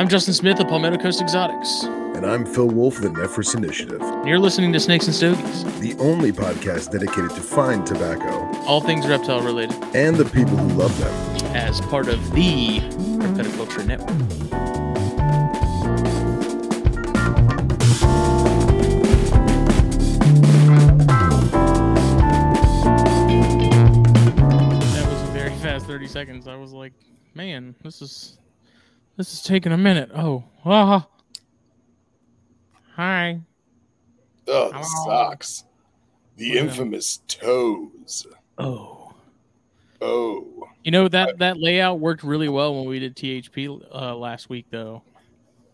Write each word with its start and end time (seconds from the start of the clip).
I'm 0.00 0.08
Justin 0.08 0.32
Smith 0.32 0.58
of 0.58 0.68
Palmetto 0.68 0.96
Coast 0.96 1.20
Exotics. 1.20 1.82
And 1.82 2.24
I'm 2.24 2.46
Phil 2.46 2.68
Wolf 2.68 2.96
of 2.96 3.02
the 3.02 3.10
Nephris 3.10 3.54
Initiative, 3.54 4.00
And 4.00 4.26
you're 4.26 4.38
listening 4.38 4.72
to 4.72 4.80
Snakes 4.80 5.04
and 5.04 5.14
Stogies, 5.14 5.62
the 5.78 5.94
only 5.98 6.32
podcast 6.32 6.90
dedicated 6.90 7.28
to 7.32 7.42
fine 7.42 7.84
tobacco 7.84 8.50
all 8.64 8.80
things 8.80 9.06
reptile 9.06 9.42
related, 9.42 9.76
and 9.94 10.16
the 10.16 10.24
people 10.24 10.56
who 10.56 10.68
love 10.68 10.98
them. 11.00 11.54
as 11.54 11.82
part 11.82 12.08
of 12.08 12.32
the 12.32 12.78
Herpetoculture 12.80 13.86
Network. 13.86 14.08
That 24.94 25.06
was 25.10 25.22
a 25.28 25.32
very 25.32 25.54
fast 25.56 25.84
30 25.86 26.06
seconds. 26.06 26.48
I 26.48 26.56
was 26.56 26.72
like, 26.72 26.94
man, 27.34 27.74
this 27.82 28.00
is 28.00 28.38
this 29.20 29.34
is 29.34 29.42
taking 29.42 29.70
a 29.70 29.76
minute. 29.76 30.10
Oh, 30.14 30.42
ah. 30.64 31.06
Hi. 32.96 33.38
Oh, 34.48 34.72
the 34.72 34.82
socks. 35.04 35.64
The 36.38 36.48
Look 36.48 36.56
at 36.56 36.60
'em. 36.62 36.68
infamous 36.68 37.18
toes. 37.28 38.26
Oh. 38.56 39.12
Oh. 40.00 40.46
You 40.84 40.90
know 40.90 41.06
that 41.08 41.36
that 41.38 41.58
layout 41.58 42.00
worked 42.00 42.22
really 42.22 42.48
well 42.48 42.74
when 42.74 42.86
we 42.88 42.98
did 42.98 43.14
THP 43.14 43.68
uh, 43.94 44.16
last 44.16 44.48
week, 44.48 44.64
though. 44.70 45.02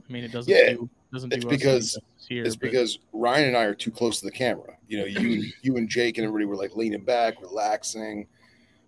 I 0.08 0.12
mean, 0.12 0.24
it 0.24 0.32
doesn't 0.32 0.52
Yeah, 0.52 0.70
do 0.72 0.90
doesn't 1.12 1.32
it's 1.32 1.44
do 1.44 1.48
because- 1.50 1.96
here, 2.28 2.42
It's 2.44 2.56
but- 2.56 2.72
because 2.72 2.98
Ryan 3.12 3.48
and 3.50 3.56
I 3.56 3.62
are 3.62 3.74
too 3.74 3.92
close 3.92 4.18
to 4.18 4.26
the 4.26 4.32
camera. 4.32 4.76
You 4.88 4.98
know, 4.98 5.04
you 5.04 5.52
you 5.62 5.76
and 5.76 5.88
Jake 5.88 6.18
and 6.18 6.26
everybody 6.26 6.46
were 6.46 6.56
like 6.56 6.74
leaning 6.74 7.04
back, 7.04 7.40
relaxing. 7.40 8.26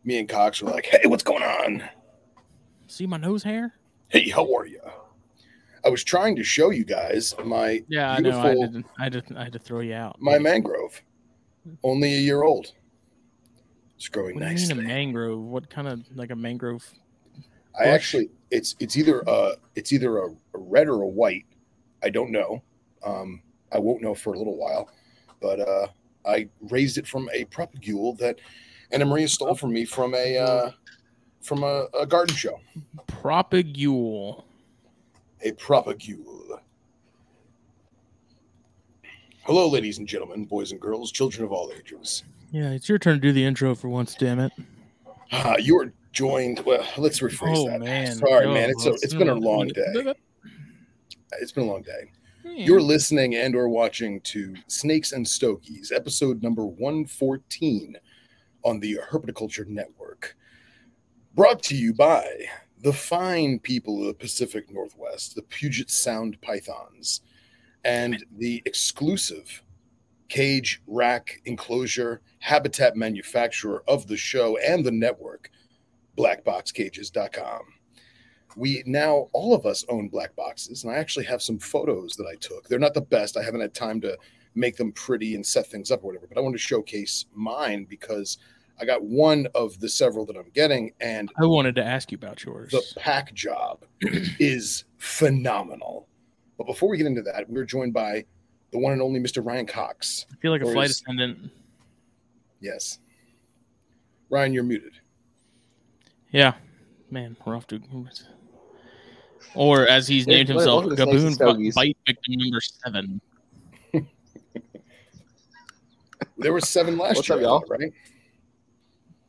Me 0.02 0.18
and 0.18 0.28
Cox 0.28 0.60
were 0.60 0.70
like, 0.72 0.86
"Hey, 0.86 1.06
what's 1.06 1.22
going 1.22 1.44
on? 1.44 1.84
see 2.88 3.06
my 3.06 3.18
nose 3.18 3.42
hair. 3.44 3.74
Hey, 4.08 4.28
how 4.30 4.54
are 4.54 4.66
you?" 4.66 4.80
I 5.84 5.90
was 5.90 6.04
trying 6.04 6.36
to 6.36 6.44
show 6.44 6.70
you 6.70 6.84
guys 6.84 7.34
my 7.44 7.82
Yeah, 7.88 8.12
I 8.12 8.20
know. 8.20 8.40
I 8.40 8.54
didn't. 8.54 8.86
I 8.98 9.08
just 9.08 9.32
I 9.34 9.44
had 9.44 9.52
to 9.52 9.58
throw 9.58 9.80
you 9.80 9.94
out. 9.94 10.20
my 10.20 10.38
mangrove, 10.38 11.00
only 11.82 12.14
a 12.14 12.18
year 12.18 12.42
old. 12.42 12.72
It's 13.96 14.08
growing 14.08 14.38
nice. 14.38 14.68
What 14.68 14.68
do 14.68 14.74
you 14.74 14.80
mean 14.80 14.84
a 14.84 14.88
mangrove? 14.88 15.40
What 15.40 15.70
kind 15.70 15.88
of 15.88 16.04
like 16.14 16.30
a 16.30 16.36
mangrove? 16.36 16.88
I 17.78 17.84
actually, 17.84 18.30
it's 18.50 18.76
it's 18.80 18.96
either 18.96 19.28
uh 19.28 19.52
it's 19.74 19.92
either 19.92 20.18
a, 20.18 20.30
a 20.30 20.58
red 20.58 20.88
or 20.88 21.02
a 21.02 21.08
white. 21.08 21.46
I 22.02 22.10
don't 22.10 22.30
know. 22.30 22.62
Um, 23.04 23.42
I 23.72 23.78
won't 23.78 24.02
know 24.02 24.14
for 24.14 24.34
a 24.34 24.38
little 24.38 24.56
while, 24.56 24.90
but 25.40 25.60
uh, 25.60 25.88
I 26.24 26.48
raised 26.60 26.98
it 26.98 27.06
from 27.06 27.28
a 27.32 27.44
propagule 27.46 28.16
that 28.18 28.38
Anna 28.92 29.04
Maria 29.04 29.28
stole 29.28 29.54
from 29.54 29.72
me 29.72 29.84
from 29.84 30.14
a 30.14 30.38
uh, 30.38 30.70
from 31.40 31.62
a, 31.62 31.86
a 31.98 32.06
garden 32.06 32.34
show. 32.36 32.60
Propagule. 33.06 34.44
A 35.42 35.52
propagule. 35.52 36.60
Hello, 39.44 39.68
ladies 39.68 39.98
and 39.98 40.06
gentlemen, 40.06 40.44
boys 40.44 40.72
and 40.72 40.80
girls, 40.80 41.10
children 41.10 41.44
of 41.44 41.52
all 41.52 41.72
ages. 41.78 42.24
Yeah, 42.52 42.70
it's 42.70 42.88
your 42.88 42.98
turn 42.98 43.14
to 43.14 43.20
do 43.20 43.32
the 43.32 43.44
intro 43.44 43.74
for 43.74 43.88
once. 43.88 44.14
Damn 44.14 44.40
it. 44.40 44.52
Ah, 45.32 45.56
you 45.58 45.78
are 45.78 45.92
joined. 46.12 46.60
Well, 46.66 46.86
let's 46.98 47.20
rephrase 47.20 47.56
Oh 47.56 47.68
that. 47.70 47.80
man. 47.80 48.16
Sorry, 48.16 48.46
Oh, 48.46 48.52
man. 48.52 48.70
It's 48.70 48.84
a, 48.86 48.90
it's 48.94 49.14
been 49.14 49.28
a 49.28 49.34
long 49.34 49.68
day. 49.68 50.14
It's 51.40 51.52
been 51.52 51.64
a 51.64 51.66
long 51.70 51.82
day. 51.82 52.10
Yeah. 52.44 52.64
You're 52.66 52.80
listening 52.80 53.36
and 53.36 53.54
or 53.54 53.68
watching 53.68 54.20
to 54.22 54.54
Snakes 54.66 55.12
and 55.12 55.26
Stogies, 55.26 55.92
episode 55.94 56.42
number 56.42 56.64
114 56.64 57.96
on 58.64 58.80
the 58.80 58.98
Herpetoculture 59.10 59.66
Network. 59.66 60.36
Brought 61.38 61.62
to 61.64 61.76
you 61.76 61.94
by 61.94 62.26
the 62.82 62.92
fine 62.92 63.60
people 63.60 64.00
of 64.00 64.08
the 64.08 64.14
Pacific 64.14 64.72
Northwest, 64.72 65.36
the 65.36 65.42
Puget 65.42 65.88
Sound 65.88 66.36
Pythons, 66.40 67.20
and 67.84 68.24
the 68.38 68.60
exclusive 68.66 69.62
cage 70.28 70.82
rack 70.88 71.40
enclosure 71.44 72.22
habitat 72.40 72.96
manufacturer 72.96 73.84
of 73.86 74.08
the 74.08 74.16
show 74.16 74.56
and 74.56 74.84
the 74.84 74.90
network, 74.90 75.52
blackboxcages.com 76.16 77.60
we 78.56 78.82
now 78.86 79.28
all 79.32 79.54
of 79.54 79.66
us 79.66 79.84
own 79.88 80.08
black 80.08 80.34
boxes 80.34 80.82
and 80.82 80.92
i 80.92 80.96
actually 80.96 81.24
have 81.24 81.42
some 81.42 81.58
photos 81.58 82.16
that 82.16 82.26
i 82.26 82.34
took. 82.40 82.66
They're 82.66 82.78
not 82.78 82.94
the 82.94 83.02
best. 83.02 83.36
I 83.36 83.42
haven't 83.44 83.60
had 83.60 83.74
time 83.74 84.00
to 84.00 84.16
make 84.54 84.76
them 84.76 84.90
pretty 84.90 85.36
and 85.36 85.46
set 85.46 85.68
things 85.68 85.92
up 85.92 86.02
or 86.02 86.08
whatever 86.08 86.26
but 86.26 86.38
i 86.38 86.40
want 86.40 86.54
to 86.54 86.58
showcase 86.58 87.26
mine 87.32 87.86
because 87.88 88.38
i 88.80 88.84
got 88.84 89.02
one 89.02 89.46
of 89.54 89.78
the 89.80 89.88
several 89.88 90.24
that 90.26 90.36
i'm 90.36 90.50
getting 90.54 90.92
and 91.00 91.30
I 91.40 91.46
wanted 91.46 91.74
to 91.76 91.84
ask 91.84 92.10
you 92.12 92.16
about 92.16 92.44
yours. 92.44 92.70
the 92.70 92.82
pack 93.00 93.32
job 93.34 93.84
is 94.02 94.84
phenomenal 94.98 96.08
but 96.56 96.66
before 96.66 96.88
we 96.88 96.96
get 96.98 97.06
into 97.06 97.22
that 97.22 97.48
we're 97.48 97.64
joined 97.64 97.92
by 97.92 98.24
the 98.72 98.78
one 98.78 98.92
and 98.92 99.02
only 99.02 99.20
mr 99.20 99.44
ryan 99.44 99.66
cox 99.66 100.26
I 100.32 100.36
feel 100.36 100.52
like 100.52 100.62
a 100.62 100.70
flight 100.72 100.90
is- 100.90 101.00
attendant. 101.02 101.50
yes 102.60 102.98
ryan 104.30 104.52
you're 104.52 104.62
muted 104.64 104.92
Yeah, 106.30 106.54
man, 107.10 107.36
we're 107.46 107.56
off 107.56 107.66
to. 107.68 107.80
Or 109.54 109.86
as 109.88 110.06
he's 110.06 110.26
named 110.26 110.50
wel- 110.50 110.58
himself, 110.58 110.84
welcome 110.84 110.96
to 110.96 111.02
Snakes 111.20 111.22
and 111.22 111.30
Gaboon 111.30 111.34
Stogies. 111.34 111.74
Bite 111.74 111.96
Victim 112.06 112.34
Number 112.36 112.60
Seven. 112.60 113.20
there 116.36 116.52
were 116.52 116.60
seven 116.60 116.98
last 116.98 117.16
What's 117.16 117.28
year 117.30 117.38
up, 117.38 117.42
y'all? 117.42 117.64
right 117.68 117.92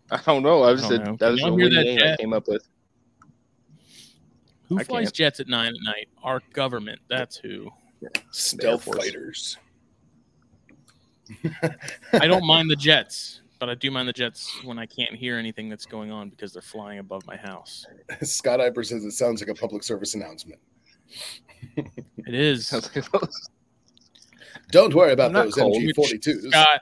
I 0.12 0.22
don't 0.26 0.44
know. 0.44 0.64
I 0.64 0.72
was 0.72 0.84
I 0.86 0.90
don't 0.98 1.06
know. 1.06 1.16
that 1.20 1.32
was 1.32 1.40
the 1.42 1.46
only 1.48 1.70
that 1.70 1.84
name 1.84 1.98
jet? 2.00 2.14
I 2.14 2.18
came 2.18 2.34
up 2.34 2.48
with. 2.48 2.68
Who 4.68 4.80
I 4.80 4.84
flies 4.84 5.06
can't. 5.06 5.16
jets 5.16 5.40
at 5.40 5.48
nine 5.48 5.68
at 5.74 5.82
night? 5.84 6.08
Our 6.24 6.42
government. 6.54 7.00
That's 7.10 7.38
who. 7.38 7.70
stealth 8.32 8.84
Force. 8.84 8.98
fighters 8.98 9.58
I 12.14 12.28
don't 12.28 12.44
mind 12.48 12.70
the 12.72 12.76
jets, 12.76 13.42
but 13.60 13.70
I 13.70 13.76
do 13.76 13.92
mind 13.92 14.08
the 14.08 14.14
jets 14.14 14.64
when 14.64 14.80
I 14.80 14.86
can't 14.86 15.14
hear 15.14 15.38
anything 15.38 15.70
that's 15.70 15.86
going 15.86 16.12
on 16.12 16.30
because 16.30 16.54
they're 16.54 16.62
flying 16.62 17.00
above 17.00 17.26
my 17.28 17.38
house. 17.38 17.86
Scott 18.24 18.60
Iper 18.60 18.86
says 18.86 19.04
it 19.06 19.12
sounds 19.12 19.42
like 19.42 19.50
a 19.50 19.54
public 19.54 19.84
service 19.84 20.16
announcement. 20.16 20.60
It 21.76 22.34
is. 22.34 22.68
Sounds 22.70 22.90
like 22.96 23.12
those- 23.12 23.50
Don't 24.72 24.94
worry 24.96 25.12
about 25.12 25.28
I'm 25.36 25.46
those. 25.50 25.56
MG 25.56 25.92
42s. 25.94 26.50
Scott, 26.50 26.82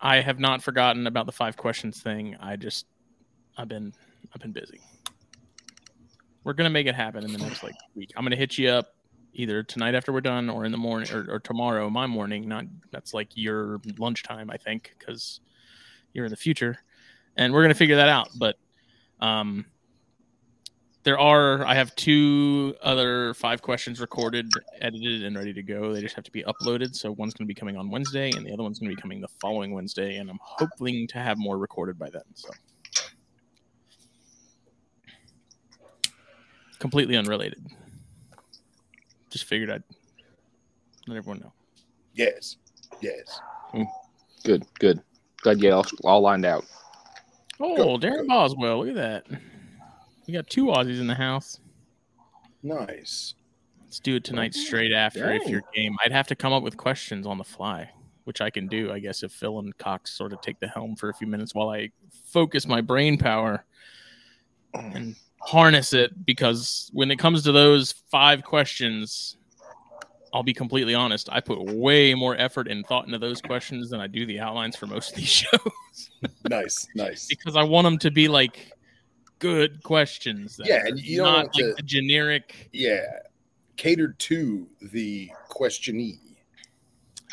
I 0.00 0.20
have 0.20 0.38
not 0.38 0.62
forgotten 0.62 1.06
about 1.06 1.26
the 1.26 1.32
five 1.32 1.56
questions 1.56 2.00
thing. 2.00 2.36
I 2.40 2.56
just, 2.56 2.86
I've 3.56 3.68
been, 3.68 3.92
I've 4.34 4.40
been 4.40 4.52
busy. 4.52 4.80
We're 6.42 6.54
gonna 6.54 6.70
make 6.70 6.86
it 6.86 6.94
happen 6.94 7.22
in 7.22 7.32
the 7.32 7.38
next 7.38 7.62
like 7.62 7.74
week. 7.94 8.12
I'm 8.16 8.24
gonna 8.24 8.36
hit 8.36 8.56
you 8.56 8.70
up 8.70 8.94
either 9.34 9.62
tonight 9.62 9.94
after 9.94 10.12
we're 10.12 10.22
done, 10.22 10.48
or 10.48 10.64
in 10.64 10.72
the 10.72 10.78
morning, 10.78 11.12
or, 11.12 11.26
or 11.34 11.38
tomorrow, 11.38 11.90
my 11.90 12.06
morning. 12.06 12.48
Not 12.48 12.64
that's 12.90 13.12
like 13.12 13.28
your 13.34 13.80
lunchtime, 13.98 14.50
I 14.50 14.56
think, 14.56 14.94
because 14.98 15.40
you're 16.14 16.24
in 16.24 16.30
the 16.30 16.36
future, 16.36 16.78
and 17.36 17.52
we're 17.52 17.62
gonna 17.62 17.74
figure 17.74 17.96
that 17.96 18.08
out. 18.08 18.30
But, 18.38 18.56
um, 19.20 19.66
there 21.02 21.18
are 21.18 21.64
I 21.64 21.74
have 21.74 21.94
two 21.96 22.74
other 22.82 23.32
five 23.34 23.62
questions 23.62 24.00
recorded, 24.00 24.50
edited, 24.80 25.24
and 25.24 25.36
ready 25.36 25.52
to 25.54 25.62
go. 25.62 25.92
They 25.92 26.02
just 26.02 26.14
have 26.14 26.24
to 26.24 26.30
be 26.30 26.42
uploaded. 26.44 26.94
So 26.94 27.12
one's 27.12 27.32
going 27.34 27.46
to 27.46 27.48
be 27.48 27.54
coming 27.54 27.76
on 27.76 27.90
Wednesday, 27.90 28.30
and 28.30 28.44
the 28.44 28.52
other 28.52 28.62
one's 28.62 28.78
going 28.78 28.90
to 28.90 28.96
be 28.96 29.00
coming 29.00 29.20
the 29.20 29.28
following 29.40 29.72
Wednesday. 29.72 30.16
And 30.16 30.28
I'm 30.28 30.38
hoping 30.42 31.06
to 31.08 31.18
have 31.18 31.38
more 31.38 31.58
recorded 31.58 31.98
by 31.98 32.10
then. 32.10 32.22
So 32.34 32.50
completely 36.78 37.16
unrelated. 37.16 37.64
Just 39.30 39.44
figured 39.44 39.70
I'd 39.70 39.84
let 41.06 41.16
everyone 41.16 41.40
know. 41.40 41.52
Yes. 42.14 42.56
Yes. 43.00 43.40
Hmm. 43.70 43.84
good, 44.44 44.66
good. 44.78 45.00
Glad 45.42 45.62
you 45.62 45.72
all, 45.72 45.86
all 46.04 46.20
lined 46.20 46.44
out. 46.44 46.66
Oh, 47.60 47.76
Go- 47.76 47.98
Darren 47.98 48.22
go. 48.22 48.26
Boswell, 48.28 48.78
look 48.84 48.88
at 48.88 48.94
that. 48.96 49.40
We 50.30 50.34
got 50.36 50.48
two 50.48 50.66
Aussies 50.66 51.00
in 51.00 51.08
the 51.08 51.14
house. 51.16 51.58
Nice. 52.62 53.34
Let's 53.82 53.98
do 53.98 54.14
it 54.14 54.22
tonight 54.22 54.54
straight 54.54 54.92
after 54.92 55.28
if 55.32 55.42
Dang. 55.42 55.50
you're 55.50 55.62
game. 55.74 55.96
I'd 56.04 56.12
have 56.12 56.28
to 56.28 56.36
come 56.36 56.52
up 56.52 56.62
with 56.62 56.76
questions 56.76 57.26
on 57.26 57.36
the 57.36 57.42
fly, 57.42 57.90
which 58.22 58.40
I 58.40 58.48
can 58.48 58.68
do, 58.68 58.92
I 58.92 59.00
guess, 59.00 59.24
if 59.24 59.32
Phil 59.32 59.58
and 59.58 59.76
Cox 59.78 60.12
sort 60.12 60.32
of 60.32 60.40
take 60.40 60.60
the 60.60 60.68
helm 60.68 60.94
for 60.94 61.08
a 61.08 61.14
few 61.14 61.26
minutes 61.26 61.52
while 61.52 61.70
I 61.70 61.90
focus 62.26 62.68
my 62.68 62.80
brain 62.80 63.18
power 63.18 63.64
and 64.72 65.16
harness 65.40 65.94
it. 65.94 66.24
Because 66.24 66.90
when 66.92 67.10
it 67.10 67.18
comes 67.18 67.42
to 67.42 67.50
those 67.50 67.90
five 68.08 68.44
questions, 68.44 69.36
I'll 70.32 70.44
be 70.44 70.54
completely 70.54 70.94
honest, 70.94 71.28
I 71.32 71.40
put 71.40 71.58
way 71.74 72.14
more 72.14 72.36
effort 72.36 72.68
and 72.68 72.86
thought 72.86 73.06
into 73.06 73.18
those 73.18 73.42
questions 73.42 73.90
than 73.90 73.98
I 74.00 74.06
do 74.06 74.24
the 74.26 74.38
outlines 74.38 74.76
for 74.76 74.86
most 74.86 75.10
of 75.10 75.16
these 75.16 75.26
shows 75.28 76.10
Nice. 76.48 76.86
Nice. 76.94 77.26
because 77.26 77.56
I 77.56 77.64
want 77.64 77.84
them 77.84 77.98
to 77.98 78.12
be 78.12 78.28
like 78.28 78.70
good 79.40 79.82
questions. 79.82 80.56
that 80.58 80.68
Yeah, 80.68 80.86
and 80.86 81.00
you 81.00 81.16
don't 81.18 81.26
not 81.32 81.44
like 81.46 81.52
to- 81.54 81.74
the 81.76 81.82
generic. 81.82 82.68
Yeah. 82.72 83.00
Catered 83.76 84.18
to 84.20 84.68
the 84.92 85.30
questionee. 85.50 86.18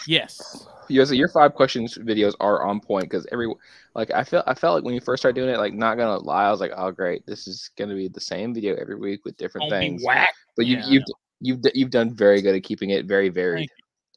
Yes. 0.08 0.66
Your 0.90 1.06
your 1.14 1.28
five 1.28 1.54
questions 1.54 1.98
videos 1.98 2.34
are 2.40 2.64
on 2.64 2.80
point 2.80 3.04
because 3.06 3.28
every 3.32 3.54
like 3.94 4.10
I 4.12 4.24
felt 4.24 4.46
I 4.48 4.54
felt 4.54 4.76
like 4.76 4.84
when 4.86 4.94
you 4.94 5.02
first 5.02 5.22
started 5.22 5.36
doing 5.40 5.54
it, 5.54 5.58
like 5.58 5.74
not 5.74 5.98
gonna 5.98 6.18
lie, 6.20 6.46
I 6.46 6.52
was 6.52 6.62
like, 6.62 6.72
oh 6.78 6.92
great, 6.92 7.26
this 7.26 7.48
is 7.48 7.72
gonna 7.78 7.96
be 7.96 8.08
the 8.08 8.22
same 8.22 8.54
video 8.54 8.76
every 8.76 8.96
week 8.96 9.26
with 9.26 9.36
different 9.38 9.70
Don't 9.70 9.80
be 9.80 9.86
things. 9.88 10.04
whack. 10.06 10.30
But 10.56 10.66
you 10.66 10.78
Yeah, 10.78 10.86
I 10.86 10.90
you've 10.90 11.04
you've 11.42 11.60
you've 11.74 11.90
done 11.92 12.16
very 12.16 12.42
good 12.42 12.56
at 12.56 12.64
keeping 12.64 12.92
it 12.92 13.06
very 13.06 13.28
varied, 13.30 13.68
Thank 13.68 13.72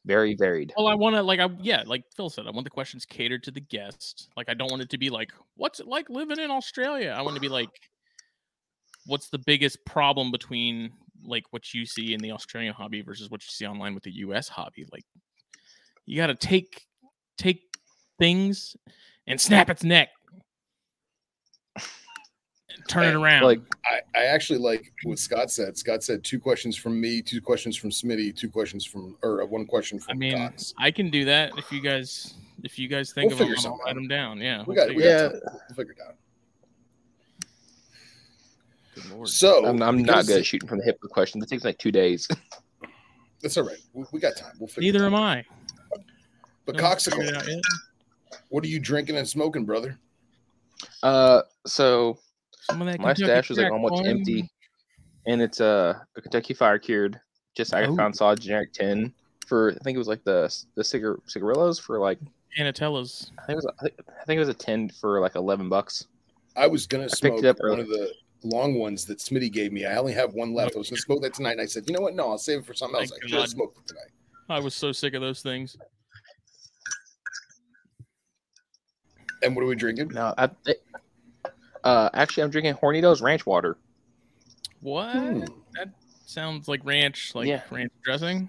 very 0.04 0.34
varied. 0.34 0.72
Well, 0.76 0.86
I 0.86 0.94
want 0.94 1.16
to 1.16 1.22
like 1.22 1.40
I 1.40 1.48
yeah, 1.60 1.82
like 1.86 2.04
Phil 2.16 2.30
said, 2.30 2.46
I 2.46 2.50
want 2.50 2.64
the 2.64 2.70
questions 2.70 3.04
catered 3.04 3.42
to 3.44 3.50
the 3.50 3.60
guest. 3.60 4.28
Like 4.36 4.48
I 4.48 4.54
don't 4.54 4.70
want 4.70 4.82
it 4.82 4.90
to 4.90 4.98
be 4.98 5.10
like, 5.10 5.32
what's 5.56 5.80
it 5.80 5.86
like 5.86 6.08
living 6.08 6.38
in 6.38 6.50
Australia? 6.50 7.14
I 7.16 7.22
want 7.22 7.34
to 7.34 7.40
be 7.40 7.48
like, 7.48 7.68
what's 9.06 9.28
the 9.28 9.38
biggest 9.38 9.78
problem 9.84 10.30
between 10.30 10.92
like 11.22 11.44
what 11.50 11.74
you 11.74 11.84
see 11.84 12.14
in 12.14 12.20
the 12.20 12.32
Australian 12.32 12.72
hobby 12.72 13.02
versus 13.02 13.30
what 13.30 13.42
you 13.42 13.50
see 13.50 13.66
online 13.66 13.94
with 13.94 14.04
the 14.04 14.12
US 14.12 14.48
hobby? 14.48 14.86
Like 14.90 15.04
you 16.06 16.16
got 16.16 16.28
to 16.28 16.34
take 16.34 16.86
take 17.36 17.60
things 18.18 18.76
and 19.26 19.40
snap 19.40 19.70
its 19.70 19.84
neck. 19.84 20.08
And 22.74 22.88
turn 22.88 23.04
it 23.04 23.14
around. 23.14 23.42
Like 23.42 23.60
I, 23.84 24.00
I 24.18 24.24
actually 24.26 24.58
like 24.58 24.92
what 25.04 25.18
Scott 25.18 25.50
said. 25.50 25.76
Scott 25.76 26.02
said 26.02 26.24
two 26.24 26.38
questions 26.38 26.76
from 26.76 27.00
me, 27.00 27.22
two 27.22 27.40
questions 27.40 27.76
from 27.76 27.90
Smitty, 27.90 28.36
two 28.36 28.48
questions 28.48 28.84
from 28.84 29.16
or 29.22 29.44
one 29.46 29.66
question 29.66 29.98
from 29.98 30.12
I 30.12 30.14
mean, 30.14 30.36
Cox. 30.36 30.74
I 30.78 30.90
can 30.90 31.10
do 31.10 31.24
that 31.24 31.52
if 31.56 31.70
you 31.72 31.80
guys 31.80 32.34
if 32.62 32.78
you 32.78 32.88
guys 32.88 33.12
think 33.12 33.30
We'll 33.32 33.42
of 33.42 33.62
them, 33.62 33.72
I'll 33.72 33.78
write 33.78 33.94
them 33.94 34.08
down. 34.08 34.38
Yeah, 34.38 34.60
We 34.66 34.74
we'll 34.74 34.76
got, 34.76 34.88
we 34.94 35.02
figure 35.02 35.28
got 35.28 35.34
it 35.34 35.42
Yeah. 35.44 35.50
We'll 35.68 35.76
figure 35.76 35.92
it 35.92 35.98
out. 36.06 36.14
Good 38.94 39.10
lord. 39.12 39.28
So 39.28 39.66
I'm, 39.66 39.82
I'm 39.82 40.02
not 40.02 40.26
good 40.26 40.38
at 40.38 40.46
shooting 40.46 40.68
from 40.68 40.78
the 40.78 40.84
hip 40.84 40.98
with 41.02 41.12
questions. 41.12 41.44
It 41.44 41.48
takes 41.48 41.64
like 41.64 41.78
two 41.78 41.92
days. 41.92 42.28
That's 43.42 43.56
all 43.56 43.64
right. 43.64 43.78
We, 43.92 44.04
we 44.12 44.20
got 44.20 44.36
time. 44.36 44.52
We'll 44.58 44.68
figure. 44.68 44.92
Neither 44.92 45.04
it 45.04 45.06
am. 45.06 45.14
I. 45.14 45.44
But 46.66 46.76
No 46.76 46.84
one's 46.84 47.04
figured 47.04 47.28
it 47.28 47.34
Coxicle, 47.34 47.60
what 48.50 48.64
are 48.64 48.68
you 48.68 48.78
drinking 48.78 49.16
and 49.16 49.28
smoking, 49.28 49.64
brother? 49.64 49.98
Uh, 51.02 51.42
so 51.66 52.12
Some 52.12 52.12
of 52.12 52.18
that 52.18 52.29
my 52.76 53.14
stash 53.14 53.48
was 53.48 53.58
like 53.58 53.72
almost 53.72 54.02
Boy. 54.02 54.08
empty, 54.08 54.50
and 55.26 55.40
it's 55.42 55.60
uh, 55.60 55.94
a 56.16 56.20
Kentucky 56.20 56.54
Fire 56.54 56.78
Cured. 56.78 57.20
Just 57.56 57.74
I 57.74 57.84
Oh. 57.84 57.96
found 57.96 58.14
saw 58.16 58.30
a 58.32 58.36
generic 58.36 58.72
tin 58.72 59.12
for 59.46 59.72
I 59.72 59.78
think 59.84 59.96
it 59.96 59.98
was 59.98 60.08
like 60.08 60.22
the 60.24 60.54
the 60.76 60.84
cigar 60.84 61.18
cigarillos 61.26 61.78
for 61.78 61.98
like 61.98 62.18
Anatella's. 62.58 63.32
I 63.38 63.46
think 63.46 63.54
it 63.62 63.64
was 63.64 63.66
I 63.78 63.82
think, 63.82 63.94
I 64.20 64.24
think 64.24 64.36
it 64.36 64.40
was 64.40 64.48
a 64.48 64.54
tin 64.54 64.88
for 64.88 65.20
like 65.20 65.34
eleven 65.34 65.68
bucks. 65.68 66.06
I 66.56 66.66
was 66.66 66.86
gonna 66.86 67.04
picked 67.04 67.16
smoke 67.16 67.38
it 67.40 67.46
up 67.46 67.56
one 67.60 67.70
early. 67.70 67.80
of 67.82 67.88
the 67.88 68.12
long 68.42 68.74
ones 68.78 69.04
that 69.06 69.18
Smitty 69.18 69.52
gave 69.52 69.72
me. 69.72 69.84
I 69.84 69.96
only 69.96 70.12
have 70.14 70.32
one 70.34 70.54
left. 70.54 70.74
I 70.74 70.78
was 70.78 70.90
gonna 70.90 71.00
smoke 71.00 71.22
that 71.22 71.34
tonight, 71.34 71.52
and 71.52 71.60
I 71.60 71.66
said, 71.66 71.84
you 71.86 71.94
know 71.94 72.00
what? 72.00 72.14
No, 72.14 72.30
I'll 72.30 72.38
save 72.38 72.60
it 72.60 72.66
for 72.66 72.74
something 72.74 73.00
else. 73.00 73.10
Thank 73.10 73.24
I 73.24 73.26
should 73.28 73.40
have 73.40 73.48
smoked 73.48 73.78
it 73.78 73.86
tonight. 73.86 74.10
I 74.48 74.58
was 74.60 74.74
so 74.74 74.92
sick 74.92 75.14
of 75.14 75.20
those 75.20 75.42
things. 75.42 75.76
And 79.42 79.54
what 79.56 79.62
are 79.62 79.66
we 79.68 79.74
drinking? 79.76 80.08
No, 80.08 80.34
I, 80.36 80.50
it- 80.66 80.82
uh, 81.84 82.10
actually 82.14 82.42
I'm 82.44 82.50
drinking 82.50 82.74
Hornitos 82.74 83.22
Ranch 83.22 83.46
Water. 83.46 83.76
What? 84.80 85.14
Hmm. 85.16 85.42
Sounds 86.26 86.68
like 86.68 86.84
ranch, 86.84 87.34
like 87.34 87.48
Yeah. 87.48 87.62
ranch 87.70 87.92
dressing. 88.04 88.48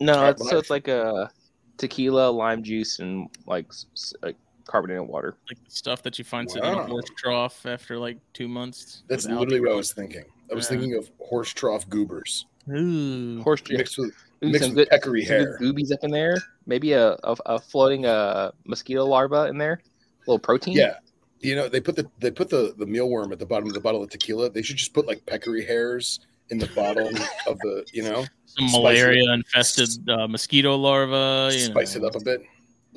No, 0.00 0.28
it's, 0.28 0.48
so 0.48 0.58
it's 0.58 0.70
like 0.70 0.88
a 0.88 1.30
tequila, 1.78 2.30
lime 2.30 2.62
juice, 2.62 2.98
and 2.98 3.28
like 3.46 3.66
s- 3.70 3.86
s- 3.94 4.12
like 4.22 4.36
carbonated 4.66 5.06
water. 5.08 5.36
Like 5.48 5.62
the 5.64 5.70
stuff 5.70 6.02
that 6.02 6.18
you 6.18 6.24
find 6.24 6.50
sitting 6.50 6.68
in 6.68 6.74
a 6.74 6.82
Wow. 6.82 6.86
horse 6.86 7.10
trough 7.16 7.64
after 7.66 7.98
like 7.98 8.18
two 8.34 8.48
months. 8.48 9.04
That's 9.08 9.26
with 9.26 9.38
literally 9.38 9.60
what 9.60 9.72
I 9.72 9.76
was 9.76 9.92
thinking. 9.92 10.24
I 10.50 10.54
was 10.54 10.64
Yeah. 10.66 10.70
thinking 10.70 10.94
of 10.96 11.10
horse 11.18 11.52
trough 11.52 11.88
goobers 11.88 12.46
Ooh. 12.68 13.40
Horse 13.42 13.62
mixed 13.70 13.96
with 13.98 14.12
Ooh, 14.44 14.48
mixed 14.48 14.60
some 14.64 14.70
with 14.74 14.76
good, 14.76 14.88
peccary 14.90 15.24
some 15.24 15.36
good 15.38 15.46
hair. 15.46 15.58
goobies 15.60 15.92
up 15.92 16.00
in 16.02 16.10
there. 16.10 16.36
Maybe 16.66 16.92
a, 16.92 17.12
a, 17.24 17.36
a 17.46 17.58
floating 17.58 18.04
uh, 18.04 18.50
mosquito 18.64 19.04
larva 19.06 19.46
in 19.46 19.56
there. 19.58 19.80
A 20.26 20.30
little 20.30 20.38
protein. 20.38 20.76
Yeah. 20.76 20.96
You 21.44 21.54
know, 21.56 21.68
they 21.68 21.80
put 21.80 21.94
the 21.94 22.08
they 22.20 22.30
put 22.30 22.48
the 22.48 22.74
the 22.78 22.86
mealworm 22.86 23.30
at 23.30 23.38
the 23.38 23.44
bottom 23.44 23.68
of 23.68 23.74
the 23.74 23.80
bottle 23.80 24.02
of 24.02 24.08
tequila. 24.08 24.48
They 24.50 24.62
should 24.62 24.76
just 24.76 24.94
put 24.94 25.06
like 25.06 25.24
peccary 25.26 25.64
hairs 25.64 26.20
in 26.50 26.56
the 26.58 26.68
bottle 26.68 27.08
of 27.46 27.58
the, 27.58 27.84
you 27.92 28.02
know, 28.02 28.24
Some 28.46 28.70
malaria 28.82 29.30
infested 29.32 30.08
uh, 30.08 30.26
mosquito 30.26 30.74
larva. 30.76 31.50
You 31.52 31.58
spice 31.60 31.96
know. 31.96 32.06
it 32.06 32.08
up 32.16 32.20
a 32.20 32.24
bit. 32.24 32.40
A 32.40 32.44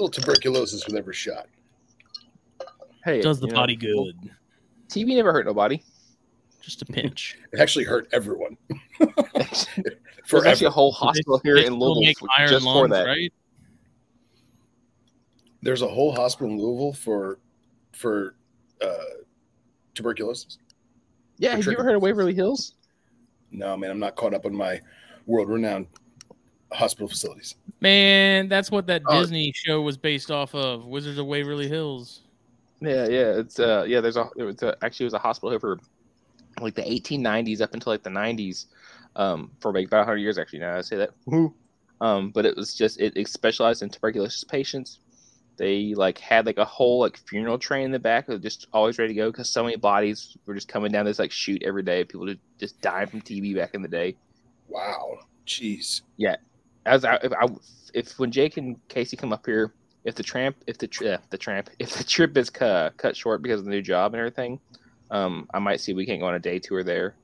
little 0.01 0.09
tuberculosis 0.09 0.85
with 0.87 0.95
every 0.95 1.13
shot. 1.13 1.47
Hey, 3.03 3.21
Does 3.21 3.39
the 3.39 3.47
you 3.47 3.53
know, 3.53 3.59
body 3.59 3.75
good. 3.75 4.15
TV 4.89 5.15
never 5.15 5.31
hurt 5.33 5.45
nobody. 5.45 5.83
Just 6.61 6.81
a 6.81 6.85
pinch. 6.85 7.37
It 7.53 7.59
actually 7.59 7.85
hurt 7.85 8.07
everyone. 8.13 8.57
There's 8.99 9.67
Forever. 10.25 10.47
actually 10.47 10.67
a 10.67 10.71
whole 10.71 10.91
They- 10.91 10.97
hospital 10.97 11.39
here 11.43 11.55
they 11.55 11.61
in 11.61 11.73
still 11.73 11.79
Louisville 11.79 12.01
make 12.03 12.19
for- 12.19 12.27
iron 12.37 12.49
just 12.49 12.63
for 12.65 12.87
that. 12.89 13.03
right? 13.05 13.33
There's 15.61 15.81
a 15.81 15.87
whole 15.87 16.13
hospital 16.13 16.49
in 16.51 16.57
Louisville 16.59 16.93
for 16.93 17.39
for 17.97 18.35
uh, 18.81 19.23
tuberculosis. 19.95 20.59
Yeah, 21.37 21.55
have 21.55 21.65
you 21.65 21.71
ever 21.73 21.83
heard 21.83 21.95
of 21.95 22.01
Waverly 22.01 22.33
Hills? 22.33 22.73
No, 23.51 23.75
man, 23.77 23.91
I'm 23.91 23.99
not 23.99 24.15
caught 24.15 24.33
up 24.33 24.45
on 24.45 24.55
my 24.55 24.79
world-renowned 25.25 25.87
hospital 26.71 27.07
facilities. 27.07 27.55
Man, 27.81 28.47
that's 28.47 28.71
what 28.71 28.87
that 28.87 29.01
Oh. 29.07 29.21
Disney 29.21 29.51
show 29.53 29.81
was 29.81 29.97
based 29.97 30.31
off 30.31 30.53
of. 30.55 30.85
Wizards 30.85 31.17
of 31.17 31.25
Waverly 31.25 31.67
Hills. 31.67 32.21
Yeah, 32.81 33.07
yeah, 33.07 33.39
it's 33.39 33.59
uh, 33.59 33.85
yeah. 33.87 34.01
There's 34.01 34.17
a, 34.17 34.29
it 34.37 34.43
was 34.43 34.61
a 34.61 34.77
actually 34.83 35.05
it 35.05 35.07
was 35.07 35.13
a 35.15 35.19
hospital 35.19 35.49
here 35.49 35.59
for 35.59 35.79
like 36.61 36.75
the 36.75 36.83
1890s 36.83 37.61
up 37.61 37.73
until 37.73 37.91
like 37.91 38.03
the 38.03 38.09
90s, 38.09 38.65
um, 39.15 39.51
for 39.59 39.73
like 39.73 39.87
about 39.87 39.99
100 39.99 40.17
years 40.17 40.37
actually. 40.37 40.59
Now 40.59 40.77
I 40.77 40.81
say 40.81 40.97
that, 40.97 41.09
um, 42.01 42.29
but 42.31 42.45
it 42.45 42.55
was 42.55 42.75
just 42.75 42.99
it, 42.99 43.13
it 43.15 43.27
specialized 43.27 43.81
in 43.81 43.89
tuberculosis 43.89 44.43
patients. 44.43 44.99
They 45.57 45.95
like 45.95 46.19
had 46.19 46.45
like 46.45 46.57
a 46.57 46.65
whole 46.65 46.99
like 46.99 47.17
funeral 47.17 47.57
train 47.57 47.85
in 47.85 47.91
the 47.91 47.99
back, 47.99 48.27
just 48.41 48.67
always 48.71 48.99
ready 48.99 49.13
to 49.13 49.17
go 49.19 49.31
because 49.31 49.49
so 49.49 49.63
many 49.63 49.75
bodies 49.75 50.37
were 50.45 50.53
just 50.53 50.67
coming 50.67 50.91
down 50.91 51.05
this 51.05 51.17
like 51.19 51.31
chute 51.31 51.63
every 51.63 51.81
day. 51.83 52.03
People 52.03 52.27
just 52.27 52.39
just 52.59 52.79
dying 52.81 53.07
from 53.07 53.21
TB 53.21 53.55
back 53.55 53.73
in 53.73 53.81
the 53.81 53.87
day. 53.87 54.15
Wow, 54.69 55.17
jeez. 55.47 56.01
Yeah, 56.17 56.35
as 56.85 57.03
I, 57.05 57.15
if 57.15 57.31
I 57.33 57.47
if 57.95 58.19
when 58.19 58.31
Jake 58.31 58.57
and 58.57 58.77
Casey 58.87 59.17
come 59.17 59.33
up 59.33 59.45
here, 59.47 59.73
if 60.03 60.13
the 60.13 60.21
tramp 60.23 60.57
if 60.67 60.77
the 60.77 60.87
uh, 61.13 61.17
the 61.31 61.37
tramp 61.39 61.71
if 61.79 61.95
the 61.95 62.03
trip 62.03 62.37
is 62.37 62.49
cut 62.51 62.95
cut 62.97 63.15
short 63.17 63.41
because 63.41 63.59
of 63.59 63.65
the 63.65 63.71
new 63.71 63.81
job 63.81 64.13
and 64.13 64.19
everything, 64.19 64.59
um, 65.09 65.49
I 65.53 65.59
might 65.59 65.81
see 65.81 65.91
if 65.91 65.95
we 65.95 66.05
can't 66.05 66.19
go 66.21 66.27
on 66.27 66.35
a 66.35 66.39
day 66.39 66.59
tour 66.59 66.83
there. 66.83 67.15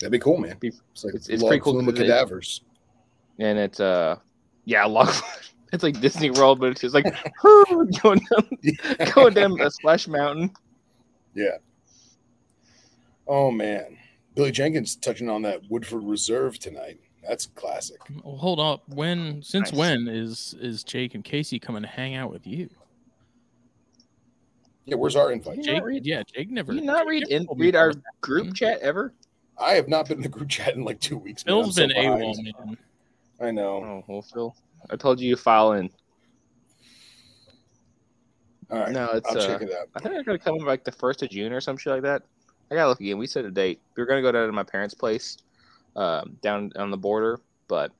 That'd 0.00 0.12
be 0.12 0.18
cool, 0.18 0.38
man. 0.38 0.58
It's 0.62 1.04
like 1.04 1.14
it's- 1.14 1.28
it's 1.28 1.42
pretty 1.42 1.60
cool 1.60 1.74
flume 1.74 1.88
of 1.88 1.94
because 1.94 2.08
it- 2.08 2.12
cadavers. 2.12 2.60
And 3.38 3.58
it's 3.58 3.80
uh, 3.80 4.16
yeah, 4.64 4.84
a 4.86 4.88
lot. 4.88 5.22
It's 5.76 5.82
like 5.82 6.00
Disney 6.00 6.30
World, 6.30 6.58
but 6.58 6.70
it's 6.70 6.80
just 6.80 6.94
like 6.94 7.04
going 8.02 8.20
down 8.32 8.50
going 9.14 9.34
down 9.34 9.60
a 9.60 9.70
splash 9.70 10.08
mountain. 10.08 10.50
Yeah. 11.34 11.58
Oh 13.28 13.50
man, 13.50 13.98
Billy 14.34 14.52
Jenkins 14.52 14.96
touching 14.96 15.28
on 15.28 15.42
that 15.42 15.60
Woodford 15.68 16.02
Reserve 16.02 16.58
tonight. 16.58 16.98
That's 17.28 17.44
classic. 17.44 18.00
Well, 18.24 18.38
hold 18.38 18.58
up. 18.58 18.88
When 18.88 19.42
since 19.42 19.70
Nice. 19.70 19.78
when 19.78 20.08
is 20.08 20.54
is 20.58 20.82
Jake 20.82 21.14
and 21.14 21.22
Casey 21.22 21.58
coming 21.58 21.82
to 21.82 21.88
hang 21.88 22.14
out 22.14 22.32
with 22.32 22.46
you? 22.46 22.70
Yeah, 24.86 24.94
where's 24.94 25.14
our 25.14 25.30
invite? 25.30 25.62
Jake, 25.62 25.84
read- 25.84 26.06
yeah, 26.06 26.22
Jake 26.22 26.50
never. 26.50 26.72
Do 26.72 26.78
you 26.78 26.84
not 26.86 27.00
Jake 27.00 27.08
read 27.08 27.28
in, 27.28 27.46
read 27.54 27.76
our 27.76 27.92
group 28.22 28.46
mm-hmm. 28.46 28.54
chat 28.54 28.78
ever? 28.80 29.12
I 29.58 29.72
have 29.72 29.88
not 29.88 30.08
been 30.08 30.18
in 30.18 30.22
the 30.22 30.30
group 30.30 30.48
chat 30.48 30.74
in 30.74 30.84
like 30.84 31.00
two 31.00 31.18
weeks. 31.18 31.44
Man. 31.44 31.54
I'm 31.54 31.64
Phil's 31.64 31.76
so 31.76 31.86
been 31.86 31.94
behind. 31.94 32.22
AWOL, 32.22 32.44
man. 32.66 32.78
I 33.42 33.50
know. 33.50 33.84
Oh 33.84 34.04
well, 34.06 34.22
Phil, 34.22 34.56
I 34.90 34.96
told 34.96 35.20
you 35.20 35.28
you 35.28 35.36
file 35.36 35.72
in. 35.72 35.90
All 38.70 38.80
right, 38.80 38.92
No, 38.92 39.10
it's 39.12 39.28
I'll 39.30 39.38
uh, 39.38 39.46
check 39.46 39.62
it 39.62 39.72
out. 39.72 39.88
I 39.94 40.00
think 40.00 40.14
they're 40.14 40.24
gonna 40.24 40.38
come 40.38 40.58
like 40.58 40.84
the 40.84 40.92
first 40.92 41.22
of 41.22 41.30
June 41.30 41.52
or 41.52 41.60
some 41.60 41.76
shit 41.76 41.92
like 41.92 42.02
that. 42.02 42.22
I 42.70 42.74
gotta 42.74 42.88
look 42.88 43.00
again. 43.00 43.18
We 43.18 43.26
set 43.26 43.44
a 43.44 43.50
date. 43.50 43.80
We 43.96 44.02
were 44.02 44.06
gonna 44.06 44.22
go 44.22 44.32
down 44.32 44.46
to 44.46 44.52
my 44.52 44.64
parents' 44.64 44.94
place, 44.94 45.38
um, 45.94 46.36
down 46.42 46.72
on 46.76 46.90
the 46.90 46.96
border, 46.96 47.40
but 47.68 47.92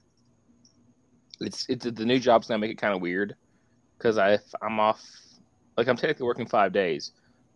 it's 1.40 1.66
it's 1.68 1.84
the 1.84 2.04
new 2.04 2.18
job's 2.18 2.48
gonna 2.48 2.58
make 2.58 2.72
it 2.72 2.78
kind 2.78 2.94
of 2.94 3.00
weird 3.00 3.36
because 3.96 4.18
I 4.18 4.38
I'm 4.62 4.80
off 4.80 5.04
like 5.76 5.86
I'm 5.86 5.96
technically 5.96 6.26
working 6.26 6.46
five 6.46 6.72
days, 6.72 7.12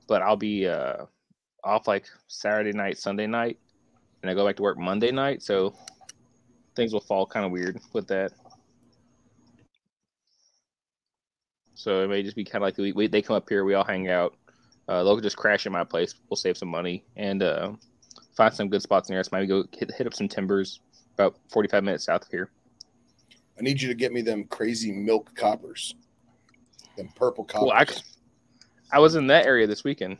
but 0.07 0.23
I'll 0.23 0.37
be 0.37 0.69
uh 0.69 1.07
off 1.65 1.89
like 1.89 2.07
Saturday 2.29 2.73
night, 2.73 2.99
Sunday 2.99 3.27
night, 3.27 3.59
and 4.23 4.31
I 4.31 4.35
go 4.35 4.47
back 4.47 4.57
to 4.57 4.63
work 4.63 4.79
Monday 4.79 5.11
night. 5.11 5.43
So 5.43 5.75
things 6.77 6.93
will 6.93 7.01
fall 7.01 7.27
kind 7.27 7.45
of 7.45 7.53
weird 7.53 7.81
with 7.93 8.07
that. 8.09 8.33
So 11.81 12.03
it 12.05 12.09
may 12.09 12.23
just 12.23 12.37
be 12.37 12.45
kind 12.45 12.57
of 12.57 12.67
like 12.67 12.77
we, 12.77 12.93
we 12.93 13.07
they 13.07 13.23
come 13.23 13.37
up 13.37 13.49
here, 13.49 13.65
we 13.65 13.73
all 13.73 13.85
hang 13.85 14.11
out. 14.11 14.35
Uh, 14.87 15.03
they'll 15.03 15.19
just 15.19 15.39
crash 15.39 15.65
at 15.65 15.73
my 15.73 15.83
place. 15.83 16.15
We'll 16.29 16.37
save 16.37 16.59
some 16.59 16.69
money 16.69 17.05
and 17.17 17.43
uh, 17.43 17.73
find 18.37 18.53
some 18.53 18.69
good 18.69 18.83
spots 18.83 19.09
near 19.09 19.19
us. 19.19 19.33
Maybe 19.33 19.47
go 19.47 19.65
hit, 19.73 19.91
hit 19.97 20.07
up 20.07 20.13
some 20.13 20.29
timbers 20.29 20.81
about 21.15 21.37
45 21.51 21.83
minutes 21.83 22.05
south 22.05 22.25
of 22.25 22.29
here. 22.29 22.51
I 23.59 23.63
need 23.63 23.81
you 23.81 23.89
to 23.89 23.95
get 23.95 24.13
me 24.13 24.21
them 24.21 24.45
crazy 24.45 24.93
milk 24.93 25.35
coppers, 25.35 25.95
them 26.99 27.09
purple 27.17 27.45
coppers. 27.45 27.69
Well, 27.69 27.77
I, 27.77 27.87
c- 27.87 28.03
I 28.93 28.99
was 28.99 29.15
in 29.15 29.29
that 29.29 29.47
area 29.47 29.67
this 29.67 29.83
weekend. 29.83 30.19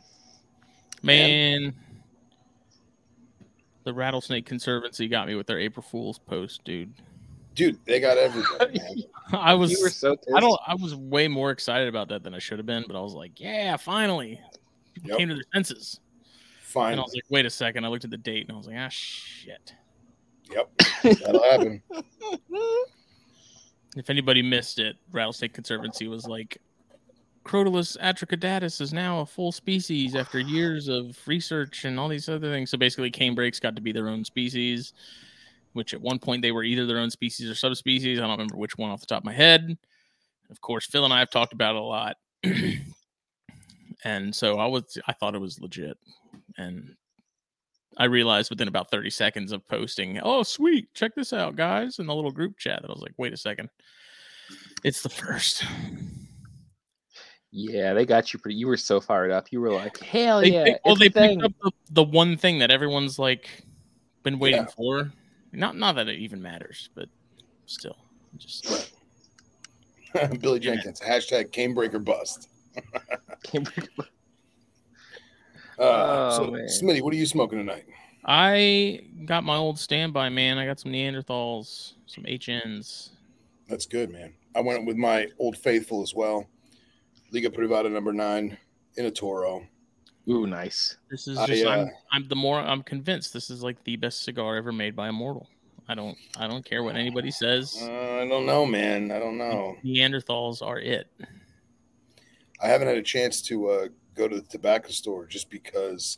Man, 1.03 1.75
the 3.83 3.93
Rattlesnake 3.93 4.47
Conservancy 4.47 5.07
got 5.07 5.27
me 5.27 5.35
with 5.35 5.45
their 5.45 5.59
April 5.59 5.85
Fool's 5.87 6.17
post, 6.17 6.63
dude. 6.63 6.93
Dude, 7.55 7.77
they 7.85 7.99
got 7.99 8.17
everybody, 8.17 8.79
man. 8.79 9.03
I 9.33 9.53
was 9.53 9.71
you 9.71 9.81
were 9.81 9.89
so 9.89 10.15
pissed. 10.15 10.35
I 10.35 10.39
don't 10.39 10.59
I 10.65 10.75
was 10.75 10.95
way 10.95 11.27
more 11.27 11.51
excited 11.51 11.87
about 11.87 12.07
that 12.09 12.23
than 12.23 12.33
I 12.33 12.39
should 12.39 12.59
have 12.59 12.65
been, 12.65 12.85
but 12.87 12.95
I 12.95 13.01
was 13.01 13.13
like, 13.13 13.39
yeah, 13.39 13.77
finally. 13.77 14.39
People 14.93 15.09
Yep. 15.11 15.17
came 15.19 15.29
to 15.29 15.35
their 15.35 15.43
senses. 15.53 15.99
Fine. 16.63 16.93
And 16.93 17.01
I 17.01 17.03
was 17.03 17.13
like, 17.13 17.23
wait 17.29 17.45
a 17.45 17.49
second. 17.49 17.85
I 17.85 17.87
looked 17.89 18.03
at 18.05 18.11
the 18.11 18.17
date 18.17 18.47
and 18.47 18.53
I 18.53 18.57
was 18.57 18.67
like, 18.67 18.75
ah 18.77 18.89
shit. 18.89 19.73
Yep. 20.51 20.69
That'll 21.03 21.43
happen. 21.43 21.81
If 23.97 24.09
anybody 24.09 24.41
missed 24.41 24.79
it, 24.79 24.95
Rattlesnake 25.11 25.53
Conservancy 25.53 26.07
was 26.07 26.25
like, 26.25 26.57
Crotalus 27.43 27.97
atricaudatus 27.97 28.79
is 28.79 28.93
now 28.93 29.19
a 29.19 29.25
full 29.25 29.51
species 29.51 30.15
after 30.15 30.39
years 30.39 30.87
of 30.87 31.17
research 31.27 31.83
and 31.85 31.99
all 31.99 32.07
these 32.07 32.29
other 32.29 32.49
things. 32.51 32.69
So 32.69 32.77
basically, 32.77 33.11
canebrakes 33.11 33.59
got 33.59 33.75
to 33.75 33.81
be 33.81 33.91
their 33.91 34.07
own 34.07 34.23
species, 34.23 34.93
which 35.73 35.93
at 35.93 36.01
one 36.01 36.19
point 36.19 36.41
they 36.41 36.51
were 36.51 36.63
either 36.63 36.85
their 36.85 36.97
own 36.99 37.09
species 37.11 37.49
or 37.49 37.55
subspecies. 37.55 38.19
I 38.19 38.21
don't 38.23 38.31
remember 38.31 38.57
which 38.57 38.77
one 38.77 38.91
off 38.91 38.99
the 39.01 39.05
top 39.07 39.21
of 39.21 39.25
my 39.25 39.33
head. 39.33 39.77
Of 40.49 40.59
course, 40.61 40.85
Phil 40.85 41.05
and 41.05 41.13
I 41.13 41.19
have 41.19 41.29
talked 41.29 41.53
about 41.53 41.75
it 41.75 41.81
a 41.81 41.83
lot. 41.83 42.17
and 44.03 44.35
so 44.35 44.57
I 44.59 44.65
was, 44.67 44.97
I 45.07 45.13
thought 45.13 45.35
it 45.35 45.41
was 45.41 45.59
legit. 45.61 45.97
And 46.57 46.95
I 47.97 48.05
realized 48.05 48.49
within 48.49 48.67
about 48.67 48.91
30 48.91 49.09
seconds 49.09 49.51
of 49.51 49.67
posting, 49.67 50.19
oh, 50.23 50.43
sweet, 50.43 50.93
check 50.93 51.13
this 51.15 51.33
out, 51.33 51.55
guys, 51.55 51.99
in 51.99 52.07
the 52.07 52.15
little 52.15 52.31
group 52.31 52.57
chat 52.57 52.81
that 52.81 52.89
I 52.89 52.93
was 52.93 53.01
like, 53.01 53.13
wait 53.17 53.33
a 53.33 53.37
second. 53.37 53.69
It's 54.83 55.01
the 55.01 55.09
first. 55.09 55.63
Yeah, 57.51 57.93
they 57.93 58.05
got 58.05 58.31
you 58.33 58.39
pretty. 58.39 58.55
You 58.57 58.67
were 58.67 58.77
so 58.77 59.01
fired 59.01 59.31
up. 59.31 59.51
You 59.51 59.59
were 59.59 59.71
like, 59.73 59.97
"Hell 59.99 60.39
They, 60.39 60.51
yeah!" 60.53 60.63
they- 60.63 60.79
well, 60.85 60.95
they 60.95 61.09
thing. 61.09 61.41
picked 61.41 61.45
up 61.45 61.53
the, 61.61 61.71
the 61.91 62.03
one 62.03 62.37
thing 62.37 62.59
that 62.59 62.71
everyone's 62.71 63.19
like 63.19 63.49
been 64.23 64.39
waiting 64.39 64.61
Yeah. 64.61 64.67
for. 64.67 65.11
Not 65.53 65.75
not 65.75 65.95
that 65.95 66.07
it 66.07 66.19
even 66.19 66.41
matters, 66.41 66.89
but 66.95 67.09
still, 67.65 67.97
just 68.37 68.91
Billy 70.39 70.59
Jenkins. 70.59 70.99
Hashtag 71.01 71.51
cane 71.51 71.73
breaker 71.73 71.99
bust. 71.99 72.49
Cambridge- 73.43 73.89
Uh, 75.79 76.29
Oh, 76.33 76.37
so, 76.37 76.51
man. 76.51 76.67
Smitty, 76.67 77.01
what 77.01 77.13
are 77.13 77.17
you 77.17 77.25
smoking 77.25 77.57
tonight? 77.57 77.85
I 78.23 79.01
got 79.25 79.43
my 79.43 79.55
old 79.55 79.79
standby 79.79 80.29
man. 80.29 80.57
I 80.59 80.65
got 80.65 80.79
some 80.79 80.91
Neanderthals, 80.91 81.93
some 82.05 82.23
HNs. 82.25 83.09
That's 83.67 83.85
good, 83.87 84.11
man. 84.11 84.33
I 84.55 84.61
went 84.61 84.85
with 84.85 84.95
my 84.95 85.27
old 85.39 85.57
faithful 85.57 86.01
as 86.03 86.13
well. 86.13 86.47
Liga 87.31 87.49
Privada 87.49 87.89
number 87.91 88.13
nine 88.13 88.57
in 88.97 89.05
a 89.05 89.11
Toro. 89.11 89.65
Ooh, 90.29 90.45
nice. 90.45 90.97
This 91.09 91.27
is 91.27 91.37
I, 91.37 91.47
just 91.47 91.65
uh, 91.65 91.69
I'm, 91.69 91.91
I'm 92.13 92.27
the 92.27 92.35
more 92.35 92.59
I'm 92.59 92.83
convinced 92.83 93.33
this 93.33 93.49
is 93.49 93.63
like 93.63 93.83
the 93.83 93.95
best 93.95 94.23
cigar 94.23 94.55
ever 94.55 94.71
made 94.71 94.95
by 94.95 95.07
a 95.07 95.11
mortal. 95.11 95.49
I 95.87 95.95
don't 95.95 96.17
I 96.37 96.47
don't 96.47 96.63
care 96.63 96.83
what 96.83 96.95
anybody 96.95 97.31
says. 97.31 97.77
Uh, 97.81 97.85
I 97.85 98.27
don't 98.27 98.45
know, 98.45 98.65
man. 98.65 99.11
I 99.11 99.19
don't 99.19 99.37
know. 99.37 99.75
Neanderthals 99.83 100.61
are 100.61 100.79
it. 100.79 101.07
I 102.61 102.67
haven't 102.67 102.87
had 102.87 102.97
a 102.97 103.01
chance 103.01 103.41
to 103.43 103.69
uh, 103.69 103.87
go 104.13 104.27
to 104.27 104.35
the 104.35 104.47
tobacco 104.47 104.89
store 104.89 105.25
just 105.25 105.49
because 105.49 106.17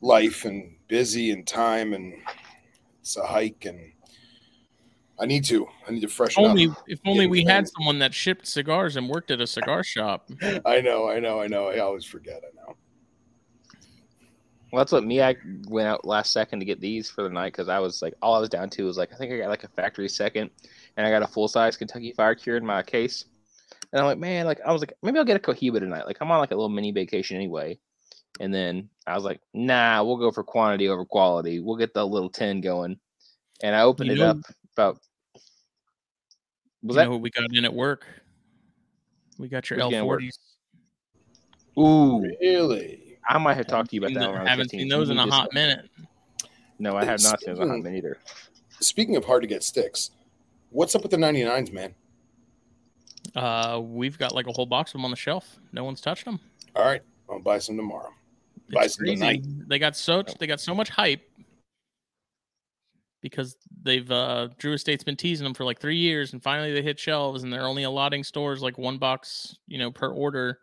life 0.00 0.44
and 0.44 0.76
busy 0.88 1.30
and 1.30 1.46
time 1.46 1.92
and 1.92 2.14
it's 3.00 3.16
a 3.16 3.26
hike 3.26 3.66
and 3.66 3.92
I 5.18 5.26
need 5.26 5.44
to. 5.44 5.66
I 5.86 5.92
need 5.92 6.00
to 6.00 6.08
freshen 6.08 6.44
Only 6.44 6.68
up. 6.68 6.76
if 6.86 7.00
only 7.06 7.26
we 7.26 7.44
had 7.44 7.68
someone 7.68 7.98
that 8.00 8.12
shipped 8.12 8.46
cigars 8.46 8.96
and 8.96 9.08
worked 9.08 9.30
at 9.30 9.40
a 9.40 9.46
cigar 9.46 9.82
shop. 9.82 10.30
I 10.66 10.80
know, 10.80 11.08
I 11.08 11.20
know, 11.20 11.40
I 11.40 11.46
know. 11.46 11.68
I 11.68 11.78
always 11.78 12.04
forget. 12.04 12.42
I 12.44 12.54
know. 12.54 12.76
Well, 14.76 14.84
that's 14.84 14.92
what 14.92 15.04
me. 15.04 15.22
I 15.22 15.34
went 15.68 15.88
out 15.88 16.04
last 16.04 16.34
second 16.34 16.58
to 16.60 16.66
get 16.66 16.82
these 16.82 17.08
for 17.08 17.22
the 17.22 17.30
night 17.30 17.50
because 17.54 17.70
I 17.70 17.78
was 17.78 18.02
like, 18.02 18.12
all 18.20 18.34
I 18.34 18.40
was 18.40 18.50
down 18.50 18.68
to 18.68 18.84
was 18.84 18.98
like, 18.98 19.10
I 19.10 19.16
think 19.16 19.32
I 19.32 19.38
got 19.38 19.48
like 19.48 19.64
a 19.64 19.68
factory 19.68 20.06
second, 20.06 20.50
and 20.98 21.06
I 21.06 21.10
got 21.10 21.22
a 21.22 21.26
full 21.26 21.48
size 21.48 21.78
Kentucky 21.78 22.12
Fire 22.12 22.34
Cure 22.34 22.58
in 22.58 22.66
my 22.66 22.82
case. 22.82 23.24
And 23.90 23.98
I'm 24.00 24.04
like, 24.06 24.18
man, 24.18 24.44
like 24.44 24.60
I 24.66 24.72
was 24.72 24.82
like, 24.82 24.92
maybe 25.02 25.18
I'll 25.18 25.24
get 25.24 25.36
a 25.36 25.40
Cohiba 25.40 25.78
tonight. 25.80 26.04
Like 26.04 26.18
I'm 26.20 26.30
on 26.30 26.40
like 26.40 26.50
a 26.50 26.54
little 26.54 26.68
mini 26.68 26.92
vacation 26.92 27.36
anyway. 27.38 27.78
And 28.38 28.52
then 28.52 28.90
I 29.06 29.14
was 29.14 29.24
like, 29.24 29.40
nah, 29.54 30.02
we'll 30.02 30.18
go 30.18 30.30
for 30.30 30.44
quantity 30.44 30.90
over 30.90 31.06
quality. 31.06 31.58
We'll 31.58 31.76
get 31.78 31.94
the 31.94 32.06
little 32.06 32.28
ten 32.28 32.60
going. 32.60 32.98
And 33.62 33.74
I 33.74 33.80
opened 33.80 34.08
You 34.08 34.16
it 34.16 34.18
know- 34.18 34.30
up 34.32 34.38
about. 34.74 34.98
Was 36.82 36.96
you 36.96 37.00
that? 37.00 37.04
know 37.06 37.12
who 37.12 37.16
we 37.16 37.30
got 37.30 37.46
in 37.50 37.64
at 37.64 37.72
work? 37.72 38.04
We 39.38 39.48
got 39.48 39.70
your 39.70 39.78
Who's 39.80 39.88
getting 39.88 40.06
work? 40.06 40.20
L40s. 40.20 40.38
Ooh, 41.78 42.20
Really? 42.42 42.95
I 43.28 43.38
might 43.38 43.56
have 43.56 43.66
talked 43.66 43.90
to 43.90 43.96
you 43.96 44.02
about 44.02 44.14
that. 44.14 44.20
the- 44.20 44.30
around 44.32 44.46
haven't 44.46 44.66
15th. 44.70 44.70
seen 44.80 44.88
those 44.88 45.10
in 45.10 45.18
a 45.18 45.24
just- 45.24 45.34
hot 45.36 45.52
minute. 45.52 45.90
No, 46.78 46.94
I 46.96 47.04
have 47.04 47.22
not 47.22 47.40
seen 47.40 47.54
those 47.54 47.58
in 47.62 47.68
a 47.70 47.72
hot 47.74 47.82
minute 47.82 47.96
either. 47.98 48.18
Speaking 48.80 49.16
of 49.16 49.24
hard 49.24 49.42
to 49.42 49.48
get 49.48 49.62
sticks, 49.64 50.10
what's 50.70 50.94
up 50.94 51.02
with 51.02 51.10
the 51.10 51.16
99s, 51.16 51.72
man? 51.72 51.94
Uh, 53.34 53.80
we've 53.82 54.18
got 54.18 54.32
like 54.34 54.46
a 54.46 54.52
whole 54.52 54.66
box 54.66 54.90
of 54.90 54.92
them 54.94 55.04
on 55.04 55.10
the 55.10 55.16
shelf. 55.16 55.58
No 55.72 55.82
one's 55.84 56.00
touched 56.00 56.24
them. 56.24 56.38
All 56.76 56.84
right, 56.84 57.02
I'll 57.30 57.40
buy 57.40 57.58
some 57.58 57.76
tomorrow. 57.76 58.10
Buy 58.70 58.86
some 58.86 59.04
crazy. 59.04 59.14
tonight. 59.16 59.44
They 59.68 59.78
got 59.78 59.96
so 59.96 60.22
they 60.38 60.46
got 60.46 60.60
so 60.60 60.74
much 60.74 60.88
hype 60.90 61.22
because 63.22 63.56
they've 63.82 64.08
uh 64.10 64.48
Drew 64.58 64.74
Estate's 64.74 65.02
been 65.04 65.16
teasing 65.16 65.44
them 65.44 65.54
for 65.54 65.64
like 65.64 65.80
three 65.80 65.96
years, 65.96 66.32
and 66.32 66.42
finally 66.42 66.72
they 66.72 66.82
hit 66.82 66.98
shelves, 66.98 67.42
and 67.42 67.52
they're 67.52 67.66
only 67.66 67.82
allotting 67.84 68.22
stores 68.24 68.62
like 68.62 68.78
one 68.78 68.98
box, 68.98 69.56
you 69.66 69.78
know, 69.78 69.90
per 69.90 70.08
order. 70.08 70.58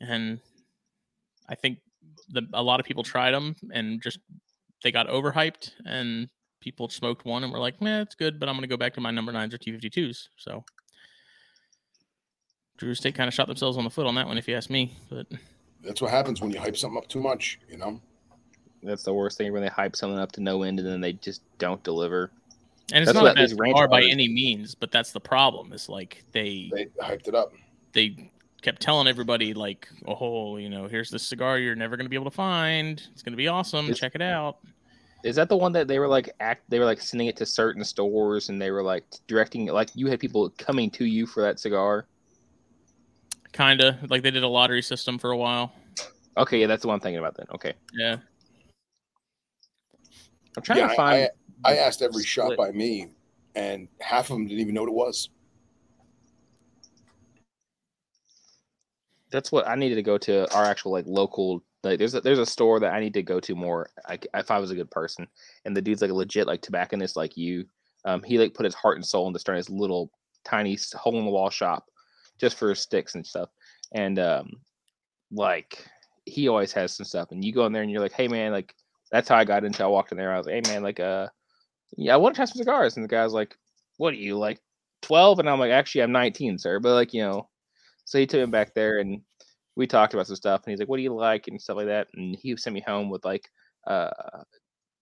And 0.00 0.40
I 1.48 1.54
think 1.54 1.78
the 2.30 2.42
a 2.52 2.62
lot 2.62 2.80
of 2.80 2.86
people 2.86 3.02
tried 3.02 3.32
them 3.32 3.56
and 3.72 4.02
just 4.02 4.18
they 4.82 4.92
got 4.92 5.08
overhyped, 5.08 5.72
and 5.84 6.28
people 6.60 6.88
smoked 6.88 7.24
one 7.24 7.44
and 7.44 7.52
were 7.52 7.58
like, 7.58 7.80
"Man, 7.80 8.02
it's 8.02 8.14
good," 8.14 8.38
but 8.38 8.48
I'm 8.48 8.54
gonna 8.54 8.66
go 8.66 8.76
back 8.76 8.94
to 8.94 9.00
my 9.00 9.10
number 9.10 9.32
nines 9.32 9.54
or 9.54 9.58
T52s. 9.58 10.28
So. 10.36 10.64
Drew 12.78 12.92
Estate 12.92 13.16
kind 13.16 13.26
of 13.26 13.34
shot 13.34 13.48
themselves 13.48 13.76
on 13.76 13.82
the 13.82 13.90
foot 13.90 14.06
on 14.06 14.14
that 14.14 14.26
one, 14.28 14.38
if 14.38 14.46
you 14.46 14.54
ask 14.54 14.70
me. 14.70 14.96
But 15.10 15.26
That's 15.82 16.00
what 16.00 16.12
happens 16.12 16.40
when 16.40 16.52
you 16.52 16.60
hype 16.60 16.76
something 16.76 16.96
up 16.96 17.08
too 17.08 17.20
much, 17.20 17.58
you 17.68 17.76
know? 17.76 18.00
That's 18.84 19.02
the 19.02 19.12
worst 19.12 19.36
thing 19.36 19.52
when 19.52 19.62
they 19.62 19.68
hype 19.68 19.96
something 19.96 20.18
up 20.18 20.30
to 20.32 20.40
no 20.40 20.62
end 20.62 20.78
and 20.78 20.86
then 20.88 21.00
they 21.00 21.14
just 21.14 21.42
don't 21.58 21.82
deliver. 21.82 22.30
And 22.92 23.02
it's 23.02 23.08
That's 23.08 23.14
not 23.14 23.24
what 23.24 23.32
a 23.32 23.34
bad 23.34 23.50
these 23.50 23.58
range 23.58 23.76
by 23.90 24.04
any 24.04 24.28
means, 24.28 24.76
but 24.76 24.92
that's 24.92 25.10
the 25.10 25.18
problem. 25.20 25.72
It's 25.72 25.88
like 25.88 26.24
they 26.30 26.70
They 26.72 26.86
hyped 27.02 27.26
it 27.26 27.34
up. 27.34 27.52
they 27.92 28.30
kept 28.62 28.80
telling 28.82 29.06
everybody 29.08 29.54
like, 29.54 29.88
"Oh, 30.06 30.56
you 30.56 30.68
know, 30.68 30.86
here's 30.88 31.10
this 31.10 31.22
cigar 31.22 31.58
you're 31.58 31.74
never 31.76 31.96
going 31.96 32.04
to 32.06 32.10
be 32.10 32.16
able 32.16 32.30
to 32.30 32.36
find. 32.36 33.00
It's 33.12 33.22
going 33.22 33.32
to 33.32 33.36
be 33.36 33.48
awesome. 33.48 33.86
It's- 33.86 33.98
Check 33.98 34.14
it 34.14 34.22
out." 34.22 34.58
Is 35.24 35.34
that 35.34 35.48
the 35.48 35.56
one 35.56 35.72
that 35.72 35.88
they 35.88 35.98
were 35.98 36.06
like 36.06 36.30
act? 36.38 36.62
They 36.70 36.78
were 36.78 36.84
like 36.84 37.00
sending 37.00 37.26
it 37.26 37.36
to 37.38 37.46
certain 37.46 37.82
stores 37.84 38.50
and 38.50 38.62
they 38.62 38.70
were 38.70 38.84
like 38.84 39.04
directing 39.26 39.66
it. 39.66 39.72
Like 39.74 39.90
you 39.94 40.06
had 40.06 40.20
people 40.20 40.48
coming 40.58 40.90
to 40.92 41.04
you 41.04 41.26
for 41.26 41.42
that 41.42 41.58
cigar. 41.58 42.06
Kind 43.52 43.80
of 43.80 44.08
like 44.10 44.22
they 44.22 44.30
did 44.30 44.44
a 44.44 44.48
lottery 44.48 44.80
system 44.82 45.18
for 45.18 45.32
a 45.32 45.36
while. 45.36 45.72
Okay, 46.36 46.60
yeah, 46.60 46.68
that's 46.68 46.82
the 46.82 46.88
one 46.88 46.94
I'm 46.94 47.00
thinking 47.00 47.18
about 47.18 47.36
then. 47.36 47.46
Okay, 47.52 47.72
Yeah, 47.92 48.18
I'm 50.56 50.62
trying 50.62 50.78
Yeah, 50.78 50.86
to 50.86 50.92
I- 50.92 50.96
find. 50.96 51.28
I 51.64 51.76
asked 51.78 52.00
every 52.02 52.22
shop 52.22 52.52
Split. 52.52 52.58
by 52.58 52.70
me, 52.70 53.08
and 53.56 53.88
half 54.00 54.26
of 54.30 54.36
them 54.36 54.46
didn't 54.46 54.60
even 54.60 54.74
know 54.74 54.82
what 54.82 54.90
it 54.90 54.94
was. 54.94 55.30
That's 59.30 59.52
what 59.52 59.68
I 59.68 59.74
needed 59.74 59.96
to 59.96 60.02
go 60.02 60.18
to 60.18 60.52
our 60.54 60.64
actual 60.64 60.92
like 60.92 61.06
local. 61.06 61.62
Like 61.82 61.98
there's 61.98 62.14
a, 62.14 62.20
there's 62.20 62.38
a 62.38 62.46
store 62.46 62.80
that 62.80 62.92
I 62.92 63.00
need 63.00 63.14
to 63.14 63.22
go 63.22 63.40
to 63.40 63.54
more. 63.54 63.88
If 64.34 64.50
I 64.50 64.58
was 64.58 64.70
a 64.70 64.74
good 64.74 64.90
person, 64.90 65.26
and 65.64 65.76
the 65.76 65.82
dude's 65.82 66.02
like 66.02 66.10
a 66.10 66.14
legit 66.14 66.46
like 66.46 66.62
tobacconist 66.62 67.16
like 67.16 67.36
you. 67.36 67.64
Um, 68.04 68.22
he 68.22 68.38
like 68.38 68.54
put 68.54 68.64
his 68.64 68.74
heart 68.74 68.96
and 68.96 69.04
soul 69.04 69.26
into 69.26 69.38
starting 69.38 69.58
his 69.58 69.70
little 69.70 70.10
tiny 70.44 70.78
hole 70.94 71.18
in 71.18 71.24
the 71.24 71.30
wall 71.30 71.50
shop, 71.50 71.86
just 72.38 72.56
for 72.56 72.74
sticks 72.74 73.14
and 73.14 73.26
stuff. 73.26 73.50
And 73.92 74.18
um, 74.18 74.52
like 75.30 75.84
he 76.24 76.48
always 76.48 76.72
has 76.72 76.96
some 76.96 77.06
stuff, 77.06 77.30
and 77.30 77.44
you 77.44 77.52
go 77.52 77.66
in 77.66 77.72
there 77.72 77.82
and 77.82 77.90
you're 77.90 78.00
like, 78.00 78.12
hey 78.12 78.28
man, 78.28 78.52
like 78.52 78.74
that's 79.10 79.28
how 79.28 79.36
I 79.36 79.44
got 79.44 79.64
into. 79.64 79.84
I 79.84 79.88
walked 79.88 80.12
in 80.12 80.18
there, 80.18 80.32
I 80.32 80.38
was 80.38 80.46
like, 80.46 80.66
hey 80.66 80.72
man, 80.72 80.82
like 80.82 81.00
uh, 81.00 81.28
yeah, 81.96 82.14
I 82.14 82.16
want 82.16 82.34
to 82.34 82.38
try 82.38 82.44
some 82.46 82.58
cigars, 82.58 82.96
and 82.96 83.04
the 83.04 83.08
guy's 83.08 83.32
like, 83.32 83.56
what 83.98 84.14
are 84.14 84.16
you 84.16 84.38
like, 84.38 84.60
twelve? 85.02 85.38
And 85.38 85.48
I'm 85.48 85.58
like, 85.58 85.70
actually, 85.72 86.02
I'm 86.02 86.12
19, 86.12 86.58
sir, 86.58 86.80
but 86.80 86.94
like 86.94 87.12
you 87.12 87.22
know. 87.22 87.48
So 88.08 88.18
he 88.18 88.26
took 88.26 88.40
him 88.40 88.50
back 88.50 88.72
there 88.72 89.00
and 89.00 89.20
we 89.76 89.86
talked 89.86 90.14
about 90.14 90.26
some 90.26 90.36
stuff 90.36 90.62
and 90.64 90.70
he's 90.72 90.80
like, 90.80 90.88
What 90.88 90.96
do 90.96 91.02
you 91.02 91.14
like? 91.14 91.46
and 91.46 91.60
stuff 91.60 91.76
like 91.76 91.88
that. 91.88 92.08
And 92.14 92.34
he 92.34 92.56
sent 92.56 92.72
me 92.72 92.80
home 92.80 93.10
with 93.10 93.22
like 93.22 93.50
uh 93.86 94.08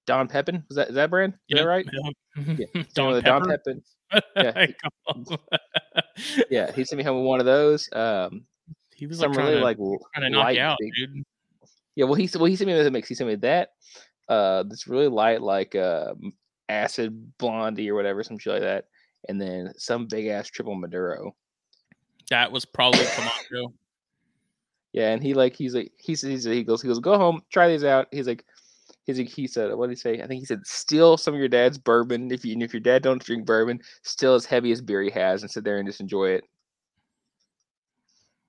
Don 0.09 0.27
Pepin. 0.27 0.65
Was 0.69 0.75
that 0.75 0.89
is 0.89 0.97
that 0.97 1.09
brand? 1.09 1.35
Is 1.35 1.39
yeah, 1.57 1.63
that 1.63 1.69
right? 1.69 1.87
Yeah. 2.37 2.67
Some 2.75 2.87
Don 2.95 3.13
the 3.13 3.23
Don. 3.23 3.49
Pepin. 3.49 3.83
Yeah. 4.37 4.67
Yeah, 6.51 6.73
he 6.73 6.85
sent 6.85 6.99
me 6.99 7.05
home 7.05 7.19
with 7.19 7.27
one 7.27 7.39
of 7.39 7.47
those. 7.47 7.89
Um 7.93 8.45
he 8.97 9.07
was 9.07 9.21
like 9.21 9.33
some 9.33 9.41
really 9.45 9.59
to, 9.59 9.63
like 9.63 9.77
to 9.77 10.31
knock 10.31 10.45
light 10.45 10.57
you 10.57 10.63
out, 10.63 10.77
big- 10.81 10.93
dude. 10.97 11.25
Yeah, 11.95 12.07
well 12.07 12.15
he 12.15 12.29
well 12.35 12.47
he 12.47 12.57
sent 12.57 12.67
me 12.67 12.75
with 12.75 12.89
a 12.89 12.91
mix. 12.91 13.09
He 13.09 13.15
sent 13.15 13.31
me 13.31 13.37
that. 13.37 13.69
Uh 14.29 14.65
this 14.65 14.89
really 14.89 15.07
light 15.07 15.43
like 15.43 15.77
uh 15.77 16.15
acid 16.69 17.33
blondie 17.39 17.89
or 17.89 17.95
whatever, 17.95 18.25
some 18.25 18.37
shit 18.37 18.55
like 18.55 18.63
that. 18.63 18.87
And 19.29 19.41
then 19.41 19.73
some 19.77 20.07
big 20.09 20.27
ass 20.27 20.49
triple 20.49 20.75
Maduro. 20.75 21.37
That 22.31 22.53
was 22.53 22.65
probably 22.65 23.05
Camacho. 23.05 23.73
Yeah, 24.93 25.13
and 25.13 25.23
he 25.23 25.35
like 25.35 25.55
he's 25.55 25.75
like 25.75 25.93
he 25.99 26.15
says 26.15 26.45
he 26.45 26.65
goes 26.65 26.83
he 26.83 26.89
goes 26.89 26.99
go 26.99 27.19
home 27.19 27.43
try 27.53 27.69
these 27.69 27.85
out. 27.85 28.09
He's 28.11 28.27
like 28.27 28.45
He's, 29.07 29.19
he 29.19 29.47
said, 29.47 29.73
what 29.75 29.87
did 29.87 29.97
he 29.97 30.01
say? 30.01 30.21
I 30.21 30.27
think 30.27 30.41
he 30.41 30.47
said, 30.47 30.67
steal 30.67 31.17
some 31.17 31.33
of 31.33 31.39
your 31.39 31.49
dad's 31.49 31.79
bourbon. 31.79 32.33
If 32.33 32.45
you, 32.45 32.55
and 32.55 32.63
if 32.63 32.75
your 32.75 32.81
dad 32.81 33.03
don't 33.05 33.25
drink 33.25 33.47
bourbon, 33.47 33.81
steal 34.03 34.35
as 34.35 34.45
heavy 34.45 34.73
as 34.73 34.83
beer 34.83 35.01
he 35.01 35.11
has, 35.11 35.43
and 35.43 35.51
sit 35.51 35.63
there 35.63 35.79
and 35.79 35.87
just 35.87 36.01
enjoy 36.01 36.31
it. 36.31 36.45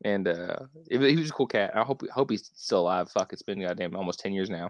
And 0.03 0.27
uh, 0.27 0.57
he 0.89 0.97
was 0.97 1.29
a 1.29 1.33
cool 1.33 1.47
cat. 1.47 1.71
I 1.75 1.83
hope 1.83 2.01
hope 2.09 2.31
he's 2.31 2.49
still 2.55 2.81
alive. 2.81 3.09
Fuck, 3.11 3.33
it's 3.33 3.43
been 3.43 3.61
goddamn 3.61 3.95
almost 3.95 4.19
ten 4.19 4.33
years 4.33 4.49
now. 4.49 4.69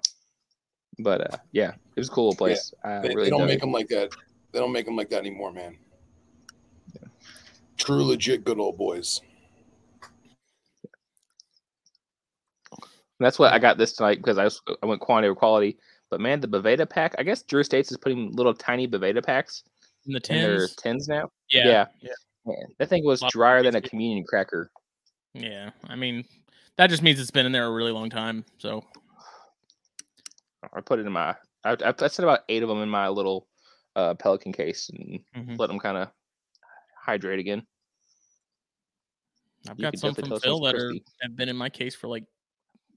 But 0.99 1.33
uh, 1.33 1.37
yeah, 1.53 1.71
it 1.95 1.99
was 1.99 2.09
a 2.09 2.11
cool 2.11 2.29
little 2.29 2.37
place. 2.37 2.73
I 2.83 2.99
They, 2.99 3.09
really 3.09 3.23
they 3.25 3.29
don't 3.29 3.45
make 3.45 3.57
it. 3.57 3.61
them 3.61 3.71
like 3.71 3.87
that. 3.89 4.09
They 4.51 4.59
don't 4.59 4.71
make 4.71 4.85
them 4.85 4.95
like 4.95 5.09
that 5.09 5.19
anymore, 5.19 5.53
man. 5.53 5.77
True, 7.77 8.03
legit, 8.03 8.43
good 8.43 8.59
old 8.59 8.77
boys. 8.77 9.21
And 13.19 13.25
that's 13.25 13.39
what 13.39 13.53
I 13.53 13.59
got 13.59 13.77
this 13.77 13.93
tonight 13.93 14.17
because 14.17 14.37
I, 14.37 14.43
was, 14.43 14.61
I 14.83 14.85
went 14.85 15.01
quantity 15.01 15.29
over 15.29 15.35
quality. 15.35 15.77
But 16.09 16.21
man, 16.21 16.39
the 16.39 16.47
Boveda 16.47 16.89
pack, 16.89 17.15
I 17.17 17.23
guess 17.23 17.41
Drew 17.41 17.61
Estate's 17.61 17.91
is 17.91 17.97
putting 17.97 18.31
little 18.31 18.53
tiny 18.53 18.87
Boveda 18.87 19.25
packs 19.25 19.63
In 20.05 20.13
the 20.13 20.21
in 20.29 20.41
their 20.41 20.57
tens. 20.59 20.75
tins 20.75 21.07
now. 21.07 21.29
Yeah. 21.49 21.67
yeah. 21.67 21.85
Yeah. 22.01 22.11
Man, 22.45 22.65
that 22.79 22.89
thing 22.89 23.03
was 23.03 23.21
drier 23.29 23.63
than 23.63 23.75
a 23.75 23.81
crazy. 23.81 23.89
communion 23.89 24.25
cracker. 24.27 24.71
Yeah. 25.33 25.71
I 25.87 25.95
mean, 25.95 26.23
that 26.77 26.89
just 26.89 27.03
means 27.03 27.19
it's 27.19 27.31
been 27.31 27.45
in 27.45 27.51
there 27.51 27.65
a 27.65 27.71
really 27.71 27.91
long 27.91 28.09
time. 28.09 28.45
So 28.57 28.85
I 30.73 30.81
put 30.81 30.99
it 30.99 31.05
in 31.05 31.11
my. 31.11 31.35
I, 31.63 31.71
I, 31.71 31.93
I 31.99 32.07
set 32.07 32.19
about 32.19 32.41
eight 32.47 32.63
of 32.63 32.69
them 32.69 32.81
in 32.81 32.89
my 32.89 33.09
little 33.09 33.47
uh, 33.95 34.13
Pelican 34.13 34.53
case 34.53 34.89
and 34.89 35.19
mhm. 35.35 35.59
let 35.59 35.67
them 35.67 35.79
kind 35.79 35.97
of 35.97 36.09
hydrate 37.07 37.39
again. 37.39 37.65
I've 39.67 39.79
You 39.79 39.83
got 39.83 39.97
some 39.97 40.13
from 40.13 40.39
Phil 40.39 40.59
that 40.61 40.75
are 40.75 40.93
have 41.21 41.35
been 41.35 41.49
in 41.49 41.55
my 41.55 41.69
case 41.69 41.95
for 41.95 42.07
like 42.07 42.23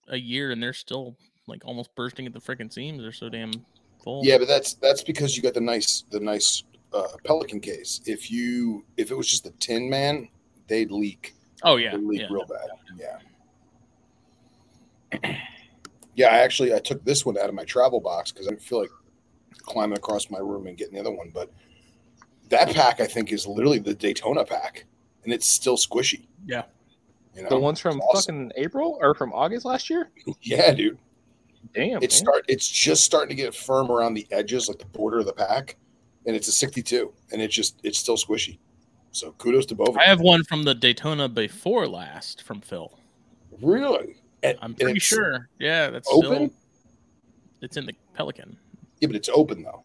a 0.09 0.17
year, 0.17 0.51
and 0.51 0.63
they're 0.63 0.73
still 0.73 1.17
like 1.47 1.63
almost 1.65 1.95
bursting 1.95 2.27
at 2.27 2.33
the 2.33 2.41
freaking 2.41 2.73
seams. 2.73 3.03
They're 3.03 3.13
so 3.13 3.29
damn 3.29 3.53
full. 4.03 4.23
Yeah, 4.25 4.39
but 4.39 4.49
that's 4.49 4.75
that's 4.75 5.03
because 5.03 5.37
you 5.37 5.43
got 5.43 5.55
the 5.55 5.61
nice 5.61 6.05
the 6.11 6.21
nice 6.21 6.65
uh, 6.93 7.09
Pelican 7.25 7.61
case. 7.61 8.01
If 8.07 8.31
you 8.31 8.85
if 8.97 9.11
it 9.11 9.17
was 9.17 9.29
just 9.29 9.47
a 9.47 9.51
Tin 9.53 9.89
Man, 9.89 10.29
they'd 10.67 10.91
leak. 10.91 11.35
Oh 11.63 11.77
yeah. 11.77 11.93
They'd 11.93 12.05
leak 12.05 12.21
yeah. 12.21 12.27
real 12.31 12.47
bad. 12.47 12.69
Yeah. 15.23 15.37
yeah, 16.15 16.29
I 16.29 16.39
actually 16.39 16.75
I 16.75 16.79
took 16.79 17.05
this 17.05 17.25
one 17.25 17.39
out 17.39 17.49
of 17.49 17.55
my 17.55 17.65
travel 17.65 18.01
box 18.01 18.33
because 18.33 18.47
I 18.47 18.51
didn't 18.51 18.63
feel 18.63 18.81
like 18.81 18.91
climbing 19.63 19.99
across 19.99 20.31
my 20.31 20.39
room 20.39 20.67
and 20.67 20.77
getting 20.77 20.95
the 20.95 21.01
other 21.01 21.11
one. 21.11 21.31
But 21.33 21.51
that 22.51 22.75
pack 22.75 23.01
I 23.01 23.07
think 23.07 23.33
is 23.33 23.47
literally 23.47 23.79
the 23.79 23.95
Daytona 23.95 24.45
pack, 24.45 24.85
and 25.25 25.33
it's 25.33 25.47
still 25.47 25.77
squishy. 25.77 26.27
Yeah. 26.47 26.65
You 27.35 27.43
know? 27.43 27.49
The 27.49 27.59
ones 27.59 27.81
from 27.81 28.01
awesome. 28.01 28.51
fucking 28.51 28.53
April 28.63 28.99
or 29.01 29.15
from 29.15 29.33
August 29.33 29.65
last 29.65 29.89
year? 29.89 30.11
Yeah, 30.43 30.73
dude. 30.73 30.99
Damn. 31.75 32.03
It's 32.03 32.21
man. 32.21 32.27
start. 32.27 32.45
It's 32.49 32.69
just 32.69 33.05
starting 33.05 33.37
to 33.37 33.43
get 33.43 33.55
firm 33.55 33.91
around 33.91 34.15
the 34.15 34.27
edges, 34.31 34.69
like 34.69 34.79
the 34.79 34.87
border 34.87 35.19
of 35.21 35.27
the 35.27 35.33
pack, 35.33 35.77
and 36.27 36.35
it's 36.35 36.49
a 36.49 36.53
62, 36.53 37.13
and 37.33 37.41
it's 37.41 37.55
just 37.55 37.79
it's 37.83 37.99
still 37.99 38.17
squishy. 38.17 38.59
So 39.13 39.33
kudos 39.33 39.67
to 39.67 39.75
both. 39.75 39.97
I 39.97 40.05
have 40.05 40.21
one 40.21 40.45
from 40.45 40.63
the 40.65 40.75
Daytona 40.75 41.29
before 41.29 41.87
last 41.87 42.43
from 42.43 42.61
Phil. 42.61 42.99
really. 43.61 44.17
And- 44.43 44.57
I'm 44.63 44.75
pretty 44.75 45.01
sure. 45.01 45.49
Yeah, 45.59 45.91
that's 45.91 46.09
Open. 46.11 46.49
still 46.49 46.51
it's 47.61 47.77
in 47.77 47.87
the 47.87 47.95
Pelican. 48.15 48.57
Yeah, 49.01 49.09
but 49.09 49.17
it's 49.17 49.29
open 49.29 49.63
though. 49.63 49.85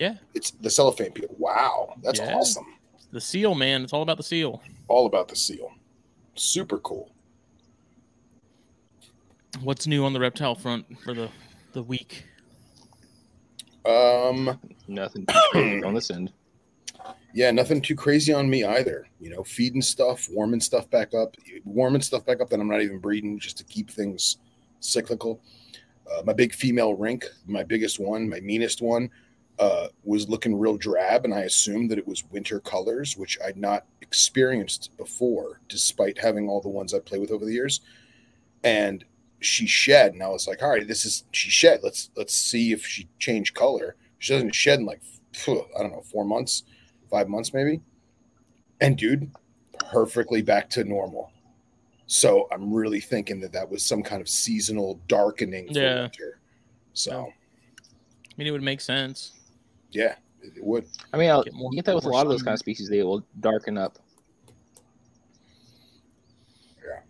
Yeah. 0.00 0.14
It's 0.34 0.50
the 0.52 0.70
cellophane 0.70 1.12
peel. 1.12 1.28
Wow, 1.38 1.94
that's 2.02 2.18
Yeah. 2.18 2.34
awesome. 2.34 2.66
The 3.12 3.20
seal, 3.20 3.54
man. 3.54 3.84
It's 3.84 3.92
all 3.92 4.02
about 4.02 4.16
the 4.16 4.22
seal. 4.22 4.62
All 4.88 5.04
about 5.06 5.28
the 5.28 5.36
seal. 5.36 5.70
Super 6.34 6.78
cool. 6.78 7.10
What's 9.62 9.86
new 9.86 10.04
on 10.04 10.12
the 10.12 10.20
reptile 10.20 10.54
front 10.54 10.86
for 11.00 11.12
the 11.14 11.28
the 11.72 11.82
week? 11.82 12.24
Um, 13.84 14.58
Nothing 14.88 15.26
on 15.84 15.94
this 15.94 16.10
end. 16.10 16.32
yeah, 17.34 17.50
nothing 17.50 17.80
too 17.80 17.94
crazy 17.94 18.32
on 18.32 18.48
me 18.48 18.64
either. 18.64 19.06
You 19.20 19.30
know, 19.30 19.42
feeding 19.44 19.82
stuff, 19.82 20.28
warming 20.30 20.60
stuff 20.60 20.88
back 20.90 21.14
up, 21.14 21.36
warming 21.64 22.02
stuff 22.02 22.24
back 22.24 22.40
up 22.40 22.48
that 22.50 22.58
I'm 22.60 22.68
not 22.68 22.80
even 22.82 22.98
breeding 22.98 23.38
just 23.38 23.58
to 23.58 23.64
keep 23.64 23.90
things 23.90 24.38
cyclical. 24.80 25.40
Uh, 26.10 26.22
my 26.24 26.32
big 26.32 26.54
female 26.54 26.94
rink, 26.94 27.24
my 27.46 27.62
biggest 27.62 28.00
one, 28.00 28.28
my 28.28 28.40
meanest 28.40 28.82
one, 28.82 29.08
uh, 29.60 29.88
was 30.04 30.28
looking 30.28 30.58
real 30.58 30.76
drab, 30.78 31.24
and 31.26 31.34
I 31.34 31.40
assumed 31.42 31.90
that 31.90 31.98
it 31.98 32.08
was 32.08 32.24
winter 32.30 32.60
colors, 32.60 33.16
which 33.16 33.38
I'd 33.44 33.58
not 33.58 33.84
experienced 34.00 34.90
before, 34.96 35.60
despite 35.68 36.18
having 36.18 36.48
all 36.48 36.62
the 36.62 36.70
ones 36.70 36.94
I 36.94 36.98
play 36.98 37.18
with 37.18 37.30
over 37.30 37.44
the 37.44 37.52
years. 37.52 37.82
And 38.64 39.04
she 39.40 39.66
shed, 39.66 40.14
and 40.14 40.22
I 40.22 40.28
was 40.28 40.48
like, 40.48 40.62
"All 40.62 40.70
right, 40.70 40.88
this 40.88 41.04
is 41.04 41.24
she 41.32 41.50
shed. 41.50 41.80
Let's 41.82 42.10
let's 42.16 42.34
see 42.34 42.72
if 42.72 42.84
she 42.86 43.08
changed 43.18 43.54
color." 43.54 43.96
She 44.18 44.32
doesn't 44.32 44.54
shed 44.54 44.80
in 44.80 44.86
like 44.86 45.02
phew, 45.32 45.64
I 45.78 45.82
don't 45.82 45.92
know 45.92 46.02
four 46.02 46.24
months, 46.24 46.64
five 47.10 47.28
months 47.28 47.54
maybe. 47.54 47.80
And 48.80 48.96
dude, 48.96 49.30
perfectly 49.92 50.42
back 50.42 50.68
to 50.70 50.84
normal. 50.84 51.32
So 52.06 52.48
I'm 52.50 52.72
really 52.72 53.00
thinking 53.00 53.40
that 53.40 53.52
that 53.52 53.70
was 53.70 53.84
some 53.84 54.02
kind 54.02 54.20
of 54.20 54.28
seasonal 54.28 55.00
darkening 55.06 55.68
Yeah. 55.70 56.02
winter. 56.02 56.40
So 56.92 57.32
I 57.32 58.32
mean, 58.36 58.46
it 58.46 58.50
would 58.50 58.62
make 58.62 58.80
sense. 58.80 59.32
Yeah, 59.92 60.14
it, 60.42 60.56
it 60.56 60.64
would. 60.64 60.86
I 61.12 61.16
mean, 61.16 61.30
I'll, 61.30 61.42
Get 61.42 61.54
more- 61.54 61.70
you 61.72 61.76
get 61.76 61.84
that 61.86 61.94
with 61.94 62.04
a 62.04 62.08
lot 62.08 62.26
of 62.26 62.30
those 62.30 62.42
kind 62.42 62.52
of 62.54 62.58
species. 62.58 62.88
They 62.88 63.02
will 63.02 63.24
darken 63.40 63.76
up. 63.78 63.98
Yeah. 66.84 67.00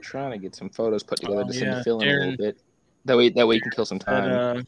Trying 0.00 0.32
to 0.32 0.38
get 0.38 0.54
some 0.54 0.70
photos 0.70 1.02
put 1.02 1.20
together 1.20 1.42
Oh, 1.42 1.46
to 1.46 1.52
send 1.52 1.66
yeah, 1.66 1.78
to 1.78 1.84
Phil 1.84 2.00
in 2.00 2.08
a 2.08 2.12
little 2.12 2.36
bit. 2.36 2.58
That 3.04 3.16
way, 3.16 3.28
that 3.30 3.46
way 3.46 3.54
you 3.56 3.60
can 3.60 3.70
kill 3.70 3.86
some 3.86 3.98
But 3.98 4.04
time. 4.06 4.58
uh, 4.58 4.62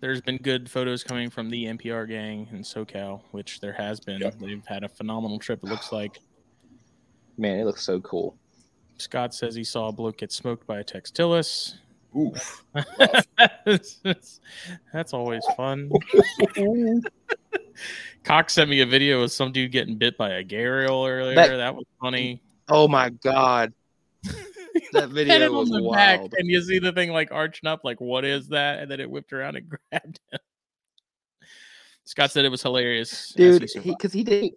there's 0.00 0.20
been 0.20 0.36
good 0.38 0.70
photos 0.70 1.02
coming 1.04 1.30
from 1.30 1.50
the 1.50 1.64
NPR 1.66 2.08
gang 2.08 2.48
in 2.52 2.58
SoCal, 2.60 3.22
which 3.30 3.60
there 3.60 3.72
has 3.72 4.00
been. 4.00 4.20
Yep. 4.20 4.38
They've 4.38 4.66
had 4.66 4.84
a 4.84 4.88
phenomenal 4.88 5.38
trip. 5.38 5.60
It 5.62 5.68
looks 5.68 5.92
like 5.92 6.18
Man, 7.36 7.58
it 7.58 7.64
looks 7.64 7.82
so 7.82 8.00
cool. 8.00 8.36
Scott 8.98 9.34
says 9.34 9.56
he 9.56 9.64
saw 9.64 9.88
a 9.88 9.92
bloke 9.92 10.18
get 10.18 10.30
smoked 10.30 10.66
by 10.68 10.78
a 10.78 10.84
Textilis. 10.84 11.74
Oof. 12.16 12.64
that's, 13.64 13.98
that's 14.92 15.12
always 15.12 15.44
fun. 15.56 15.90
Cox 18.24 18.52
sent 18.54 18.70
me 18.70 18.80
a 18.80 18.86
video 18.86 19.22
of 19.22 19.32
some 19.32 19.52
dude 19.52 19.72
getting 19.72 19.96
bit 19.96 20.16
by 20.16 20.30
a 20.34 20.44
gharial 20.44 21.08
earlier. 21.08 21.34
That- 21.34 21.56
That, 21.56 21.74
was 21.74 21.84
funny. 22.00 22.40
Oh 22.68 22.88
my 22.88 23.10
god, 23.10 23.74
that 24.92 25.10
video 25.10 25.52
was 25.52 25.70
on 25.70 25.82
the 25.82 25.90
back, 25.90 26.20
wild. 26.20 26.34
and 26.38 26.48
you 26.48 26.62
see 26.62 26.78
the 26.78 26.92
thing 26.92 27.10
like 27.10 27.30
arching 27.30 27.68
up, 27.68 27.80
like 27.84 28.00
what 28.00 28.24
is 28.24 28.48
that? 28.48 28.78
And 28.78 28.90
then 28.90 29.00
it 29.00 29.10
whipped 29.10 29.32
around 29.34 29.56
and 29.56 29.68
grabbed 29.68 30.20
him. 30.32 30.38
Scott 32.04 32.30
said 32.30 32.44
it 32.46 32.48
was 32.50 32.62
hilarious, 32.62 33.34
dude. 33.36 33.68
Because 33.82 34.12
he, 34.14 34.22
did. 34.24 34.52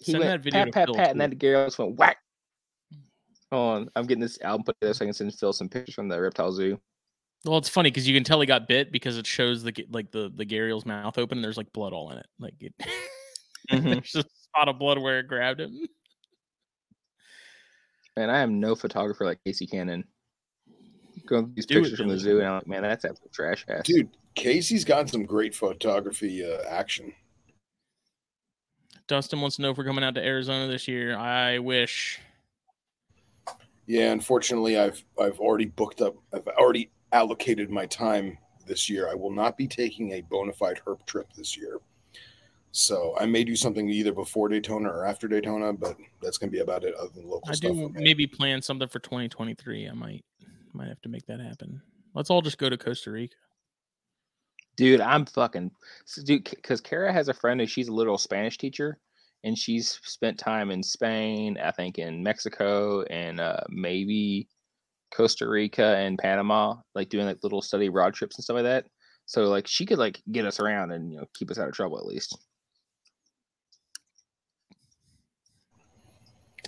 He 0.00 0.12
Send 0.12 0.18
went 0.20 0.30
that 0.30 0.40
video 0.44 0.60
pat 0.64 0.66
to 0.66 0.72
pat 0.72 0.86
Phil, 0.88 0.94
pat, 0.94 1.10
and 1.10 1.14
too. 1.16 1.18
then 1.20 1.30
Gary 1.38 1.66
just 1.66 1.78
went 1.78 1.96
whack. 1.96 2.18
Hold 3.52 3.76
on, 3.76 3.88
I'm 3.94 4.06
getting 4.06 4.22
this 4.22 4.40
album 4.42 4.64
put 4.64 4.76
together 4.80 4.94
so 4.94 5.04
I 5.04 5.06
can 5.06 5.14
send 5.14 5.34
Phil 5.34 5.52
some 5.52 5.68
pictures 5.68 5.94
from 5.94 6.08
the 6.08 6.20
reptile 6.20 6.52
zoo. 6.52 6.80
Well, 7.44 7.58
it's 7.58 7.68
funny 7.68 7.90
because 7.90 8.08
you 8.08 8.14
can 8.14 8.24
tell 8.24 8.40
he 8.40 8.46
got 8.46 8.66
bit 8.66 8.90
because 8.90 9.16
it 9.18 9.26
shows 9.26 9.62
the 9.62 9.72
like 9.90 10.10
the 10.10 10.32
the 10.34 10.44
gharial's 10.44 10.84
mouth 10.84 11.16
open. 11.16 11.38
And 11.38 11.44
there's 11.44 11.56
like 11.56 11.72
blood 11.72 11.92
all 11.92 12.10
in 12.10 12.18
it. 12.18 12.26
Like 12.40 12.54
it, 12.60 12.74
Mhm. 13.70 13.82
there's 13.84 14.16
a 14.16 14.24
spot 14.42 14.68
of 14.68 14.78
blood 14.78 14.98
where 14.98 15.20
it 15.20 15.28
grabbed 15.28 15.60
him. 15.60 15.78
Man, 18.16 18.30
I 18.30 18.40
am 18.40 18.58
no 18.58 18.74
photographer 18.74 19.24
like 19.24 19.38
Casey 19.44 19.66
Cannon. 19.66 20.04
Going 21.26 21.52
these 21.54 21.66
Do 21.66 21.80
pictures 21.80 21.98
from 21.98 22.08
the 22.08 22.18
zoo, 22.18 22.38
and 22.38 22.46
I'm 22.46 22.54
like, 22.54 22.66
man, 22.66 22.82
that's 22.82 23.04
absolute 23.04 23.32
trash 23.32 23.64
ass. 23.68 23.82
Dude, 23.84 24.08
Casey's 24.34 24.84
got 24.84 25.08
some 25.08 25.24
great 25.24 25.54
photography 25.54 26.44
uh, 26.44 26.62
action. 26.68 27.12
Dustin 29.08 29.40
wants 29.40 29.56
to 29.56 29.62
know 29.62 29.70
if 29.70 29.78
we're 29.78 29.84
coming 29.84 30.04
out 30.04 30.14
to 30.16 30.24
Arizona 30.24 30.66
this 30.66 30.88
year. 30.88 31.16
I 31.16 31.58
wish. 31.58 32.20
Yeah, 33.86 34.12
unfortunately, 34.12 34.78
I've 34.78 35.02
I've 35.18 35.38
already 35.38 35.66
booked 35.66 36.00
up. 36.02 36.16
I've 36.32 36.46
already 36.48 36.90
allocated 37.12 37.70
my 37.70 37.86
time 37.86 38.38
this 38.66 38.90
year. 38.90 39.08
I 39.08 39.14
will 39.14 39.30
not 39.30 39.56
be 39.56 39.66
taking 39.66 40.12
a 40.12 40.20
bona 40.22 40.52
fide 40.52 40.80
herp 40.86 41.04
trip 41.06 41.32
this 41.34 41.56
year. 41.56 41.78
So 42.72 43.16
I 43.18 43.24
may 43.24 43.42
do 43.42 43.56
something 43.56 43.88
either 43.88 44.12
before 44.12 44.48
Daytona 44.48 44.90
or 44.90 45.06
after 45.06 45.28
Daytona, 45.28 45.72
but 45.72 45.96
that's 46.20 46.36
going 46.36 46.50
to 46.50 46.54
be 46.54 46.60
about 46.60 46.84
it. 46.84 46.94
Other 46.96 47.08
than 47.14 47.26
local 47.26 47.50
I 47.50 47.54
stuff. 47.54 47.72
do 47.72 47.90
maybe 47.94 48.26
plan 48.26 48.60
something 48.60 48.88
for 48.88 48.98
2023. 48.98 49.88
I 49.88 49.92
might 49.92 50.24
might 50.74 50.88
have 50.88 51.00
to 51.02 51.08
make 51.08 51.24
that 51.26 51.40
happen. 51.40 51.80
Let's 52.12 52.28
all 52.28 52.42
just 52.42 52.58
go 52.58 52.68
to 52.68 52.76
Costa 52.76 53.10
Rica. 53.10 53.36
Dude, 54.76 55.00
I'm 55.00 55.24
fucking 55.24 55.70
dude 56.24 56.44
because 56.44 56.82
Kara 56.82 57.12
has 57.12 57.28
a 57.28 57.34
friend 57.34 57.62
and 57.62 57.70
she's 57.70 57.88
a 57.88 57.92
literal 57.92 58.18
Spanish 58.18 58.58
teacher, 58.58 58.98
and 59.44 59.56
she's 59.56 60.00
spent 60.02 60.38
time 60.38 60.70
in 60.70 60.82
Spain, 60.82 61.58
I 61.62 61.70
think 61.70 61.98
in 61.98 62.22
Mexico, 62.22 63.02
and 63.02 63.40
uh, 63.40 63.60
maybe 63.68 64.48
Costa 65.14 65.48
Rica 65.48 65.96
and 65.96 66.18
Panama, 66.18 66.76
like 66.94 67.08
doing 67.08 67.26
like 67.26 67.38
little 67.42 67.62
study 67.62 67.88
road 67.88 68.14
trips 68.14 68.36
and 68.36 68.44
stuff 68.44 68.54
like 68.56 68.64
that. 68.64 68.86
So 69.26 69.44
like 69.44 69.66
she 69.66 69.86
could 69.86 69.98
like 69.98 70.20
get 70.30 70.46
us 70.46 70.60
around 70.60 70.92
and 70.92 71.12
you 71.12 71.18
know 71.18 71.26
keep 71.34 71.50
us 71.50 71.58
out 71.58 71.68
of 71.68 71.74
trouble 71.74 71.98
at 71.98 72.06
least. 72.06 72.36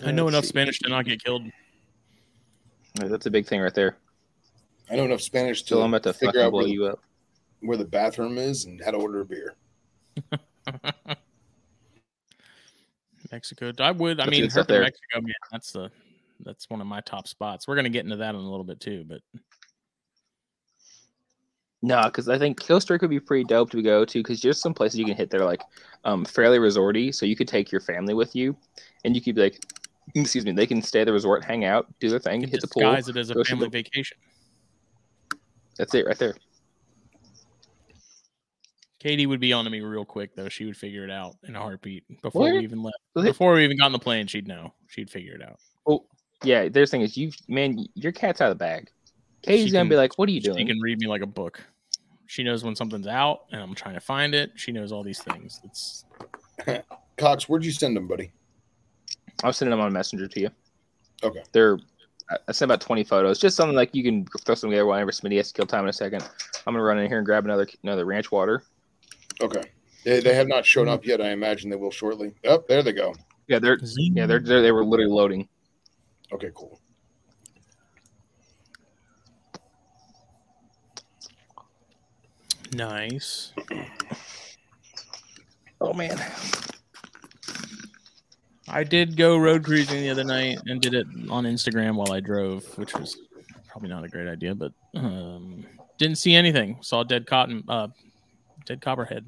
I 0.04 0.12
know 0.12 0.24
Let's 0.24 0.34
enough 0.34 0.44
see. 0.44 0.48
Spanish 0.48 0.78
to 0.80 0.88
not 0.88 1.04
get 1.04 1.22
killed. 1.22 1.42
That's 2.94 3.26
a 3.26 3.30
big 3.30 3.46
thing 3.46 3.60
right 3.60 3.74
there. 3.74 3.96
I 4.90 4.96
know 4.96 5.04
enough 5.04 5.20
Spanish 5.20 5.62
to 5.64 5.74
So 5.74 5.82
I'm 5.82 5.92
about 5.92 6.04
to 6.04 6.12
figure 6.12 6.40
out 6.40 6.50
blow 6.52 6.60
where, 6.60 6.68
you 6.68 6.86
up. 6.86 7.00
where 7.60 7.76
the 7.76 7.84
bathroom 7.84 8.38
is 8.38 8.64
and 8.64 8.80
how 8.82 8.92
to 8.92 8.96
order 8.96 9.20
a 9.20 9.24
beer. 9.24 9.54
Mexico. 13.30 13.72
I 13.78 13.90
would. 13.90 14.20
I 14.20 14.26
mean, 14.26 14.48
there. 14.48 14.82
Mexico, 14.82 15.20
man. 15.20 15.34
That's 15.50 15.72
the 15.72 15.90
that's 16.44 16.68
one 16.70 16.80
of 16.80 16.86
my 16.86 17.00
top 17.00 17.28
spots. 17.28 17.66
We're 17.66 17.76
gonna 17.76 17.88
get 17.88 18.04
into 18.04 18.16
that 18.16 18.34
in 18.34 18.40
a 18.40 18.50
little 18.50 18.64
bit 18.64 18.80
too, 18.80 19.04
but 19.06 19.20
No, 21.80 22.02
because 22.04 22.28
I 22.28 22.38
think 22.38 22.60
Costa 22.60 22.92
Rica 22.92 23.04
would 23.04 23.10
be 23.10 23.20
pretty 23.20 23.44
dope 23.44 23.70
to 23.70 23.82
go 23.82 24.04
to 24.04 24.18
because 24.18 24.40
there's 24.40 24.60
some 24.60 24.74
places 24.74 24.98
you 24.98 25.04
can 25.04 25.14
hit 25.14 25.30
that 25.30 25.40
are 25.40 25.44
like 25.44 25.62
um, 26.04 26.24
fairly 26.24 26.58
resorty. 26.58 27.14
So 27.14 27.24
you 27.24 27.36
could 27.36 27.46
take 27.48 27.70
your 27.70 27.80
family 27.80 28.14
with 28.14 28.34
you 28.34 28.56
and 29.04 29.14
you 29.14 29.22
could 29.22 29.36
be 29.36 29.42
like, 29.42 29.62
excuse 30.14 30.44
me, 30.44 30.52
they 30.52 30.66
can 30.66 30.82
stay 30.82 31.02
at 31.02 31.04
the 31.04 31.12
resort, 31.12 31.44
hang 31.44 31.64
out, 31.64 31.86
do 32.00 32.08
their 32.08 32.18
thing, 32.18 32.40
hit 32.40 32.60
the 32.60 32.66
pool. 32.66 32.82
disguise 32.82 33.08
it 33.08 33.16
as 33.16 33.30
a 33.30 33.44
family 33.44 33.66
the- 33.66 33.70
vacation. 33.70 34.16
That's 35.76 35.94
it 35.94 36.06
right 36.06 36.18
there. 36.18 36.34
Katie 38.98 39.26
would 39.26 39.40
be 39.40 39.52
on 39.52 39.64
to 39.64 39.70
me 39.70 39.80
real 39.80 40.04
quick 40.04 40.34
though. 40.34 40.48
She 40.48 40.64
would 40.64 40.76
figure 40.76 41.04
it 41.04 41.10
out 41.10 41.36
in 41.46 41.54
a 41.54 41.60
heartbeat 41.60 42.04
before 42.22 42.42
What? 42.42 42.52
we 42.54 42.60
even 42.60 42.82
left. 42.82 42.96
Before 43.14 43.54
we 43.54 43.64
even 43.64 43.76
got 43.78 43.86
on 43.86 43.92
the 43.92 43.98
plane, 43.98 44.26
she'd 44.26 44.48
know. 44.48 44.72
She'd 44.88 45.08
figure 45.10 45.34
it 45.34 45.42
out. 45.42 45.58
Oh, 45.86 46.04
yeah. 46.42 46.68
There's 46.68 46.90
thing 46.90 47.02
is, 47.02 47.16
you 47.16 47.30
man, 47.46 47.86
your 47.94 48.12
cat's 48.12 48.40
out 48.40 48.50
of 48.50 48.58
the 48.58 48.64
bag. 48.64 48.90
Katie's 49.42 49.66
She 49.66 49.70
gonna 49.72 49.82
can- 49.84 49.88
be 49.90 49.96
like, 49.96 50.18
"What 50.18 50.28
are 50.28 50.32
you 50.32 50.40
doing?" 50.40 50.58
She 50.58 50.64
can 50.64 50.80
read 50.80 50.98
me 50.98 51.06
like 51.06 51.22
a 51.22 51.26
book. 51.26 51.62
She 52.26 52.42
knows 52.42 52.64
when 52.64 52.74
something's 52.74 53.06
out 53.06 53.44
and 53.52 53.60
I'm 53.62 53.74
trying 53.74 53.94
to 53.94 54.00
find 54.00 54.34
it. 54.34 54.50
She 54.56 54.72
knows 54.72 54.90
all 54.92 55.02
these 55.04 55.22
things. 55.22 55.60
It's 55.64 56.04
Cox, 57.16 57.48
where'd 57.48 57.64
you 57.64 57.70
send 57.72 57.96
them, 57.96 58.06
buddy? 58.08 58.32
I'll 59.44 59.52
sending 59.52 59.70
them 59.70 59.80
on 59.80 59.92
Messenger 59.92 60.26
to 60.28 60.40
you. 60.40 60.50
Okay. 61.22 61.42
They're 61.52 61.78
I- 62.30 62.36
I 62.48 62.52
sent 62.52 62.68
about 62.70 62.82
20 62.82 63.04
photos, 63.04 63.38
just 63.38 63.56
something 63.56 63.74
like 63.76 63.94
you 63.94 64.02
can 64.02 64.26
throw 64.44 64.54
some 64.54 64.68
together 64.70 64.84
whenever 64.86 65.12
Smitty 65.12 65.36
has 65.38 65.48
to 65.48 65.54
kill 65.54 65.66
time 65.66 65.84
in 65.84 65.88
a 65.88 65.92
second. 65.92 66.22
I'm 66.66 66.74
gonna 66.74 66.82
run 66.82 66.98
in 66.98 67.06
here 67.08 67.16
and 67.18 67.24
grab 67.24 67.44
another 67.46 67.66
another 67.84 68.04
ranch 68.04 68.30
water. 68.32 68.64
Okay. 69.40 69.62
They, 70.04 70.20
they 70.20 70.34
have 70.34 70.48
not 70.48 70.64
shown 70.64 70.88
up 70.88 71.04
yet. 71.04 71.20
I 71.20 71.30
imagine 71.30 71.70
they 71.70 71.76
will 71.76 71.90
shortly. 71.90 72.34
Oh, 72.44 72.64
there 72.68 72.82
they 72.82 72.92
go. 72.92 73.14
Yeah, 73.46 73.58
they're 73.58 73.78
yeah 73.96 74.26
they're, 74.26 74.40
they're 74.40 74.62
they 74.62 74.72
were 74.72 74.84
literally 74.84 75.12
loading. 75.12 75.48
Okay, 76.32 76.50
cool. 76.54 76.80
nice. 82.74 83.52
Oh 85.80 85.92
man, 85.92 86.20
I 88.66 88.82
did 88.82 89.16
go 89.16 89.36
road 89.36 89.64
cruising 89.64 90.00
the 90.00 90.10
other 90.10 90.24
night 90.24 90.58
and 90.66 90.80
did 90.80 90.92
it 90.92 91.06
on 91.30 91.44
Instagram 91.44 91.94
while 91.94 92.10
I 92.10 92.18
drove, 92.18 92.64
which 92.76 92.94
was 92.94 93.16
probably 93.68 93.88
not 93.88 94.02
a 94.02 94.08
great 94.08 94.26
idea, 94.26 94.56
but 94.56 94.72
um, 94.96 95.64
didn't 95.96 96.16
see 96.16 96.34
anything. 96.34 96.78
Saw 96.80 97.04
dead 97.04 97.28
cotton, 97.28 97.62
uh, 97.68 97.86
dead 98.68 98.80
copperhead. 98.82 99.24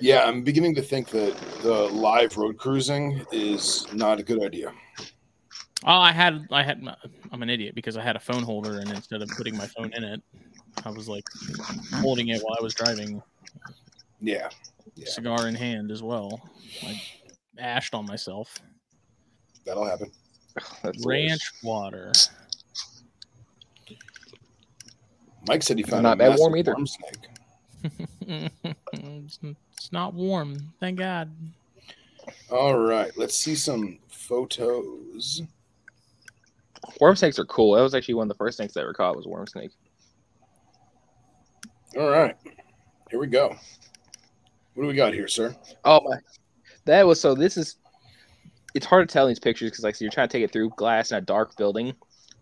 Yeah, 0.00 0.24
I'm 0.24 0.42
beginning 0.44 0.74
to 0.76 0.82
think 0.82 1.08
that 1.10 1.36
the 1.62 1.72
live 1.72 2.36
road 2.36 2.56
cruising 2.58 3.24
is 3.32 3.86
not 3.92 4.20
a 4.20 4.22
good 4.22 4.42
idea. 4.42 4.72
Oh, 5.84 5.98
I 5.98 6.12
had, 6.12 6.46
I 6.52 6.62
had, 6.62 6.82
I'm 7.32 7.42
an 7.42 7.50
idiot 7.50 7.74
because 7.74 7.96
I 7.96 8.02
had 8.02 8.14
a 8.16 8.20
phone 8.20 8.42
holder, 8.42 8.78
and 8.78 8.90
instead 8.90 9.20
of 9.22 9.28
putting 9.30 9.56
my 9.56 9.66
phone 9.66 9.92
in 9.94 10.04
it, 10.04 10.22
I 10.84 10.90
was 10.90 11.08
like 11.08 11.24
holding 11.94 12.28
it 12.28 12.40
while 12.42 12.56
I 12.58 12.62
was 12.62 12.74
driving, 12.74 13.20
Yeah. 14.20 14.48
Yeah. 14.94 15.06
cigar 15.08 15.48
in 15.48 15.54
hand 15.54 15.90
as 15.90 16.02
well. 16.02 16.40
I 16.82 17.00
ashed 17.58 17.94
on 17.94 18.06
myself. 18.06 18.58
That'll 19.64 19.84
happen. 19.84 20.10
That's 20.82 21.02
the 21.02 21.08
Ranch 21.08 21.42
water. 21.62 22.12
Mike 25.48 25.62
said 25.62 25.76
he 25.78 25.82
found 25.84 26.02
Not 26.04 26.20
a 26.20 26.30
that 26.30 26.38
warm 26.38 26.56
either. 26.56 26.74
worm 26.74 26.86
snake. 26.86 27.25
It's, 28.92 29.38
it's 29.42 29.92
not 29.92 30.14
warm, 30.14 30.72
thank 30.80 30.98
God. 30.98 31.30
All 32.50 32.78
right, 32.78 33.12
let's 33.16 33.36
see 33.36 33.54
some 33.54 33.98
photos. 34.08 35.42
Worm 37.00 37.16
snakes 37.16 37.38
are 37.38 37.44
cool. 37.44 37.74
That 37.74 37.82
was 37.82 37.94
actually 37.94 38.14
one 38.14 38.24
of 38.24 38.28
the 38.28 38.34
first 38.34 38.56
snakes 38.56 38.76
I 38.76 38.82
ever 38.82 38.92
caught 38.92 39.16
was 39.16 39.26
worm 39.26 39.46
snake. 39.46 39.70
All 41.96 42.08
right, 42.08 42.36
here 43.10 43.18
we 43.18 43.26
go. 43.26 43.56
What 44.74 44.82
do 44.82 44.88
we 44.88 44.94
got 44.94 45.14
here, 45.14 45.28
sir? 45.28 45.56
Oh 45.84 46.00
my, 46.04 46.18
that 46.84 47.06
was 47.06 47.20
so. 47.20 47.34
This 47.34 47.56
is. 47.56 47.76
It's 48.74 48.84
hard 48.84 49.08
to 49.08 49.12
tell 49.12 49.24
in 49.24 49.30
these 49.30 49.38
pictures 49.38 49.70
because 49.70 49.84
like 49.84 49.96
so 49.96 50.04
you're 50.04 50.12
trying 50.12 50.28
to 50.28 50.32
take 50.32 50.44
it 50.44 50.52
through 50.52 50.70
glass 50.70 51.10
in 51.10 51.16
a 51.16 51.20
dark 51.22 51.56
building, 51.56 51.94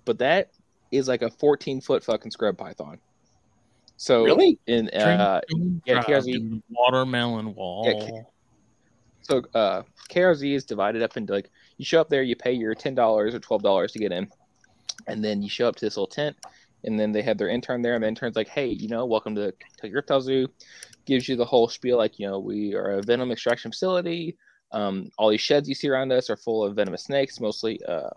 but 0.05 0.19
that 0.19 0.51
is 0.91 1.07
like 1.07 1.23
a 1.23 1.31
14 1.31 1.81
foot 1.81 2.03
fucking 2.03 2.31
scrub 2.31 2.59
python. 2.59 2.99
So 3.97 4.25
Really? 4.25 4.59
in 4.67 4.89
uh, 4.89 5.41
yeah, 5.85 6.03
Drive 6.03 6.25
KRZ. 6.25 6.63
Watermelon 6.69 7.55
wall. 7.55 8.27
So 9.23 9.43
uh, 9.55 9.83
KRZ 10.11 10.55
is 10.55 10.65
divided 10.65 11.03
up 11.03 11.17
into 11.17 11.33
like 11.33 11.51
you 11.79 11.85
show 11.85 12.01
up 12.01 12.11
there, 12.11 12.23
you 12.23 12.37
pay 12.37 12.53
your 12.53 12.75
ten 12.75 12.95
dollars 12.95 13.35
or 13.35 13.39
twelve 13.39 13.63
dollars 13.63 13.93
to 13.93 13.99
get 13.99 14.13
in, 14.13 14.29
and 15.07 15.25
then 15.25 15.43
you 15.43 15.49
show 15.49 15.67
up 15.67 15.77
to 15.77 15.87
this 15.87 15.97
little 15.97 16.07
tent, 16.07 16.37
and 16.85 17.01
then 17.01 17.13
they 17.13 17.23
have 17.23 17.39
their 17.39 17.49
intern 17.49 17.81
there, 17.81 17.95
and 17.95 18.05
the 18.05 18.09
intern's 18.09 18.37
like, 18.37 18.49
"Hey, 18.49 18.69
you 18.69 18.89
know, 18.89 19.07
welcome 19.07 19.35
to 19.37 19.53
Kentucky 19.53 19.95
Reptile 19.95 20.21
Zoo," 20.21 20.49
gives 21.07 21.29
you 21.29 21.37
the 21.37 21.45
whole 21.45 21.69
spiel, 21.69 21.97
like, 21.97 22.19
you 22.19 22.27
know, 22.27 22.39
we 22.39 22.75
are 22.75 22.99
a 22.99 23.03
venom 23.03 23.31
extraction 23.31 23.71
facility. 23.71 24.37
Um, 24.73 25.11
all 25.19 25.31
these 25.31 25.41
sheds 25.41 25.69
you 25.69 25.75
see 25.75 25.89
around 25.89 26.13
us 26.13 26.31
are 26.31 26.37
full 26.37 26.65
of 26.65 26.75
venomous 26.75 27.05
snakes, 27.05 27.41
mostly 27.41 27.81
uh, 27.87 28.11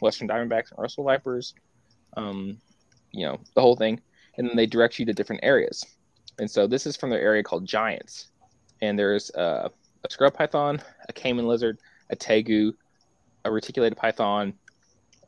western 0.00 0.26
diamondbacks 0.28 0.70
and 0.70 0.78
Russell 0.78 1.04
vipers. 1.04 1.54
Um, 2.16 2.58
you 3.12 3.26
know, 3.26 3.38
the 3.54 3.60
whole 3.60 3.76
thing, 3.76 4.00
and 4.40 4.48
then 4.48 4.56
they 4.56 4.66
direct 4.66 4.98
you 4.98 5.04
to 5.04 5.12
different 5.12 5.44
areas. 5.44 5.84
And 6.38 6.50
so 6.50 6.66
this 6.66 6.86
is 6.86 6.96
from 6.96 7.10
their 7.10 7.20
area 7.20 7.42
called 7.42 7.66
Giants, 7.66 8.28
and 8.80 8.98
there's 8.98 9.30
uh, 9.32 9.68
a 10.02 10.10
scrub 10.10 10.32
python, 10.32 10.82
a 11.08 11.12
caiman 11.12 11.46
lizard, 11.46 11.78
a 12.08 12.16
tegu, 12.16 12.72
a 13.44 13.52
reticulated 13.52 13.98
python. 13.98 14.54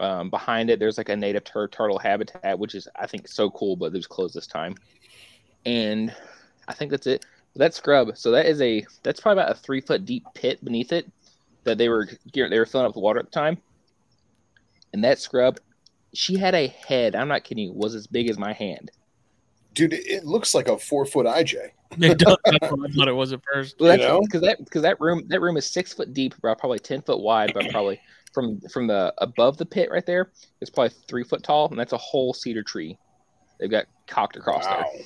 Um, 0.01 0.31
behind 0.31 0.71
it, 0.71 0.79
there's 0.79 0.97
like 0.97 1.11
a 1.11 1.17
native 1.17 1.45
tur- 1.45 1.69
turtle 1.69 1.99
habitat, 1.99 2.59
which 2.59 2.75
is 2.75 2.89
I 2.99 3.07
think 3.07 3.29
so 3.29 3.51
cool, 3.51 3.77
but 3.77 3.87
it 3.87 3.93
was 3.93 4.07
closed 4.07 4.35
this 4.35 4.47
time. 4.47 4.77
And 5.67 6.15
I 6.67 6.73
think 6.73 6.91
that's 6.91 7.07
it. 7.07 7.27
That 7.57 7.75
scrub, 7.75 8.17
so 8.17 8.31
that 8.31 8.47
is 8.47 8.63
a 8.63 8.87
that's 9.03 9.21
probably 9.21 9.43
about 9.43 9.55
a 9.55 9.61
three 9.61 9.83
foot 9.83 10.07
deep 10.07 10.25
pit 10.35 10.65
beneath 10.65 10.91
it 10.91 11.07
that 11.65 11.77
they 11.77 11.91
were 11.91 12.09
they 12.33 12.59
were 12.59 12.65
filling 12.65 12.87
up 12.87 12.95
with 12.95 13.03
water 13.03 13.21
at 13.21 13.27
the 13.27 13.31
time. 13.31 13.59
And 14.95 15.05
that 15.05 15.19
scrub, 15.19 15.61
she 16.15 16.39
had 16.39 16.55
a 16.55 16.69
head. 16.69 17.15
I'm 17.15 17.29
not 17.29 17.45
kidding. 17.45 17.75
Was 17.75 17.95
as 17.95 18.07
big 18.07 18.31
as 18.31 18.39
my 18.39 18.55
hand. 18.55 18.91
Dude, 19.75 19.93
it- 19.93 20.07
it 20.07 20.25
looks 20.25 20.55
like 20.55 20.69
a 20.69 20.79
four 20.79 21.07
foot 21.07 21.27
IJ. 21.27 21.71
It 22.01 22.19
does. 22.19 22.37
That's 22.45 22.71
what 22.73 22.91
I 22.91 22.93
thought 22.97 23.09
it 23.09 23.13
was 23.13 23.33
at 23.33 23.41
first. 23.53 23.77
Well, 23.79 23.93
You 23.93 23.99
that's 23.99 24.09
know? 24.09 24.21
because 24.21 24.41
that 24.43 24.59
because 24.65 24.83
that 24.83 25.01
room 25.01 25.25
that 25.29 25.41
room 25.41 25.57
is 25.57 25.71
six 25.71 25.93
foot 25.93 26.13
deep, 26.15 26.37
about 26.39 26.59
probably 26.59 26.79
ten 26.79 27.03
foot 27.03 27.21
wide, 27.21 27.53
but 27.53 27.69
probably 27.71 28.01
from 28.33 28.61
from 28.73 28.87
the 28.87 29.13
above 29.19 29.59
the 29.59 29.67
pit 29.67 29.91
right 29.91 30.05
there, 30.07 30.33
it's 30.61 30.71
probably 30.71 30.95
three 31.09 31.25
foot 31.25 31.43
tall, 31.43 31.69
and 31.69 31.79
that's 31.79 31.93
a 31.93 31.99
whole 31.99 32.33
cedar 32.33 32.63
tree. 32.63 32.99
They've 33.61 33.71
got 33.71 33.87
cocked 34.07 34.37
across 34.37 34.65
Wow. 34.65 34.85
there. 34.93 35.03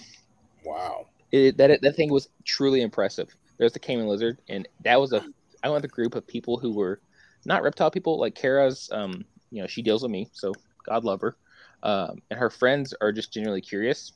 Wow. 0.64 1.06
It, 1.32 1.56
that 1.58 1.80
that 1.82 1.96
thing 1.96 2.12
was 2.12 2.28
truly 2.44 2.82
impressive. 2.82 3.28
There's 3.58 3.72
the 3.72 3.78
caiman 3.80 4.06
lizard, 4.06 4.38
and 4.48 4.68
that 4.84 5.00
was 5.00 5.12
a 5.12 5.24
I 5.64 5.68
went 5.68 5.82
with 5.82 5.90
a 5.90 5.94
group 5.94 6.14
of 6.14 6.26
people 6.26 6.56
who 6.58 6.72
were 6.72 7.00
not 7.44 7.62
reptile 7.62 7.90
people. 7.90 8.20
Like 8.20 8.34
Kara's, 8.36 8.88
um, 8.92 9.24
you 9.50 9.60
know, 9.60 9.66
she 9.66 9.82
deals 9.82 10.02
with 10.02 10.12
me, 10.12 10.28
so 10.32 10.52
God 10.84 11.04
love 11.04 11.20
her. 11.20 11.36
Um, 11.82 12.22
and 12.30 12.38
her 12.38 12.50
friends 12.50 12.94
are 13.00 13.12
just 13.12 13.32
genuinely 13.32 13.60
curious, 13.60 14.12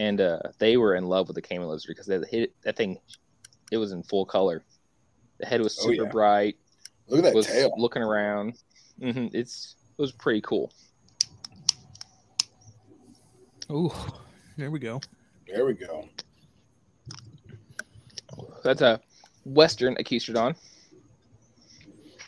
and 0.00 0.18
uh, 0.18 0.38
they 0.58 0.78
were 0.78 0.94
in 0.94 1.04
love 1.04 1.28
with 1.28 1.34
the 1.34 1.42
caiman 1.42 1.68
lizard 1.68 1.88
because 1.88 2.06
that 2.06 2.26
hit 2.26 2.54
that 2.64 2.74
thing, 2.74 2.98
it 3.70 3.76
was 3.76 3.92
in 3.92 4.02
full 4.02 4.24
color. 4.24 4.64
The 5.38 5.46
head 5.46 5.60
was 5.60 5.78
Oh, 5.78 5.88
super 5.88 6.04
yeah. 6.04 6.08
bright. 6.08 6.56
Look 7.06 7.18
at 7.18 7.24
that 7.24 7.34
was 7.34 7.46
tail. 7.46 7.74
looking 7.76 8.02
around. 8.02 8.54
hmm 8.98 9.26
It's 9.32 9.76
it 9.98 10.02
was 10.02 10.12
pretty 10.12 10.40
cool. 10.40 10.72
Ooh, 13.70 13.92
there 14.56 14.70
we 14.70 14.78
go. 14.78 15.00
There 15.46 15.66
we 15.66 15.74
go. 15.74 16.08
That's 18.64 18.80
a 18.80 19.00
western 19.44 19.96
Agkistrodon. 19.96 20.56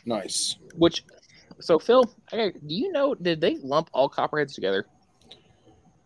Nice. 0.05 0.57
Which, 0.75 1.03
so 1.59 1.79
Phil, 1.79 2.13
I, 2.31 2.51
do 2.67 2.75
you 2.75 2.91
know? 2.91 3.15
Did 3.15 3.41
they 3.41 3.57
lump 3.63 3.89
all 3.93 4.09
copperheads 4.09 4.53
together? 4.53 4.85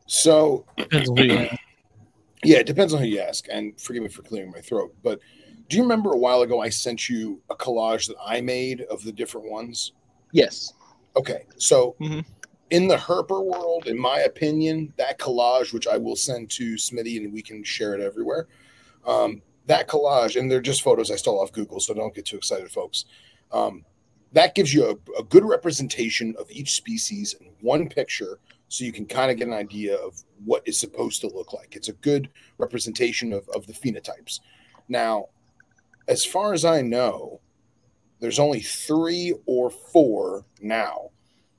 So, 0.06 0.66
Depends 0.78 1.10
on 1.10 1.18
who 1.18 1.24
you 1.24 1.38
ask. 1.38 1.56
Yeah, 2.44 2.58
it 2.58 2.66
depends 2.68 2.94
on 2.94 3.02
who 3.02 3.08
you 3.08 3.20
ask. 3.20 3.48
And 3.52 3.80
forgive 3.80 4.04
me 4.04 4.10
for 4.10 4.22
clearing 4.22 4.52
my 4.52 4.62
throat, 4.62 4.94
but 5.04 5.20
do 5.70 5.76
you 5.78 5.84
remember 5.84 6.14
a 6.14 6.18
while 6.18 6.42
ago 6.44 6.62
I 6.62 6.70
sent 6.70 7.10
you 7.10 7.42
a 7.50 7.56
collage 7.56 8.08
that 8.08 8.16
I 8.24 8.40
made 8.42 8.82
of 8.84 9.04
the 9.04 9.12
different 9.12 9.50
ones? 9.50 9.92
Yes. 10.32 10.74
Okay, 11.16 11.44
so 11.58 11.96
Mhm. 12.00 12.24
in 12.70 12.88
the 12.88 12.96
Herper 12.96 13.44
world, 13.44 13.88
in 13.88 13.98
my 13.98 14.20
opinion, 14.20 14.94
that 14.98 15.18
collage, 15.20 15.74
which 15.74 15.88
I 15.88 15.98
will 15.98 16.16
send 16.16 16.50
to 16.52 16.76
Smitty 16.76 17.18
and 17.18 17.34
we 17.34 17.42
can 17.42 17.64
share 17.64 17.94
it 17.96 18.02
everywhere, 18.02 18.48
um, 19.06 19.42
that 19.66 19.88
collage, 19.88 20.40
and 20.40 20.50
they're 20.50 20.62
just 20.62 20.82
photos 20.82 21.12
I 21.12 21.16
stole 21.16 21.42
off 21.42 21.52
Google, 21.52 21.80
so 21.80 21.94
don't 21.94 22.14
get 22.16 22.26
too 22.26 22.38
excited, 22.38 22.72
folks. 22.72 23.06
Um, 23.52 23.84
that 24.34 24.56
gives 24.56 24.74
you 24.74 24.86
a, 24.86 25.20
a 25.20 25.24
good 25.24 25.44
representation 25.44 26.36
of 26.38 26.50
each 26.52 26.72
species 26.72 27.34
in 27.40 27.48
one 27.62 27.90
picture 27.90 28.40
so 28.70 28.84
you 28.84 28.92
can 28.92 29.06
kind 29.06 29.32
of 29.32 29.38
get 29.38 29.48
an 29.48 29.54
idea 29.54 29.96
of 29.96 30.22
what 30.44 30.62
is 30.68 30.80
supposed 30.80 31.22
to 31.22 31.28
look 31.28 31.54
like. 31.54 31.76
It's 31.76 31.90
a 31.90 31.94
good 31.94 32.30
representation 32.58 33.34
of, 33.34 33.48
of 33.56 33.66
the 33.66 33.74
phenotypes. 33.74 34.40
Now 34.90 35.28
as 36.08 36.24
far 36.26 36.54
as 36.54 36.66
i 36.66 36.82
know 36.82 37.40
there's 38.20 38.40
only 38.40 38.62
three 38.62 39.34
or 39.46 39.70
four 39.70 40.46
now 40.62 41.10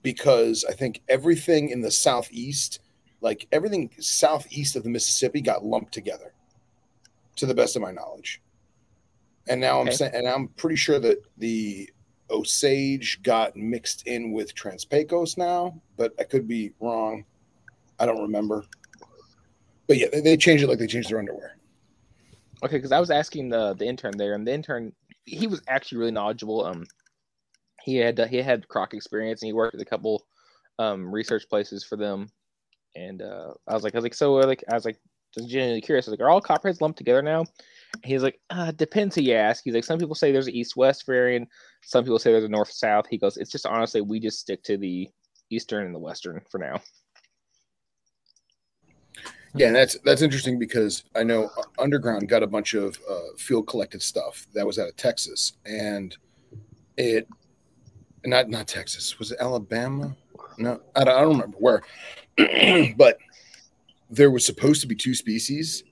because 0.03 0.65
i 0.69 0.73
think 0.73 1.03
everything 1.09 1.69
in 1.69 1.81
the 1.81 1.91
southeast 1.91 2.81
like 3.21 3.47
everything 3.53 3.91
southeast 3.99 4.77
of 4.77 4.83
the 4.83 4.91
mississippi 4.91 5.41
got 5.41 5.65
lumped 5.65 5.93
together 5.93 6.33
to 7.37 7.47
the 7.47 7.55
best 7.55 7.77
of 7.77 7.83
my 7.83 7.93
knowledge. 7.93 8.41
And 9.49 9.61
now 9.61 9.81
i'm 9.81 9.91
saying 9.93 10.13
and 10.15 10.29
i'm 10.29 10.49
pretty 10.49 10.77
sure 10.77 10.99
that 10.99 11.23
the 11.39 11.91
Osage 12.31 13.23
got 13.23 13.57
mixed 13.57 14.07
in 14.07 14.33
with 14.33 14.55
Transpecos 14.55 15.39
now, 15.39 15.81
but 15.97 16.13
I 16.19 16.25
could 16.25 16.47
be 16.47 16.73
wrong. 16.81 17.25
I 17.99 18.07
don't 18.07 18.23
remember. 18.23 18.65
But 19.87 19.99
yeah, 19.99 20.09
they, 20.13 20.21
they 20.21 20.37
changed 20.37 20.63
it 20.63 20.69
like 20.69 20.79
they 20.79 20.87
changed 20.87 21.11
their 21.11 21.19
underwear. 21.19 21.57
Okay, 22.63 22.77
because 22.77 22.93
I 22.93 23.01
was 23.01 23.11
asking 23.11 23.49
the 23.49 23.75
the 23.75 23.87
intern 23.87 24.17
there, 24.17 24.35
and 24.35 24.47
the 24.47 24.53
intern 24.53 24.93
he 25.25 25.47
was 25.47 25.63
actually 25.69 25.99
really 25.99 26.11
knowledgeable. 26.11 26.65
Um, 26.65 26.85
he 27.83 27.97
had 27.97 28.19
he 28.29 28.39
had 28.39 28.69
croc 28.69 28.95
experience, 28.95 29.43
and 29.43 29.47
he 29.47 29.53
worked 29.53 29.75
at 29.75 29.81
a 29.81 29.85
couple 29.85 30.27
um 30.79 31.13
research 31.13 31.49
places 31.49 31.85
for 31.85 31.97
them. 31.97 32.31
And 32.97 33.23
uh, 33.23 33.53
I 33.67 33.75
was 33.75 33.85
like, 33.85 33.95
I 33.95 33.99
was 33.99 34.03
like, 34.03 34.15
so 34.15 34.35
like, 34.35 34.65
I 34.71 34.75
was 34.75 34.85
like, 34.85 34.99
just 35.35 35.49
genuinely 35.49 35.81
curious. 35.81 36.09
I 36.09 36.11
was 36.11 36.19
like, 36.19 36.27
are 36.27 36.31
all 36.31 36.41
copperheads 36.41 36.81
lumped 36.81 36.99
together 36.99 37.23
now? 37.23 37.45
He's 38.05 38.23
like, 38.23 38.39
uh, 38.51 38.71
depends 38.73 39.15
who 39.15 39.23
you 39.23 39.35
ask. 39.35 39.65
He's 39.65 39.75
like, 39.75 39.85
some 39.85 39.99
people 39.99 40.15
say 40.15 40.31
there's 40.31 40.47
an 40.47 40.55
east-west 40.55 41.07
variant, 41.07 41.49
some 41.83 42.05
people 42.05 42.19
say 42.19 42.33
there's 42.33 42.45
a 42.45 42.49
north-south. 42.49 43.07
He 43.09 43.19
goes, 43.19 43.37
it's 43.37 43.51
just 43.51 43.67
honestly, 43.67 44.01
we 44.01 44.21
just 44.21 44.41
stick 44.41 44.63
to 44.65 44.77
the 44.77 45.09
eastern 45.51 45.87
and 45.87 45.95
the 45.95 45.99
western 45.99 46.41
for 46.51 46.59
now. 46.59 46.81
Yeah, 49.55 49.73
that's 49.73 49.99
that's 50.05 50.23
interesting 50.23 50.59
because 50.59 51.05
I 51.17 51.23
know 51.23 51.51
Underground 51.79 52.29
got 52.29 52.43
a 52.43 52.47
bunch 52.47 52.75
of 52.75 52.99
uh, 53.11 53.35
field 53.39 53.67
collected 53.67 54.03
stuff 54.03 54.47
that 54.55 54.67
was 54.67 54.79
out 54.79 54.89
of 54.89 54.97
Texas, 54.97 55.55
and 55.65 56.17
it 56.97 57.27
not 58.27 58.51
not 58.51 58.69
Texas 58.69 59.19
was 59.19 59.33
it 59.33 59.39
Alabama? 59.41 60.15
No, 60.59 60.81
I 60.95 61.05
don't, 61.05 61.17
I 61.17 61.21
don't 61.23 61.37
remember 61.37 61.57
where, 61.59 61.83
but 62.97 63.19
there 64.11 64.31
was 64.31 64.45
supposed 64.45 64.81
to 64.83 64.87
be 64.87 64.95
two 64.95 65.15
species, 65.15 65.83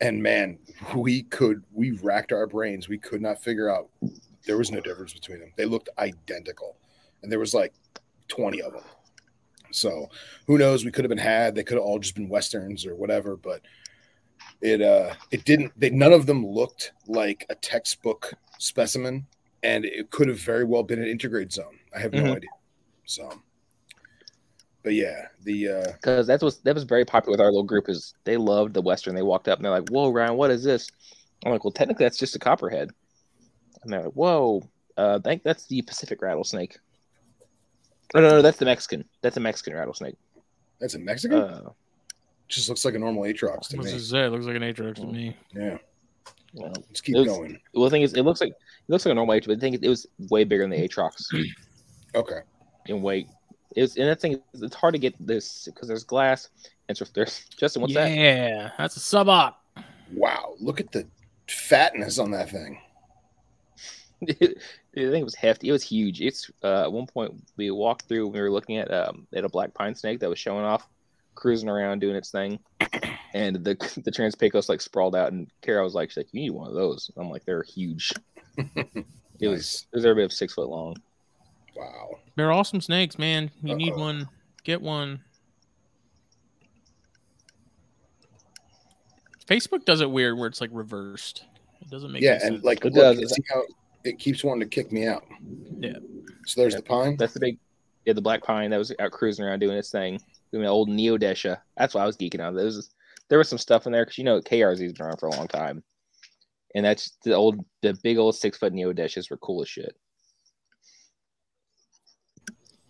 and 0.00 0.22
man, 0.22 0.58
we 0.94 1.22
could 1.24 1.62
we 1.72 1.92
racked 1.92 2.32
our 2.32 2.46
brains. 2.46 2.88
We 2.88 2.98
could 2.98 3.22
not 3.22 3.42
figure 3.42 3.70
out. 3.70 3.88
There 4.44 4.58
was 4.58 4.70
no 4.70 4.80
difference 4.80 5.12
between 5.12 5.40
them. 5.40 5.52
They 5.56 5.64
looked 5.64 5.88
identical, 5.98 6.76
and 7.22 7.30
there 7.32 7.38
was 7.38 7.54
like 7.54 7.72
twenty 8.28 8.62
of 8.62 8.72
them. 8.72 8.84
So 9.72 10.08
who 10.46 10.58
knows? 10.58 10.84
We 10.84 10.90
could 10.90 11.04
have 11.04 11.08
been 11.10 11.18
had. 11.18 11.54
They 11.54 11.64
could 11.64 11.76
have 11.76 11.84
all 11.84 11.98
just 11.98 12.14
been 12.14 12.28
westerns 12.28 12.86
or 12.86 12.94
whatever, 12.94 13.36
but 13.36 13.62
it 14.60 14.80
uh 14.80 15.14
it 15.30 15.44
didn't. 15.44 15.72
They 15.76 15.90
none 15.90 16.12
of 16.12 16.26
them 16.26 16.46
looked 16.46 16.92
like 17.06 17.44
a 17.50 17.54
textbook 17.56 18.32
specimen, 18.58 19.26
and 19.62 19.84
it 19.84 20.10
could 20.10 20.28
have 20.28 20.38
very 20.40 20.64
well 20.64 20.82
been 20.82 21.02
an 21.02 21.18
intergrade 21.18 21.52
zone. 21.52 21.78
I 21.94 21.98
have 21.98 22.12
no 22.12 22.22
Mhm. 22.24 22.36
idea. 22.36 22.50
So, 23.04 23.30
but 24.86 24.94
yeah, 24.94 25.26
the 25.42 25.68
uh 25.68 25.92
because 25.94 26.28
that 26.28 26.40
was 26.40 26.58
that 26.58 26.72
was 26.72 26.84
very 26.84 27.04
popular 27.04 27.32
with 27.32 27.40
our 27.40 27.46
little 27.48 27.64
group. 27.64 27.88
Is 27.88 28.14
they 28.22 28.36
loved 28.36 28.72
the 28.72 28.80
western. 28.80 29.16
They 29.16 29.22
walked 29.22 29.48
up 29.48 29.58
and 29.58 29.64
they're 29.64 29.72
like, 29.72 29.88
"Whoa, 29.88 30.12
Ryan, 30.12 30.36
what 30.36 30.52
is 30.52 30.62
this?" 30.62 30.88
I'm 31.44 31.50
like, 31.50 31.64
"Well, 31.64 31.72
technically, 31.72 32.04
that's 32.04 32.18
just 32.18 32.36
a 32.36 32.38
copperhead." 32.38 32.90
And 33.82 33.92
they're 33.92 34.04
like, 34.04 34.12
"Whoa, 34.12 34.62
uh, 34.96 35.18
I 35.24 35.28
think 35.28 35.42
that's 35.42 35.66
the 35.66 35.82
Pacific 35.82 36.22
rattlesnake." 36.22 36.78
Oh, 38.14 38.20
no, 38.20 38.28
no, 38.30 38.42
that's 38.42 38.58
the 38.58 38.64
Mexican. 38.64 39.04
That's 39.22 39.36
a 39.36 39.40
Mexican 39.40 39.74
rattlesnake. 39.74 40.14
that's 40.78 40.94
a 40.94 41.00
Mexican. 41.00 41.40
Uh, 41.40 41.70
just 42.46 42.68
looks 42.68 42.84
like 42.84 42.94
a 42.94 42.98
normal 43.00 43.24
Atrox 43.24 43.66
I 43.66 43.70
to 43.70 43.76
was 43.78 43.86
me. 43.86 43.90
gonna 43.90 43.98
say, 44.04 44.24
it 44.26 44.30
looks 44.30 44.46
like 44.46 44.54
an 44.54 44.62
Atrox 44.62 44.94
to 44.96 45.04
me. 45.06 45.36
Yeah, 45.52 45.78
well, 46.54 46.72
let's 46.76 47.00
keep 47.00 47.16
was- 47.16 47.26
going. 47.26 47.58
well, 47.74 47.82
the 47.86 47.90
thing 47.90 48.02
is, 48.02 48.14
it 48.14 48.22
looks 48.22 48.40
like 48.40 48.50
it 48.50 48.56
looks 48.92 49.04
like 49.04 49.10
a 49.10 49.16
normal 49.16 49.34
H, 49.34 49.46
but 49.48 49.56
I 49.56 49.58
think 49.58 49.74
it, 49.74 49.82
it 49.84 49.88
was 49.88 50.06
way 50.30 50.44
bigger 50.44 50.62
than 50.62 50.70
the 50.70 50.88
Atrox 50.88 51.24
Okay. 52.14 52.38
in 52.86 53.02
weight. 53.02 53.26
It 53.74 53.82
was, 53.82 53.96
and 53.96 54.08
that 54.08 54.20
thing, 54.20 54.40
it's 54.54 54.74
hard 54.74 54.94
to 54.94 54.98
get 54.98 55.14
this 55.24 55.64
because 55.66 55.88
there's 55.88 56.04
glass. 56.04 56.48
And 56.88 56.96
so 56.96 57.04
there's 57.14 57.44
Justin, 57.56 57.82
what's 57.82 57.94
that? 57.94 58.10
yeah, 58.10 58.70
that's 58.78 58.96
a 58.96 59.00
suboc. 59.00 59.54
Wow, 60.12 60.54
look 60.60 60.80
at 60.80 60.92
the 60.92 61.06
fatness 61.48 62.18
on 62.18 62.30
that 62.30 62.50
thing. 62.50 62.78
I 64.22 64.32
think 64.32 64.58
it 64.94 65.24
was 65.24 65.34
hefty. 65.34 65.68
It 65.68 65.72
was 65.72 65.82
huge. 65.82 66.20
It's 66.20 66.50
uh, 66.62 66.84
at 66.84 66.92
one 66.92 67.06
point 67.06 67.34
we 67.56 67.70
walked 67.70 68.06
through. 68.06 68.28
We 68.28 68.40
were 68.40 68.50
looking 68.50 68.78
at 68.78 68.90
um, 68.92 69.26
at 69.34 69.44
a 69.44 69.48
black 69.48 69.74
pine 69.74 69.94
snake 69.94 70.20
that 70.20 70.30
was 70.30 70.38
showing 70.38 70.64
off, 70.64 70.88
cruising 71.34 71.68
around 71.68 72.00
doing 72.00 72.16
its 72.16 72.30
thing, 72.30 72.58
and 73.34 73.56
the 73.56 73.74
the 74.04 74.10
Transpecos 74.10 74.68
like 74.68 74.80
sprawled 74.80 75.16
out. 75.16 75.32
And 75.32 75.50
Kara 75.60 75.82
was 75.82 75.94
like, 75.94 76.10
"She's 76.10 76.18
like, 76.18 76.32
you 76.32 76.40
need 76.40 76.50
one 76.50 76.68
of 76.68 76.74
those." 76.74 77.10
I'm 77.16 77.30
like, 77.30 77.44
"They're 77.44 77.62
huge." 77.62 78.12
It 79.40 79.48
was 79.48 79.86
it 79.92 79.96
was 79.96 80.06
every 80.06 80.22
bit 80.22 80.26
of 80.26 80.32
six 80.32 80.54
foot 80.54 80.68
long. 80.68 80.96
Wow. 81.76 82.18
They're 82.36 82.52
awesome 82.52 82.80
snakes, 82.80 83.18
man. 83.18 83.50
You 83.62 83.74
need 83.74 83.92
Uh-oh. 83.92 84.00
one. 84.00 84.28
Get 84.64 84.80
one. 84.82 85.20
Facebook 89.46 89.84
does 89.84 90.00
it 90.00 90.10
weird 90.10 90.36
where 90.38 90.48
it's 90.48 90.60
like 90.60 90.70
reversed. 90.72 91.44
It 91.80 91.90
doesn't 91.90 92.10
make 92.12 92.22
Yeah, 92.22 92.32
any 92.32 92.42
and 92.44 92.54
sense. 92.56 92.64
like 92.64 92.84
It 92.84 92.92
look, 92.94 93.18
does. 93.18 93.30
see 93.34 93.42
how 93.52 93.62
it 94.04 94.18
keeps 94.18 94.42
wanting 94.42 94.68
to 94.68 94.74
kick 94.74 94.90
me 94.92 95.06
out. 95.06 95.24
Yeah. 95.78 95.98
So 96.46 96.60
there's 96.60 96.74
Yeah. 96.74 96.78
the 96.80 96.84
pine. 96.86 97.16
That's 97.16 97.34
the 97.34 97.40
big, 97.40 97.58
yeah, 98.04 98.12
the 98.12 98.20
black 98.22 98.42
pine 98.42 98.70
that 98.70 98.78
was 98.78 98.92
out 98.98 99.12
cruising 99.12 99.44
around 99.44 99.60
doing 99.60 99.76
its 99.76 99.90
thing, 99.90 100.20
doing 100.52 100.64
an 100.64 100.70
old 100.70 100.88
Neodesha. 100.88 101.60
That's 101.76 101.94
why 101.94 102.02
I 102.02 102.06
was 102.06 102.16
geeking 102.16 102.40
out. 102.40 102.54
There 102.54 102.64
was 102.64 102.90
there 103.28 103.38
was 103.38 103.48
some 103.48 103.58
stuff 103.58 103.86
in 103.86 103.92
there 103.92 104.04
because 104.04 104.18
you 104.18 104.24
know 104.24 104.40
KRZ's 104.40 104.92
been 104.92 105.06
around 105.06 105.18
for 105.18 105.26
a 105.28 105.34
long 105.36 105.48
time, 105.48 105.82
and 106.74 106.84
that's 106.84 107.16
the 107.24 107.34
old 107.34 107.64
the 107.82 107.94
big 108.02 108.18
old 108.18 108.36
six 108.36 108.58
foot 108.58 108.72
Neodeshas 108.72 109.30
were 109.30 109.36
cool 109.38 109.62
as 109.62 109.68
shit. 109.68 109.96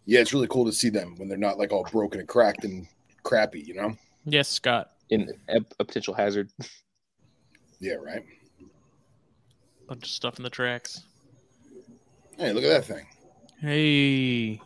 Yeah, 0.06 0.20
it's 0.20 0.32
really 0.32 0.46
cool 0.48 0.64
to 0.64 0.72
see 0.72 0.88
them 0.88 1.14
when 1.16 1.28
they're 1.28 1.36
not 1.36 1.58
like 1.58 1.72
all 1.72 1.84
broken 1.90 2.20
and 2.20 2.28
cracked 2.28 2.64
and 2.64 2.86
crappy. 3.24 3.60
You 3.60 3.74
know. 3.74 3.96
yes, 4.24 4.48
Scott. 4.48 4.92
in 5.10 5.32
a, 5.48 5.60
a 5.78 5.84
potential 5.84 6.14
hazard. 6.14 6.50
Yeah. 7.78 7.96
Right. 7.96 8.24
Bunch 9.86 10.04
of 10.04 10.08
stuff 10.08 10.38
in 10.38 10.44
the 10.44 10.48
tracks. 10.50 11.02
Hey, 12.38 12.54
look 12.54 12.64
at 12.64 12.70
that 12.70 12.84
thing. 12.86 13.06
Hey. 13.60 14.60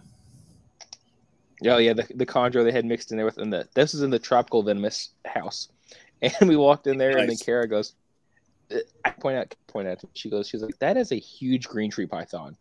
Oh 1.68 1.78
yeah, 1.78 1.92
the 1.92 2.06
the 2.14 2.24
chondro 2.24 2.62
they 2.62 2.70
had 2.70 2.84
mixed 2.84 3.10
in 3.10 3.16
there 3.16 3.26
with 3.26 3.38
in 3.38 3.50
the 3.50 3.68
this 3.74 3.94
is 3.94 4.02
in 4.02 4.10
the 4.10 4.18
tropical 4.20 4.62
venomous 4.62 5.10
house, 5.24 5.68
and 6.22 6.48
we 6.48 6.56
walked 6.56 6.86
in 6.86 6.98
there 6.98 7.18
and 7.18 7.28
then 7.28 7.36
Kara 7.36 7.66
goes, 7.68 7.94
uh, 8.72 8.78
I 9.04 9.10
point 9.10 9.36
out 9.36 9.54
point 9.66 9.88
out 9.88 10.00
she 10.14 10.30
goes 10.30 10.48
she's 10.48 10.62
like 10.62 10.78
that 10.78 10.96
is 10.96 11.10
a 11.12 11.16
huge 11.16 11.66
green 11.66 11.90
tree 11.90 12.06
python, 12.06 12.56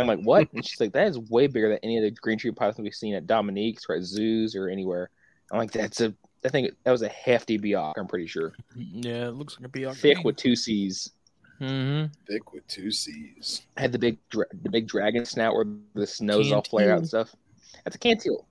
and 0.00 0.10
I'm 0.10 0.18
like 0.18 0.20
what? 0.26 0.52
and 0.52 0.64
she's 0.66 0.80
like 0.80 0.92
that 0.92 1.08
is 1.08 1.18
way 1.18 1.46
bigger 1.46 1.68
than 1.68 1.78
any 1.82 1.96
of 1.98 2.04
the 2.04 2.10
green 2.10 2.38
tree 2.38 2.50
pythons 2.50 2.84
we've 2.84 2.94
seen 2.94 3.14
at 3.14 3.26
Dominique's 3.26 3.86
or 3.88 3.96
at 3.96 4.02
zoos 4.02 4.54
or 4.54 4.68
anywhere. 4.68 5.10
I'm 5.50 5.58
like 5.58 5.72
that's 5.72 6.00
a 6.00 6.14
I 6.44 6.48
think 6.48 6.70
that 6.84 6.90
was 6.92 7.02
a 7.02 7.08
hefty 7.08 7.58
Biak. 7.58 7.94
I'm 7.96 8.06
pretty 8.06 8.26
sure 8.26 8.54
Yeah, 8.74 9.28
it 9.28 9.34
looks 9.34 9.58
like 9.58 9.68
a 9.68 9.70
Biak. 9.72 9.96
thick 9.96 10.22
with 10.24 10.36
two 10.36 10.54
C's. 10.56 11.10
Mm-hmm. 11.60 12.12
Thick 12.28 12.52
with 12.52 12.66
two 12.68 12.90
C's. 12.90 13.62
Had 13.76 13.90
the 13.92 13.98
big 13.98 14.18
dra- 14.28 14.44
the 14.62 14.68
big 14.70 14.86
dragon 14.86 15.24
snout 15.24 15.54
where 15.54 15.64
the 15.94 16.06
snow's 16.06 16.52
all 16.52 16.62
flare 16.62 16.92
out 16.92 16.98
and 16.98 17.08
stuff. 17.08 17.34
That's 17.84 17.96
a 17.96 17.98
cantil. 17.98 18.44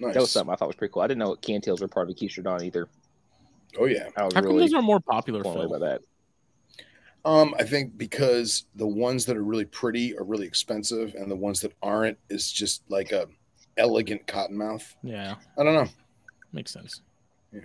Nice. 0.00 0.14
That 0.14 0.20
was 0.20 0.30
something 0.30 0.52
I 0.52 0.56
thought 0.56 0.68
was 0.68 0.76
pretty 0.76 0.92
cool. 0.92 1.02
I 1.02 1.06
didn't 1.06 1.20
know 1.20 1.34
cantils 1.36 1.80
were 1.80 1.88
part 1.88 2.10
of 2.10 2.14
the 2.16 2.26
Agkistrodon 2.28 2.62
either. 2.62 2.88
Oh 3.78 3.86
yeah. 3.86 4.08
I 4.16 4.24
was 4.24 4.34
How 4.34 4.40
come 4.42 4.50
really 4.52 4.60
those 4.64 4.74
are 4.74 4.82
more 4.82 5.00
popular? 5.00 5.42
blown 5.42 5.56
away 5.56 5.78
by 5.78 5.86
that. 5.86 6.02
Um, 7.26 7.54
I 7.58 7.64
think 7.64 7.98
because 7.98 8.66
the 8.76 8.86
ones 8.86 9.26
that 9.26 9.36
are 9.36 9.42
really 9.42 9.64
pretty 9.64 10.16
are 10.16 10.22
really 10.24 10.46
expensive, 10.46 11.14
and 11.16 11.28
the 11.28 11.34
ones 11.36 11.60
that 11.60 11.72
aren't 11.82 12.16
is 12.30 12.52
just 12.52 12.82
like 12.88 13.10
a 13.10 13.26
elegant 13.76 14.26
cottonmouth. 14.28 14.94
Yeah, 15.02 15.34
I 15.58 15.64
don't 15.64 15.74
know. 15.74 15.88
makes 16.52 16.70
sense. 16.70 17.02
Yeah. 17.52 17.60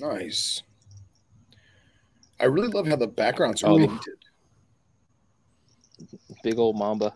Nice. 0.00 0.62
I 2.40 2.46
really 2.46 2.68
love 2.68 2.86
how 2.88 2.96
the 2.96 3.06
backgrounds 3.06 3.62
are 3.62 3.70
Oh. 3.70 3.78
painted. 3.78 4.14
Big 6.42 6.58
old 6.58 6.76
Mamba. 6.76 7.14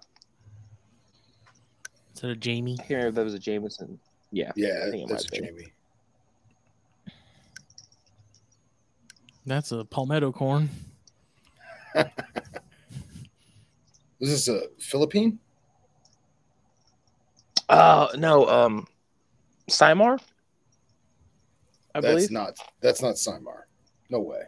Is 2.15 2.21
that 2.21 2.31
a 2.31 2.37
Jamie? 2.37 2.75
I 2.75 2.83
can't 2.83 2.91
remember 2.91 3.09
if 3.09 3.15
that 3.17 3.25
was 3.25 3.35
a 3.35 3.39
Jameson. 3.39 3.99
Yeah. 4.31 4.53
Yeah, 4.55 4.85
I 4.87 4.91
think 4.91 5.05
it 5.05 5.09
that's 5.09 5.25
a 5.25 5.41
might 5.41 5.49
Jamie. 5.49 5.73
That's 9.47 9.71
a 9.71 9.85
palmetto 9.85 10.33
corn. 10.33 10.69
Is 14.21 14.31
this 14.31 14.49
a 14.49 14.63
Philippine? 14.81 15.39
Oh 17.69 18.09
no, 18.17 18.49
um 18.49 18.87
Samar? 19.69 20.19
I 21.95 22.01
that's 22.01 22.15
believe. 22.15 22.31
not. 22.31 22.59
That's 22.81 23.01
not 23.03 23.19
Samar. 23.19 23.69
No 24.11 24.21
way. 24.21 24.43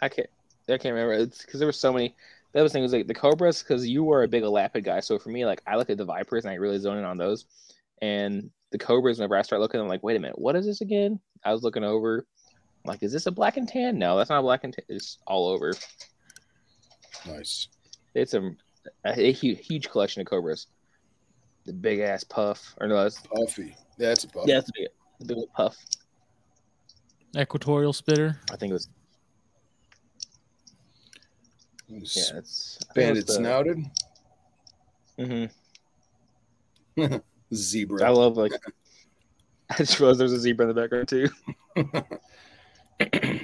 I 0.00 0.08
can't 0.08 0.28
I 0.68 0.78
can't 0.78 0.94
remember. 0.94 1.12
It's 1.12 1.44
because 1.44 1.60
there 1.60 1.68
were 1.68 1.72
so 1.72 1.92
many 1.92 2.14
that 2.52 2.62
was 2.62 2.72
the 2.72 2.76
thing 2.76 2.82
was 2.82 2.92
like 2.92 3.06
the 3.06 3.14
cobras 3.14 3.62
because 3.62 3.86
you 3.86 4.04
were 4.04 4.22
a 4.22 4.28
big 4.28 4.42
elapid 4.42 4.84
guy. 4.84 5.00
So 5.00 5.18
for 5.18 5.28
me, 5.28 5.44
like 5.44 5.60
I 5.66 5.76
look 5.76 5.90
at 5.90 5.98
the 5.98 6.04
vipers 6.04 6.44
and 6.44 6.52
I 6.52 6.54
really 6.54 6.78
zone 6.78 6.98
in 6.98 7.04
on 7.04 7.18
those, 7.18 7.44
and 8.00 8.50
the 8.70 8.78
cobras. 8.78 9.18
Whenever 9.18 9.36
I 9.36 9.42
start 9.42 9.60
looking, 9.60 9.80
I'm 9.80 9.88
like, 9.88 10.02
wait 10.02 10.16
a 10.16 10.20
minute, 10.20 10.38
what 10.38 10.56
is 10.56 10.64
this 10.64 10.80
again? 10.80 11.20
I 11.44 11.52
was 11.52 11.62
looking 11.62 11.84
over, 11.84 12.18
I'm 12.18 12.24
like, 12.84 13.02
is 13.02 13.12
this 13.12 13.26
a 13.26 13.30
black 13.32 13.56
and 13.56 13.68
tan? 13.68 13.98
No, 13.98 14.16
that's 14.16 14.30
not 14.30 14.40
a 14.40 14.42
black 14.42 14.64
and 14.64 14.72
tan. 14.72 14.84
It's 14.88 15.18
all 15.26 15.48
over. 15.48 15.72
Nice. 17.26 17.68
It's 18.14 18.34
a, 18.34 18.52
a, 19.04 19.28
a 19.28 19.32
huge, 19.32 19.66
huge 19.66 19.90
collection 19.90 20.20
of 20.20 20.26
cobras. 20.26 20.66
The 21.64 21.72
big 21.72 22.00
ass 22.00 22.24
puff, 22.24 22.74
or 22.78 22.86
no, 22.86 23.02
that's 23.02 23.20
Puffy. 23.20 23.74
Yeah, 23.96 24.10
it's 24.10 24.24
a 24.24 24.28
puffy. 24.28 24.50
yeah, 24.50 24.58
it's 24.58 24.68
a 24.68 24.72
big, 24.74 24.88
the 25.20 25.34
big 25.34 25.52
puff. 25.56 25.76
Equatorial 27.36 27.92
spitter. 27.94 28.38
I 28.52 28.56
think 28.56 28.70
it 28.70 28.74
was 28.74 28.88
It's 31.88 32.16
yeah, 32.16 32.38
it's 32.38 32.78
Banded 32.94 33.28
snouted. 33.28 33.78
Mm-hmm. 35.18 35.46
Zebra. 37.54 38.04
I 38.04 38.10
love 38.10 38.36
like. 38.36 38.52
I 39.70 39.76
just 39.78 39.98
realized 39.98 40.20
there's 40.20 40.32
a 40.32 40.38
zebra 40.38 40.68
in 40.68 40.74
the 40.74 40.80
background 40.80 41.08
too. 41.08 41.28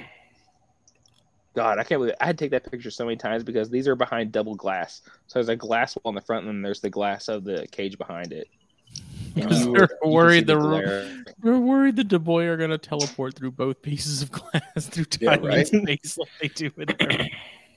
God, 1.55 1.79
I 1.79 1.83
can't 1.83 1.99
believe 1.99 2.15
I 2.21 2.25
had 2.27 2.37
to 2.37 2.43
take 2.45 2.51
that 2.51 2.69
picture 2.69 2.91
so 2.91 3.03
many 3.05 3.17
times 3.17 3.43
because 3.43 3.69
these 3.69 3.87
are 3.87 3.95
behind 3.95 4.31
double 4.31 4.55
glass. 4.55 5.01
So 5.27 5.39
there's 5.39 5.49
a 5.49 5.55
glass 5.55 5.97
wall 5.97 6.09
in 6.11 6.15
the 6.15 6.21
front, 6.21 6.45
and 6.45 6.55
then 6.55 6.61
there's 6.61 6.79
the 6.81 6.89
glass 6.89 7.27
of 7.27 7.43
the 7.43 7.67
cage 7.71 7.97
behind 7.97 8.31
it. 8.31 8.47
And 9.35 9.43
Because 9.43 9.65
you- 9.65 9.73
they're 9.73 9.89
worried 10.03 10.41
see 10.41 10.53
the, 10.53 10.55
glare. 10.55 11.05
they're 11.39 11.57
worried 11.59 11.95
the 11.97 12.03
Daboia 12.03 12.47
are 12.47 12.57
gonna 12.57 12.77
teleport 12.77 13.35
through 13.35 13.51
both 13.51 13.81
pieces 13.81 14.21
of 14.21 14.31
glass 14.51 14.87
through 14.87 15.05
Yeah, 15.19 15.35
tiny 15.35 15.47
right? 15.47 15.67
space 15.67 16.17
like 16.17 16.29
they 16.39 16.47
do 16.49 16.71
in 16.77 16.93
their 16.99 17.17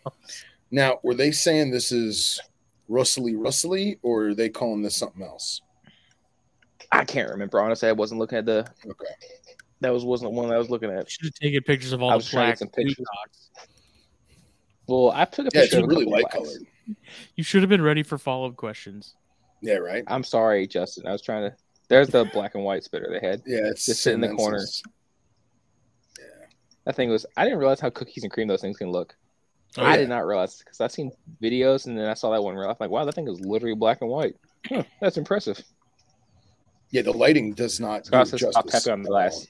now, 0.71 0.99
were 1.03 1.15
they 1.15 1.31
saying 1.33 1.71
this 1.71 1.91
is 1.93 2.41
Russely 2.89 3.35
Russely, 3.35 3.99
or 4.03 4.29
are 4.29 4.35
they 4.35 4.49
calling 4.49 4.83
this 4.83 4.97
something 4.97 5.23
else? 5.23 5.63
I 6.93 7.05
can't 7.05 7.31
remember 7.31 7.61
honestly. 7.61 7.89
I 7.89 7.93
wasn't 7.93 8.21
looking 8.21 8.39
at 8.39 8.47
the. 8.47 8.67
Okay. 8.85 9.07
That 9.85 9.93
was 9.93 10.05
wasn't 10.05 10.33
the 10.33 10.41
one 10.41 10.51
I 10.51 10.57
was 10.59 10.71
looking 10.71 10.91
at. 10.91 11.11
should 11.11 11.27
have 11.27 11.35
taken 11.35 11.63
pictures 11.63 11.93
of 11.93 12.03
all 12.03 12.09
I 12.11 12.15
the 12.15 12.17
was 12.17 12.31
trying 12.31 12.53
to 12.53 12.57
some 12.59 12.69
pictures. 12.69 13.05
Well, 14.87 15.11
I 15.15 15.25
took 15.27 15.47
a 15.47 15.51
Yeah, 15.55 15.63
picture. 15.63 15.79
of 15.79 15.85
a 15.85 15.87
really 15.87 16.05
couple 16.05 16.13
light 16.13 16.23
blacks. 16.23 16.35
colored. 16.37 16.67
You 17.37 17.45
should 17.45 17.63
have 17.63 17.69
been 17.71 17.83
ready 17.83 18.03
for 18.03 18.19
follow 18.19 18.49
up 18.49 18.57
questions. 18.57 19.15
Yeah, 19.63 19.75
right. 19.77 20.05
I'm 20.07 20.25
sorry, 20.25 20.67
Justin. 20.67 21.07
I 21.07 21.13
was 21.13 21.23
trying 21.23 21.51
to. 21.51 21.57
There's 21.89 22.09
the 22.09 22.25
black 22.33 22.55
and 22.55 22.65
white 22.65 22.83
spitter 22.85 23.09
they 23.11 23.27
had. 23.27 23.43
Yeah, 23.47 23.61
it's 23.65 23.87
Just 23.87 24.03
sitting 24.03 24.23
in 24.23 24.31
the 24.31 24.37
corner. 24.37 24.63
Yeah. 26.19 26.25
That 26.87 26.97
thing 26.97 27.11
was. 27.11 27.25
I 27.37 27.45
didn't 27.45 27.59
realize 27.59 27.81
how 27.81 27.91
cookies 27.91 28.23
and 28.25 28.33
cream 28.33 28.49
those 28.49 28.61
things 28.61 28.77
can 28.77 28.91
look. 28.91 29.15
Oh, 29.77 29.83
I 29.83 29.93
yeah. 29.93 29.97
did 29.99 30.09
not 30.09 30.27
realize 30.27 30.59
because 30.59 30.81
I've 30.81 30.93
seen 30.93 31.11
videos 31.43 31.87
and 31.87 31.99
then 31.99 32.07
I 32.09 32.15
saw 32.15 32.31
that 32.33 32.43
one. 32.43 32.55
Real 32.55 32.69
life. 32.69 32.77
I'm 32.81 32.85
like, 32.87 32.91
wow, 32.91 33.05
that 33.05 33.15
thing 33.15 33.29
is 33.29 33.41
literally 33.41 33.75
black 33.75 34.03
and 34.03 34.11
white. 34.11 34.37
Huh, 34.69 34.83
that's 35.01 35.17
impressive. 35.17 35.63
Yeah, 36.91 37.03
the 37.03 37.13
lighting 37.13 37.55
does 37.55 37.81
not. 37.81 38.07
Scott 38.07 38.27
do 38.29 38.37
it 38.37 38.39
says 38.39 38.51
stop 38.53 38.65
justice 38.67 38.85
tapping 38.85 38.93
on 38.93 39.03
the 39.03 39.09
at 39.09 39.11
glass. 39.11 39.47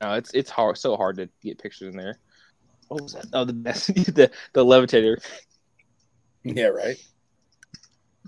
No, 0.00 0.14
it's 0.14 0.32
it's 0.32 0.50
hard, 0.50 0.78
so 0.78 0.96
hard 0.96 1.16
to 1.16 1.28
get 1.42 1.58
pictures 1.58 1.92
in 1.92 1.96
there. 2.00 2.18
What 2.88 3.02
was 3.02 3.12
that? 3.14 3.26
Oh, 3.32 3.44
the 3.44 3.52
best, 3.52 3.86
the 3.94 4.30
the 4.54 4.64
levitator. 4.64 5.16
Yeah, 6.42 6.66
right. 6.66 6.96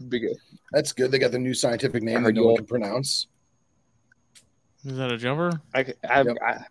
Big, 0.08 0.24
uh, 0.24 0.34
That's 0.72 0.92
good. 0.92 1.10
They 1.10 1.18
got 1.18 1.32
the 1.32 1.38
new 1.38 1.54
scientific 1.54 2.02
name 2.02 2.16
that 2.16 2.20
heard 2.22 2.34
no 2.34 2.40
you 2.42 2.46
one 2.46 2.50
all- 2.52 2.56
can 2.58 2.66
pronounce. 2.66 3.26
Is 4.84 4.96
that 4.96 5.12
a 5.12 5.16
jumper? 5.16 5.60
I, 5.74 5.86
I, 6.08 6.22
Yep. 6.22 6.36
I, 6.44 6.64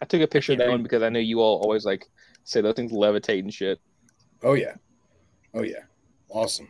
I 0.00 0.04
took 0.06 0.22
a 0.22 0.26
picture 0.26 0.52
of 0.52 0.58
that 0.58 0.68
one 0.70 0.82
because 0.82 1.02
I 1.02 1.10
know 1.10 1.18
you 1.18 1.40
all 1.40 1.60
always 1.62 1.84
like 1.84 2.06
say 2.44 2.60
those 2.62 2.74
things 2.74 2.92
levitate 2.92 3.40
and 3.40 3.52
shit. 3.52 3.78
Oh 4.42 4.54
yeah, 4.54 4.74
oh 5.54 5.62
yeah, 5.62 5.82
awesome. 6.30 6.68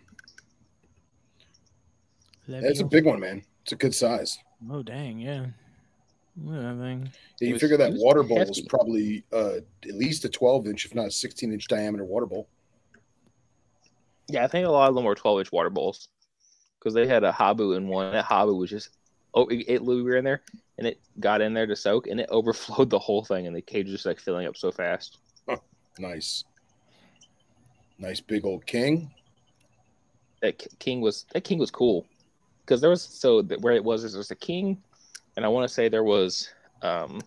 That's 2.49 2.81
a 2.81 2.85
big 2.85 3.05
one, 3.05 3.21
man. 3.21 3.43
It's 3.63 3.73
a 3.73 3.77
good 3.77 3.95
size. 3.95 4.39
Oh 4.71 4.83
dang, 4.83 5.19
yeah. 5.19 5.47
Look 6.45 6.57
at 6.57 6.63
that 6.63 6.83
thing. 6.83 7.11
Yeah, 7.41 7.49
you 7.49 7.55
was- 7.55 7.63
figure 7.63 7.77
that 7.77 7.93
water 7.95 8.23
bowl 8.23 8.41
is 8.41 8.61
probably 8.69 9.25
uh, 9.33 9.57
at 9.85 9.95
least 9.95 10.25
a 10.25 10.29
12 10.29 10.67
inch, 10.67 10.85
if 10.85 10.95
not 10.95 11.07
a 11.07 11.11
16 11.11 11.53
inch 11.53 11.67
diameter 11.69 12.05
water 12.05 12.27
bowl. 12.27 12.49
Yeah, 14.29 14.45
I 14.45 14.49
think 14.49 14.67
a 14.67 14.71
lot 14.71 14.89
of 14.89 14.95
them 14.95 15.05
were 15.05 15.15
12 15.15 15.41
inch 15.41 15.53
water 15.53 15.71
bowls 15.71 16.09
because 16.79 16.95
they 16.95 17.07
had 17.07 17.25
a 17.25 17.33
Habu 17.33 17.73
in 17.73 17.89
one. 17.89 18.13
That 18.13 18.27
Habu 18.27 18.55
was 18.55 18.71
just 18.71 18.91
oh, 19.35 19.47
it, 19.47 19.65
it 19.69 19.85
we 19.85 20.03
were 20.03 20.17
in 20.17 20.25
there 20.25 20.43
and 20.77 20.87
it 20.87 21.01
got 21.19 21.41
in 21.41 21.55
there 21.55 21.67
to 21.67 21.75
soak 21.77 22.07
and 22.07 22.21
it 22.21 22.29
overflowed 22.31 22.91
the 22.91 22.99
whole 22.99 23.25
thing 23.25 23.47
and 23.47 23.57
the 23.57 23.63
cage 23.63 23.87
was 23.87 23.95
just 23.95 24.07
like 24.07 24.21
filling 24.21 24.47
up 24.47 24.57
so 24.57 24.71
fast. 24.71 25.19
Nice, 25.99 26.45
nice 27.99 28.21
big 28.21 28.45
old 28.45 28.65
king. 28.67 29.11
That 30.43 30.59
K- 30.59 30.69
king 30.79 31.01
was 31.01 31.25
that 31.33 31.43
king 31.43 31.59
was 31.59 31.73
cool 31.73 32.07
because 32.65 32.81
there 32.81 32.91
was 32.91 33.03
so 33.03 33.43
that 33.43 33.61
where 33.63 33.75
it 33.75 33.83
was 33.83 34.05
is 34.05 34.13
there's 34.13 34.31
a 34.31 34.37
king 34.37 34.81
and 35.39 35.45
I 35.47 35.49
want 35.51 35.69
to 35.69 35.73
say 35.73 35.89
there 35.89 36.03
was 36.03 36.51
um 36.83 37.21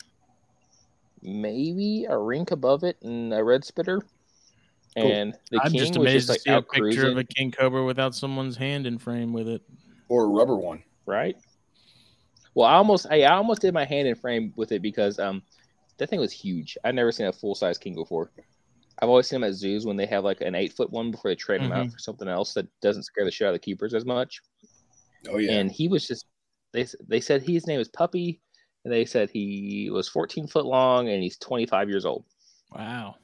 maybe 1.22 2.06
a 2.10 2.18
rink 2.18 2.52
above 2.52 2.84
it 2.84 2.98
and 3.04 3.34
a 3.34 3.42
red 3.42 3.64
spitter. 3.64 4.02
Cool. 5.00 5.14
And 5.14 5.34
the 5.50 5.62
I'm 5.64 5.72
king 5.72 5.80
just 5.80 5.98
was 5.98 6.10
amazed 6.10 6.28
just 6.28 6.30
like 6.30 6.38
to 6.40 6.44
see 6.44 6.52
a 6.52 6.62
picture 6.62 6.82
cruising, 6.82 7.12
of 7.12 7.18
a 7.18 7.24
king 7.24 7.52
cobra 7.52 7.86
without 7.86 8.14
someone's 8.14 8.58
hand 8.58 8.86
in 8.86 8.98
frame 8.98 9.32
with 9.32 9.48
it. 9.48 9.62
Or 10.10 10.26
a 10.26 10.28
rubber 10.28 10.58
one. 10.58 10.84
right? 11.06 11.38
Well, 12.54 12.68
I 12.68 12.74
almost 12.74 13.08
I, 13.10 13.22
I 13.22 13.36
almost 13.36 13.62
did 13.62 13.74
my 13.74 13.86
hand 13.86 14.10
in 14.10 14.16
frame 14.16 14.52
with 14.58 14.74
it 14.74 14.82
because 14.82 15.18
um 15.18 15.42
that 15.98 16.10
thing 16.10 16.20
was 16.20 16.34
huge. 16.34 16.78
I've 16.84 16.96
never 16.96 17.14
seen 17.14 17.28
a 17.28 17.34
full 17.34 17.56
size 17.56 17.78
king 17.78 17.96
before. 17.96 18.30
I've 19.02 19.08
always 19.08 19.28
seen 19.28 19.40
them 19.40 19.50
at 19.50 19.56
zoos 19.56 19.86
when 19.86 19.96
they 19.96 20.06
have 20.08 20.26
like 20.26 20.42
an 20.42 20.54
eight 20.54 20.74
foot 20.74 20.92
one 20.92 21.12
before 21.12 21.32
they 21.32 21.36
trade 21.36 21.62
them 21.62 21.72
out 21.72 21.90
for 21.90 21.98
something 21.98 22.28
else 22.28 22.54
that 22.56 22.68
doesn't 22.82 23.04
scare 23.04 23.24
the 23.24 23.32
shit 23.32 23.46
out 23.48 23.52
of 23.52 23.56
the 23.56 23.60
keepers 23.60 23.94
as 23.94 24.06
much. 24.06 24.42
Oh 25.30 25.38
yeah, 25.38 25.54
And 25.54 25.72
he 25.72 25.88
was 25.88 26.06
just 26.06 26.26
they 26.74 26.86
they 27.08 27.22
said 27.22 27.42
his 27.42 27.68
name 27.68 27.80
is 27.80 27.88
Puppy, 27.88 28.42
and 28.84 28.94
they 28.94 29.06
said 29.06 29.30
he 29.30 29.90
was 29.92 30.08
14 30.08 30.48
foot 30.48 30.66
long 30.66 31.10
and 31.10 31.22
he's 31.22 31.38
25 31.38 31.90
years 31.90 32.06
old. 32.06 32.26
Wow. 32.74 33.16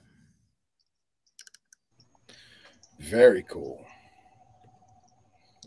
very 3.00 3.44
cool. 3.48 3.86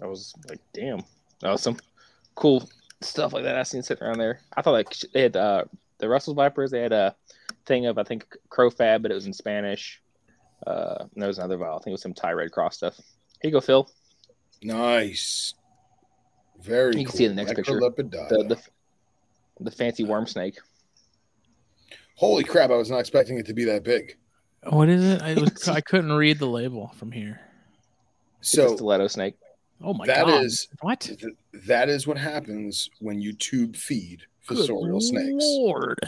I 0.02 0.06
was 0.06 0.34
like, 0.48 0.60
damn, 0.72 1.02
that 1.40 1.50
was 1.50 1.62
some 1.62 1.78
cool 2.34 2.68
stuff 3.00 3.32
like 3.32 3.44
that 3.44 3.56
I 3.56 3.62
seen 3.62 3.82
sitting 3.82 4.06
around 4.06 4.18
there. 4.18 4.40
I 4.56 4.62
thought 4.62 4.72
like 4.72 4.94
they 5.12 5.22
had 5.22 5.36
uh, 5.36 5.64
the 5.98 6.08
Russell's 6.08 6.36
Vipers. 6.36 6.70
They 6.70 6.80
had 6.80 6.92
a 6.92 7.14
thing 7.66 7.86
of 7.86 7.98
I 7.98 8.04
think 8.04 8.24
CroFab, 8.48 9.02
but 9.02 9.10
it 9.10 9.14
was 9.14 9.26
in 9.26 9.32
Spanish. 9.32 10.00
Uh, 10.66 10.96
and 11.00 11.22
there 11.22 11.28
was 11.28 11.38
another 11.38 11.56
vial. 11.56 11.76
I 11.76 11.78
think 11.78 11.88
it 11.88 11.92
was 11.92 12.02
some 12.02 12.14
Thai 12.14 12.32
Red 12.32 12.52
Cross 12.52 12.76
stuff. 12.76 12.96
Here 13.40 13.48
you 13.48 13.52
go, 13.52 13.60
Phil. 13.60 13.88
Nice, 14.62 15.54
very. 16.62 16.90
You 16.96 17.04
can 17.04 17.06
cool. 17.06 17.16
see 17.18 17.26
the 17.26 17.34
next 17.34 17.54
picture. 17.54 17.78
The 17.80 17.90
the 18.48 18.58
the 19.60 19.70
fancy 19.70 20.04
worm 20.04 20.26
snake. 20.26 20.58
Holy 22.16 22.44
crap! 22.44 22.70
I 22.70 22.76
was 22.76 22.90
not 22.90 22.98
expecting 22.98 23.38
it 23.38 23.46
to 23.46 23.54
be 23.54 23.64
that 23.64 23.82
big. 23.82 24.16
What 24.68 24.88
is 24.90 25.02
it? 25.04 25.22
I, 25.22 25.34
was, 25.34 25.68
I 25.68 25.80
couldn't 25.80 26.12
read 26.12 26.38
the 26.38 26.46
label 26.46 26.92
from 26.96 27.12
here. 27.12 27.40
It's 28.40 28.52
a 28.52 28.56
So 28.68 28.76
stiletto 28.76 29.06
snake. 29.08 29.34
Oh 29.82 29.94
my 29.94 30.04
that 30.06 30.26
god. 30.26 30.44
is 30.44 30.68
what? 30.82 31.00
th- 31.00 31.22
that 31.66 31.88
is 31.88 32.06
what 32.06 32.18
happens 32.18 32.90
when 33.00 33.20
you 33.22 33.32
tube 33.32 33.74
feed 33.74 34.24
Good 34.46 34.58
fossorial 34.58 35.00
snakes. 35.00 35.32
Lord. 35.42 35.98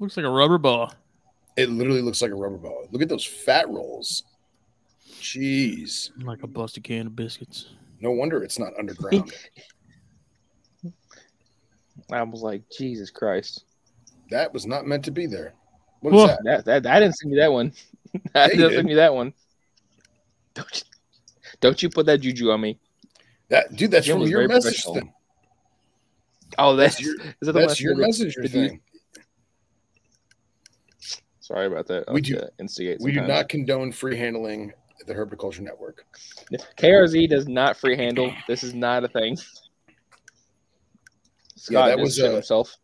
Looks 0.00 0.16
like 0.16 0.26
a 0.26 0.30
rubber 0.30 0.58
ball. 0.58 0.92
It 1.56 1.70
literally 1.70 2.02
looks 2.02 2.20
like 2.20 2.32
a 2.32 2.34
rubber 2.34 2.56
ball. 2.58 2.88
Look 2.90 3.00
at 3.02 3.08
those 3.08 3.24
fat 3.24 3.68
rolls. 3.68 4.24
Jeez, 5.20 6.10
Like 6.24 6.42
a 6.42 6.46
busted 6.48 6.82
can 6.84 7.06
of 7.06 7.16
biscuits. 7.16 7.68
no 8.00 8.10
wonder 8.10 8.42
it's 8.42 8.58
not 8.58 8.72
underground. 8.78 9.32
I 12.10 12.22
was 12.22 12.42
like, 12.42 12.62
Jesus 12.76 13.10
Christ. 13.10 13.64
that 14.30 14.52
was 14.52 14.66
not 14.66 14.86
meant 14.86 15.04
to 15.06 15.10
be 15.10 15.26
there. 15.26 15.54
What 16.00 16.14
is 16.14 16.20
Whoa. 16.20 16.26
that? 16.44 16.64
That, 16.66 16.82
that 16.84 16.86
I 16.96 17.00
didn't 17.00 17.16
send 17.16 17.32
me 17.32 17.38
that 17.38 17.52
one. 17.52 17.72
I 18.34 18.48
didn't 18.48 18.60
did. 18.68 18.72
send 18.76 18.86
me 18.88 18.94
that 18.94 19.14
one. 19.14 19.32
Don't 20.54 20.68
you, 20.76 20.82
don't 21.60 21.82
you 21.82 21.90
put 21.90 22.06
that 22.06 22.20
juju 22.20 22.50
on 22.50 22.60
me. 22.60 22.78
That 23.48 23.74
dude, 23.76 23.90
that's 23.90 24.06
Jim 24.06 24.18
from 24.20 24.28
your 24.28 24.40
very 24.40 24.48
message 24.48 24.84
thing. 24.84 25.12
Oh, 26.58 26.76
that's, 26.76 26.96
That's 26.96 27.04
your 27.06 27.14
is 27.20 27.34
that 27.42 27.52
the 27.52 27.60
that's 27.60 27.80
I 27.80 27.82
your 27.82 27.90
sent 27.94 27.98
you? 27.98 28.06
messenger 28.06 28.42
you- 28.42 28.48
thing. 28.48 28.80
Sorry 31.40 31.66
about 31.66 31.86
that. 31.88 32.04
I 32.08 32.12
We 32.12 32.20
do- 32.20 32.40
instigate. 32.58 32.98
We 33.00 33.12
do 33.12 33.20
not 33.20 33.48
condone 33.48 33.92
free 33.92 34.16
handling 34.16 34.72
the 35.06 35.14
Herpetoculture 35.14 35.60
Network. 35.60 36.04
KRZ 36.76 37.28
does 37.28 37.46
not 37.46 37.76
free 37.76 37.96
handle. 37.96 38.32
This 38.48 38.64
is 38.64 38.74
not 38.74 39.04
a 39.04 39.08
thing. 39.08 39.36
Scott 41.66 41.88
that 41.88 41.96
just 41.98 42.02
was 42.02 42.18
a- 42.20 42.30
himself. 42.32 42.76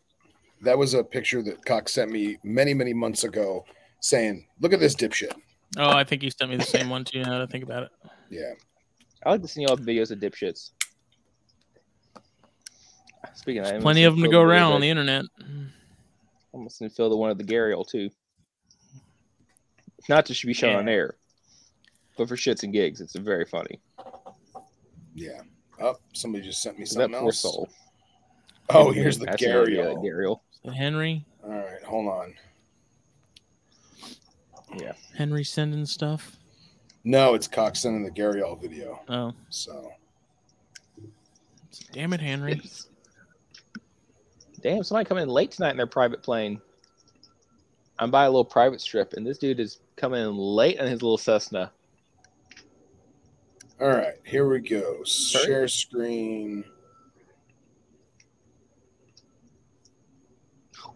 That 0.63 0.79
was 0.79 0.95
a 0.95 1.03
picture 1.03 1.43
that 1.43 1.65
Cox 1.65 1.93
sent 1.93 2.11
me 2.13 2.37
many, 2.45 2.73
many 2.75 2.93
months 2.95 3.25
ago 3.25 3.65
saying, 4.01 4.47
Look 4.61 4.73
at 4.73 4.81
this 4.81 4.95
dipshit. 4.95 5.33
Oh, 5.77 5.91
I 5.91 6.05
think 6.05 6.23
you 6.23 6.31
sent 6.31 6.51
me 6.51 6.57
the 6.57 6.65
same 6.65 6.89
one 6.91 7.05
too. 7.05 7.23
Now 7.23 7.31
that 7.31 7.43
I 7.43 7.47
think 7.47 7.65
about 7.65 7.85
it. 7.85 7.91
Yeah. 8.31 8.53
I 9.25 9.31
like 9.31 9.43
to 9.43 9.49
see 9.49 9.65
all 9.67 9.77
videos 9.77 10.11
of 10.11 10.19
dipshits. 10.21 10.71
Speaking 13.35 13.65
of 13.65 13.81
Plenty 13.81 14.05
of 14.05 14.15
them 14.15 14.23
to 14.25 14.29
go 14.31 14.41
around 14.41 14.73
videos 14.73 14.75
on 14.75 14.81
the 14.83 14.91
internet. 14.91 15.25
I'm 15.41 15.73
gonna 16.61 16.71
send 16.71 16.93
Phil 16.93 17.09
the 17.09 17.17
one 17.17 17.31
of 17.31 17.39
the 17.39 17.45
gharial 17.45 17.87
too. 17.89 18.11
not 20.09 20.27
to 20.27 20.47
be 20.47 20.53
shown 20.53 20.73
Yeah. 20.73 20.79
on 20.79 20.89
air, 20.89 21.17
but 22.19 22.29
for 22.29 22.37
shits 22.37 22.63
and 22.65 22.73
gigs, 22.73 23.01
it's 23.01 23.15
very 23.17 23.45
funny. 23.47 23.81
Yeah. 25.15 25.41
Oh, 25.81 25.97
somebody 26.13 26.45
just 26.45 26.61
sent 26.63 26.79
me 26.79 26.85
So 26.85 26.99
that 26.99 27.05
something 27.05 27.21
poor 27.21 27.29
else. 27.29 27.39
soul. 27.41 27.69
Oh, 28.75 28.91
here's 28.91 29.19
the 29.19 29.27
Passing 29.27 29.49
Gary. 29.49 29.81
on 29.81 29.97
gharial. 29.97 30.41
Henry, 30.75 31.25
All 31.45 31.51
right, 31.51 31.83
hold 31.85 32.09
on. 32.09 32.35
Yeah. 34.77 34.93
Henry 35.17 35.45
sending 35.45 35.85
stuff. 35.87 36.37
No, 37.05 37.35
it's 37.35 37.49
Cox 37.49 37.81
sending 37.81 38.05
the 38.05 38.11
gharial 38.11 38.61
video. 38.61 39.01
Oh, 39.09 39.33
So 39.51 39.93
damn 41.93 42.13
it, 42.13 42.21
Henry. 42.21 42.61
Damn, 44.63 44.85
somebody 44.85 45.07
coming 45.09 45.25
in 45.25 45.29
late 45.29 45.51
tonight 45.51 45.73
in 45.73 45.77
their 45.77 45.87
private 45.89 46.23
plane. 46.23 46.61
I'm 47.99 48.11
by 48.13 48.25
a 48.25 48.29
little 48.29 48.45
private 48.45 48.81
strip, 48.81 49.15
and 49.15 49.27
this 49.27 49.39
dude 49.39 49.59
is 49.61 49.81
coming 49.97 50.23
in 50.23 50.37
late 50.37 50.81
on 50.81 50.87
his 50.87 51.03
little 51.03 51.19
Cessna. 51.19 51.73
all 53.81 53.89
right, 53.89 54.15
here 54.25 54.49
we 54.49 54.61
go. 54.61 55.03
Share 55.05 55.67
screen. 55.69 56.65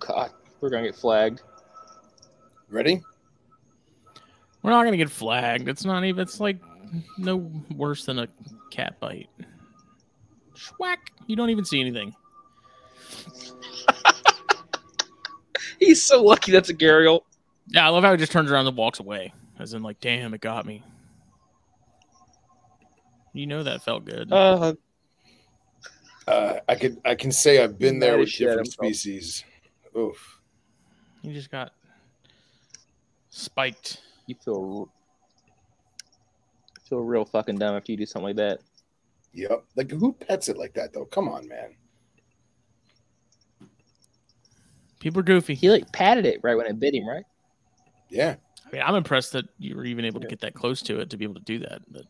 God, 0.07 0.31
we're 0.61 0.71
gonna 0.71 0.85
get 0.87 0.95
flagged. 0.97 1.43
Ready? 2.69 3.03
We're 4.63 4.71
not 4.71 4.85
gonna 4.85 4.97
get 4.97 5.11
flagged. 5.11 5.69
It's 5.69 5.85
not 5.85 6.05
even. 6.05 6.21
It's 6.21 6.41
like 6.41 6.59
no 7.19 7.51
worse 7.75 8.05
than 8.05 8.19
a 8.19 8.29
cat 8.71 8.99
bite. 9.01 9.29
Schwack! 10.55 10.97
You 11.27 11.37
don't 11.37 11.51
even 11.51 11.65
see 11.65 11.81
anything. 11.81 12.15
He's 15.79 16.03
so 16.05 16.23
lucky 16.23 16.53
that's 16.53 16.69
a 16.71 16.75
gharial. 16.75 17.21
Yeah, 17.69 17.87
I 17.87 17.89
love 17.91 18.05
how 18.05 18.13
he 18.13 18.17
just 18.17 18.33
turns 18.33 18.51
around 18.51 18.67
and 18.67 18.77
walks 18.77 19.01
away, 19.01 19.33
as 19.59 19.75
in 19.75 19.83
like, 19.83 20.01
damn, 20.01 20.33
it 20.35 20.41
got 20.41 20.65
me. 20.65 20.83
You 23.33 23.47
know 23.47 23.63
that 23.65 23.83
felt 23.83 24.05
good. 24.05 24.33
Uh, 24.33 24.75
Uh, 26.27 26.59
I 26.69 26.75
could 26.75 26.99
I 27.05 27.15
can 27.15 27.31
say 27.31 27.63
I've 27.63 27.79
been 27.79 27.99
there 28.01 28.17
with 28.19 28.29
as 28.29 28.33
shit 28.33 28.49
at 28.49 28.51
different 28.65 28.67
himself. 28.69 28.87
species. 28.87 29.45
Oof. 29.97 30.41
he 31.23 31.33
just 31.33 31.51
got 31.51 31.73
spiked. 33.31 34.03
you 34.27 34.35
feel 34.45 34.91
feel 36.89 37.01
real 37.01 37.25
fucking 37.25 37.57
dumb 37.57 37.75
after 37.75 37.93
you 37.93 37.99
do 37.99 38.07
something 38.07 38.29
like 38.29 38.37
that. 38.37 38.61
Yep. 39.33 39.65
Like 39.77 39.91
who 39.91 40.13
pets 40.13 40.49
it 40.49 40.57
like 40.57 40.75
that 40.75 40.93
though? 40.93 41.05
Come 41.05 41.29
on, 41.29 41.49
man. 41.49 41.75
People 45.01 45.21
are 45.21 45.25
goofy. 45.25 45.55
He 45.55 45.71
like 45.71 45.91
patted 45.93 46.27
it 46.27 46.41
right 46.43 46.57
when 46.57 46.67
it 46.67 46.81
bit 46.81 46.95
him, 46.95 47.07
right? 47.07 47.25
Yeah. 48.09 48.37
I 48.67 48.71
mean, 48.73 48.83
I'm 48.85 48.95
impressed 48.95 49.33
that 49.33 49.47
you 49.59 49.77
were 49.77 49.85
even 49.85 50.05
able 50.05 50.21
to 50.21 50.27
get 50.27 50.41
that 50.41 50.55
close 50.55 50.83
to 50.83 50.99
it 51.01 51.11
to 51.11 51.17
be 51.17 51.25
able 51.25 51.35
to 51.35 51.41
do 51.41 51.59
that. 51.61 51.83
But 51.91 52.05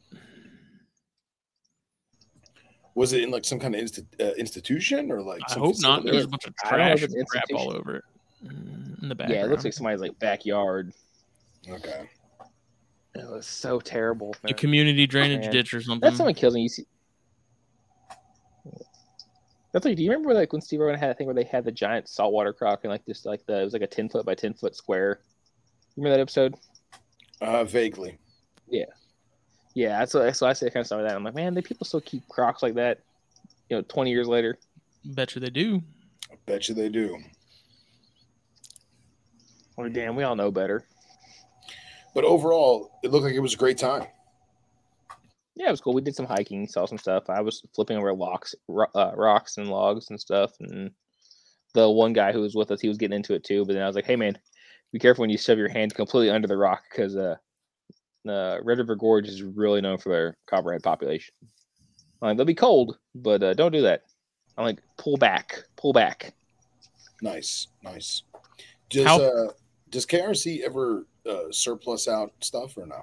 Was 2.96 3.12
it 3.12 3.22
in 3.22 3.30
like 3.30 3.44
some 3.44 3.60
kind 3.60 3.74
of 3.76 3.80
insti- 3.80 4.06
uh, 4.20 4.32
institution 4.34 5.12
or 5.12 5.22
like? 5.22 5.40
I 5.48 5.52
some 5.52 5.62
hope 5.62 5.76
not. 5.80 6.02
facility? 6.02 6.10
There's 6.12 6.24
a 6.24 6.28
bunch 6.28 6.44
of 6.46 6.54
I 6.64 6.70
don't 6.70 6.78
know 6.80 6.92
if 6.94 6.98
trash 7.00 7.12
and 7.12 7.28
crap 7.28 7.44
all 7.54 7.76
over 7.76 7.96
it 7.96 8.04
Mm, 8.44 9.02
in 9.02 9.08
the 9.08 9.14
back. 9.14 9.28
Yeah, 9.30 9.44
it 9.44 9.50
looks 9.50 9.64
like 9.64 9.72
somebody's 9.72 10.00
like 10.00 10.18
backyard. 10.18 10.92
Okay. 11.68 12.08
It 13.14 13.30
was 13.30 13.46
so 13.46 13.80
terrible. 13.80 14.34
a 14.44 14.52
community 14.52 15.06
drainage 15.06 15.42
man. 15.42 15.52
ditch 15.52 15.72
or 15.72 15.80
something. 15.80 16.00
That's 16.00 16.16
someone 16.18 16.34
kills 16.34 16.54
me. 16.54 16.62
You 16.62 16.68
see. 16.68 16.84
That's 19.72 19.84
like, 19.84 19.96
do 19.96 20.02
you 20.02 20.10
remember 20.10 20.32
like 20.32 20.52
when 20.52 20.62
Steve 20.62 20.80
Irwin 20.80 20.98
had 20.98 21.10
a 21.10 21.14
thing 21.14 21.26
where 21.26 21.34
they 21.34 21.44
had 21.44 21.64
the 21.64 21.72
giant 21.72 22.08
saltwater 22.08 22.52
croc 22.52 22.80
and 22.84 22.90
like 22.90 23.04
this 23.04 23.24
like 23.24 23.44
the 23.46 23.60
it 23.60 23.64
was 23.64 23.72
like 23.72 23.82
a 23.82 23.86
ten 23.86 24.08
foot 24.08 24.24
by 24.24 24.34
ten 24.34 24.54
foot 24.54 24.74
square. 24.74 25.20
Remember 25.96 26.16
that 26.16 26.20
episode? 26.22 26.54
Uh, 27.40 27.64
vaguely. 27.64 28.18
Yeah, 28.68 28.84
that's 29.76 30.14
what, 30.14 30.22
that's 30.22 30.40
what 30.40 30.48
I 30.48 30.54
say 30.54 30.70
kind 30.70 30.80
of 30.80 30.86
stuff 30.86 31.00
like 31.00 31.08
that. 31.08 31.16
I'm 31.16 31.22
like, 31.22 31.34
man, 31.34 31.52
the 31.52 31.62
people 31.62 31.84
still 31.84 32.00
keep 32.00 32.26
crocs 32.28 32.62
like 32.62 32.74
that. 32.74 33.00
You 33.68 33.76
know, 33.76 33.82
twenty 33.82 34.10
years 34.10 34.26
later. 34.26 34.58
Bet 35.04 35.34
you 35.34 35.40
they 35.40 35.50
do. 35.50 35.82
I 36.32 36.36
bet 36.46 36.68
you 36.68 36.74
they 36.74 36.88
do. 36.88 37.18
I'm 39.78 39.92
damn, 39.92 40.16
we 40.16 40.24
all 40.24 40.34
know 40.34 40.50
better. 40.50 40.86
But 42.14 42.24
overall, 42.24 42.98
it 43.02 43.10
looked 43.10 43.24
like 43.24 43.34
it 43.34 43.40
was 43.40 43.52
a 43.52 43.58
great 43.58 43.76
time. 43.76 44.06
Yeah, 45.54 45.68
it 45.68 45.70
was 45.70 45.82
cool. 45.82 45.92
We 45.92 46.00
did 46.00 46.14
some 46.14 46.26
hiking, 46.26 46.66
saw 46.66 46.86
some 46.86 46.98
stuff. 46.98 47.28
I 47.28 47.42
was 47.42 47.62
flipping 47.74 47.98
over 47.98 48.12
locks, 48.14 48.54
ro- 48.68 48.86
uh, 48.94 49.12
rocks 49.14 49.58
and 49.58 49.68
logs 49.68 50.08
and 50.08 50.18
stuff. 50.18 50.52
And 50.60 50.90
the 51.74 51.90
one 51.90 52.14
guy 52.14 52.32
who 52.32 52.40
was 52.40 52.54
with 52.54 52.70
us, 52.70 52.80
he 52.80 52.88
was 52.88 52.96
getting 52.96 53.16
into 53.16 53.34
it 53.34 53.44
too. 53.44 53.66
But 53.66 53.74
then 53.74 53.82
I 53.82 53.86
was 53.86 53.96
like, 53.96 54.06
"Hey, 54.06 54.16
man, 54.16 54.38
be 54.92 54.98
careful 54.98 55.22
when 55.22 55.30
you 55.30 55.38
shove 55.38 55.58
your 55.58 55.68
hand 55.68 55.94
completely 55.94 56.30
under 56.30 56.48
the 56.48 56.56
rock 56.56 56.84
because 56.90 57.16
uh, 57.16 57.36
the 58.26 58.60
Red 58.62 58.78
River 58.78 58.94
Gorge 58.94 59.28
is 59.28 59.42
really 59.42 59.80
known 59.80 59.98
for 59.98 60.10
their 60.10 60.36
copperhead 60.46 60.82
population. 60.82 61.34
Like, 62.20 62.36
they'll 62.36 62.46
be 62.46 62.54
cold, 62.54 62.98
but 63.14 63.42
uh, 63.42 63.54
don't 63.54 63.72
do 63.72 63.82
that. 63.82 64.02
I'm 64.56 64.64
like, 64.64 64.80
pull 64.96 65.16
back, 65.16 65.62
pull 65.76 65.92
back. 65.92 66.34
Nice, 67.22 67.68
nice. 67.82 68.22
Does 68.90 69.06
How- 69.06 69.20
uh, 69.20 69.52
does 69.90 70.06
KRZ 70.06 70.62
ever 70.64 71.06
uh, 71.28 71.50
surplus 71.50 72.08
out 72.08 72.32
stuff 72.40 72.76
or 72.76 72.86
no? 72.86 73.02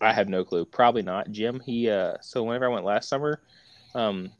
I 0.00 0.12
have 0.12 0.28
no 0.28 0.44
clue. 0.44 0.64
Probably 0.64 1.02
not. 1.02 1.30
Jim, 1.30 1.60
he 1.64 1.90
uh 1.90 2.14
so 2.20 2.44
whenever 2.44 2.66
I 2.66 2.72
went 2.72 2.84
last 2.84 3.08
summer, 3.08 3.40
um 3.94 4.30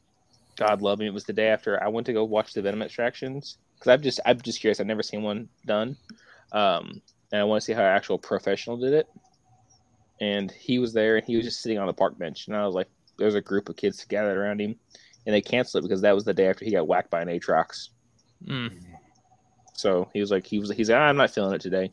God 0.57 0.83
love 0.83 0.99
me, 0.99 1.07
it 1.07 1.15
was 1.15 1.25
the 1.25 1.33
day 1.33 1.49
after 1.49 1.83
I 1.83 1.89
went 1.89 2.07
to 2.07 2.13
go 2.13 2.25
watch 2.25 2.53
the 2.53 2.63
venom 2.63 2.83
extractions. 2.83 3.59
Because 3.79 3.91
I'm 3.93 4.03
just 4.03 4.21
I'm 4.25 4.41
just 4.41 4.61
curious. 4.61 4.81
I've 4.81 4.87
never 4.87 5.03
seen 5.03 5.23
one 5.23 5.49
done. 5.67 5.97
Um 6.53 7.03
and 7.33 7.41
I 7.41 7.45
want 7.45 7.61
to 7.61 7.65
see 7.65 7.73
how 7.73 7.81
an 7.81 7.87
actual 7.87 8.19
professional 8.19 8.77
did 8.77 8.93
it. 8.93 9.09
And 10.21 10.51
he 10.51 10.79
was 10.79 10.93
there 10.93 11.17
and 11.17 11.25
he 11.25 11.37
was 11.37 11.45
just 11.45 11.61
sitting 11.61 11.79
on 11.79 11.87
the 11.87 11.93
park 11.93 12.19
bench. 12.19 12.49
And 12.49 12.57
I 12.57 12.67
was 12.67 12.75
like, 12.75 12.89
there's 13.19 13.35
a 13.35 13.41
group 13.41 13.69
of 13.69 13.77
kids 13.77 14.05
gathered 14.05 14.37
around 14.37 14.61
him 14.61 14.77
and 15.27 15.35
they 15.35 15.41
canceled 15.41 15.85
it 15.85 15.89
because 15.89 16.01
that 16.03 16.15
was 16.15 16.25
the 16.25 16.35
day 16.35 16.49
after 16.49 16.65
he 16.65 16.71
got 16.73 16.89
whacked 16.89 17.11
by 17.11 17.21
an 17.21 17.29
Atrox. 17.29 17.91
Mm. 18.47 18.73
So 19.75 20.09
he 20.13 20.21
was 20.21 20.31
like, 20.31 20.47
he 20.47 20.59
was 20.59 20.71
he's 20.71 20.91
like, 20.91 20.99
I'm 20.99 21.17
not 21.17 21.31
feeling 21.31 21.55
it 21.55 21.61
today. 21.61 21.93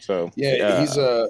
So 0.00 0.30
Yeah, 0.34 0.54
uh, 0.64 0.80
he's 0.80 0.96
a 0.96 1.28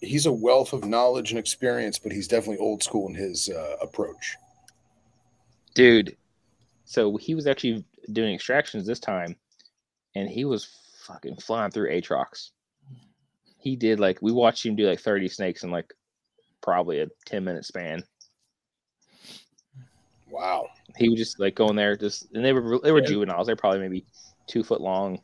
he's 0.00 0.26
a 0.26 0.32
wealth 0.32 0.72
of 0.72 0.84
knowledge 0.84 1.30
and 1.30 1.38
experience, 1.38 1.98
but 1.98 2.12
he's 2.12 2.28
definitely 2.28 2.58
old 2.58 2.82
school 2.82 3.08
in 3.08 3.14
his 3.14 3.48
uh, 3.48 3.76
approach. 3.80 4.36
dude 5.74 6.16
so 6.84 7.16
he 7.16 7.34
was 7.34 7.46
actually 7.46 7.84
doing 8.12 8.34
extractions 8.34 8.86
this 8.86 9.00
time 9.00 9.34
and 10.14 10.28
he 10.28 10.44
was 10.44 10.68
fucking 11.06 11.36
flying 11.36 11.70
through 11.70 11.90
atrox 11.90 12.50
he 13.62 13.76
did 13.76 14.00
like 14.00 14.18
we 14.20 14.32
watched 14.32 14.66
him 14.66 14.76
do 14.76 14.86
like 14.88 15.00
30 15.00 15.28
snakes 15.28 15.62
in 15.62 15.70
like 15.70 15.92
probably 16.60 17.00
a 17.00 17.06
10 17.26 17.44
minute 17.44 17.64
span 17.64 18.02
Wow. 20.28 20.66
he 20.96 21.08
was 21.08 21.18
just 21.18 21.38
like 21.38 21.54
going 21.54 21.76
there 21.76 21.96
just 21.96 22.26
and 22.34 22.44
they 22.44 22.52
were 22.52 22.78
they 22.80 22.92
were 22.92 23.00
Yeah. 23.00 23.06
juveniles 23.08 23.46
they're 23.46 23.56
probably 23.56 23.80
maybe 23.80 24.06
two 24.46 24.62
foot 24.62 24.80
long 24.80 25.20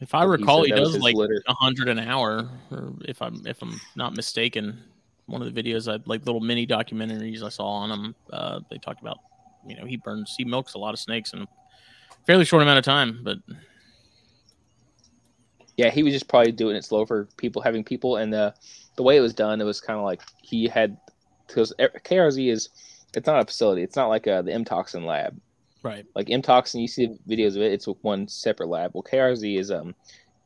If 0.00 0.14
I 0.14 0.24
But 0.24 0.38
he 0.38 0.42
recall, 0.42 0.58
said 0.58 0.66
he 0.66 0.70
does 0.72 0.94
like 0.94 1.16
litter. 1.16 1.42
a 1.46 1.54
hundred 1.54 1.88
an 1.88 1.98
hour, 1.98 2.48
or 2.70 2.94
if 3.06 3.20
I'm 3.22 3.46
if 3.46 3.62
I'm 3.62 3.80
not 3.94 4.14
mistaken. 4.14 4.82
One 5.26 5.40
of 5.40 5.52
the 5.54 5.62
videos 5.62 5.90
I 5.90 6.02
like 6.04 6.26
little 6.26 6.40
mini 6.40 6.66
documentaries 6.66 7.42
I 7.42 7.48
saw 7.48 7.66
on 7.66 7.90
him. 7.90 8.14
Uh, 8.30 8.60
they 8.70 8.78
talked 8.78 9.00
about 9.00 9.18
you 9.62 9.76
know 9.76 9.86
he 9.86 9.96
burns 9.96 10.34
he 10.36 10.44
milks 10.44 10.74
a 10.74 10.78
lot 10.78 10.92
of 10.94 11.00
snakes 11.00 11.32
in 11.32 11.42
a 11.42 11.46
fairly 12.26 12.44
short 12.44 12.62
amount 12.62 12.78
of 12.78 12.84
time, 12.84 13.20
but 13.22 13.38
yeah 15.76 15.90
he 15.90 16.02
was 16.02 16.12
just 16.12 16.28
probably 16.28 16.52
doing 16.52 16.76
it 16.76 16.84
slow 16.84 17.04
for 17.04 17.28
people 17.36 17.62
having 17.62 17.84
people 17.84 18.16
and 18.16 18.32
the 18.32 18.54
the 18.96 19.02
way 19.02 19.16
it 19.16 19.20
was 19.20 19.34
done 19.34 19.60
it 19.60 19.64
was 19.64 19.80
kind 19.80 19.98
of 19.98 20.04
like 20.04 20.22
he 20.42 20.68
had 20.68 20.96
because 21.46 21.72
krz 22.04 22.38
is 22.38 22.68
it's 23.14 23.26
not 23.26 23.42
a 23.42 23.46
facility 23.46 23.82
it's 23.82 23.96
not 23.96 24.08
like 24.08 24.26
uh 24.26 24.42
the 24.42 24.50
Medtoxin 24.50 25.04
lab. 25.04 25.38
Right. 25.82 26.06
like 26.14 26.28
Medtoxin 26.28 26.80
you 26.80 26.88
see 26.88 27.08
videos 27.28 27.56
of 27.56 27.62
it 27.62 27.72
it's 27.72 27.86
one 28.02 28.26
separate 28.28 28.68
lab. 28.68 28.92
Well 28.94 29.02
krz 29.02 29.42
is 29.42 29.70
um 29.70 29.94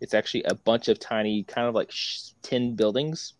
it's 0.00 0.14
actually 0.14 0.44
a 0.44 0.54
bunch 0.54 0.88
of 0.88 0.98
tiny 0.98 1.42
kind 1.44 1.68
of 1.68 1.74
like 1.74 1.90
sh- 1.90 2.30
tin 2.42 2.76
buildings. 2.76 3.34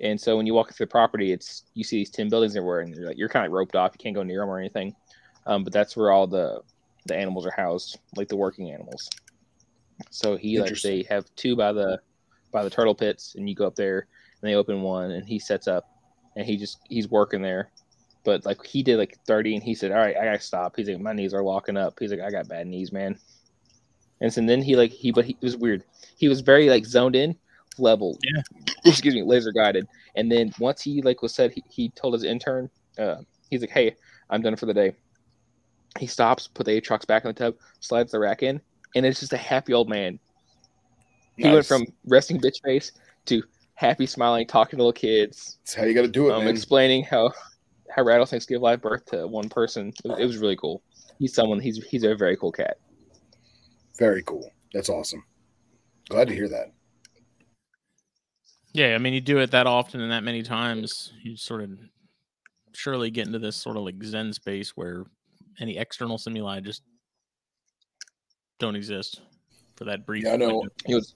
And 0.00 0.20
so 0.20 0.36
when 0.36 0.46
you 0.46 0.54
walk 0.54 0.72
through 0.72 0.86
the 0.86 0.90
property 0.90 1.32
it's 1.32 1.64
you 1.74 1.84
see 1.84 1.98
these 1.98 2.10
tin 2.10 2.28
buildings 2.28 2.56
everywhere 2.56 2.80
and 2.80 2.94
you're 2.94 3.06
like 3.06 3.18
you're 3.18 3.28
kind 3.28 3.46
of 3.46 3.52
roped 3.52 3.76
off 3.76 3.92
you 3.94 4.02
can't 4.02 4.14
go 4.14 4.22
near 4.22 4.40
them 4.40 4.50
or 4.50 4.58
anything. 4.58 4.94
Um, 5.46 5.62
but 5.62 5.72
that's 5.72 5.96
where 5.96 6.10
all 6.10 6.26
the 6.26 6.62
the 7.06 7.14
animals 7.14 7.46
are 7.46 7.52
housed 7.54 7.98
like 8.16 8.28
the 8.28 8.36
working 8.36 8.70
animals 8.70 9.08
so 10.10 10.36
he 10.36 10.60
like 10.60 10.80
they 10.80 11.02
have 11.04 11.26
two 11.36 11.56
by 11.56 11.72
the 11.72 12.00
by 12.52 12.62
the 12.62 12.70
turtle 12.70 12.94
pits 12.94 13.34
and 13.34 13.48
you 13.48 13.54
go 13.54 13.66
up 13.66 13.74
there 13.74 14.06
and 14.40 14.50
they 14.50 14.54
open 14.54 14.82
one 14.82 15.10
and 15.12 15.26
he 15.26 15.38
sets 15.38 15.68
up 15.68 15.88
and 16.36 16.46
he 16.46 16.56
just 16.56 16.78
he's 16.88 17.08
working 17.08 17.42
there. 17.42 17.70
But 18.24 18.46
like 18.46 18.64
he 18.64 18.82
did 18.82 18.96
like 18.96 19.18
30 19.26 19.56
and 19.56 19.62
he 19.62 19.74
said 19.74 19.92
all 19.92 19.98
right 19.98 20.16
i 20.16 20.24
gotta 20.24 20.40
stop. 20.40 20.76
He's 20.76 20.88
like 20.88 21.00
my 21.00 21.12
knees 21.12 21.34
are 21.34 21.42
locking 21.42 21.76
up. 21.76 21.98
He's 21.98 22.10
like 22.10 22.20
i 22.20 22.30
got 22.30 22.48
bad 22.48 22.66
knees 22.66 22.92
man. 22.92 23.18
And 24.20 24.32
so 24.32 24.40
then 24.40 24.62
he 24.62 24.76
like 24.76 24.90
he 24.90 25.12
but 25.12 25.24
he 25.24 25.32
it 25.32 25.44
was 25.44 25.56
weird. 25.56 25.84
He 26.16 26.28
was 26.28 26.40
very 26.40 26.70
like 26.70 26.86
zoned 26.86 27.16
in 27.16 27.36
level. 27.78 28.18
Yeah. 28.22 28.42
excuse 28.84 29.14
me 29.14 29.22
laser 29.22 29.52
guided. 29.52 29.86
And 30.14 30.30
then 30.30 30.52
once 30.58 30.82
he 30.82 31.02
like 31.02 31.22
was 31.22 31.34
said 31.34 31.52
he, 31.52 31.62
he 31.68 31.90
told 31.90 32.14
his 32.14 32.24
intern 32.24 32.70
uh 32.98 33.16
he's 33.50 33.60
like 33.60 33.70
hey 33.70 33.96
i'm 34.30 34.42
done 34.42 34.56
for 34.56 34.66
the 34.66 34.74
day. 34.74 34.94
He 35.98 36.06
stops 36.06 36.48
put 36.48 36.66
the 36.66 36.80
trucks 36.80 37.04
back 37.04 37.24
in 37.24 37.28
the 37.28 37.34
tub 37.34 37.54
slides 37.80 38.12
the 38.12 38.18
rack 38.18 38.42
in 38.42 38.60
and 38.94 39.04
it's 39.04 39.20
just 39.20 39.32
a 39.32 39.36
happy 39.38 39.72
old 39.72 39.88
man 39.88 40.18
He 41.36 41.48
went 41.50 41.66
from 41.66 41.86
resting 42.06 42.40
bitch 42.40 42.62
face 42.64 42.92
to 43.26 43.42
happy, 43.74 44.06
smiling, 44.06 44.46
talking 44.46 44.76
to 44.78 44.82
little 44.82 44.92
kids, 44.92 45.58
That's 45.62 45.74
how 45.74 45.84
you 45.84 45.94
got 45.94 46.02
to 46.02 46.08
do 46.08 46.28
it, 46.28 46.32
um, 46.32 46.44
man. 46.44 46.54
explaining 46.54 47.04
how 47.04 47.32
how 47.94 48.02
rattlesnakes 48.02 48.46
give 48.46 48.60
live 48.62 48.80
birth 48.82 49.04
to 49.06 49.26
one 49.26 49.48
person. 49.48 49.92
It, 50.04 50.10
it 50.18 50.26
was 50.26 50.38
really 50.38 50.56
cool. 50.56 50.82
He's 51.18 51.34
someone. 51.34 51.60
He's 51.60 51.84
he's 51.86 52.02
a 52.04 52.14
very 52.14 52.36
cool 52.36 52.52
cat. 52.52 52.78
Very 53.98 54.22
cool. 54.22 54.50
That's 54.72 54.88
awesome. 54.88 55.24
Glad 56.08 56.28
to 56.28 56.34
hear 56.34 56.48
that. 56.48 56.72
Yeah, 58.72 58.94
I 58.96 58.98
mean, 58.98 59.14
you 59.14 59.20
do 59.20 59.38
it 59.38 59.52
that 59.52 59.68
often 59.68 60.00
and 60.00 60.10
that 60.10 60.24
many 60.24 60.42
times, 60.42 61.12
you 61.22 61.36
sort 61.36 61.62
of 61.62 61.70
surely 62.72 63.10
get 63.10 63.26
into 63.26 63.38
this 63.38 63.56
sort 63.56 63.76
of 63.76 63.84
like 63.84 64.02
Zen 64.02 64.32
space 64.32 64.76
where 64.76 65.04
any 65.60 65.78
external 65.78 66.18
stimuli 66.18 66.58
just 66.58 66.82
don't 68.64 68.76
exist 68.76 69.20
for 69.76 69.84
that 69.84 70.06
brief. 70.06 70.24
Yeah, 70.24 70.32
I 70.32 70.36
know. 70.36 70.58
window. 70.58 70.68
He 70.86 70.94
was 70.94 71.14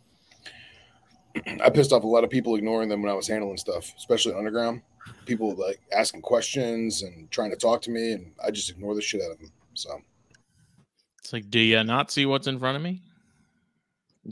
I 1.64 1.70
pissed 1.70 1.92
off 1.92 2.04
a 2.04 2.06
lot 2.06 2.24
of 2.24 2.30
people 2.30 2.56
ignoring 2.56 2.88
them 2.88 3.02
when 3.02 3.10
I 3.10 3.14
was 3.14 3.26
handling 3.28 3.56
stuff, 3.56 3.92
especially 3.96 4.34
underground. 4.34 4.82
People 5.24 5.54
like 5.54 5.80
asking 5.92 6.20
questions 6.22 7.02
and 7.02 7.30
trying 7.30 7.50
to 7.50 7.56
talk 7.56 7.80
to 7.82 7.90
me, 7.90 8.12
and 8.12 8.32
I 8.44 8.50
just 8.50 8.68
ignore 8.70 8.94
the 8.94 9.00
shit 9.00 9.22
out 9.22 9.30
of 9.32 9.38
them. 9.38 9.50
So 9.74 10.00
It's 11.20 11.32
like, 11.32 11.48
do 11.50 11.58
you 11.60 11.82
not 11.84 12.10
see 12.10 12.26
what's 12.26 12.46
in 12.46 12.58
front 12.58 12.76
of 12.76 12.82
me? 12.82 13.02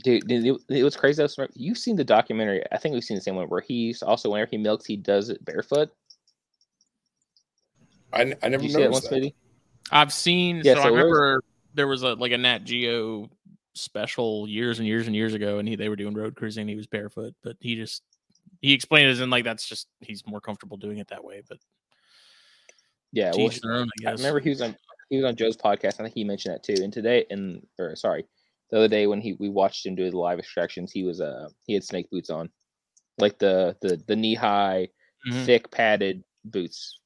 dude. 0.03 0.27
dude, 0.27 0.45
It, 0.69 0.77
it 0.79 0.83
was 0.83 0.95
crazy. 0.95 1.25
You've 1.55 1.77
seen 1.79 1.95
the 1.95 2.03
documentary. 2.03 2.63
I 2.71 2.77
think 2.77 2.93
we've 2.93 3.03
seen 3.03 3.15
the 3.15 3.21
same 3.21 3.35
one 3.35 3.47
where 3.47 3.61
he's 3.61 4.03
also 4.03 4.29
whenever 4.29 4.49
he 4.51 4.57
milks, 4.57 4.85
he 4.85 4.95
does 4.97 5.29
it 5.29 5.43
barefoot. 5.43 5.89
I, 8.13 8.21
I 8.43 8.49
never 8.49 8.61
Did 8.61 8.63
you 8.63 8.69
see 8.69 8.73
that 8.83 8.89
noticed 8.91 9.11
one, 9.11 9.21
that. 9.21 9.27
Smitty? 9.27 9.33
I've 9.91 10.13
seen. 10.13 10.61
Yeah, 10.63 10.75
so, 10.75 10.81
so 10.81 10.87
I 10.87 10.91
where's- 10.91 11.03
remember 11.05 11.43
there 11.77 11.87
was 11.87 12.03
a 12.03 12.15
like 12.15 12.33
a 12.33 12.37
Nat 12.37 12.65
Geo 12.65 13.29
special 13.75 14.47
years 14.49 14.79
and 14.79 14.87
years 14.87 15.07
and 15.07 15.15
years 15.15 15.33
ago, 15.33 15.59
and 15.59 15.67
he 15.69 15.75
they 15.75 15.87
were 15.87 15.95
doing 15.95 16.13
road 16.13 16.35
cruising. 16.35 16.61
And 16.61 16.69
he 16.69 16.75
was 16.75 16.87
barefoot, 16.87 17.33
but 17.43 17.55
he 17.61 17.75
just 17.75 18.03
he 18.61 18.73
explained 18.73 19.07
it 19.07 19.11
as 19.11 19.21
in 19.21 19.29
like 19.29 19.45
that's 19.45 19.65
just 19.65 19.87
he's 20.01 20.25
more 20.27 20.41
comfortable 20.41 20.75
doing 20.77 20.97
it 20.97 21.07
that 21.07 21.23
way. 21.23 21.41
But 21.47 21.59
Yeah, 23.13 23.31
well, 23.31 23.47
each 23.47 23.61
their 23.61 23.73
own, 23.73 23.87
I 24.05 24.09
I 24.09 24.13
remember 24.13 24.39
he 24.41 24.49
was 24.49 24.61
on 24.61 24.75
he 25.09 25.15
was 25.17 25.25
on 25.25 25.35
Joe's 25.35 25.55
podcast. 25.55 25.99
I 25.99 26.03
think 26.03 26.15
he 26.15 26.23
mentioned 26.25 26.55
that 26.55 26.63
too. 26.63 26.83
And 26.83 26.91
today, 26.91 27.25
and 27.29 27.65
or 27.79 27.95
sorry, 27.95 28.25
the 28.71 28.77
other 28.77 28.87
day 28.89 29.07
when 29.07 29.21
he 29.21 29.33
we 29.39 29.47
watched 29.47 29.85
him 29.85 29.95
do 29.95 30.09
the 30.09 30.17
live 30.17 30.39
extractions, 30.39 30.91
he 30.91 31.03
was 31.03 31.21
uh 31.21 31.47
he 31.65 31.73
had 31.73 31.83
snake 31.83 32.09
boots 32.09 32.29
on, 32.29 32.49
like 33.19 33.37
the 33.37 33.77
the 33.81 34.01
the 34.07 34.15
knee 34.15 34.35
high, 34.35 34.89
Mhm. 35.29 35.45
thick 35.45 35.71
padded 35.71 36.23
boots. 36.43 36.99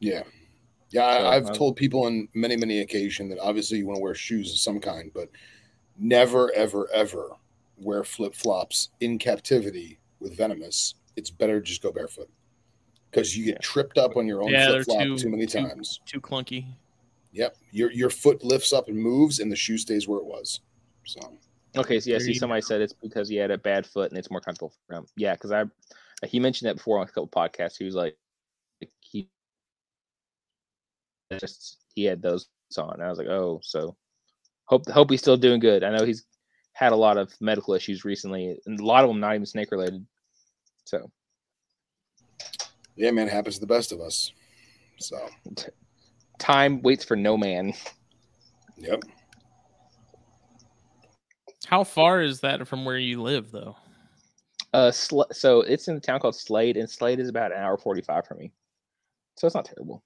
Yeah. 0.00 0.22
Yeah, 0.90 1.18
So, 1.18 1.24
I, 1.24 1.36
I've 1.36 1.46
um, 1.46 1.54
told 1.54 1.76
people 1.76 2.04
on 2.04 2.28
many, 2.34 2.56
many 2.56 2.80
occasion 2.80 3.28
that 3.28 3.38
obviously 3.38 3.78
you 3.78 3.86
want 3.86 3.96
to 3.98 4.02
wear 4.02 4.14
shoes 4.14 4.50
of 4.52 4.58
some 4.58 4.80
kind, 4.80 5.10
but 5.14 5.28
never, 5.96 6.52
ever, 6.52 6.88
ever 6.92 7.30
wear 7.76 8.02
flip 8.04 8.34
flops 8.34 8.90
in 9.00 9.18
captivity 9.18 9.98
with 10.18 10.36
venomous. 10.36 10.94
It's 11.16 11.30
better 11.30 11.60
to 11.60 11.66
just 11.66 11.82
go 11.82 11.92
barefoot 11.92 12.28
because 13.10 13.36
you 13.36 13.44
get 13.44 13.54
Yeah. 13.54 13.58
tripped 13.62 13.98
up 13.98 14.16
on 14.16 14.26
your 14.26 14.42
own 14.42 14.50
Yeah, 14.50 14.68
flip 14.68 14.84
flop 14.84 15.02
too- 15.02 15.16
too, 15.18 15.28
many 15.30 15.46
too- 15.46 15.60
times. 15.62 16.00
too 16.06 16.20
clunky. 16.20 16.66
Yep, 17.32 17.56
your 17.70 17.92
your 17.92 18.10
foot 18.10 18.42
lifts 18.42 18.72
up 18.72 18.88
and 18.88 18.98
moves, 18.98 19.38
and 19.38 19.52
the 19.52 19.56
shoe 19.56 19.78
stays 19.78 20.08
where 20.08 20.18
it 20.18 20.24
was. 20.24 20.60
So 21.06 21.38
Okay, 21.76 22.00
so 22.00 22.10
yeah, 22.10 22.18
see, 22.18 22.34
somebody 22.34 22.60
said 22.60 22.80
it's 22.80 22.92
because 22.92 23.28
he 23.28 23.36
had 23.36 23.52
a 23.52 23.58
bad 23.58 23.86
foot 23.86 24.10
and 24.10 24.18
it's 24.18 24.32
more 24.32 24.40
comfortable 24.40 24.72
for 24.88 24.94
him. 24.96 25.06
Yeah, 25.16 25.34
because 25.34 25.52
I 25.52 25.64
he 26.26 26.40
mentioned 26.40 26.68
that 26.68 26.76
before 26.78 26.98
on 26.98 27.04
a 27.04 27.06
couple 27.06 27.28
podcasts. 27.28 27.78
He 27.78 27.84
was 27.84 27.94
like, 27.94 28.16
like, 28.82 28.90
he 29.00 29.28
just 31.38 31.78
he 31.94 32.04
had 32.04 32.22
those 32.22 32.48
on. 32.78 32.94
And 32.94 33.02
I 33.02 33.08
was 33.08 33.18
like, 33.18 33.28
oh, 33.28 33.60
so 33.62 33.96
hope 34.64 34.88
hope 34.88 35.10
he's 35.10 35.20
still 35.20 35.36
doing 35.36 35.60
good. 35.60 35.84
I 35.84 35.96
know 35.96 36.04
he's 36.04 36.24
had 36.72 36.92
a 36.92 36.96
lot 36.96 37.18
of 37.18 37.32
medical 37.40 37.74
issues 37.74 38.04
recently, 38.04 38.56
and 38.66 38.80
a 38.80 38.84
lot 38.84 39.04
of 39.04 39.10
them 39.10 39.20
not 39.20 39.34
even 39.34 39.46
snake 39.46 39.70
related. 39.70 40.06
So 40.84 41.10
yeah, 42.96 43.10
man, 43.10 43.28
it 43.28 43.32
happens 43.32 43.56
to 43.56 43.60
the 43.60 43.66
best 43.66 43.92
of 43.92 44.00
us. 44.00 44.32
So 44.98 45.16
time 46.38 46.82
waits 46.82 47.04
for 47.04 47.16
no 47.16 47.36
man. 47.36 47.72
yep, 48.76 49.02
How 51.66 51.84
far 51.84 52.20
is 52.22 52.40
that 52.40 52.66
from 52.66 52.84
where 52.84 52.98
you 52.98 53.22
live, 53.22 53.50
though? 53.50 53.76
Uh, 54.72 54.90
Sl- 54.90 55.22
so 55.32 55.62
it's 55.62 55.88
in 55.88 55.96
a 55.96 56.00
town 56.00 56.20
called 56.20 56.36
Slade, 56.36 56.76
and 56.76 56.88
Slade 56.88 57.18
is 57.20 57.28
about 57.28 57.52
an 57.52 57.58
hour 57.58 57.76
forty 57.76 58.02
five 58.02 58.26
from 58.26 58.38
me. 58.38 58.52
So 59.36 59.46
it's 59.46 59.56
not 59.56 59.64
terrible. 59.64 60.04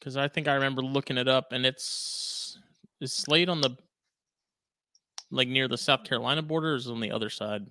Because 0.00 0.16
I 0.16 0.26
think 0.26 0.48
I 0.48 0.54
remember 0.54 0.82
looking 0.82 1.18
it 1.18 1.28
up, 1.28 1.52
and 1.52 1.64
it's 1.64 2.58
is 3.00 3.12
Slade 3.12 3.48
on 3.48 3.60
the 3.60 3.76
like 5.30 5.46
near 5.46 5.68
the 5.68 5.78
South 5.78 6.02
Carolina 6.02 6.42
border, 6.42 6.72
or 6.72 6.74
is 6.74 6.86
it 6.86 6.90
on 6.90 7.00
the 7.00 7.12
other 7.12 7.30
side? 7.30 7.66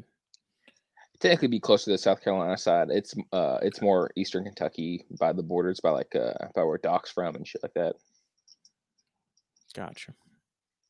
technically 1.19 1.47
be 1.49 1.59
closer 1.59 1.85
to 1.85 1.91
the 1.91 1.97
South 1.97 2.23
Carolina 2.23 2.57
side. 2.57 2.89
It's 2.89 3.13
uh 3.31 3.57
it's 3.61 3.81
more 3.81 4.11
eastern 4.15 4.45
Kentucky 4.45 5.05
by 5.19 5.33
the 5.33 5.43
borders, 5.43 5.79
by 5.79 5.91
like 5.91 6.15
uh 6.15 6.47
by 6.55 6.63
where 6.63 6.77
Doc's 6.77 7.11
from 7.11 7.35
and 7.35 7.47
shit 7.47 7.63
like 7.63 7.73
that. 7.73 7.95
Gotcha. 9.75 10.13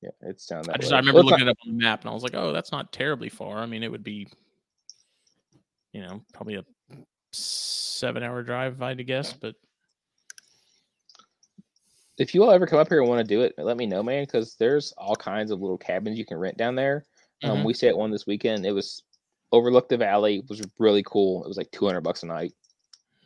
Yeah, 0.02 0.12
it's 0.22 0.46
down 0.46 0.64
that 0.64 0.76
I 0.76 0.78
just 0.78 0.92
way. 0.92 0.98
I 0.98 1.00
remember 1.00 1.20
Well, 1.20 1.26
looking 1.32 1.48
it 1.48 1.52
up 1.52 1.58
on 1.66 1.78
the 1.78 1.84
map, 1.84 2.02
and 2.02 2.10
I 2.10 2.14
was 2.14 2.24
like, 2.24 2.36
oh, 2.36 2.54
that's 2.54 2.72
not 2.72 2.94
terribly 2.94 3.28
far. 3.28 3.58
I 3.58 3.66
mean, 3.66 3.84
it 3.84 3.92
would 3.92 4.04
be, 4.04 4.30
you 5.92 6.02
know, 6.02 6.22
probably 6.34 6.56
a 6.56 6.64
seven-hour 7.34 8.44
drive, 8.44 8.76
if 8.76 8.82
I 8.82 8.90
had 8.90 9.00
to 9.00 9.04
guess. 9.04 9.34
But 9.34 9.56
if 12.20 12.36
you 12.36 12.44
all 12.44 12.52
ever 12.52 12.68
come 12.68 12.80
up 12.80 12.90
here 12.90 13.00
and 13.00 13.10
want 13.10 13.20
to 13.20 13.36
do 13.36 13.42
it, 13.42 13.54
let 13.58 13.78
me 13.78 13.86
know, 13.88 14.04
man, 14.04 14.24
because 14.24 14.56
there's 14.56 14.92
all 14.98 15.16
kinds 15.16 15.52
of 15.52 15.62
little 15.62 15.78
cabins 15.78 16.18
you 16.20 16.26
can 16.26 16.38
rent 16.38 16.58
down 16.58 16.76
there. 16.76 17.06
Um, 17.44 17.60
Mhm. 17.60 17.66
we 17.66 17.74
stayed 17.74 17.90
at 17.90 17.98
one 17.98 18.12
this 18.12 18.28
weekend. 18.28 18.66
It 18.66 18.74
was 18.74 19.02
overlooked 19.52 19.90
the 19.90 19.98
valley. 19.98 20.38
It 20.40 20.50
was 20.50 20.62
really 20.78 21.02
cool. 21.04 21.44
It 21.44 21.48
was 21.48 21.58
like 21.58 21.72
two 21.72 21.86
hundred 21.86 22.02
bucks 22.02 22.24
a 22.24 22.28
night. 22.28 22.54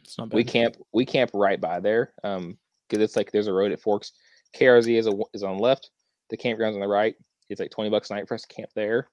it's 0.03 0.17
not 0.17 0.29
bad. 0.29 0.35
We 0.35 0.43
camp 0.43 0.75
we 0.93 1.05
camp 1.05 1.31
right 1.33 1.59
by 1.59 1.79
there. 1.79 2.13
Um, 2.23 2.57
because 2.87 3.01
it's 3.03 3.15
like 3.15 3.31
there's 3.31 3.47
a 3.47 3.53
road 3.53 3.71
at 3.71 3.79
Forks. 3.79 4.11
KRZ 4.53 4.95
is 4.97 5.07
a, 5.07 5.13
is 5.33 5.41
on 5.43 5.55
the 5.57 5.63
left. 5.63 5.89
The 6.29 6.37
campground's 6.37 6.75
on 6.75 6.81
the 6.81 6.87
right. 6.87 7.15
It's 7.49 7.59
like 7.59 7.71
twenty 7.71 7.89
bucks 7.89 8.09
a 8.11 8.15
night 8.15 8.27
for 8.27 8.35
us 8.35 8.43
to 8.43 8.53
camp 8.53 8.69
there. 8.75 9.09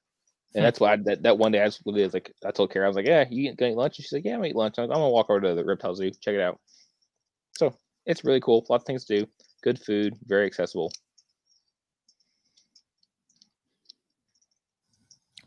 And 0.55 0.63
Hmm. 0.63 0.65
that's 0.65 0.81
why 0.81 0.93
I, 0.95 0.97
that, 1.05 1.23
that 1.23 1.39
one 1.39 1.53
day 1.53 1.63
I 1.63 1.67
just 1.67 1.81
was 1.87 2.13
like 2.13 2.33
I 2.45 2.51
told 2.51 2.73
Kara 2.73 2.85
I 2.85 2.89
was 2.89 2.97
like, 2.97 3.07
yeah, 3.07 3.25
you 3.31 3.55
gonna 3.55 3.71
eat 3.73 3.77
lunch? 3.77 3.99
And 3.99 4.05
she's 4.05 4.13
like, 4.13 4.25
yeah, 4.25 4.33
I'm 4.35 4.41
gonna 4.41 4.49
eat 4.51 4.57
lunch. 4.57 4.79
I 4.79 4.83
I'm 4.83 4.89
gonna 4.89 5.09
walk 5.09 5.31
over 5.31 5.41
to 5.41 5.55
the 5.55 5.65
reptile 5.65 5.95
zoo, 5.95 6.11
check 6.11 6.35
it 6.35 6.41
out. 6.41 6.61
So 7.53 7.75
it's 8.05 8.25
really 8.25 8.41
cool. 8.41 8.67
A 8.69 8.73
lot 8.73 8.81
of 8.81 8.85
things 8.87 9.05
to 9.07 9.21
do. 9.21 9.27
Good 9.63 9.79
food, 9.79 10.15
very 10.27 10.47
accessible. 10.47 10.91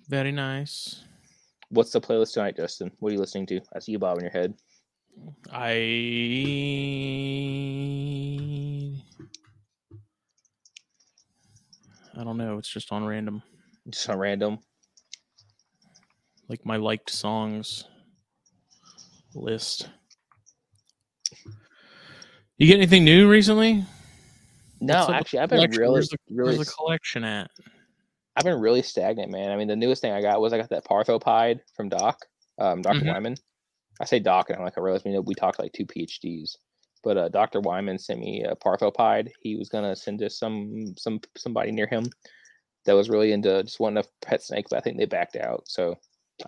Very 0.08 0.32
nice. 0.32 1.04
What's 1.70 1.92
the 1.92 2.02
playlist 2.02 2.34
tonight, 2.34 2.56
Justin? 2.58 2.92
What 3.00 3.10
are 3.10 3.14
you 3.14 3.20
listening 3.20 3.48
to? 3.48 3.62
I 3.76 3.80
see 3.80 3.94
you 3.94 4.00
bobbing 4.00 4.24
your 4.24 4.32
head. 4.32 4.54
I 5.52 5.74
I 12.16 12.24
don't 12.24 12.38
know. 12.38 12.58
It's 12.58 12.70
just 12.70 12.92
on 12.92 13.06
random, 13.06 13.42
Just 13.90 14.10
on 14.10 14.20
random. 14.20 14.60
like 16.50 16.66
my 16.66 16.76
liked 16.78 17.10
songs 17.10 17.86
list. 19.34 19.90
You 22.58 22.68
get 22.68 22.78
anything 22.78 23.04
new 23.04 23.28
recently? 23.30 23.86
No, 24.84 25.08
actually, 25.12 25.40
I've 25.40 25.50
been 25.50 25.58
collection? 25.60 25.80
really, 25.82 25.94
Where's 25.94 26.10
the, 26.10 26.18
really, 26.30 26.56
where's 26.58 26.68
the 26.68 26.74
collection 26.74 27.24
at? 27.24 27.50
I've 28.36 28.44
been 28.46 28.60
really 28.60 28.82
stagnant, 28.82 29.32
man. 29.32 29.52
I 29.52 29.56
mean, 29.56 29.68
the 29.68 29.76
newest 29.76 30.02
thing 30.02 30.12
I 30.12 30.22
got 30.22 30.42
was 30.42 30.54
I 30.54 30.58
got 30.58 30.70
that 30.70 30.86
Parthopide 30.86 31.60
from 31.76 31.90
Doc, 31.90 32.26
um, 32.58 32.82
doctor 32.82 33.06
Mhm. 33.06 33.10
Wyman. 33.14 33.38
I 34.02 34.06
say 34.06 34.20
Doc, 34.20 34.50
and 34.50 34.58
I'm 34.58 34.64
like, 34.66 34.78
I 34.78 34.82
realize 34.82 35.04
we 35.04 35.12
know 35.12 35.22
we 35.22 35.36
talked 35.36 35.60
like 35.60 35.72
two 35.72 35.86
PhDs, 35.86 36.58
but 37.04 37.18
uh, 37.18 37.30
Doctor 37.30 37.60
Wyman 37.62 38.00
sent 38.00 38.20
me 38.20 38.44
a 38.44 38.56
Parthopide. 38.56 39.30
He 39.42 39.56
was 39.56 39.70
gonna 39.70 39.96
send 39.96 40.20
to 40.20 40.30
some 40.30 40.96
some 40.98 41.22
somebody 41.38 41.72
near 41.72 41.88
him 41.88 42.06
that 42.86 42.94
was 42.94 43.10
really 43.10 43.32
into 43.32 43.64
just 43.64 43.80
wanting 43.80 44.04
a 44.04 44.26
pet 44.26 44.42
snake, 44.42 44.66
but 44.70 44.78
I 44.78 44.82
think 44.82 44.98
they 44.98 45.06
backed 45.06 45.36
out. 45.36 45.64
So 45.68 45.96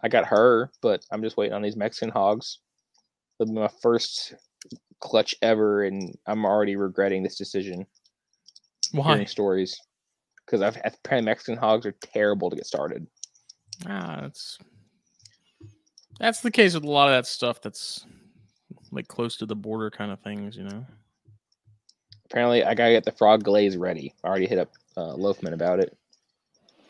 I 0.01 0.09
got 0.09 0.25
her, 0.25 0.71
but 0.81 1.05
I'm 1.11 1.21
just 1.21 1.38
waiting 1.38 1.53
on 1.53 1.61
these 1.61 1.77
Mexican 1.77 2.09
hogs. 2.09 2.59
It'll 3.39 3.53
be 3.53 3.59
my 3.59 3.69
first 3.81 4.33
clutch 4.99 5.36
ever, 5.43 5.83
and 5.83 6.17
I'm 6.25 6.45
already 6.45 6.75
regretting 6.75 7.21
this 7.21 7.38
decision 7.38 7.86
Why? 8.91 9.13
hearing 9.13 9.27
stories 9.27 9.79
because 10.45 10.61
I've 10.61 10.77
apparently 10.83 11.25
Mexican 11.25 11.57
hogs 11.57 11.86
are 11.86 11.95
terrible 12.01 12.49
to 12.49 12.55
get 12.55 12.65
started. 12.65 13.07
Ah, 13.88 14.19
that's 14.21 14.57
that's 16.19 16.41
the 16.41 16.51
case 16.51 16.73
with 16.73 16.83
a 16.83 16.89
lot 16.89 17.07
of 17.07 17.13
that 17.13 17.27
stuff. 17.27 17.61
That's 17.61 18.05
like 18.91 19.07
close 19.07 19.38
to 19.38 19.45
the 19.45 19.55
border 19.55 19.89
kind 19.89 20.11
of 20.11 20.19
things, 20.21 20.55
you 20.55 20.63
know. 20.63 20.86
Apparently, 22.25 22.63
I 22.63 22.73
gotta 22.73 22.91
get 22.91 23.03
the 23.03 23.11
frog 23.11 23.43
glaze 23.43 23.77
ready. 23.77 24.13
I 24.23 24.27
already 24.27 24.47
hit 24.47 24.59
up 24.59 24.71
uh, 24.97 25.13
Loafman 25.13 25.53
about 25.53 25.79
it. 25.79 25.95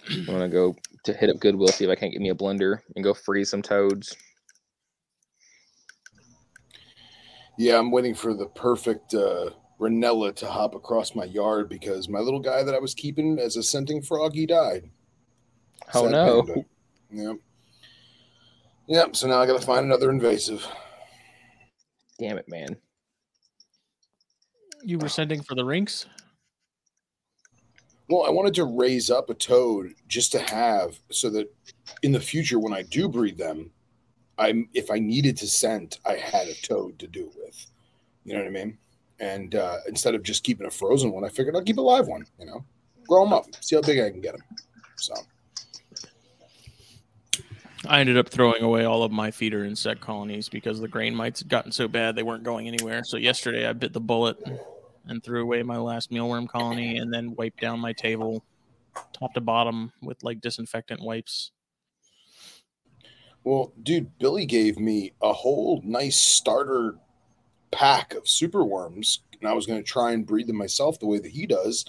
I'm 0.09 0.25
gonna 0.25 0.49
go 0.49 0.75
to 1.03 1.13
hit 1.13 1.29
up 1.29 1.39
Goodwill 1.39 1.69
see 1.69 1.85
if 1.85 1.89
I 1.89 1.95
can't 1.95 2.11
get 2.11 2.21
me 2.21 2.29
a 2.29 2.35
blender 2.35 2.79
and 2.95 3.03
go 3.03 3.13
freeze 3.13 3.49
some 3.49 3.61
toads. 3.61 4.15
yeah, 7.57 7.77
I'm 7.77 7.91
waiting 7.91 8.13
for 8.13 8.33
the 8.33 8.47
perfect 8.47 9.13
uh, 9.13 9.51
Rhinella 9.80 10.36
to 10.36 10.47
hop 10.47 10.76
across 10.76 11.15
my 11.15 11.26
yard 11.26 11.69
because 11.69 12.07
my 12.07 12.19
little 12.19 12.39
guy 12.39 12.63
that 12.63 12.76
I 12.76 12.80
was 12.80 12.93
keeping 12.93 13.39
as 13.39 13.57
a 13.57 13.63
scenting 13.63 14.01
frog, 14.01 14.34
he 14.34 14.45
died. 14.45 14.89
Oh 15.93 16.03
Sad 16.03 16.11
no. 16.11 16.43
panda. 16.43 16.65
Yep. 17.11 17.38
Yep. 18.88 19.15
So 19.15 19.28
now 19.28 19.41
I 19.41 19.45
got 19.45 19.59
to 19.59 19.65
find 19.65 19.86
another 19.86 20.09
invasive. 20.09 20.65
Damn 22.19 22.38
it, 22.38 22.47
man. 22.47 22.78
You 24.84 24.97
were 24.99 25.09
sending 25.09 25.41
for 25.41 25.55
the 25.55 25.65
rinks? 25.65 26.05
Well, 28.07 28.26
I 28.26 28.30
wanted 28.30 28.53
to 28.55 28.65
raise 28.65 29.09
up 29.09 29.30
a 29.30 29.34
toad 29.34 29.95
just 30.07 30.32
to 30.34 30.39
have 30.39 30.99
so 31.11 31.30
that 31.32 31.51
in 32.03 32.11
the 32.11 32.19
future 32.19 32.59
when 32.59 32.73
I 32.73 32.84
do 32.84 33.09
breed 33.09 33.38
them, 33.38 33.71
I'm 34.38 34.69
if 34.73 34.91
I 34.91 34.99
needed 34.99 35.38
to 35.38 35.47
scent, 35.47 35.99
I 36.05 36.13
had 36.13 36.47
a 36.47 36.53
toad 36.61 36.99
to 36.99 37.07
do 37.07 37.28
it 37.28 37.34
with. 37.36 37.65
You 38.23 38.34
know 38.34 38.39
what 38.39 38.47
I 38.47 38.51
mean? 38.51 38.78
And 39.20 39.55
uh, 39.55 39.78
instead 39.88 40.16
of 40.16 40.24
just 40.24 40.43
keeping 40.43 40.68
a 40.68 40.72
frozen 40.72 41.11
one, 41.11 41.24
I 41.24 41.30
figured 41.30 41.55
I'll 41.55 41.63
keep 41.63 41.78
a 41.78 41.82
live 41.82 42.07
one. 42.07 42.26
You 42.39 42.45
know, 42.45 42.66
grow 43.07 43.24
them 43.24 43.34
up, 43.34 43.45
see 43.61 43.76
how 43.76 43.82
big 43.82 43.99
I 43.99 44.09
can 44.09 44.22
get 44.22 44.34
them. 44.34 44.43
So 44.97 45.13
I 47.88 47.99
ended 47.99 48.18
up 48.18 48.30
throwing 48.30 48.63
away 48.63 48.86
all 48.86 49.03
of 49.03 49.11
my 49.11 49.32
feeder 49.32 49.63
insect 49.63 50.01
colonies 50.01 50.49
because 50.49 50.80
the 50.80 50.88
grain 50.88 51.13
mites 51.13 51.41
had 51.41 51.49
gotten 51.49 51.72
so 51.72 51.88
bad 51.88 52.16
they 52.16 52.24
weren't 52.24 52.43
going 52.43 52.68
anywhere. 52.68 53.03
So 53.03 53.18
yesterday 53.18 53.68
I 53.68 53.74
bit 53.74 53.93
the 53.93 53.99
bullet 53.99 54.38
and 55.07 55.24
threw 55.24 55.41
away 55.41 55.61
my 55.63 55.78
last 55.78 56.11
mealworm 56.11 56.47
colony 56.47 56.97
and 56.97 57.13
then 57.13 57.36
wiped 57.36 57.61
down 57.61 57.80
my 57.80 57.93
table 57.93 58.43
top 59.13 59.34
to 59.34 59.41
bottom 59.41 59.91
with 60.01 60.24
like 60.24 60.41
disinfectant 60.41 61.01
wipes. 61.01 61.51
Well, 63.43 63.74
dude, 63.84 64.18
Billy 64.18 64.45
gave 64.45 64.80
me 64.80 65.13
a 65.22 65.32
whole 65.32 65.82
nice 65.84 66.18
starter 66.18 66.95
pack 67.72 68.13
of 68.13 68.28
super 68.28 68.63
worms, 68.63 69.22
and 69.39 69.49
I 69.49 69.53
was 69.53 69.66
going 69.66 69.80
to 69.82 69.88
try 69.88 70.11
and 70.11 70.26
breed 70.26 70.47
them 70.47 70.55
myself 70.57 70.99
the 70.99 71.05
way 71.07 71.20
that 71.20 71.32
he 71.32 71.45
does. 71.45 71.86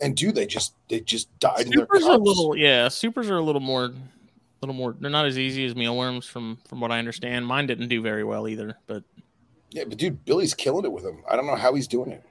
And 0.00 0.16
dude, 0.16 0.34
they 0.34 0.46
just 0.46 0.74
they 0.88 1.00
just 1.00 1.28
died 1.38 1.66
in 1.66 1.70
their 1.70 1.80
Supers 1.86 2.04
are 2.04 2.12
a 2.14 2.18
little 2.18 2.56
yeah, 2.56 2.88
supers 2.88 3.30
are 3.30 3.36
a 3.36 3.42
little 3.42 3.60
more 3.60 3.92
little 4.60 4.74
more 4.74 4.94
they're 5.00 5.10
not 5.10 5.26
as 5.26 5.38
easy 5.38 5.64
as 5.66 5.74
mealworms 5.76 6.26
from 6.26 6.58
from 6.68 6.80
what 6.80 6.90
I 6.92 6.98
understand. 6.98 7.46
Mine 7.46 7.66
didn't 7.66 7.88
do 7.88 8.00
very 8.02 8.24
well 8.24 8.48
either, 8.48 8.76
but 8.86 9.04
Yeah, 9.70 9.84
but 9.84 9.98
dude, 9.98 10.24
Billy's 10.24 10.54
killing 10.54 10.84
it 10.84 10.92
with 10.92 11.04
them. 11.04 11.22
I 11.30 11.36
don't 11.36 11.46
know 11.46 11.56
how 11.56 11.74
he's 11.74 11.86
doing 11.88 12.10
it. 12.10 12.22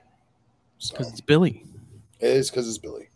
So 0.80 0.94
because 0.94 1.10
it's 1.12 1.22
Billy. 1.22 1.64
it 2.20 2.28
is 2.28 2.50
because 2.50 2.68
it's 2.68 2.78
Billy. 2.78 3.08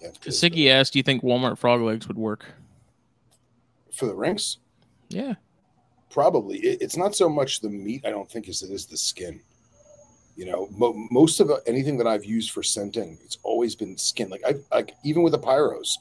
Yeah, 0.00 0.08
it's 0.08 0.18
'cause 0.18 0.40
Siggy 0.40 0.68
asked, 0.70 0.92
"Do 0.92 0.98
you 0.98 1.02
think 1.02 1.22
Walmart 1.22 1.58
frog 1.58 1.80
legs 1.80 2.06
would 2.08 2.18
work?" 2.18 2.44
For 3.92 4.06
the 4.06 4.14
rinks, 4.14 4.58
Yeah, 5.08 5.34
probably. 6.10 6.58
It, 6.58 6.82
it's 6.82 6.96
not 6.96 7.14
so 7.14 7.28
much 7.28 7.60
the 7.60 7.68
meat, 7.70 8.04
I 8.04 8.10
don't 8.10 8.30
think, 8.30 8.48
as 8.48 8.62
it 8.62 8.70
is 8.70 8.86
the 8.86 8.96
skin. 8.96 9.40
You 10.36 10.46
know, 10.46 10.68
mo- 10.70 11.06
most 11.10 11.40
of 11.40 11.50
anything 11.66 11.98
that 11.98 12.06
I've 12.06 12.24
used 12.24 12.52
for 12.52 12.62
scenting, 12.62 13.18
it's 13.24 13.38
always 13.42 13.74
been 13.74 13.96
skin. 13.98 14.28
Like 14.28 14.42
I 14.46 14.54
like 14.72 14.94
even 15.04 15.22
with 15.22 15.32
the 15.32 15.38
pyros, 15.38 15.94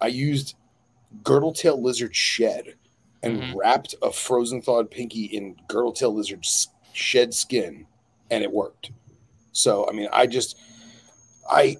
I 0.00 0.08
used 0.08 0.56
girdle 1.22 1.52
tail 1.52 1.80
lizard 1.80 2.14
shed 2.14 2.74
and 3.22 3.40
Mhm. 3.40 3.54
wrapped 3.54 3.94
a 4.02 4.12
frozen 4.12 4.60
thawed 4.60 4.90
pinky 4.90 5.24
in 5.26 5.56
girdle 5.68 5.92
tail 5.92 6.12
lizard 6.12 6.44
shed 6.92 7.32
skin, 7.32 7.86
and 8.30 8.42
it 8.42 8.52
worked. 8.52 8.90
So 9.52 9.88
I 9.88 9.92
mean, 9.92 10.08
I 10.12 10.26
just 10.26 10.56
I 11.48 11.76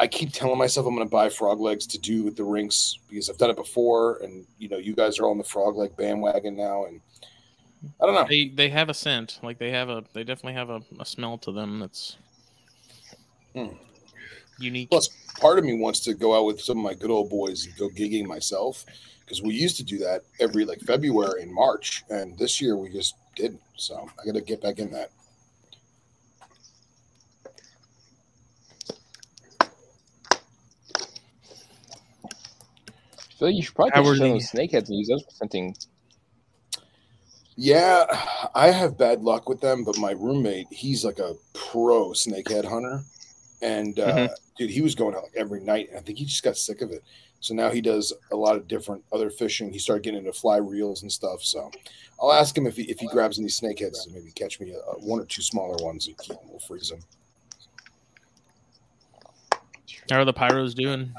I 0.00 0.06
keep 0.06 0.32
telling 0.32 0.58
myself 0.58 0.86
I'm 0.86 0.94
going 0.94 1.06
to 1.06 1.10
buy 1.10 1.28
frog 1.28 1.60
legs 1.60 1.86
to 1.88 1.98
do 1.98 2.22
with 2.22 2.36
the 2.36 2.44
rinks 2.44 2.98
because 3.08 3.28
I've 3.28 3.38
done 3.38 3.50
it 3.50 3.56
before, 3.56 4.18
and 4.18 4.46
you 4.58 4.68
know, 4.68 4.76
you 4.78 4.94
guys 4.94 5.18
are 5.18 5.26
on 5.28 5.38
the 5.38 5.44
frog 5.44 5.76
leg 5.76 5.96
bandwagon 5.96 6.56
now, 6.56 6.84
and 6.84 7.00
I 8.00 8.06
don't 8.06 8.14
know. 8.14 8.26
they 8.28 8.48
they 8.48 8.68
have 8.68 8.88
a 8.88 8.94
scent. 8.94 9.40
Like 9.42 9.58
they 9.58 9.70
have 9.70 9.88
a 9.88 10.04
they 10.12 10.22
definitely 10.24 10.54
have 10.54 10.70
a, 10.70 10.82
a 11.00 11.04
smell 11.04 11.38
to 11.38 11.52
them 11.52 11.80
that's 11.80 12.16
Hmm. 13.54 13.68
unique. 14.58 14.90
Plus, 14.90 15.08
part 15.40 15.58
of 15.58 15.64
me 15.64 15.80
wants 15.80 16.00
to 16.00 16.14
go 16.14 16.38
out 16.38 16.44
with 16.44 16.60
some 16.60 16.78
of 16.78 16.84
my 16.84 16.94
good 16.94 17.10
old 17.10 17.30
boys 17.30 17.66
and 17.66 17.76
go 17.76 17.88
gigging 17.88 18.26
myself 18.26 18.84
because 19.24 19.42
we 19.42 19.54
used 19.54 19.76
to 19.78 19.84
do 19.84 19.98
that 19.98 20.22
every 20.38 20.64
like 20.64 20.80
February 20.80 21.42
and 21.42 21.52
March, 21.52 22.04
and 22.10 22.38
this 22.38 22.60
year 22.60 22.76
we 22.76 22.88
just 22.92 23.16
didn't. 23.34 23.60
So 23.76 24.08
I 24.20 24.26
got 24.26 24.34
to 24.34 24.40
get 24.42 24.60
back 24.62 24.78
in 24.78 24.90
that. 24.92 25.10
Feel 33.38 33.48
like 33.48 33.56
you 33.56 33.62
should 33.62 33.74
probably 33.74 33.92
How 33.94 34.02
put 34.02 34.08
were 34.08 34.16
some 34.16 34.28
those 34.30 34.50
snakeheads 34.50 34.88
and 34.88 34.98
use 34.98 35.08
those 35.08 35.24
for 35.24 35.30
scenting. 35.30 35.76
Yeah, 37.56 38.04
I 38.54 38.68
have 38.70 38.98
bad 38.98 39.22
luck 39.22 39.48
with 39.48 39.60
them, 39.60 39.82
but 39.84 39.98
my 39.98 40.12
roommate, 40.12 40.66
he's 40.70 41.04
like 41.04 41.18
a 41.18 41.34
pro 41.54 42.10
snakehead 42.10 42.64
hunter, 42.64 43.02
and 43.62 43.98
uh, 43.98 44.12
Mhm. 44.12 44.28
dude, 44.56 44.70
he 44.70 44.80
was 44.80 44.94
going 44.94 45.14
out 45.16 45.24
like 45.24 45.34
every 45.36 45.60
night, 45.60 45.88
and 45.88 45.98
I 45.98 46.00
think 46.00 46.18
he 46.18 46.24
just 46.24 46.42
got 46.42 46.56
sick 46.56 46.82
of 46.82 46.92
it. 46.92 47.02
So 47.40 47.54
now 47.54 47.70
he 47.70 47.80
does 47.80 48.12
a 48.32 48.36
lot 48.36 48.56
of 48.56 48.66
different 48.66 49.04
other 49.12 49.30
fishing. 49.30 49.72
He 49.72 49.78
started 49.78 50.02
getting 50.02 50.18
into 50.18 50.32
fly 50.32 50.56
reels 50.56 51.02
and 51.02 51.10
stuff. 51.10 51.42
So 51.44 51.70
I'll 52.20 52.32
ask 52.32 52.56
him 52.56 52.66
if 52.66 52.76
he 52.76 52.82
if 52.84 52.98
he 52.98 53.06
grabs 53.06 53.38
any 53.38 53.48
snakeheads 53.48 54.06
and 54.06 54.14
maybe 54.14 54.32
catch 54.32 54.58
me 54.60 54.72
a, 54.72 54.78
a 54.78 54.98
one 54.98 55.20
or 55.20 55.24
two 55.24 55.42
smaller 55.42 55.76
ones 55.84 56.08
and 56.08 56.18
keep 56.18 56.36
them. 56.36 56.48
We'll 56.48 56.58
freeze 56.58 56.88
them. 56.88 57.00
How 60.10 60.20
are 60.20 60.24
the 60.24 60.32
pyros 60.32 60.74
doing? 60.74 61.12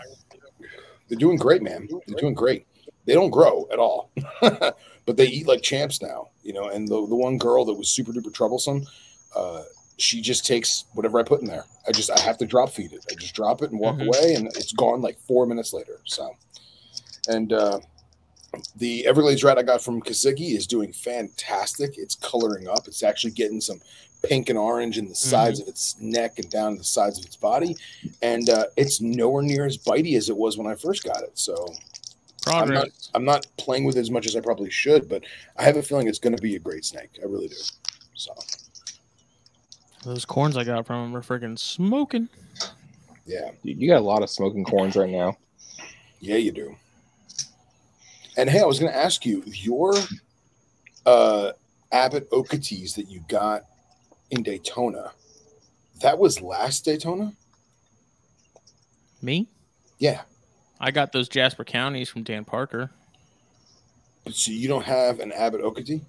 They're 1.10 1.18
doing 1.18 1.38
great, 1.38 1.62
man. 1.62 1.88
They're 2.08 2.20
doing 2.20 2.34
great. 2.36 2.66
They 3.06 3.14
don't 3.16 3.32
grow 3.32 3.68
at 3.72 3.80
all, 3.80 4.12
but 4.42 5.18
they 5.18 5.26
eat 5.26 5.48
like 5.48 5.62
champs 5.64 6.02
now, 6.02 6.30
you 6.44 6.54
know. 6.54 6.70
And 6.70 6.88
the, 6.88 7.08
the 7.08 7.16
one 7.16 7.38
girl 7.40 7.66
that 7.66 7.74
was 7.74 7.90
super 7.90 8.12
duper 8.12 8.32
troublesome, 8.32 8.86
uh, 9.36 9.64
she 9.98 10.22
just 10.22 10.46
takes 10.46 10.86
whatever 10.94 11.20
I 11.20 11.24
put 11.24 11.42
in 11.42 11.48
there. 11.48 11.66
I 11.88 11.92
just 11.92 12.12
I 12.12 12.20
have 12.20 12.38
to 12.38 12.46
drop 12.46 12.70
feed 12.70 12.94
it. 12.94 13.04
I 13.12 13.16
just 13.16 13.34
drop 13.34 13.64
it 13.64 13.72
and 13.72 13.80
walk 13.80 13.96
Mhm. 13.96 14.06
away, 14.06 14.36
and 14.36 14.48
it's 14.48 14.74
gone 14.74 15.02
like 15.02 15.20
four 15.22 15.48
minutes 15.48 15.74
later. 15.74 16.00
So, 16.06 16.30
and 17.28 17.52
uh, 17.52 17.80
the 18.76 19.06
Everglades 19.06 19.44
rat 19.44 19.58
I 19.58 19.64
got 19.64 19.82
from 19.82 20.02
Kasigi 20.02 20.56
is 20.56 20.66
doing 20.68 20.92
fantastic. 20.94 21.98
It's 21.98 22.16
coloring 22.16 22.68
up. 22.68 22.88
It's 22.88 23.04
actually 23.04 23.32
getting 23.32 23.62
some 23.62 23.80
pink 24.24 24.50
and 24.50 24.58
orange 24.60 24.98
in 24.98 25.08
the 25.08 25.16
sides 25.16 25.62
of 25.62 25.68
its 25.68 26.00
neck 26.02 26.40
and 26.40 26.50
down 26.50 26.76
the 26.78 26.84
sides 26.84 27.20
of 27.20 27.26
its 27.26 27.36
body, 27.38 27.76
and 28.22 28.50
uh, 28.50 28.66
it's 28.76 29.00
nowhere 29.02 29.44
near 29.44 29.66
as 29.66 29.78
bitey 29.78 30.18
as 30.18 30.30
it 30.30 30.36
was 30.36 30.58
when 30.58 30.68
I 30.68 30.76
first 30.76 31.04
got 31.04 31.22
it. 31.24 31.38
So 31.38 31.56
I'm 32.48 32.68
not, 32.74 32.88
I'm 33.16 33.26
not 33.26 33.46
playing 33.58 33.84
with 33.86 33.96
it 33.98 34.02
as 34.02 34.12
much 34.12 34.26
as 34.28 34.36
I 34.36 34.42
probably 34.42 34.70
should, 34.72 35.08
but 35.08 35.24
I 35.58 35.64
have 35.64 35.78
a 35.78 35.84
feeling 35.84 36.08
it's 36.08 36.20
going 36.20 36.36
to 36.36 36.42
be 36.42 36.56
a 36.56 36.60
great 36.60 36.84
snake. 36.86 37.12
I 37.22 37.26
really 37.28 37.48
do. 37.48 37.56
So 38.16 38.34
Those 40.04 40.26
corns 40.26 40.58
I 40.58 40.64
got 40.64 40.86
from 40.86 41.12
them 41.12 41.16
are 41.18 41.22
freaking 41.22 41.58
smoking. 41.60 42.28
yeah, 43.26 43.52
Dude, 43.64 43.80
you 43.80 43.88
got 43.90 44.00
a 44.00 44.04
lot 44.06 44.24
of 44.24 44.30
smoking 44.30 44.64
corns 44.66 44.96
right 44.96 45.10
now. 45.10 45.38
yeah, 46.20 46.38
you 46.38 46.52
do. 46.52 46.76
And 48.40 48.50
hey, 48.50 48.62
I 48.62 48.66
was 48.66 48.80
going 48.80 48.90
to 48.90 48.98
ask 48.98 49.26
you 49.26 49.44
your 49.48 49.94
uh, 51.06 51.52
Abbott 51.92 52.32
Okeetees 52.32 52.96
that 52.96 53.10
you 53.10 53.22
got 53.28 53.64
in 54.32 54.44
Daytona. 54.44 55.12
That 56.02 56.18
was 56.18 56.40
last 56.42 56.86
Daytona. 56.86 57.34
Me? 59.22 59.50
Yeah, 59.98 60.22
I 60.80 60.92
got 60.92 61.12
those 61.12 61.28
Jasper 61.28 61.66
counties 61.66 62.08
from 62.08 62.24
Dan 62.24 62.46
Parker. 62.46 62.92
so 64.32 64.52
you 64.54 64.70
don't 64.70 64.86
have 64.86 65.20
an 65.20 65.34
Abbott 65.34 65.62
Okeetee? 65.62 66.00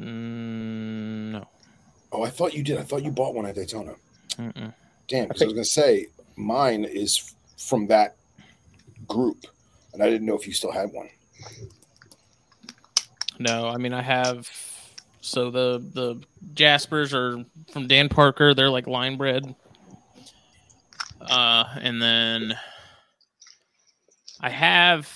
Mm, 0.00 1.32
no. 1.32 1.48
Oh, 2.12 2.22
I 2.22 2.30
thought 2.30 2.54
you 2.54 2.62
did. 2.62 2.78
I 2.78 2.82
thought 2.82 3.02
you 3.02 3.10
bought 3.10 3.34
one 3.34 3.44
at 3.46 3.56
Daytona. 3.56 3.96
Mm-mm. 4.38 4.72
Damn, 5.08 5.26
because 5.26 5.42
I, 5.42 5.46
think- 5.46 5.48
was 5.48 5.52
going 5.54 5.64
to 5.64 5.64
say 5.64 6.06
mine 6.36 6.84
is 6.84 7.34
from 7.58 7.88
that 7.88 8.14
group, 9.08 9.46
and 9.92 10.00
I 10.00 10.08
didn't 10.08 10.28
know 10.28 10.36
if 10.36 10.46
you 10.46 10.52
still 10.52 10.70
had 10.70 10.92
one. 10.92 11.08
No, 13.38 13.68
I 13.68 13.76
mean 13.76 13.92
I 13.92 14.02
have. 14.02 14.50
So 15.20 15.50
the 15.50 15.78
the 15.92 16.22
Jaspers 16.54 17.12
are 17.12 17.44
from 17.72 17.88
Dan 17.88 18.08
Parker. 18.08 18.54
They're 18.54 18.70
like 18.70 18.86
line 18.86 19.16
bred. 19.16 19.54
Uh, 21.20 21.64
and 21.80 22.00
then 22.00 22.56
I 24.40 24.50
have 24.50 25.10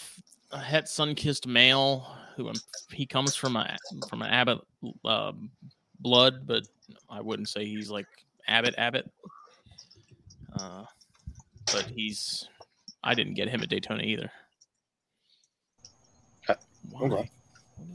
a 0.50 0.58
het 0.58 0.88
sun 0.88 1.14
kissed 1.14 1.46
male 1.46 2.06
who 2.36 2.48
I'm, 2.48 2.56
he 2.90 3.06
comes 3.06 3.36
from 3.36 3.56
a 3.56 3.76
from 4.08 4.22
an 4.22 4.30
Abbott 4.30 4.58
uh, 5.04 5.32
blood, 6.00 6.46
but 6.46 6.64
I 7.08 7.20
wouldn't 7.20 7.48
say 7.48 7.64
he's 7.64 7.90
like 7.90 8.06
Abbott 8.48 8.74
Abbott. 8.78 9.10
Uh, 10.58 10.84
but 11.66 11.84
he's 11.84 12.48
I 13.04 13.14
didn't 13.14 13.34
get 13.34 13.48
him 13.48 13.62
at 13.62 13.68
Daytona 13.68 14.02
either. 14.02 14.30
Why? 16.90 17.06
okay. 17.06 17.30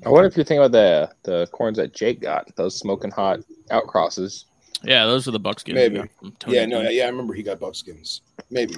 I 0.05 0.09
wonder 0.09 0.27
if 0.27 0.37
you 0.37 0.43
think 0.43 0.59
about 0.59 0.71
the 0.71 1.09
the 1.23 1.47
corns 1.47 1.77
that 1.77 1.93
Jake 1.93 2.21
got, 2.21 2.55
those 2.55 2.77
smoking 2.77 3.11
hot 3.11 3.39
outcrosses. 3.71 4.45
Yeah, 4.83 5.05
those 5.05 5.27
are 5.27 5.31
the 5.31 5.39
buckskins. 5.39 5.75
Maybe. 5.75 5.95
we 5.95 5.99
got 6.01 6.09
from 6.19 6.31
Tony 6.33 6.57
Yeah, 6.57 6.65
no, 6.65 6.87
D. 6.87 6.97
yeah, 6.97 7.05
I 7.05 7.07
remember 7.07 7.33
he 7.33 7.41
got 7.43 7.59
buckskins. 7.59 8.21
Maybe. 8.51 8.75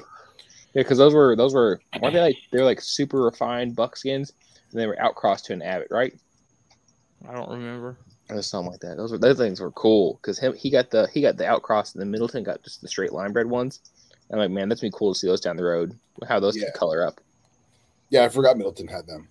Yeah, 0.73 0.83
because 0.83 0.97
those 0.97 1.13
were 1.13 1.35
those 1.35 1.53
were 1.53 1.81
weren't 2.01 2.13
they 2.13 2.21
like 2.21 2.37
they 2.51 2.59
were 2.59 2.65
like 2.65 2.81
super 2.81 3.23
refined 3.23 3.75
buckskins, 3.75 4.31
and 4.71 4.79
they 4.79 4.87
were 4.87 4.99
outcrossed 5.01 5.45
to 5.45 5.53
an 5.53 5.61
abbot, 5.61 5.87
right? 5.91 6.13
I 7.27 7.33
don't 7.33 7.49
remember. 7.49 7.97
Or 8.29 8.41
something 8.41 8.71
like 8.71 8.81
that. 8.81 8.97
Those 8.97 9.11
were 9.11 9.17
those 9.17 9.37
things 9.37 9.59
were 9.59 9.71
cool 9.71 10.19
because 10.21 10.37
him 10.37 10.53
he 10.53 10.69
got 10.69 10.91
the 10.91 11.07
he 11.13 11.21
got 11.21 11.37
the 11.37 11.45
outcross 11.45 11.93
and 11.93 12.01
the 12.01 12.05
Middleton 12.05 12.43
got 12.43 12.63
just 12.63 12.81
the 12.81 12.87
straight 12.87 13.13
line 13.13 13.31
bred 13.33 13.47
ones. 13.47 13.79
I'm 14.29 14.37
like, 14.39 14.51
man, 14.51 14.67
that's 14.69 14.81
gonna 14.81 14.91
be 14.91 14.97
cool 14.97 15.13
to 15.13 15.19
see 15.19 15.27
those 15.27 15.39
down 15.41 15.55
the 15.55 15.63
road. 15.63 15.97
How 16.27 16.39
those 16.39 16.57
Yeah. 16.57 16.65
could 16.65 16.73
color 16.73 17.05
up. 17.05 17.21
Yeah, 18.09 18.23
I 18.25 18.29
forgot 18.29 18.57
Middleton 18.57 18.87
had 18.87 19.07
them. 19.07 19.29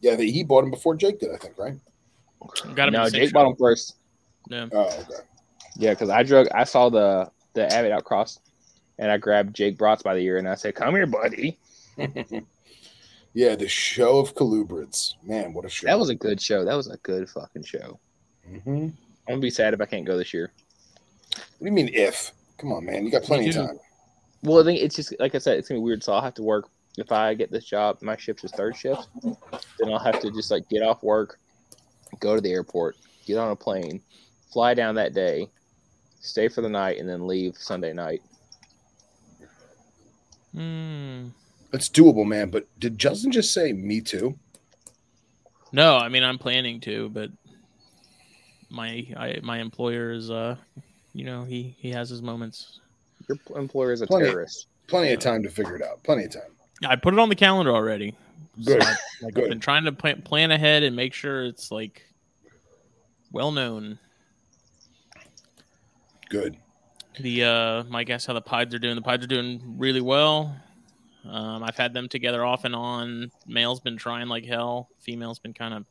Yeah, 0.00 0.16
he 0.16 0.42
bought 0.42 0.62
them 0.62 0.70
before 0.70 0.94
Jake 0.96 1.20
did, 1.20 1.30
I 1.32 1.36
think, 1.36 1.58
right? 1.58 1.76
Got 2.74 2.86
to 2.86 2.90
no, 2.90 3.04
be 3.04 3.10
the 3.10 3.16
Jake 3.18 3.32
bought 3.32 3.42
show. 3.42 3.48
them 3.48 3.56
first. 3.56 3.96
Yeah. 4.48 4.68
Oh, 4.72 4.86
okay. 4.86 5.22
Yeah, 5.76 5.90
because 5.90 6.08
I 6.08 6.22
drug. 6.22 6.48
I 6.54 6.64
saw 6.64 6.88
the 6.88 7.30
the 7.54 7.70
Abbott 7.72 7.92
Outcross, 7.92 8.38
and 8.98 9.10
I 9.10 9.18
grabbed 9.18 9.54
Jake 9.54 9.78
Brotz 9.78 10.02
by 10.02 10.14
the 10.14 10.20
ear, 10.20 10.38
and 10.38 10.48
I 10.48 10.54
said, 10.54 10.74
"Come 10.74 10.94
here, 10.94 11.06
buddy." 11.06 11.58
yeah, 13.34 13.54
the 13.54 13.68
show 13.68 14.18
of 14.18 14.34
colubrids. 14.34 15.14
Man, 15.22 15.52
what 15.52 15.64
a 15.64 15.68
show. 15.68 15.86
That 15.86 15.98
was 15.98 16.08
a 16.08 16.14
good 16.14 16.40
show. 16.40 16.64
That 16.64 16.76
was 16.76 16.88
a 16.88 16.96
good 16.98 17.28
fucking 17.28 17.64
show. 17.64 18.00
Mhm. 18.50 18.92
I'm 19.28 19.34
gonna 19.34 19.40
be 19.40 19.50
sad 19.50 19.74
if 19.74 19.80
I 19.80 19.86
can't 19.86 20.06
go 20.06 20.16
this 20.16 20.34
year. 20.34 20.52
What 21.58 21.60
do 21.60 21.66
you 21.66 21.72
mean 21.72 21.90
if? 21.92 22.32
Come 22.58 22.72
on, 22.72 22.84
man. 22.84 23.04
You 23.04 23.10
got 23.10 23.22
plenty 23.22 23.48
of 23.48 23.54
time. 23.54 23.78
Well, 24.42 24.60
I 24.60 24.64
think 24.64 24.80
it's 24.80 24.96
just 24.96 25.14
like 25.20 25.34
I 25.34 25.38
said, 25.38 25.58
it's 25.58 25.68
gonna 25.68 25.80
be 25.80 25.84
weird. 25.84 26.02
So 26.02 26.12
I'll 26.12 26.22
have 26.22 26.34
to 26.34 26.42
work. 26.42 26.68
If 26.96 27.12
I 27.12 27.34
get 27.34 27.50
this 27.50 27.64
job, 27.64 27.98
my 28.02 28.16
shift 28.16 28.44
is 28.44 28.50
third 28.52 28.76
shift. 28.76 29.08
Then 29.22 29.92
I'll 29.92 29.98
have 29.98 30.20
to 30.20 30.30
just 30.30 30.50
like 30.50 30.68
get 30.68 30.82
off 30.82 31.02
work, 31.02 31.38
go 32.18 32.34
to 32.34 32.40
the 32.40 32.50
airport, 32.50 32.96
get 33.26 33.38
on 33.38 33.50
a 33.50 33.56
plane, 33.56 34.02
fly 34.52 34.74
down 34.74 34.96
that 34.96 35.14
day, 35.14 35.48
stay 36.20 36.48
for 36.48 36.62
the 36.62 36.68
night, 36.68 36.98
and 36.98 37.08
then 37.08 37.26
leave 37.26 37.56
Sunday 37.56 37.92
night. 37.92 38.22
Hmm. 40.54 41.28
It's 41.72 41.88
doable, 41.88 42.26
man. 42.26 42.50
But 42.50 42.66
did 42.78 42.98
Justin 42.98 43.30
just 43.30 43.54
say 43.54 43.72
me 43.72 44.00
too? 44.00 44.36
No, 45.72 45.96
I 45.96 46.08
mean 46.08 46.24
I'm 46.24 46.38
planning 46.38 46.80
to, 46.80 47.08
but 47.10 47.30
my 48.68 49.06
I, 49.16 49.38
my 49.42 49.58
employer 49.58 50.10
is 50.10 50.30
uh, 50.30 50.56
you 51.12 51.24
know, 51.24 51.44
he 51.44 51.76
he 51.78 51.90
has 51.90 52.10
his 52.10 52.22
moments. 52.22 52.80
Your 53.28 53.58
employer 53.58 53.92
is 53.92 54.00
a 54.00 54.06
Plenty. 54.06 54.26
terrorist. 54.26 54.66
Plenty 54.88 55.12
of 55.12 55.20
time 55.20 55.42
to 55.44 55.48
figure 55.48 55.76
it 55.76 55.82
out. 55.82 56.02
Plenty 56.02 56.24
of 56.24 56.32
time. 56.32 56.50
I 56.84 56.96
put 56.96 57.14
it 57.14 57.20
on 57.20 57.28
the 57.28 57.36
calendar 57.36 57.72
already. 57.72 58.14
Good. 58.64 58.82
I, 58.82 58.96
like, 59.22 59.34
Good. 59.34 59.44
I've 59.44 59.50
been 59.50 59.60
trying 59.60 59.84
to 59.84 59.92
plan, 59.92 60.22
plan 60.22 60.50
ahead 60.50 60.82
and 60.82 60.96
make 60.96 61.14
sure 61.14 61.44
it's 61.44 61.70
like 61.70 62.02
well 63.32 63.52
known. 63.52 63.98
Good. 66.28 66.56
The 67.18 67.44
uh, 67.44 67.84
my 67.84 68.04
guess 68.04 68.24
how 68.26 68.32
the 68.32 68.40
Pieds 68.40 68.74
are 68.74 68.78
doing. 68.78 68.94
The 68.94 69.02
Pieds 69.02 69.24
are 69.24 69.28
doing 69.28 69.60
really 69.76 70.00
well. 70.00 70.56
Um, 71.28 71.62
I've 71.62 71.76
had 71.76 71.92
them 71.92 72.08
together 72.08 72.44
off 72.44 72.64
and 72.64 72.74
on. 72.74 73.30
Male's 73.46 73.80
been 73.80 73.96
trying 73.96 74.28
like 74.28 74.46
hell. 74.46 74.88
Female's 75.00 75.38
been 75.38 75.52
kind 75.52 75.74
of 75.74 75.84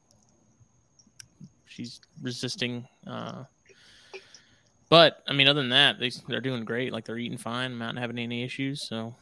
she's 1.68 2.02
resisting. 2.22 2.88
Uh, 3.06 3.44
but 4.90 5.24
I 5.28 5.34
mean, 5.34 5.48
other 5.48 5.62
than 5.62 5.70
that, 5.70 6.00
they 6.00 6.12
they're 6.28 6.42
doing 6.42 6.66
great. 6.66 6.92
Like 6.92 7.06
they're 7.06 7.18
eating 7.18 7.38
fine. 7.38 7.74
I'm 7.74 7.80
not 7.80 7.98
having 7.98 8.18
any 8.18 8.44
issues. 8.44 8.88
So 8.88 9.14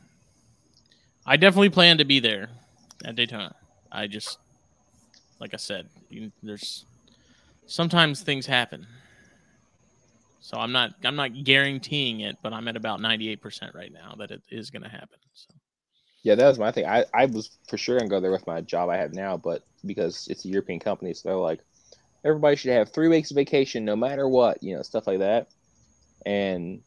I 1.28 1.38
definitely 1.38 1.70
plan 1.70 1.98
to 1.98 2.06
be 2.06 2.20
there 2.20 2.50
at 3.06 3.16
Daytona. 3.16 3.56
I 3.92 4.08
just 4.08 4.40
like 5.40 5.54
I 5.54 5.58
said, 5.58 5.88
you, 6.10 6.32
there's 6.42 6.86
sometimes 7.68 8.22
things 8.22 8.46
happen. 8.46 8.88
So 10.40 10.58
I'm 10.58 10.72
not 10.72 10.94
I'm 11.04 11.16
not 11.18 11.44
guaranteeing 11.44 12.22
it, 12.22 12.38
but 12.42 12.54
I'm 12.54 12.68
at 12.70 12.78
about 12.78 13.02
98% 13.02 13.76
right 13.76 13.92
now 13.92 14.16
that 14.18 14.32
it 14.32 14.42
is 14.50 14.70
going 14.72 14.84
to 14.84 14.90
happen. 14.90 15.20
So 15.34 15.54
Yeah, 16.24 16.36
that 16.36 16.48
was 16.48 16.60
my 16.60 16.72
thing. 16.72 16.86
I, 16.86 17.06
I 17.14 17.26
was 17.26 17.52
for 17.68 17.78
sure 17.78 17.98
gonna 17.98 18.10
go 18.10 18.22
there 18.22 18.32
with 18.32 18.48
my 18.48 18.62
job 18.62 18.90
I 18.90 18.98
have 18.98 19.14
now, 19.14 19.38
but 19.38 19.64
because 19.86 20.28
it's 20.30 20.46
a 20.46 20.50
European 20.50 20.80
company, 20.80 21.14
so 21.14 21.30
they're 21.30 21.38
like, 21.38 21.62
everybody 22.24 22.56
should 22.56 22.72
have 22.72 22.92
three 22.92 23.10
weeks 23.10 23.32
of 23.32 23.36
vacation 23.36 23.86
no 23.86 23.96
matter 23.96 24.28
what, 24.30 24.64
you 24.64 24.76
know, 24.76 24.82
stuff 24.84 25.08
like 25.08 25.20
that. 25.20 25.50
And 26.26 26.82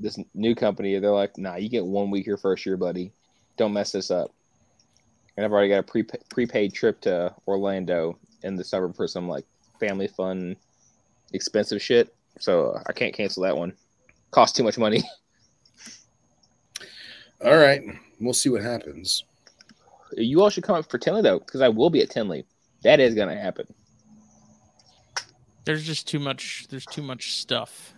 this 0.00 0.18
new 0.34 0.54
company, 0.54 0.98
they're 0.98 1.10
like, 1.12 1.38
nah, 1.38 1.56
you 1.56 1.68
get 1.68 1.86
one 1.86 2.10
week 2.10 2.26
your 2.26 2.36
first 2.38 2.66
year, 2.66 2.76
buddy. 2.76 3.12
Don't 3.62 3.72
mess 3.72 3.92
this 3.92 4.10
up. 4.10 4.32
And 5.36 5.46
I've 5.46 5.52
already 5.52 5.68
got 5.68 5.78
a 5.78 5.82
pre- 5.84 6.02
prepaid 6.30 6.74
trip 6.74 7.00
to 7.02 7.32
Orlando 7.46 8.18
in 8.42 8.56
the 8.56 8.64
summer 8.64 8.92
for 8.92 9.06
some 9.06 9.28
like 9.28 9.44
family 9.78 10.08
fun, 10.08 10.56
expensive 11.32 11.80
shit. 11.80 12.12
So 12.40 12.70
uh, 12.72 12.82
I 12.88 12.92
can't 12.92 13.14
cancel 13.14 13.44
that 13.44 13.56
one. 13.56 13.72
Cost 14.32 14.56
too 14.56 14.64
much 14.64 14.78
money. 14.78 15.04
All 17.44 17.56
right. 17.56 17.82
We'll 18.20 18.34
see 18.34 18.48
what 18.48 18.62
happens. 18.62 19.22
You 20.16 20.42
all 20.42 20.50
should 20.50 20.64
come 20.64 20.74
up 20.74 20.90
for 20.90 20.98
Tinley 20.98 21.22
though, 21.22 21.38
because 21.38 21.60
I 21.60 21.68
will 21.68 21.88
be 21.88 22.02
at 22.02 22.10
Tinley. 22.10 22.44
That 22.82 22.98
is 22.98 23.14
gonna 23.14 23.38
happen. 23.40 23.72
there's 25.66 25.84
just 25.86 26.08
too 26.08 26.18
much 26.18 26.66
there's 26.68 26.86
too 26.86 27.02
much 27.02 27.34
stuff. 27.36 27.94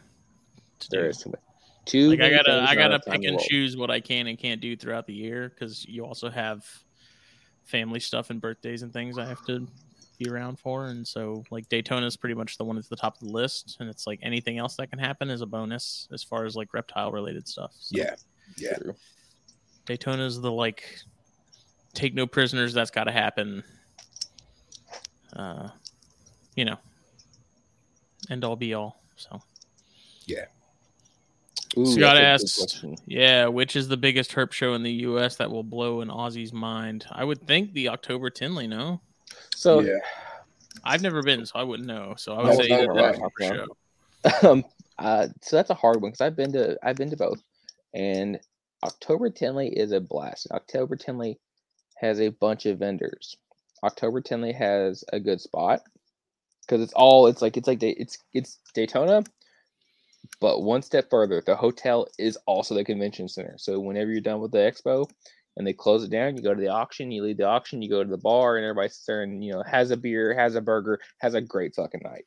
To 0.80 0.88
There 0.90 1.04
do. 1.04 1.08
is 1.08 1.16
too 1.22 1.30
much. 1.30 1.40
Too 1.84 2.10
like 2.10 2.20
I 2.20 2.30
gotta 2.30 2.64
I 2.68 2.74
gotta 2.74 2.98
pick 2.98 3.24
and 3.24 3.38
choose 3.38 3.76
what 3.76 3.90
I 3.90 4.00
can 4.00 4.26
and 4.26 4.38
can't 4.38 4.60
do 4.60 4.76
throughout 4.76 5.06
the 5.06 5.12
year 5.12 5.50
because 5.50 5.84
you 5.86 6.04
also 6.04 6.30
have 6.30 6.64
family 7.64 8.00
stuff 8.00 8.30
and 8.30 8.40
birthdays 8.40 8.82
and 8.82 8.92
things 8.92 9.18
I 9.18 9.26
have 9.26 9.44
to 9.46 9.66
be 10.18 10.30
around 10.30 10.58
for, 10.58 10.86
and 10.86 11.06
so 11.06 11.44
like 11.50 11.68
Daytona 11.68 12.06
is 12.06 12.16
pretty 12.16 12.34
much 12.34 12.56
the 12.56 12.64
one 12.64 12.78
at 12.78 12.88
the 12.88 12.96
top 12.96 13.14
of 13.14 13.26
the 13.26 13.32
list, 13.32 13.76
and 13.80 13.90
it's 13.90 14.06
like 14.06 14.20
anything 14.22 14.58
else 14.58 14.76
that 14.76 14.88
can 14.88 14.98
happen 14.98 15.28
is 15.28 15.40
a 15.40 15.46
bonus 15.46 16.08
as 16.12 16.22
far 16.22 16.44
as 16.44 16.56
like 16.56 16.72
reptile 16.72 17.12
related 17.12 17.46
stuff. 17.46 17.74
So 17.78 17.98
Yeah. 17.98 18.14
Yeah. 18.56 18.76
True. 18.76 18.94
Daytona 19.86 20.24
is 20.24 20.40
the 20.40 20.52
like 20.52 21.00
take 21.92 22.14
no 22.14 22.26
prisoners. 22.26 22.72
That's 22.72 22.90
got 22.90 23.04
to 23.04 23.12
happen. 23.12 23.62
Uh, 25.34 25.68
you 26.54 26.64
know, 26.64 26.76
end 28.30 28.44
all 28.44 28.56
be 28.56 28.74
all. 28.74 29.00
So. 29.16 29.42
Ooh, 31.78 31.86
Scott 31.86 32.16
that's 32.16 32.56
a 32.56 32.64
asks. 32.64 32.84
Yeah, 33.06 33.46
which 33.46 33.76
is 33.76 33.88
the 33.88 33.96
biggest 33.96 34.32
herp 34.32 34.52
show 34.52 34.74
in 34.74 34.82
the 34.82 34.92
U.S. 34.92 35.36
that 35.36 35.50
will 35.50 35.62
blow 35.62 36.00
an 36.00 36.08
Aussie's 36.08 36.52
mind? 36.52 37.06
I 37.10 37.24
would 37.24 37.46
think 37.46 37.72
the 37.72 37.88
October 37.88 38.30
Tinley. 38.30 38.66
No, 38.66 39.00
So 39.54 39.80
yeah. 39.80 39.98
I've 40.84 41.02
never 41.02 41.22
been, 41.22 41.46
so 41.46 41.52
I 41.58 41.62
wouldn't 41.62 41.88
know. 41.88 42.14
So 42.16 42.34
I 42.34 42.42
No, 42.42 42.48
would 42.50 42.56
say 42.56 42.68
neither 42.68 42.90
either 42.92 43.04
have 43.06 43.20
I. 43.20 43.24
October 43.24 43.66
show. 44.42 44.50
um, 44.50 44.64
uh, 44.98 45.28
so 45.42 45.56
that's 45.56 45.70
a 45.70 45.74
hard 45.74 46.00
one 46.00 46.10
because 46.10 46.20
I've 46.20 46.36
been 46.36 46.52
to 46.52 46.78
I've 46.82 46.96
been 46.96 47.10
to 47.10 47.16
both, 47.16 47.42
and 47.94 48.38
October 48.82 49.30
Tinley 49.30 49.68
is 49.68 49.92
a 49.92 50.00
blast. 50.00 50.48
October 50.50 50.96
Tinley 50.96 51.38
has 51.96 52.20
a 52.20 52.28
bunch 52.28 52.66
of 52.66 52.78
vendors. 52.78 53.36
October 53.82 54.20
Tinley 54.20 54.52
has 54.52 55.04
a 55.12 55.20
good 55.20 55.40
spot 55.40 55.82
because 56.62 56.80
it's 56.80 56.92
all 56.94 57.26
it's 57.26 57.42
like 57.42 57.56
it's 57.56 57.68
like 57.68 57.82
it's 57.82 58.18
it's 58.32 58.58
Daytona, 58.74 59.24
but 60.44 60.62
one 60.62 60.82
step 60.82 61.08
further, 61.08 61.40
the 61.40 61.56
hotel 61.56 62.06
is 62.18 62.36
also 62.44 62.74
the 62.74 62.84
convention 62.84 63.28
center. 63.28 63.54
So 63.56 63.80
whenever 63.80 64.10
you're 64.10 64.20
done 64.20 64.40
with 64.40 64.52
the 64.52 64.58
expo 64.58 65.08
and 65.56 65.66
they 65.66 65.72
close 65.72 66.04
it 66.04 66.10
down, 66.10 66.36
you 66.36 66.42
go 66.42 66.52
to 66.52 66.60
the 66.60 66.68
auction, 66.68 67.10
you 67.10 67.22
leave 67.22 67.38
the 67.38 67.48
auction, 67.48 67.80
you 67.80 67.88
go 67.88 68.04
to 68.04 68.10
the 68.10 68.18
bar, 68.18 68.58
and 68.58 68.66
everybody 68.66 68.90
sits 68.90 69.06
there 69.06 69.22
and 69.22 69.42
you 69.42 69.54
know 69.54 69.62
has 69.66 69.90
a 69.90 69.96
beer, 69.96 70.34
has 70.34 70.54
a 70.54 70.60
burger, 70.60 71.00
has 71.22 71.32
a 71.32 71.40
great 71.40 71.74
fucking 71.74 72.02
night. 72.04 72.26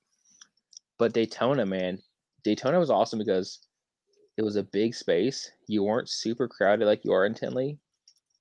But 0.98 1.14
Daytona, 1.14 1.68
man, 1.68 2.00
Daytona 2.44 2.80
was 2.80 2.90
awesome 2.90 3.20
because 3.20 3.60
it 4.36 4.42
was 4.42 4.56
a 4.56 4.64
big 4.64 4.96
space. 4.96 5.52
You 5.68 5.84
weren't 5.84 6.10
super 6.10 6.48
crowded 6.48 6.86
like 6.86 7.06
you 7.06 7.14
are 7.14 7.28
in 7.28 7.36
Tinley 7.36 7.78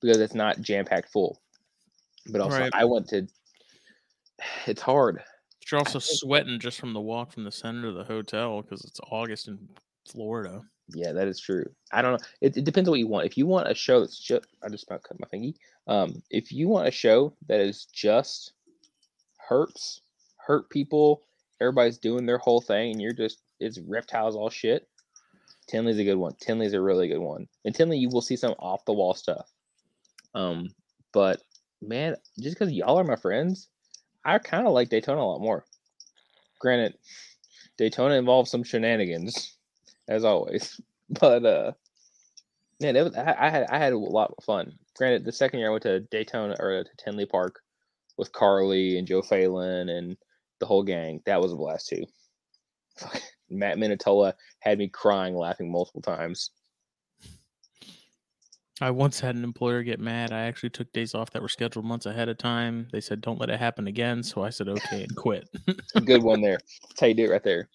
because 0.01 0.21
it's 0.21 0.35
not 0.35 0.63
jam 0.63 0.87
packed 0.87 1.13
full. 1.13 1.43
But 2.31 2.41
also, 2.41 2.61
Right. 2.61 2.73
I 2.73 2.87
went 2.87 3.09
to. 3.09 3.27
It's 4.67 4.81
hard. 4.81 5.23
You're 5.71 5.81
also 5.81 5.99
sweating 5.99 6.61
just 6.61 6.79
from 6.79 6.93
the 6.93 7.01
walk 7.01 7.33
from 7.33 7.45
the 7.45 7.51
center 7.51 7.83
to 7.83 7.93
the 7.93 8.05
hotel 8.05 8.63
because 8.63 8.85
it's 8.85 9.01
August 9.11 9.49
in 9.49 9.59
Florida. 10.09 10.63
Yeah, 10.95 11.13
that 11.13 11.27
is 11.27 11.41
true. 11.41 11.65
I 11.93 12.03
don't 12.03 12.13
know. 12.13 12.27
It, 12.41 12.57
it 12.57 12.65
depends 12.65 12.89
on 12.89 12.93
what 12.93 13.01
you 13.01 13.09
want. 13.09 13.27
If 13.27 13.37
you 13.37 13.47
want 13.47 13.69
a 13.69 13.75
show 13.75 14.01
that's 14.01 14.19
just, 14.19 14.47
I 14.63 14.69
just 14.69 14.85
about 14.85 15.03
cut 15.03 15.19
my 15.19 15.27
thingy. 15.27 15.55
Um, 15.89 16.23
if 16.31 16.53
you 16.53 16.69
want 16.69 16.87
a 16.87 16.93
show 16.93 17.35
that 17.49 17.61
is 17.61 17.87
just 17.87 18.53
hurts, 19.39 20.03
hurt 20.37 20.71
people, 20.71 21.23
everybody's 21.61 21.99
doing 21.99 22.27
their 22.27 22.39
whole 22.39 22.61
thing, 22.61 22.93
and 22.93 23.03
you're 23.03 23.13
just 23.13 23.43
it's 23.59 23.81
reptiles 23.81 24.37
all 24.37 24.51
shit. 24.51 24.87
Tinley's 25.67 25.99
a 25.99 26.05
good 26.05 26.17
one. 26.17 26.35
Tinley's 26.41 26.75
a 26.75 26.81
really 26.81 27.09
good 27.09 27.19
one. 27.19 27.49
And 27.65 27.75
Tinley, 27.75 27.99
you 27.99 28.09
will 28.09 28.21
see 28.21 28.37
some 28.37 28.55
off 28.61 28.85
the 28.85 28.93
wall 28.93 29.15
stuff. 29.15 29.51
Um, 30.35 30.69
but 31.13 31.41
man, 31.83 32.17
just 32.39 32.57
because 32.57 32.73
y'all 32.73 32.99
are 32.99 33.05
my 33.05 33.17
friends, 33.17 33.69
I 34.27 34.39
kind 34.39 34.67
of 34.67 34.73
like 34.75 34.89
Daytona 34.91 35.21
a 35.21 35.25
lot 35.25 35.41
more. 35.41 35.65
Granted, 36.61 36.99
Daytona 37.79 38.17
involves 38.17 38.51
some 38.51 38.65
shenanigans, 38.65 39.57
as 40.09 40.25
always. 40.25 40.81
But 41.09 41.47
uh, 41.47 41.73
man, 42.83 42.97
it 42.97 43.05
was, 43.05 43.15
I, 43.15 43.37
I 43.39 43.49
had 43.49 43.67
I 43.71 43.79
had 43.79 43.93
a 43.93 43.99
lot 43.99 44.35
of 44.37 44.43
fun. 44.45 44.77
Granted, 44.97 45.25
the 45.25 45.31
second 45.31 45.61
year 45.61 45.69
I 45.69 45.71
went 45.71 45.85
to 45.85 46.01
Daytona 46.01 46.57
or 46.59 46.83
to 46.83 46.91
Tinley 46.99 47.27
Park 47.27 47.61
with 48.19 48.33
Carly 48.33 48.99
and 48.99 49.07
Joe 49.07 49.23
Phelan 49.23 49.89
and 49.89 50.17
the 50.59 50.67
whole 50.67 50.83
gang, 50.83 51.21
that 51.27 51.41
was 51.41 51.53
a 51.53 51.57
blast 51.57 51.89
too. 51.89 52.05
Matt 53.51 53.79
Minatola 53.79 54.33
had 54.61 54.79
me 54.79 54.89
crying, 54.89 55.37
laughing 55.37 55.71
multiple 55.71 56.03
times. 56.03 56.51
I 58.81 58.91
once 58.91 59.19
had 59.21 59.37
an 59.37 59.45
employer 59.45 59.83
get 59.83 60.01
mad. 60.01 60.33
I 60.33 60.41
actually 60.43 60.69
took 60.71 60.93
days 60.93 61.15
off 61.15 61.31
that 61.31 61.41
were 61.41 61.49
scheduled 61.49 61.85
months 61.87 62.05
ahead 62.07 62.29
of 62.29 62.37
time. 62.37 62.89
They 62.93 63.01
said, 63.01 63.23
"Don't 63.23 63.41
let 63.41 63.49
it 63.49 63.59
happen 63.59 63.87
again." 63.87 64.23
So 64.23 64.43
I 64.45 64.51
said, 64.51 64.69
"Okay," 64.69 65.03
and 65.05 65.17
quit. 65.17 65.49
Good 66.05 66.23
one 66.23 66.43
there. 66.43 66.59
That's 66.89 67.01
how 67.01 67.07
you 67.07 67.15
do 67.15 67.25
it 67.25 67.31
right 67.31 67.43
there. 67.43 67.69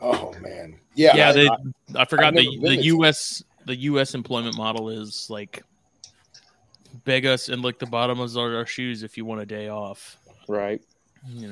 Oh 0.00 0.32
man, 0.40 0.78
yeah, 0.94 1.16
Yeah, 1.16 1.28
I- 1.30 1.32
they, 1.32 1.48
I- 1.48 2.02
I 2.02 2.04
forgot 2.04 2.34
the 2.34 2.44
the 2.62 2.76
to- 2.76 2.82
U.S. 2.84 3.42
the 3.64 3.74
U.S. 3.76 4.14
employment 4.14 4.56
model 4.56 4.88
is 4.90 5.28
like 5.30 5.62
beg 7.04 7.26
us 7.26 7.48
and 7.48 7.62
lick 7.62 7.78
the 7.80 7.86
bottom 7.86 8.20
of 8.20 8.36
our, 8.36 8.54
our 8.56 8.66
shoes 8.66 9.02
if 9.02 9.16
you 9.16 9.24
want 9.24 9.40
a 9.40 9.46
day 9.46 9.68
off. 9.68 10.16
Right. 10.46 10.80
You 11.26 11.48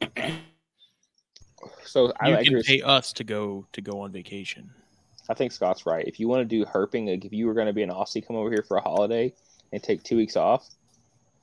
know, 0.00 0.22
So 1.84 2.12
I, 2.20 2.28
you 2.28 2.34
I, 2.36 2.44
can 2.44 2.54
agree 2.54 2.62
pay 2.62 2.82
us 2.82 3.12
to 3.14 3.24
go 3.24 3.66
to 3.72 3.80
go 3.80 4.00
on 4.00 4.12
vacation. 4.12 4.70
I 5.28 5.34
think 5.34 5.52
Scott's 5.52 5.86
right. 5.86 6.06
If 6.06 6.20
you 6.20 6.28
want 6.28 6.40
to 6.40 6.44
do 6.44 6.64
herping, 6.64 7.08
like 7.08 7.24
if 7.24 7.32
you 7.32 7.46
were 7.46 7.54
going 7.54 7.66
to 7.66 7.72
be 7.72 7.82
an 7.82 7.90
Aussie, 7.90 8.24
come 8.24 8.36
over 8.36 8.50
here 8.50 8.64
for 8.66 8.76
a 8.76 8.80
holiday 8.80 9.32
and 9.72 9.82
take 9.82 10.02
two 10.02 10.16
weeks 10.16 10.36
off, 10.36 10.68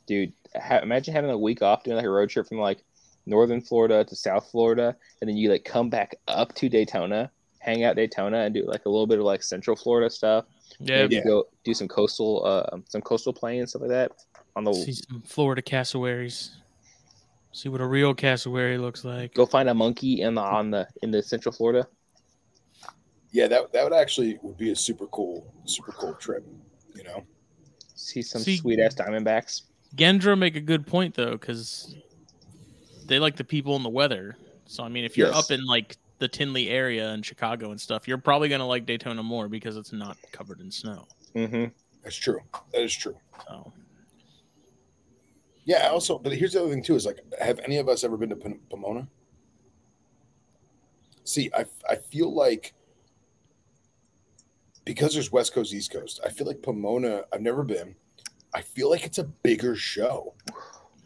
dude. 0.08 0.34
Ha- 0.56 0.80
imagine 0.80 1.14
having 1.14 1.32
a 1.32 1.38
week 1.38 1.62
off 1.62 1.84
doing 1.84 1.98
like 1.98 2.06
a 2.06 2.10
road 2.10 2.30
trip 2.30 2.48
from 2.48 2.60
like 2.60 2.84
northern 3.26 3.62
Florida 3.62 4.04
to 4.06 4.16
South 4.16 4.50
Florida, 4.52 4.96
and 5.22 5.30
then 5.30 5.36
you 5.38 5.50
like 5.50 5.66
come 5.66 5.90
back 5.90 6.16
up 6.28 6.54
to 6.56 6.70
Daytona, 6.70 7.32
hang 7.60 7.84
out 7.84 7.96
Daytona, 7.96 8.40
and 8.40 8.54
do 8.54 8.66
like 8.66 8.86
a 8.86 8.90
little 8.90 9.08
bit 9.08 9.20
of 9.20 9.26
like 9.26 9.44
Central 9.44 9.76
Florida 9.76 10.10
stuff. 10.10 10.46
Yeah, 10.80 11.08
Yeah. 11.10 11.24
go 11.24 11.48
do 11.64 11.74
some 11.74 11.88
coastal, 11.88 12.46
uh, 12.46 12.78
some 12.88 13.02
coastal 13.02 13.34
playing 13.34 13.60
and 13.62 13.70
stuff 13.70 13.82
like 13.82 13.92
that 13.92 14.12
on 14.56 14.64
the. 14.64 14.74
see 14.74 14.94
some 14.94 15.22
Florida 15.26 15.62
cassowaries. 15.62 16.58
See 17.54 17.70
what 17.70 17.82
a 17.82 17.86
real 17.86 18.14
cassowary 18.14 18.78
looks 18.78 19.06
like. 19.06 19.34
Go 19.36 19.46
find 19.46 19.70
a 19.70 19.74
monkey 19.74 20.22
in 20.22 20.36
the 20.36 20.42
on 20.42 20.72
the 20.72 20.88
in 21.04 21.12
the 21.12 21.22
Central 21.22 21.54
Florida. 21.54 21.88
yeah, 23.32 23.48
that 23.48 23.72
that 23.74 23.84
would 23.84 23.94
actually 23.94 24.40
would 24.42 24.58
be 24.58 24.72
a 24.72 24.76
super 24.76 25.06
cool, 25.08 25.54
super 25.66 25.92
cool 25.92 26.14
trip. 26.16 26.46
You 26.96 27.04
know, 27.04 27.24
See 27.96 28.22
some 28.22 28.42
See- 28.42 28.58
sweet 28.58 28.80
ass 28.80 28.96
diamondbacks. 28.96 29.62
Gendra 29.96 30.36
make 30.38 30.56
a 30.56 30.60
good 30.62 30.88
point 30.88 31.14
though, 31.14 31.32
because 31.34 31.96
they 33.06 33.20
like 33.20 33.36
the 33.36 33.44
people 33.44 33.76
and 33.76 33.86
the 33.86 33.90
weather. 33.90 34.36
So 34.66 34.84
I 34.84 34.90
mean, 34.90 35.04
if 35.06 35.16
you're 35.18 35.28
Yes. 35.28 35.38
up 35.38 35.52
in 35.52 35.64
like 35.66 35.98
the 36.18 36.28
Tinley 36.28 36.70
area 36.70 37.10
and 37.12 37.24
Chicago 37.24 37.70
and 37.70 37.80
stuff, 37.80 38.08
you're 38.08 38.18
probably 38.18 38.50
gonna 38.50 38.66
like 38.68 38.88
Daytona 38.88 39.22
more 39.22 39.48
because 39.48 39.78
it's 39.78 39.94
not 39.94 40.18
covered 40.32 40.60
in 40.60 40.72
snow. 40.72 41.06
Mm-hmm. 41.36 41.66
that's 42.04 42.16
true. 42.16 42.40
That 42.72 42.82
is 42.82 42.94
true. 42.96 43.18
So 43.48 43.72
Yeah. 45.66 45.88
Also, 45.90 46.18
but 46.18 46.34
here's 46.34 46.54
the 46.54 46.62
other 46.62 46.70
thing 46.72 46.84
too: 46.84 46.96
is 46.96 47.06
like, 47.06 47.20
have 47.40 47.60
any 47.60 47.78
of 47.78 47.88
us 47.90 48.04
ever 48.04 48.18
been 48.18 48.30
to 48.30 48.36
Pom- 48.36 48.60
Pomona? 48.70 49.08
See, 51.24 51.50
I 51.56 51.66
I 51.90 51.96
feel 51.96 52.34
like 52.34 52.74
because 54.86 55.14
there's 55.14 55.32
West 55.32 55.54
Coast, 55.54 55.74
East 55.74 55.92
Coast. 55.92 56.20
I 56.26 56.30
feel 56.30 56.48
like 56.48 56.62
Pomona. 56.62 57.24
I've 57.32 57.42
never 57.42 57.64
been. 57.64 57.96
I 58.54 58.62
feel 58.62 58.90
like 58.90 59.06
it's 59.06 59.18
a 59.18 59.24
bigger 59.24 59.76
show. 59.76 60.34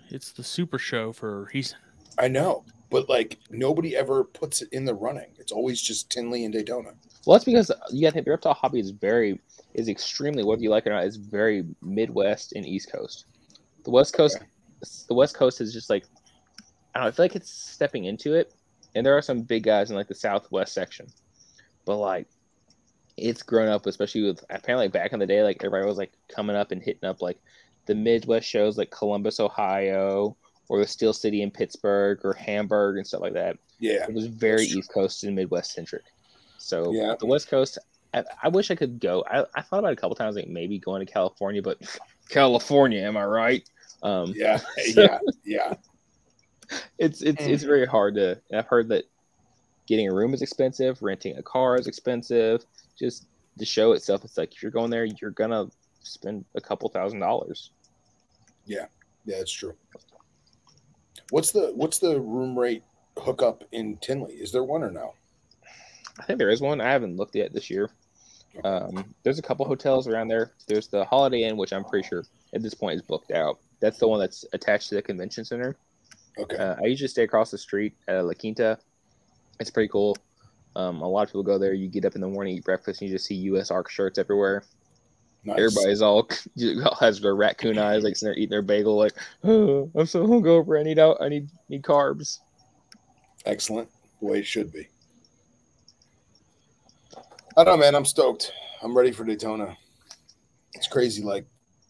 it's 0.09 0.31
the 0.31 0.43
super 0.43 0.79
show 0.79 1.13
for 1.13 1.43
a 1.43 1.49
reason. 1.53 1.77
I 2.17 2.27
know, 2.27 2.65
but 2.89 3.07
like 3.07 3.37
nobody 3.51 3.95
ever 3.95 4.23
puts 4.23 4.61
it 4.61 4.69
in 4.71 4.85
the 4.85 4.93
running. 4.95 5.29
It's 5.37 5.51
always 5.51 5.79
just 5.81 6.09
Tinley 6.09 6.43
and 6.45 6.53
Daytona. 6.53 6.89
Well, 7.25 7.35
that's 7.35 7.45
because 7.45 7.71
you 7.91 8.01
got 8.01 8.09
to 8.09 8.13
think 8.13 8.25
the 8.25 8.31
reptile 8.31 8.53
hobby 8.53 8.79
is 8.79 8.89
very 8.91 9.39
is 9.75 9.87
extremely 9.87 10.43
whether 10.43 10.61
you 10.63 10.69
like 10.71 10.85
it 10.87 10.89
or 10.89 10.93
not 10.93 11.03
is 11.05 11.17
very 11.17 11.63
Midwest 11.81 12.53
and 12.53 12.65
East 12.65 12.91
Coast. 12.91 13.25
The 13.87 13.91
West 13.91 14.13
Coast, 14.13 14.37
the 15.07 15.13
West 15.13 15.33
Coast 15.33 15.61
is 15.61 15.71
just 15.71 15.89
like 15.89 16.03
I 16.93 16.99
don't 16.99 17.03
know. 17.05 17.07
I 17.07 17.11
feel 17.11 17.23
like 17.23 17.37
it's 17.37 17.49
stepping 17.49 18.03
into 18.03 18.33
it, 18.33 18.53
and 18.93 19.05
there 19.05 19.17
are 19.17 19.21
some 19.21 19.43
big 19.43 19.63
guys 19.63 19.89
in 19.89 19.95
like 19.95 20.09
the 20.09 20.13
Southwest 20.13 20.73
section, 20.73 21.07
but 21.85 21.95
like 21.95 22.27
it's 23.15 23.41
grown 23.41 23.69
up, 23.69 23.85
especially 23.85 24.23
with 24.23 24.43
apparently 24.49 24.89
back 24.89 25.13
in 25.13 25.19
the 25.19 25.25
day, 25.25 25.41
like 25.41 25.63
everybody 25.63 25.87
was 25.87 25.97
like 25.97 26.11
coming 26.27 26.57
up 26.57 26.71
and 26.71 26.83
hitting 26.83 27.07
up 27.07 27.21
like 27.21 27.37
the 27.85 27.95
Midwest 27.95 28.45
shows 28.45 28.77
like 28.77 28.91
Columbus, 28.91 29.39
Ohio, 29.39 30.35
or 30.67 30.79
the 30.79 30.85
Steel 30.87 31.13
City 31.13 31.41
in 31.41 31.49
Pittsburgh 31.49 32.19
or 32.25 32.33
Hamburg 32.33 32.97
and 32.97 33.07
stuff 33.07 33.21
like 33.21 33.35
that. 33.35 33.55
Yeah, 33.79 34.05
It 34.05 34.13
was 34.13 34.25
very 34.27 34.65
East 34.65 34.91
Coast 34.93 35.23
and 35.23 35.33
Midwest 35.33 35.71
centric. 35.71 36.03
So 36.57 36.91
Yeah. 36.91 37.15
the 37.17 37.25
West 37.25 37.47
Coast, 37.47 37.77
I, 38.13 38.25
I 38.43 38.49
wish 38.49 38.69
I 38.69 38.75
could 38.75 38.99
go. 38.99 39.23
I, 39.31 39.45
I 39.55 39.61
thought 39.61 39.79
about 39.79 39.93
it 39.93 39.97
a 39.97 40.01
couple 40.01 40.15
times, 40.17 40.35
like 40.35 40.49
maybe 40.49 40.77
going 40.77 41.05
to 41.05 41.11
California, 41.11 41.61
but 41.61 41.77
California, 42.29 42.99
am 42.99 43.15
I 43.15 43.23
right? 43.23 43.69
Um, 44.03 44.33
yeah, 44.35 44.59
yeah, 44.95 45.19
yeah. 45.43 45.73
it's 46.97 47.21
it's 47.21 47.45
it's 47.45 47.63
very 47.63 47.85
hard 47.85 48.15
to. 48.15 48.39
and 48.49 48.59
I've 48.59 48.67
heard 48.67 48.89
that 48.89 49.05
getting 49.87 50.07
a 50.07 50.13
room 50.13 50.33
is 50.33 50.41
expensive, 50.41 51.01
renting 51.01 51.37
a 51.37 51.43
car 51.43 51.77
is 51.77 51.87
expensive. 51.87 52.65
Just 52.97 53.27
the 53.57 53.65
show 53.65 53.93
itself, 53.93 54.23
it's 54.23 54.37
like 54.37 54.53
if 54.53 54.61
you're 54.61 54.71
going 54.71 54.91
there, 54.91 55.05
you're 55.05 55.31
gonna 55.31 55.67
spend 56.01 56.45
a 56.55 56.61
couple 56.61 56.89
thousand 56.89 57.19
dollars. 57.19 57.71
Yeah, 58.65 58.85
yeah, 59.25 59.37
that's 59.37 59.51
true. 59.51 59.75
What's 61.29 61.51
the 61.51 61.71
what's 61.75 61.99
the 61.99 62.19
room 62.19 62.57
rate 62.57 62.83
hookup 63.17 63.63
in 63.71 63.97
Tinley? 63.97 64.33
Is 64.33 64.51
there 64.51 64.63
one 64.63 64.83
or 64.83 64.91
no? 64.91 65.13
I 66.19 66.23
think 66.23 66.39
there 66.39 66.49
is 66.49 66.61
one. 66.61 66.81
I 66.81 66.91
haven't 66.91 67.17
looked 67.17 67.35
yet 67.35 67.53
this 67.53 67.69
year. 67.69 67.89
Um, 68.63 69.13
there's 69.23 69.39
a 69.39 69.43
couple 69.43 69.65
hotels 69.65 70.07
around 70.07 70.29
there. 70.29 70.51
There's 70.67 70.87
the 70.87 71.05
Holiday 71.05 71.43
Inn, 71.43 71.57
which 71.57 71.73
I'm 71.73 71.83
pretty 71.83 72.07
sure 72.07 72.23
at 72.53 72.63
this 72.63 72.73
point 72.73 72.95
is 72.95 73.01
booked 73.01 73.31
out. 73.31 73.59
That's 73.79 73.99
the 73.99 74.07
one 74.07 74.19
that's 74.19 74.45
attached 74.53 74.89
to 74.89 74.95
the 74.95 75.01
convention 75.01 75.45
center. 75.45 75.75
Okay. 76.39 76.57
Uh, 76.57 76.75
I 76.81 76.85
usually 76.85 77.07
stay 77.07 77.23
across 77.23 77.51
the 77.51 77.57
street 77.57 77.95
at 78.07 78.23
La 78.23 78.33
Quinta. 78.33 78.77
It's 79.59 79.69
pretty 79.69 79.89
cool. 79.89 80.15
Um, 80.75 81.01
a 81.01 81.07
lot 81.07 81.23
of 81.23 81.29
people 81.29 81.43
go 81.43 81.57
there. 81.57 81.73
You 81.73 81.87
get 81.87 82.05
up 82.05 82.15
in 82.15 82.21
the 82.21 82.27
morning, 82.27 82.55
eat 82.55 82.63
breakfast, 82.63 83.01
and 83.01 83.09
you 83.09 83.15
just 83.15 83.25
see 83.25 83.49
USARK 83.49 83.89
shirts 83.89 84.19
everywhere. 84.19 84.63
nice. 85.43 85.57
Everybody's 85.57 86.01
all 86.03 86.29
has 86.99 87.19
their 87.19 87.35
raccoon 87.35 87.79
eyes, 87.79 88.03
like 88.03 88.15
sitting 88.15 88.33
there 88.33 88.37
eating 88.37 88.49
their 88.49 88.61
bagel, 88.61 88.95
like, 88.95 89.13
oh, 89.43 89.89
I'm 89.95 90.05
so 90.05 90.27
hungover. 90.27 90.79
I 90.79 90.83
need 90.83 90.99
out. 90.99 91.17
I 91.19 91.29
need 91.29 91.49
need 91.69 91.81
carbs. 91.81 92.39
excellent. 93.45 93.89
The 94.19 94.25
way 94.27 94.39
it 94.39 94.45
should 94.45 94.71
be. 94.71 94.87
I 97.55 97.63
don't 97.63 97.65
know, 97.65 97.77
man. 97.77 97.95
I'm 97.95 98.05
stoked. 98.05 98.51
I'm 98.83 98.95
ready 98.95 99.11
for 99.11 99.23
Daytona. 99.23 99.75
It's 100.73 100.87
crazy. 100.87 101.23
Like 101.23 101.47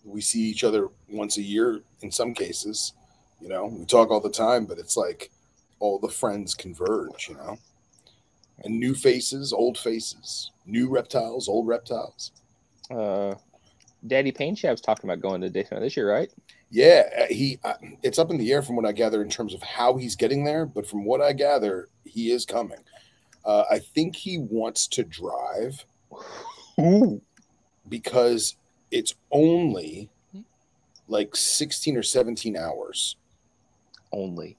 we 0.07 0.21
see 0.21 0.41
each 0.41 0.63
other 0.63 0.87
once 1.09 1.37
a 1.37 1.41
year 1.41 1.81
in 2.01 2.11
some 2.11 2.33
cases. 2.33 2.93
You 3.41 3.49
know, 3.49 3.65
we 3.65 3.85
talk 3.85 4.09
all 4.09 4.19
the 4.19 4.29
time, 4.29 4.65
but 4.65 4.79
it's 4.79 4.97
like 4.97 5.29
all 5.79 5.99
the 5.99 6.07
friends 6.07 6.55
converge. 6.55 7.27
You 7.29 7.35
know, 7.35 7.57
and 8.63 8.79
new 8.79 8.95
faces, 8.95 9.53
old 9.53 9.77
faces, 9.77 10.51
new 10.65 10.89
reptiles, 10.89 11.47
old 11.47 11.67
reptiles. 11.67 12.31
Uh, 12.89 13.35
Daddy 14.05 14.31
Pain 14.31 14.55
Shab's 14.55 14.81
talking 14.81 15.09
about 15.09 15.21
going 15.21 15.41
to 15.41 15.49
Daytona 15.49 15.81
this 15.81 15.97
year, 15.97 16.09
right? 16.09 16.31
Yeah, 16.69 17.03
uh, 17.17 17.25
he. 17.29 17.59
Uh, 17.63 17.73
it's 18.03 18.19
up 18.19 18.29
in 18.29 18.37
the 18.37 18.51
air 18.51 18.61
from 18.61 18.75
what 18.75 18.85
I 18.85 18.91
gather 18.91 19.21
in 19.21 19.29
terms 19.29 19.53
of 19.53 19.61
how 19.61 19.97
he's 19.97 20.15
getting 20.15 20.43
there, 20.43 20.65
but 20.65 20.87
from 20.87 21.05
what 21.05 21.21
I 21.21 21.33
gather, 21.33 21.89
he 22.05 22.31
is 22.31 22.45
coming. 22.45 22.79
Uh, 23.45 23.63
I 23.69 23.79
think 23.79 24.15
he 24.15 24.37
wants 24.37 24.87
to 24.89 25.03
drive 25.03 25.85
Ooh. 26.79 27.21
because 27.87 28.55
it's 28.91 29.13
only 29.31 30.09
like 31.07 31.35
16 31.35 31.95
or 31.97 32.03
17 32.03 32.57
hours, 32.57 33.15
Only. 34.11 34.57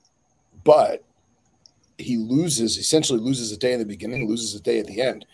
but 0.64 1.02
he 1.98 2.16
loses 2.16 2.78
essentially 2.78 3.18
loses 3.18 3.50
a 3.52 3.56
day 3.56 3.72
in 3.72 3.78
the 3.78 3.84
beginning, 3.84 4.28
loses 4.28 4.54
a 4.54 4.60
day 4.60 4.78
at 4.78 4.86
the 4.86 5.00
end, 5.00 5.26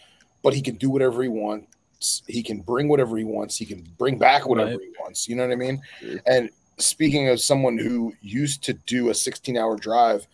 but 0.43 0.55
he 0.55 0.61
can 0.63 0.77
do 0.77 0.91
whatever 0.91 1.23
he 1.23 1.29
wants. 1.29 2.23
He 2.27 2.43
can 2.43 2.61
bring 2.61 2.89
whatever 2.89 3.17
he 3.17 3.25
wants. 3.25 3.57
He 3.57 3.65
can 3.65 3.87
bring 3.99 4.19
back 4.19 4.47
whatever 4.47 4.71
Right. 4.73 4.81
he 4.81 4.89
wants. 5.01 5.29
You 5.29 5.37
know 5.37 5.47
what 5.47 5.53
I 5.53 5.57
mean? 5.57 5.81
Sure. 6.01 6.21
And 6.27 6.51
speaking 6.79 7.29
of 7.29 7.41
someone 7.41 7.79
who 7.79 8.13
used 8.21 8.63
to 8.65 8.73
do 8.75 9.11
a 9.11 9.15
16 9.15 9.57
hour 9.57 9.77
drive 9.77 10.27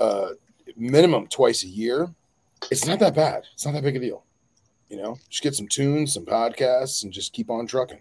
uh, 0.00 0.30
minimum 0.76 1.26
twice 1.28 1.64
a 1.64 1.68
year, 1.68 2.08
it's 2.70 2.86
not 2.86 2.98
that 2.98 3.14
bad. 3.14 3.44
It's 3.54 3.64
not 3.64 3.74
that 3.74 3.82
big 3.82 3.96
a 3.96 4.00
deal. 4.00 4.24
You 4.88 4.96
know, 4.96 5.18
just 5.28 5.42
get 5.42 5.54
some 5.54 5.68
tunes, 5.68 6.14
some 6.14 6.24
podcasts, 6.24 7.04
and 7.04 7.12
just 7.12 7.32
keep 7.32 7.50
on 7.50 7.66
trucking. 7.66 8.00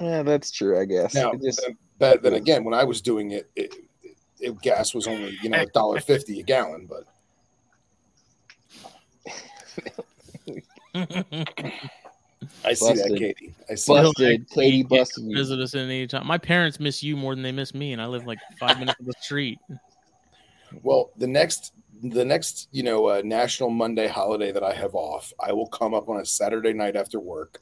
Yeah, 0.00 0.22
that's 0.22 0.50
true. 0.50 0.80
I 0.80 0.84
guess. 0.84 1.14
Now, 1.14 1.34
just- 1.34 1.60
then, 1.62 1.76
but 1.98 2.22
then 2.22 2.34
again, 2.34 2.64
when 2.64 2.74
I 2.74 2.84
was 2.84 3.00
doing 3.00 3.32
it, 3.32 3.50
it, 3.56 3.74
it, 4.02 4.16
it 4.40 4.60
gas 4.62 4.94
was 4.94 5.06
only 5.06 5.36
you 5.42 5.50
know 5.50 5.60
a 5.60 5.66
dollar 5.66 6.00
fifty 6.00 6.40
a 6.40 6.42
gallon. 6.42 6.88
But 6.88 7.04
I 12.64 12.72
see 12.72 12.94
that, 12.94 13.16
Katie. 13.18 13.54
I 13.68 13.74
see. 13.74 13.92
Well, 13.92 14.12
that. 14.18 14.46
Katie 14.50 14.78
You 14.78 14.84
busted 14.86 15.24
you. 15.24 15.36
Visit 15.36 15.60
us 15.60 15.74
any 15.74 16.06
time. 16.06 16.26
My 16.26 16.38
parents 16.38 16.80
miss 16.80 17.02
you 17.02 17.16
more 17.16 17.34
than 17.34 17.42
they 17.42 17.52
miss 17.52 17.74
me, 17.74 17.92
and 17.92 18.00
I 18.00 18.06
live 18.06 18.26
like 18.26 18.38
five 18.58 18.78
minutes 18.78 18.98
up 19.00 19.06
the 19.06 19.14
street. 19.20 19.58
Well, 20.82 21.10
the 21.16 21.26
next 21.26 21.72
the 22.02 22.24
next 22.24 22.68
you 22.70 22.82
know 22.82 23.06
uh, 23.06 23.22
national 23.24 23.70
Monday 23.70 24.06
holiday 24.06 24.52
that 24.52 24.62
I 24.62 24.72
have 24.72 24.94
off, 24.94 25.32
I 25.40 25.52
will 25.52 25.66
come 25.68 25.94
up 25.94 26.08
on 26.08 26.20
a 26.20 26.24
Saturday 26.24 26.72
night 26.72 26.96
after 26.96 27.20
work, 27.20 27.60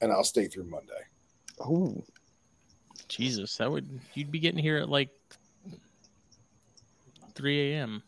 and 0.00 0.12
I'll 0.12 0.24
stay 0.24 0.46
through 0.46 0.64
Monday. 0.64 1.02
oh 1.60 2.02
Jesus, 3.08 3.56
that 3.56 3.70
would 3.70 4.00
you'd 4.14 4.30
be 4.30 4.38
getting 4.38 4.60
here 4.60 4.78
at 4.78 4.88
like 4.88 5.10
three 7.34 7.72
a.m. 7.72 8.02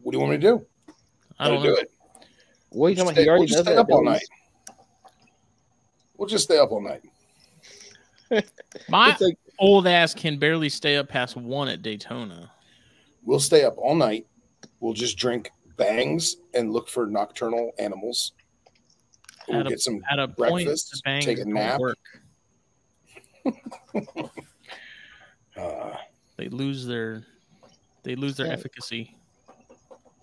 What 0.00 0.12
do 0.12 0.18
you 0.18 0.20
want 0.20 0.32
me 0.32 0.36
to 0.38 0.42
do? 0.42 0.66
I 1.38 1.48
don't 1.48 1.56
Gotta 1.56 1.70
know. 1.70 1.76
do 1.76 1.80
it. 1.80 1.90
What 2.70 2.86
are 2.86 2.90
you 2.90 2.96
We'll 2.96 3.06
talking 3.06 3.24
just 3.24 3.24
about? 3.24 3.24
Stay, 3.24 3.38
we'll 3.38 3.46
just 3.46 3.64
stay 3.64 3.76
up 3.76 3.90
all 3.90 4.04
night. 4.04 4.28
We'll 6.16 6.28
just 6.28 6.44
stay 6.44 6.58
up 6.58 6.70
all 6.70 6.82
night. 6.82 7.02
My 8.88 9.10
It's 9.10 9.20
like 9.20 9.38
old 9.58 9.86
ass 9.86 10.14
can 10.14 10.38
barely 10.38 10.68
stay 10.68 10.96
up 10.96 11.08
past 11.08 11.36
one 11.36 11.68
at 11.68 11.82
Daytona. 11.82 12.50
We'll 13.22 13.40
stay 13.40 13.64
up 13.64 13.74
all 13.78 13.94
night. 13.94 14.26
We'll 14.80 14.92
just 14.94 15.16
drink 15.16 15.50
bangs 15.76 16.36
and 16.54 16.72
look 16.72 16.88
for 16.88 17.06
nocturnal 17.06 17.72
animals. 17.78 18.32
We'll 19.48 19.60
At 19.60 19.66
a- 19.66 19.70
get 19.70 19.80
some 19.80 20.02
At 20.10 20.18
a 20.18 20.26
Breakfast, 20.28 20.90
the 20.92 21.00
bangs 21.04 21.24
take 21.24 21.38
a 21.38 21.44
nap. 21.44 21.80
Work. 21.80 21.98
uh, 25.56 25.96
They 26.36 26.48
lose 26.48 26.86
their 26.86 27.24
they 28.02 28.16
lose 28.16 28.36
their 28.36 28.46
Yeah. 28.46 28.52
efficacy. 28.54 29.14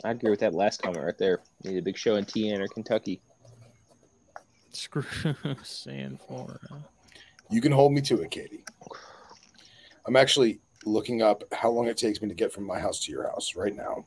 I 0.04 0.12
agree 0.12 0.30
with 0.32 0.40
that 0.42 0.54
last 0.54 0.82
comment 0.82 1.04
right 1.06 1.18
there. 1.18 1.42
Need 1.64 1.78
a 1.78 1.82
big 1.82 1.98
show 1.98 2.16
in 2.16 2.26
TN 2.26 2.60
or 2.60 2.68
Kentucky. 2.68 3.22
Screw 4.72 5.04
San 5.64 6.18
Florida. 6.28 6.84
you 7.50 7.62
can 7.62 7.72
hold 7.72 7.94
me 7.94 8.02
to 8.02 8.22
it, 8.22 8.32
Katie. 8.32 8.64
I'm 10.06 10.16
actually 10.16 10.60
looking 10.86 11.22
up 11.22 11.44
how 11.54 11.70
long 11.70 11.88
it 11.88 11.98
takes 11.98 12.22
me 12.22 12.28
to 12.28 12.34
get 12.34 12.52
from 12.52 12.66
my 12.66 12.80
house 12.80 13.00
to 13.06 13.12
your 13.12 13.24
house 13.30 13.56
right 13.56 13.76
now. 13.76 14.06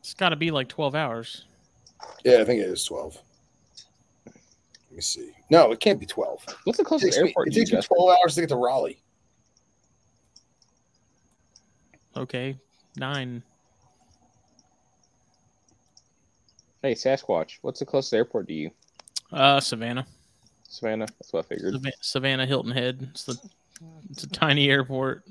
It's 0.00 0.14
got 0.14 0.30
to 0.30 0.36
be 0.36 0.50
like 0.50 0.68
twelve 0.68 0.94
hours. 0.94 1.44
Yeah, 2.24 2.40
I 2.40 2.44
think 2.44 2.60
it 2.60 2.68
is 2.68 2.84
12. 2.84 3.18
Let 4.26 4.34
me 4.92 5.00
see. 5.00 5.32
No, 5.50 5.72
it 5.72 5.80
can't 5.80 6.00
be 6.00 6.06
12. 6.06 6.44
What's 6.64 6.78
the 6.78 6.82
It 6.82 6.86
closest 6.86 7.12
takes 7.12 7.22
me, 7.22 7.28
airport 7.28 7.48
it 7.48 7.54
takes 7.54 7.72
me 7.72 7.80
12 7.80 8.18
hours 8.18 8.34
to 8.34 8.40
get 8.42 8.48
to 8.50 8.56
Raleigh. 8.56 9.00
Okay, 12.16 12.56
nine. 12.96 13.42
Hey, 16.82 16.94
Sasquatch, 16.94 17.58
what's 17.62 17.80
the 17.80 17.86
closest 17.86 18.14
airport 18.14 18.48
to 18.48 18.54
you? 18.54 18.70
Uh, 19.32 19.60
Savannah, 19.60 20.06
Savannah. 20.68 21.06
That's 21.06 21.32
what 21.32 21.44
I 21.44 21.48
figured. 21.48 21.76
Savannah 22.00 22.46
Hilton 22.46 22.72
Head. 22.72 23.08
It's 23.10 23.24
the 23.24 23.36
it's 24.10 24.24
a 24.24 24.28
tiny 24.28 24.68
airport. 24.70 25.24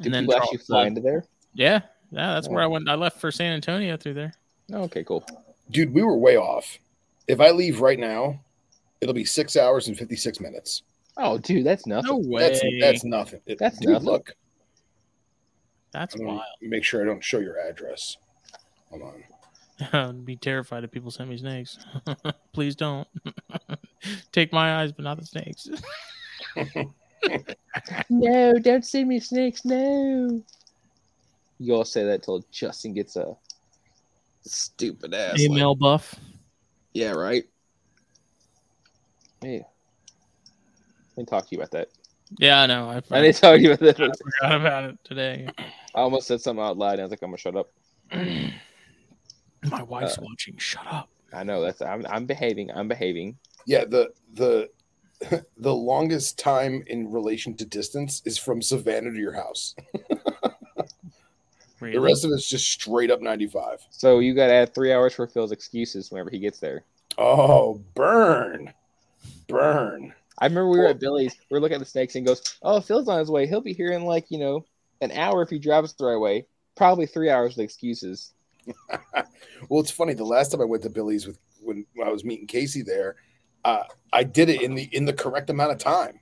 Do 0.00 0.10
people 0.10 0.34
actually 0.34 0.58
uh, 0.58 0.62
fly 0.66 0.86
into 0.86 1.00
there? 1.00 1.24
Yeah, 1.54 1.80
yeah, 2.10 2.34
that's 2.34 2.48
oh. 2.48 2.52
where 2.52 2.62
Oh. 2.62 2.64
I 2.64 2.68
went. 2.68 2.88
I 2.88 2.94
left 2.94 3.20
for 3.20 3.30
San 3.30 3.52
Antonio 3.52 3.96
through 3.96 4.14
there. 4.14 4.32
Oh, 4.72 4.82
okay, 4.82 5.04
cool. 5.04 5.24
Dude, 5.70 5.92
we 5.92 6.02
were 6.02 6.16
way 6.16 6.36
off. 6.36 6.78
If 7.28 7.40
I 7.40 7.50
leave 7.50 7.80
right 7.80 7.98
now, 7.98 8.40
it'll 9.00 9.14
be 9.14 9.24
six 9.24 9.56
hours 9.56 9.88
and 9.88 9.96
56 9.96 10.40
minutes. 10.40 10.82
Oh, 11.16 11.38
dude, 11.38 11.66
that's 11.66 11.86
nothing. 11.86 12.10
No 12.10 12.28
way. 12.28 12.42
That's 12.48 12.62
that's 12.80 13.04
nothing. 13.04 13.40
It- 13.46 13.58
That's 13.58 13.78
dude, 13.78 13.90
nothing. 13.90 14.06
look. 14.06 14.34
That's 15.92 16.14
I'm 16.14 16.24
wild. 16.24 16.42
make 16.62 16.84
sure 16.84 17.02
I 17.02 17.04
don't 17.04 17.22
show 17.22 17.40
your 17.40 17.58
address. 17.58 18.16
Hold 18.90 19.02
on. 19.02 19.24
I'd 19.92 20.24
be 20.24 20.36
terrified 20.36 20.84
if 20.84 20.92
people 20.92 21.10
sent 21.10 21.28
me 21.28 21.36
snakes. 21.36 21.78
Please 22.52 22.76
don't. 22.76 23.08
Take 24.32 24.52
my 24.52 24.80
eyes, 24.82 24.92
but 24.92 25.02
not 25.04 25.18
the 25.18 25.26
snakes. 25.26 25.68
No, 28.08 28.54
don't 28.58 28.84
send 28.84 29.08
me 29.08 29.20
snakes. 29.20 29.64
No. 29.64 30.42
You 31.58 31.74
all 31.74 31.84
say 31.84 32.04
that 32.04 32.22
till 32.22 32.44
Justin 32.50 32.94
gets 32.94 33.16
a 33.16 33.36
stupid 34.42 35.12
ass. 35.14 35.32
like- 35.32 35.40
Email 35.40 35.74
buff. 35.74 36.14
yeah, 36.94 37.10
right. 37.12 37.44
Hey, 39.42 39.60
I 39.60 41.16
didn't 41.16 41.28
talk 41.28 41.44
to 41.48 41.54
you 41.54 41.58
about 41.58 41.70
that. 41.72 41.88
Yeah, 42.38 42.62
I 42.62 42.66
know. 42.66 42.88
I, 42.88 43.02
I 43.10 43.20
didn't 43.22 43.36
talk 43.36 43.56
to 43.56 43.60
you 43.60 43.72
about 43.72 44.00
I 44.00 44.10
forgot 44.40 44.60
about 44.60 44.84
it 44.84 44.98
today. 45.04 45.48
I 45.58 45.64
almost 46.00 46.26
said 46.28 46.40
something 46.40 46.64
out 46.64 46.76
loud. 46.78 46.92
And 46.94 47.00
I 47.00 47.04
was 47.04 47.10
like, 47.10 47.22
I'm 47.22 47.30
gonna 47.30 47.38
shut 47.38 47.56
up. 47.56 47.70
My 49.70 49.82
wife's 49.82 50.18
Uh, 50.18 50.22
watching. 50.22 50.56
Shut 50.58 50.86
up. 50.90 51.08
I 51.32 51.42
know 51.44 51.60
that's. 51.62 51.80
I'm. 51.82 52.06
I'm 52.08 52.26
behaving. 52.26 52.70
I'm 52.70 52.88
behaving. 52.88 53.36
Yeah, 53.66 53.84
the 53.84 54.10
the 54.34 54.70
the 55.56 55.74
longest 55.74 56.38
time 56.38 56.82
in 56.86 57.10
relation 57.10 57.54
to 57.56 57.64
distance 57.64 58.22
is 58.24 58.38
from 58.38 58.62
Savannah 58.62 59.10
to 59.10 59.18
your 59.18 59.34
house. 59.34 59.74
Really? 61.80 61.94
The 61.94 62.00
rest 62.02 62.26
of 62.26 62.30
it's 62.32 62.46
just 62.46 62.70
straight 62.70 63.10
up 63.10 63.22
95. 63.22 63.86
So 63.88 64.18
you 64.18 64.34
got 64.34 64.48
to 64.48 64.52
add 64.52 64.74
three 64.74 64.92
hours 64.92 65.14
for 65.14 65.26
Phil's 65.26 65.50
excuses 65.50 66.10
whenever 66.10 66.28
he 66.28 66.38
gets 66.38 66.60
there. 66.60 66.84
Oh, 67.16 67.80
burn. 67.94 68.70
Burn. 69.48 70.12
I 70.38 70.44
remember 70.44 70.68
we 70.68 70.78
were 70.78 70.88
at 70.88 71.00
Billy's. 71.00 71.34
We 71.50 71.56
are 71.56 71.60
looking 71.60 71.76
at 71.76 71.80
the 71.80 71.86
snakes 71.86 72.16
and 72.16 72.26
goes, 72.26 72.58
"Oh, 72.62 72.80
Phil's 72.80 73.08
on 73.08 73.18
his 73.18 73.30
way. 73.30 73.46
He'll 73.46 73.62
be 73.62 73.72
here 73.72 73.92
in 73.92 74.04
like 74.04 74.30
you 74.30 74.38
know 74.38 74.64
an 75.00 75.10
hour 75.12 75.40
if 75.42 75.48
he 75.48 75.58
drives 75.58 75.94
the 75.94 76.04
right 76.04 76.18
way. 76.18 76.46
Probably 76.76 77.06
three 77.06 77.30
hours 77.30 77.56
with 77.56 77.64
excuses." 77.64 78.32
Well, 79.68 79.80
it's 79.80 79.90
funny. 79.90 80.14
The 80.14 80.24
last 80.24 80.52
time 80.52 80.62
I 80.62 80.64
went 80.64 80.82
to 80.84 80.90
Billy's 80.90 81.26
with 81.26 81.38
when, 81.62 81.84
when 81.94 82.08
I 82.08 82.10
was 82.10 82.24
meeting 82.24 82.46
Casey 82.46 82.82
there, 82.82 83.16
uh, 83.64 83.84
I 84.12 84.24
did 84.24 84.48
it 84.48 84.62
in 84.62 84.74
the 84.74 84.84
in 84.92 85.04
the 85.04 85.12
correct 85.12 85.50
amount 85.50 85.72
of 85.72 85.78
time. 85.78 86.18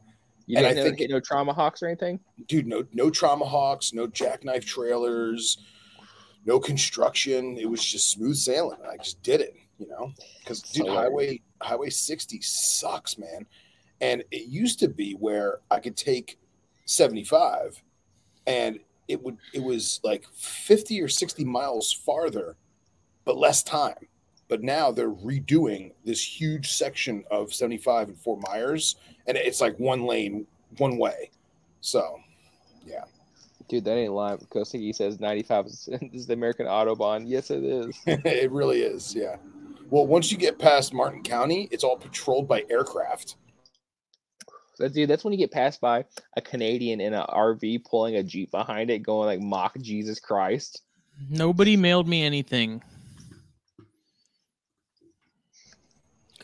You 0.46 0.56
And 0.56 0.66
I 0.66 0.72
think- 0.74 1.10
no 1.10 1.20
trauma 1.20 1.52
hawks 1.52 1.82
or 1.82 1.86
anything. 1.86 2.20
Dude, 2.46 2.66
no 2.66 2.84
no 2.92 3.10
trauma 3.10 3.44
hawks, 3.44 3.92
no 3.92 4.06
jackknife 4.06 4.64
trailers, 4.64 5.58
no 6.44 6.58
construction. 6.58 7.56
It 7.58 7.68
was 7.68 7.84
just 7.84 8.10
smooth 8.10 8.36
sailing. 8.36 8.78
I 8.90 8.96
just 8.96 9.22
did 9.22 9.40
it, 9.40 9.54
you 9.78 9.86
know, 9.88 10.12
because 10.40 10.62
dude, 10.62 10.88
highway 10.88 11.42
highway 11.60 11.90
60 11.90 12.40
sucks, 12.40 13.18
man. 13.18 13.46
And 14.00 14.24
it 14.30 14.46
used 14.46 14.78
to 14.80 14.88
be 14.88 15.12
where 15.12 15.60
I 15.70 15.80
could 15.80 15.96
take 15.96 16.38
75 16.86 17.82
and 18.46 18.80
it 19.08 19.22
would 19.22 19.36
it 19.52 19.62
was 19.62 20.00
like 20.02 20.24
50 20.34 21.00
or 21.02 21.08
60 21.08 21.44
miles 21.44 21.92
farther, 21.92 22.56
but 23.24 23.36
less 23.36 23.62
time. 23.62 24.07
But 24.48 24.62
now 24.62 24.90
they're 24.90 25.10
redoing 25.10 25.92
this 26.04 26.22
huge 26.22 26.72
section 26.72 27.24
of 27.30 27.52
75 27.52 28.08
and 28.08 28.18
Fort 28.18 28.40
Myers, 28.48 28.96
and 29.26 29.36
it's 29.36 29.60
like 29.60 29.78
one 29.78 30.04
lane, 30.04 30.46
one 30.78 30.96
way. 30.96 31.30
So 31.80 32.18
yeah. 32.86 33.04
Dude, 33.68 33.84
that 33.84 33.96
ain't 33.96 34.12
lying. 34.12 34.38
Koseki 34.50 34.94
says 34.94 35.20
95 35.20 35.66
is, 35.66 35.88
is 36.12 36.26
the 36.26 36.32
American 36.32 36.66
Autobahn. 36.66 37.24
Yes, 37.26 37.50
it 37.50 37.62
is. 37.62 37.94
it 38.06 38.50
really 38.50 38.80
is, 38.80 39.14
yeah. 39.14 39.36
Well, 39.90 40.06
once 40.06 40.32
you 40.32 40.38
get 40.38 40.58
past 40.58 40.94
Martin 40.94 41.22
County, 41.22 41.68
it's 41.70 41.84
all 41.84 41.96
patrolled 41.96 42.48
by 42.48 42.64
aircraft. 42.70 43.36
That 44.78 44.94
dude, 44.94 45.10
that's 45.10 45.24
when 45.24 45.32
you 45.32 45.38
get 45.38 45.50
passed 45.50 45.80
by 45.80 46.04
a 46.36 46.40
Canadian 46.40 47.00
in 47.00 47.12
an 47.12 47.26
RV 47.28 47.84
pulling 47.84 48.16
a 48.16 48.22
Jeep 48.22 48.50
behind 48.50 48.90
it, 48.90 49.00
going 49.00 49.26
like 49.26 49.40
mock 49.40 49.76
Jesus 49.80 50.20
Christ. 50.20 50.82
Nobody 51.28 51.76
mailed 51.76 52.06
me 52.06 52.22
anything. 52.22 52.82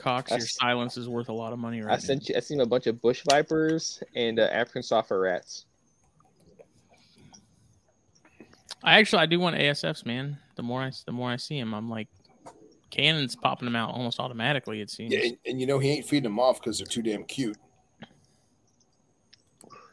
Cox, 0.05 0.31
your 0.31 0.39
That's- 0.39 0.57
silence 0.57 0.97
is 0.99 1.09
worth 1.09 1.31
a 1.31 1.33
lot 1.33 1.55
of 1.55 1.59
money 1.59 1.81
right 1.81 1.95
I 1.95 1.99
sent 1.99 2.29
you. 2.29 2.35
I 2.37 2.41
seen 2.41 2.61
a 2.61 2.67
bunch 2.67 2.87
of 2.87 3.01
bush 3.01 3.23
vipers 3.31 4.03
and 4.15 4.39
uh, 4.39 4.43
African 4.53 4.83
soft-furred 4.83 5.23
rats. 5.23 5.65
I 8.83 8.99
actually 8.99 9.23
I 9.23 9.27
do 9.27 9.41
want 9.41 9.57
ASFs, 9.57 10.05
man. 10.05 10.37
The 10.57 10.63
more 10.63 10.83
I 10.83 10.91
the 11.07 11.13
more 11.13 11.31
I 11.31 11.37
see 11.37 11.59
him, 11.59 11.73
I'm 11.75 11.89
like, 11.89 12.09
Cannon's 12.91 13.35
popping 13.35 13.65
them 13.65 13.77
out 13.77 13.91
almost 13.95 14.21
automatically. 14.21 14.83
It 14.83 14.91
seems. 14.91 15.11
Yeah, 15.13 15.21
and, 15.21 15.37
and 15.47 15.61
you 15.61 15.67
know 15.67 15.79
he 15.79 15.91
ain't 15.91 16.05
feeding 16.07 16.25
them 16.25 16.39
off 16.39 16.61
because 16.61 16.79
they're 16.79 16.87
too 16.87 17.01
damn 17.03 17.25
cute. 17.25 17.57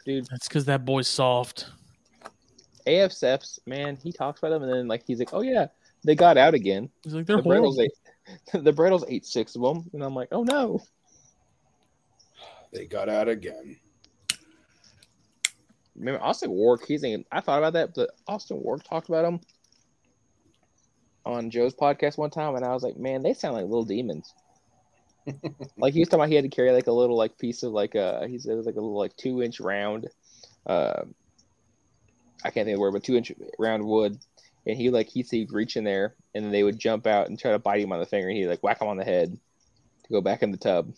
Dude, 0.06 0.26
That's 0.30 0.48
because 0.48 0.66
that 0.66 0.84
boy's 0.84 1.08
soft. 1.08 1.68
AFSFs, 2.86 3.60
man, 3.66 3.96
he 4.04 4.12
talks 4.12 4.40
about 4.40 4.50
them 4.50 4.64
and 4.64 4.74
then 4.74 4.88
like 4.90 5.04
he's 5.08 5.20
like, 5.20 5.34
oh 5.34 5.42
yeah, 5.42 5.68
they 6.04 6.16
got 6.16 6.38
out 6.38 6.54
again. 6.54 6.90
He's 7.04 7.14
like, 7.14 7.26
they're 7.28 7.38
The 7.38 7.44
horrible. 7.44 7.72
Brittles 7.74 7.80
ate, 7.80 7.92
the 8.54 8.72
Brittles 8.72 9.06
ate 9.08 9.26
six 9.26 9.56
of 9.56 9.62
them, 9.62 9.90
and 9.94 10.04
I'm 10.04 10.16
like, 10.16 10.30
oh 10.32 10.44
no. 10.44 10.82
They 12.74 12.86
got 12.86 13.10
out 13.10 13.28
again. 13.28 13.78
Remember 15.96 16.24
Austin 16.24 16.52
Wark? 16.52 16.86
He's 16.86 17.02
thinking. 17.02 17.26
I 17.32 17.42
thought 17.42 17.60
about 17.60 17.74
that, 17.74 17.94
but 17.94 18.12
Austin 18.28 18.62
Wark 18.62 18.84
talked 18.84 19.10
about 19.10 19.26
him 19.26 19.40
on 21.26 21.52
Joe's 21.52 21.76
podcast 21.76 22.18
one 22.18 22.30
time, 22.30 22.56
and 22.56 22.66
I 22.66 22.74
was 22.74 22.84
like, 22.84 22.98
man, 22.98 23.22
they 23.22 23.34
sound 23.34 23.56
like 23.56 23.64
little 23.64 23.84
demons. 23.84 24.34
like 25.78 25.94
he 25.94 26.00
was 26.00 26.10
talking 26.10 26.22
about, 26.22 26.30
he 26.30 26.36
had 26.36 26.46
to 26.46 26.50
carry 26.50 26.72
like 26.72 26.88
a 26.88 26.92
little 26.92 27.18
like 27.18 27.38
piece 27.38 27.62
of 27.62 27.72
like 27.74 27.96
uh 27.96 28.26
he 28.26 28.40
said 28.40 28.54
it 28.54 28.56
was 28.56 28.66
like 28.66 28.76
a 28.76 28.82
little 28.82 28.98
like 28.98 29.16
two 29.18 29.44
inch 29.44 29.60
round, 29.60 30.08
uh, 30.66 31.04
I 32.44 32.50
can't 32.50 32.66
think 32.66 32.70
of 32.70 32.78
the 32.78 32.80
word, 32.80 32.94
but 32.94 33.04
two 33.04 33.16
inch 33.16 33.32
round 33.60 33.86
wood, 33.86 34.18
and 34.66 34.78
he 34.78 34.90
like 34.90 35.10
he 35.10 35.22
he'd 35.22 35.52
reach 35.52 35.76
in 35.76 35.84
there, 35.84 36.16
and 36.36 36.46
then 36.46 36.52
they 36.52 36.64
would 36.64 36.80
jump 36.80 37.08
out 37.08 37.28
and 37.28 37.40
try 37.40 37.52
to 37.52 37.60
bite 37.60 37.82
him 37.82 37.92
on 37.92 38.00
the 38.00 38.06
finger, 38.06 38.30
and 38.30 38.38
he'd 38.38 38.48
like 38.48 38.64
whack 38.64 38.82
him 38.82 38.88
on 38.88 38.98
the 38.98 39.04
head 39.04 39.38
to 40.04 40.10
go 40.10 40.22
back 40.22 40.44
in 40.44 40.52
the 40.52 40.58
tub. 40.58 40.94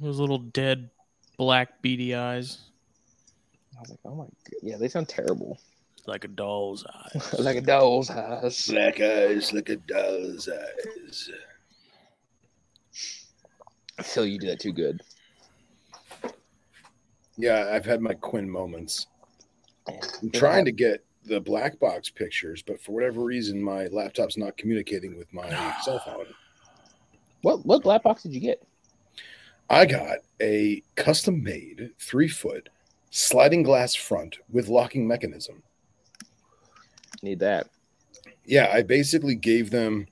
Those 0.00 0.18
little 0.18 0.38
dead 0.38 0.90
black 1.36 1.82
beady 1.82 2.14
eyes, 2.14 2.58
I 3.76 3.80
was 3.80 3.90
like, 3.90 3.98
oh 4.04 4.14
my 4.14 4.24
god, 4.24 4.60
yeah, 4.62 4.76
they 4.76 4.88
sound 4.88 5.08
terrible, 5.08 5.58
like 6.06 6.24
a 6.24 6.28
doll's 6.28 6.86
eyes. 6.86 7.34
like 7.38 7.56
a 7.56 7.60
doll's 7.60 8.10
eyes. 8.10 8.68
Black 8.68 9.00
eyes, 9.00 9.52
look 9.52 9.70
at 9.70 9.86
doll's 9.86 10.48
eyes. 10.48 11.30
Phil, 14.02 14.26
you 14.26 14.38
do 14.38 14.46
that 14.46 14.60
too 14.60 14.72
good. 14.72 15.02
Yeah, 17.36 17.70
I've 17.72 17.84
had 17.84 18.00
my 18.00 18.14
Quint 18.14 18.48
moments. 18.48 19.06
I'm 19.88 20.30
trying 20.30 20.64
to 20.66 20.72
get 20.72 21.04
the 21.30 21.40
black 21.40 21.78
box 21.78 22.10
pictures, 22.10 22.60
but 22.60 22.80
for 22.80 22.90
whatever 22.90 23.22
reason, 23.22 23.62
my 23.62 23.86
laptop's 23.86 24.36
not 24.36 24.56
communicating 24.56 25.16
with 25.16 25.32
my 25.32 25.48
cell 25.82 26.00
phone. 26.00 26.26
What 27.42 27.64
what 27.64 27.82
black 27.82 28.02
box 28.02 28.24
did 28.24 28.34
you 28.34 28.40
get? 28.40 28.62
I 29.70 29.86
got 29.86 30.18
a 30.42 30.82
custom 30.96 31.42
made 31.42 31.92
three 31.98 32.28
foot 32.28 32.68
sliding 33.10 33.62
glass 33.62 33.94
front 33.94 34.38
with 34.50 34.68
locking 34.68 35.06
mechanism. 35.06 35.62
Need 37.22 37.38
that. 37.38 37.68
Yeah, 38.44 38.68
I 38.72 38.82
basically 38.82 39.36
gave 39.36 39.70
them 39.70 40.08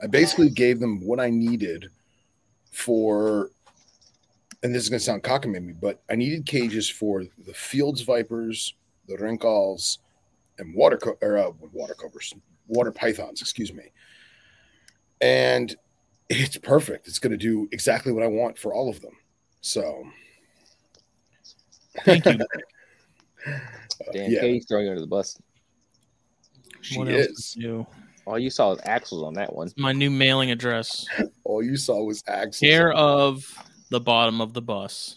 I 0.00 0.06
basically 0.06 0.50
gave 0.50 0.78
them 0.78 1.00
what 1.00 1.18
I 1.18 1.30
needed 1.30 1.88
for 2.70 3.50
and 4.62 4.72
this 4.72 4.84
is 4.84 4.88
gonna 4.88 5.00
sound 5.00 5.24
cockamamie, 5.24 5.80
but 5.80 6.00
I 6.08 6.14
needed 6.14 6.46
cages 6.46 6.88
for 6.88 7.24
the 7.44 7.54
Field's 7.54 8.02
Vipers, 8.02 8.74
the 9.10 9.22
Rinkhals, 9.22 9.98
and 10.58 10.74
water 10.74 10.96
co- 10.96 11.18
or 11.20 11.38
uh, 11.38 11.50
water 11.72 11.94
covers, 11.94 12.32
water 12.68 12.92
pythons, 12.92 13.40
excuse 13.40 13.72
me. 13.72 13.92
And 15.20 15.74
it's 16.28 16.56
perfect. 16.58 17.08
It's 17.08 17.18
going 17.18 17.32
to 17.32 17.36
do 17.36 17.68
exactly 17.72 18.12
what 18.12 18.22
I 18.22 18.28
want 18.28 18.58
for 18.58 18.72
all 18.72 18.88
of 18.88 19.00
them. 19.00 19.12
So, 19.60 20.04
Thank 22.04 22.24
you. 22.26 22.38
Damn, 24.12 24.30
yeah, 24.30 24.40
Katie's 24.40 24.66
throwing 24.66 24.86
you 24.86 24.90
under 24.90 25.00
the 25.00 25.06
bus. 25.06 25.36
she 26.80 26.98
what 26.98 27.08
else 27.08 27.26
is. 27.26 27.56
All 28.26 28.38
you 28.38 28.50
saw 28.50 28.70
was 28.70 28.80
axles 28.84 29.22
on 29.22 29.34
that 29.34 29.52
one. 29.52 29.70
My 29.76 29.92
new 29.92 30.10
mailing 30.10 30.50
address. 30.50 31.06
All 31.44 31.62
you 31.62 31.76
saw 31.76 32.02
was 32.04 32.22
axles. 32.28 32.60
Care 32.60 32.92
of 32.92 33.44
the 33.90 34.00
bottom 34.00 34.40
of 34.40 34.52
the 34.52 34.62
bus. 34.62 35.16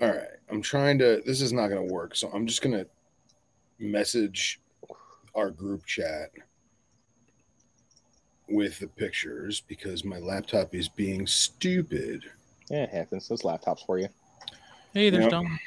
All 0.00 0.08
right, 0.08 0.28
I'm 0.50 0.62
trying 0.62 0.98
to. 0.98 1.22
This 1.24 1.40
is 1.40 1.52
not 1.52 1.68
going 1.68 1.86
to 1.86 1.92
work, 1.92 2.16
so 2.16 2.30
I'm 2.32 2.46
just 2.46 2.62
going 2.62 2.76
to 2.76 2.86
message 3.78 4.60
our 5.34 5.50
group 5.50 5.86
chat 5.86 6.30
with 8.48 8.78
the 8.80 8.88
pictures 8.88 9.62
because 9.68 10.04
my 10.04 10.18
laptop 10.18 10.74
is 10.74 10.88
being 10.88 11.26
stupid. 11.26 12.24
Yeah, 12.68 12.84
it 12.84 12.90
happens. 12.90 13.28
Those 13.28 13.42
laptops 13.42 13.86
for 13.86 13.98
you. 13.98 14.08
Hey, 14.92 15.10
there's 15.10 15.24
Yep. 15.24 15.30
Dom. 15.30 15.58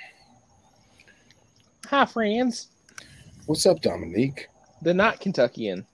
Hi, 1.88 2.05
friends. 2.05 2.67
What's 3.45 3.65
up, 3.65 3.81
Dominique? 3.81 4.47
The 4.81 4.93
not 4.93 5.19
Kentuckian. 5.19 5.86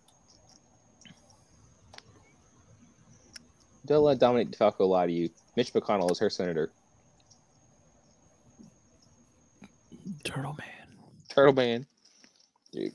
Don't 3.86 4.04
let 4.04 4.20
Dominic 4.20 4.52
DeFalco 4.52 4.88
lie 4.88 5.08
to 5.08 5.12
you. 5.12 5.30
Mitch 5.56 5.74
McConnell 5.74 6.12
is 6.12 6.20
her 6.20 6.30
senator. 6.30 6.72
Turtle 10.24 10.56
Man. 10.58 10.98
Turtle 11.30 11.54
Man. 11.54 11.86
Dude. 12.72 12.94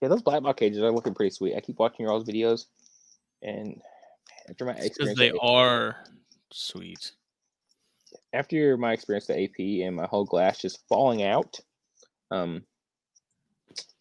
Yeah, 0.00 0.08
those 0.08 0.22
black 0.22 0.42
box 0.42 0.58
cages 0.58 0.82
are 0.82 0.90
looking 0.92 1.14
pretty 1.14 1.30
sweet. 1.30 1.56
I 1.56 1.60
keep 1.60 1.78
watching 1.78 2.04
your 2.04 2.12
all's 2.12 2.24
videos, 2.26 2.66
and 3.42 3.80
after 4.48 4.64
my 4.64 4.72
Because 4.72 4.86
experience, 4.86 5.18
they 5.18 5.32
are 5.40 6.04
sweet. 6.52 7.12
after 8.32 8.76
my 8.76 8.92
experience 8.92 9.30
at 9.30 9.38
AP 9.38 9.58
and 9.58 9.96
my 9.96 10.06
whole 10.06 10.24
glass 10.24 10.58
just 10.58 10.86
falling 10.88 11.22
out, 11.22 11.58
um, 12.30 12.64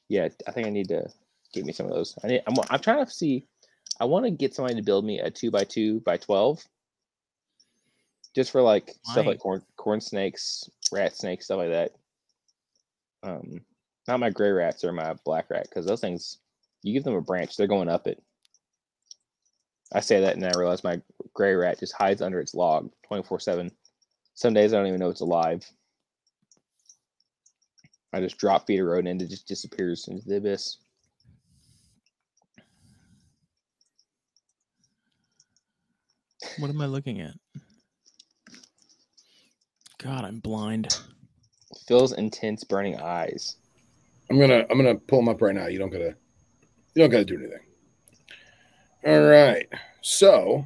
yeah, 0.10 0.28
I 0.48 0.52
think 0.52 0.68
I 0.68 0.72
need 0.72 0.89
to 0.89 1.08
get 1.54 1.66
me 1.66 1.72
some 1.72 1.86
of 1.86 1.94
those. 1.94 2.18
I 2.24 2.28
need, 2.28 2.44
I'm, 2.48 2.56
I'm 2.70 2.80
trying 2.80 3.06
to 3.06 3.10
see. 3.12 3.46
I 4.02 4.06
want 4.06 4.26
to 4.26 4.32
get 4.32 4.54
somebody 4.54 4.76
to 4.76 4.82
build 4.82 5.06
me 5.06 5.20
a 5.20 5.30
two 5.30 5.52
by 5.52 5.64
two 5.64 6.02
by 6.02 6.18
twelve, 6.18 6.62
just 8.36 8.52
for 8.52 8.62
like 8.62 8.96
stuff 9.06 9.26
like 9.26 9.39
corn 9.39 9.62
corn 9.78 10.02
snakes, 10.02 10.70
rat 10.91 11.16
snakes, 11.16 11.46
stuff 11.46 11.60
like 11.60 11.70
that. 11.70 11.91
Um, 13.24 13.61
not 14.07 14.19
my 14.19 14.30
gray 14.30 14.51
rats 14.51 14.84
or 14.84 14.91
my 14.91 15.15
black 15.26 15.49
rat 15.49 15.67
because 15.69 15.86
those 15.86 16.01
things, 16.01 16.38
you 16.82 16.93
give 16.93 17.05
them 17.05 17.15
a 17.15 17.21
branch, 17.21 17.55
they're 17.55 17.67
going 17.67 17.89
up 17.89 18.05
it. 18.05 18.21
I 19.93 20.01
say 20.01 20.21
that 20.21 20.36
and 20.36 20.45
I 20.45 20.51
realize 20.57 20.84
my 20.84 21.01
gray 21.34 21.53
rat 21.55 21.80
just 21.80 21.93
hides 21.93 22.21
under 22.21 22.39
its 22.39 22.53
log 22.53 22.91
twenty 23.07 23.24
four 23.24 23.39
seven. 23.39 23.71
Some 24.34 24.53
days 24.53 24.74
I 24.74 24.78
don't 24.78 24.88
even 24.88 24.99
know 24.99 25.09
it's 25.09 25.21
alive. 25.21 25.63
I 28.11 28.19
just 28.19 28.38
drop 28.38 28.67
feed 28.67 28.80
a 28.80 28.84
rodent 28.84 29.07
and 29.07 29.21
it 29.21 29.30
just 29.30 29.47
disappears 29.47 30.07
into 30.07 30.28
the 30.28 30.38
abyss. 30.38 30.78
What 36.59 36.69
am 36.69 36.82
I 36.82 36.86
looking 36.86 37.21
at? 37.21 37.34
God, 39.97 40.26
I'm 40.26 40.39
blind. 40.39 40.95
Phil's 41.88 42.13
intense 42.13 42.63
burning 42.63 42.99
eyes. 42.99 43.57
I'm 44.30 44.39
gonna 44.39 44.65
I'm 44.69 44.78
gonna 44.78 44.95
pull 44.95 45.19
them 45.19 45.30
up 45.30 45.41
right 45.41 45.53
now. 45.53 45.67
You 45.67 45.80
don't 45.80 45.89
gotta 45.89 46.15
you 46.95 47.01
don't 47.01 47.09
gotta 47.09 47.26
do 47.26 47.38
anything. 47.38 47.59
All 49.05 49.21
right. 49.21 49.67
So 50.01 50.65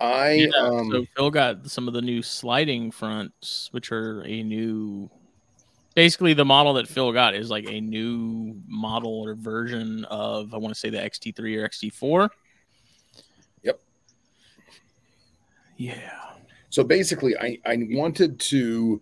I 0.00 0.32
Yeah, 0.32 0.48
um 0.60 0.90
so 0.90 1.04
Phil 1.16 1.30
got 1.30 1.70
some 1.70 1.88
of 1.88 1.94
the 1.94 2.02
new 2.02 2.22
sliding 2.22 2.90
fronts, 2.90 3.68
which 3.72 3.90
are 3.92 4.22
a 4.26 4.42
new. 4.42 5.10
Basically, 5.94 6.32
the 6.34 6.44
model 6.44 6.74
that 6.74 6.86
Phil 6.86 7.12
got 7.12 7.34
is 7.34 7.50
like 7.50 7.68
a 7.68 7.80
new 7.80 8.54
model 8.68 9.22
or 9.22 9.34
version 9.34 10.04
of 10.04 10.54
I 10.54 10.58
want 10.58 10.72
to 10.72 10.78
say 10.78 10.90
the 10.90 10.98
XT3 10.98 11.56
or 11.56 11.68
XT4. 11.68 12.28
Yep. 13.64 13.80
Yeah. 15.76 16.20
so 16.70 16.84
basically 16.84 17.36
I 17.36 17.58
I 17.66 17.78
wanted 17.90 18.38
to 18.40 19.00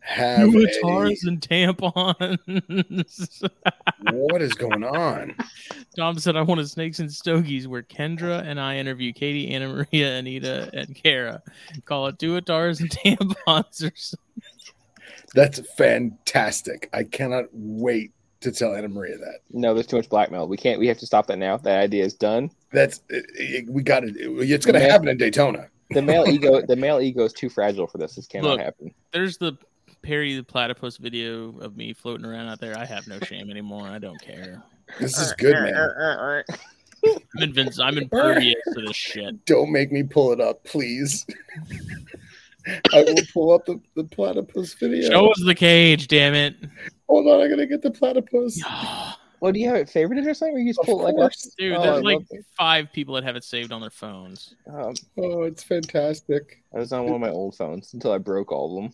have 0.00 0.48
New 0.48 0.66
a, 0.66 1.16
and 1.26 1.40
tampons. 1.40 3.48
what 4.12 4.42
is 4.42 4.54
going 4.54 4.84
on? 4.84 5.34
Tom 5.96 6.18
said, 6.18 6.36
I 6.36 6.42
want 6.42 6.60
a 6.60 6.66
Snakes 6.66 6.98
and 6.98 7.12
Stogies 7.12 7.68
where 7.68 7.82
Kendra 7.82 8.42
and 8.44 8.60
I 8.60 8.76
interview 8.76 9.12
Katie, 9.12 9.50
Anna 9.50 9.68
Maria, 9.68 10.16
Anita, 10.16 10.70
and 10.72 10.94
Kara. 10.94 11.42
Call 11.84 12.06
it 12.08 12.18
Duotars 12.18 12.80
and 12.80 12.90
Tampons 12.90 13.84
or 13.84 13.92
something. 13.96 14.42
That's 15.34 15.60
fantastic. 15.76 16.88
I 16.92 17.04
cannot 17.04 17.44
wait 17.52 18.12
to 18.40 18.50
tell 18.50 18.74
Anna 18.74 18.88
Maria 18.88 19.18
that. 19.18 19.40
No, 19.52 19.74
there's 19.74 19.86
too 19.86 19.96
much 19.96 20.08
blackmail. 20.08 20.48
We 20.48 20.56
can't. 20.56 20.80
We 20.80 20.88
have 20.88 20.98
to 20.98 21.06
stop 21.06 21.26
that 21.28 21.38
now. 21.38 21.56
That 21.58 21.78
idea 21.78 22.04
is 22.04 22.14
done. 22.14 22.50
That's 22.72 23.00
it, 23.10 23.26
it- 23.34 23.70
we 23.70 23.82
got 23.82 24.04
it. 24.04 24.14
It's 24.16 24.66
going 24.66 24.80
to 24.80 24.88
happen 24.88 25.08
in 25.08 25.18
Daytona. 25.18 25.68
The 25.90 26.02
male 26.02 26.24
ego. 26.28 26.62
The 26.66 26.76
male 26.76 27.00
ego 27.00 27.24
is 27.24 27.32
too 27.32 27.48
fragile 27.48 27.86
for 27.86 27.98
this. 27.98 28.16
This 28.16 28.26
cannot 28.26 28.50
Look. 28.52 28.60
happen. 28.60 28.94
There's 29.12 29.38
the 29.38 29.52
Perry 30.02 30.34
the 30.36 30.42
Platypus 30.42 30.96
video 30.96 31.58
of 31.58 31.76
me 31.76 31.92
floating 31.92 32.24
around 32.26 32.48
out 32.48 32.60
there. 32.60 32.76
I 32.78 32.84
have 32.84 33.06
no 33.06 33.18
shame 33.20 33.50
anymore. 33.50 33.86
I 33.86 33.98
don't 33.98 34.20
care. 34.20 34.62
This 34.98 35.18
is 35.18 35.32
uh, 35.32 35.34
good, 35.38 35.56
uh, 35.56 35.60
man. 35.62 35.74
Uh, 35.74 36.42
I'm, 37.40 37.52
invinci- 37.52 37.82
I'm 37.84 37.98
impervious 37.98 38.56
to 38.74 38.80
this 38.86 38.96
shit. 38.96 39.44
Don't 39.46 39.70
make 39.72 39.90
me 39.92 40.02
pull 40.02 40.32
it 40.32 40.40
up, 40.40 40.64
please. 40.64 41.26
I 42.92 43.02
will 43.04 43.14
pull 43.32 43.52
up 43.52 43.64
the, 43.64 43.80
the 43.96 44.04
platypus 44.04 44.74
video. 44.74 45.08
Show 45.08 45.30
us 45.30 45.42
the 45.44 45.54
cage, 45.54 46.08
damn 46.08 46.34
it. 46.34 46.56
Hold 47.08 47.26
on, 47.26 47.40
I 47.40 47.48
gotta 47.48 47.66
get 47.66 47.80
the 47.82 47.90
platypus. 47.90 48.60
Well, 48.62 49.16
oh, 49.42 49.52
do 49.52 49.58
you 49.58 49.66
have 49.68 49.76
it 49.76 49.88
favorited 49.88 50.26
or 50.26 50.34
something? 50.34 50.56
Or 50.56 50.58
you 50.60 50.68
just 50.70 50.80
Of 50.80 50.86
pull 50.86 51.00
it 51.00 51.04
like 51.04 51.14
course. 51.14 51.54
Dude, 51.58 51.72
Oh, 51.72 51.80
I 51.80 51.86
there's 51.86 52.02
like 52.04 52.16
love 52.18 52.26
it. 52.30 52.44
five 52.56 52.92
people 52.92 53.14
that 53.14 53.24
have 53.24 53.36
it 53.36 53.44
saved 53.44 53.72
on 53.72 53.80
their 53.80 53.88
phones. 53.90 54.54
um, 54.70 54.92
Oh, 55.18 55.44
it's 55.44 55.62
fantastic. 55.62 56.62
I 56.74 56.78
was 56.78 56.92
on 56.92 57.04
one 57.06 57.14
of 57.14 57.20
my 57.22 57.30
old 57.30 57.56
phones 57.56 57.94
until 57.94 58.12
I 58.12 58.18
broke 58.18 58.52
all 58.52 58.76
of 58.76 58.82
them. 58.84 58.92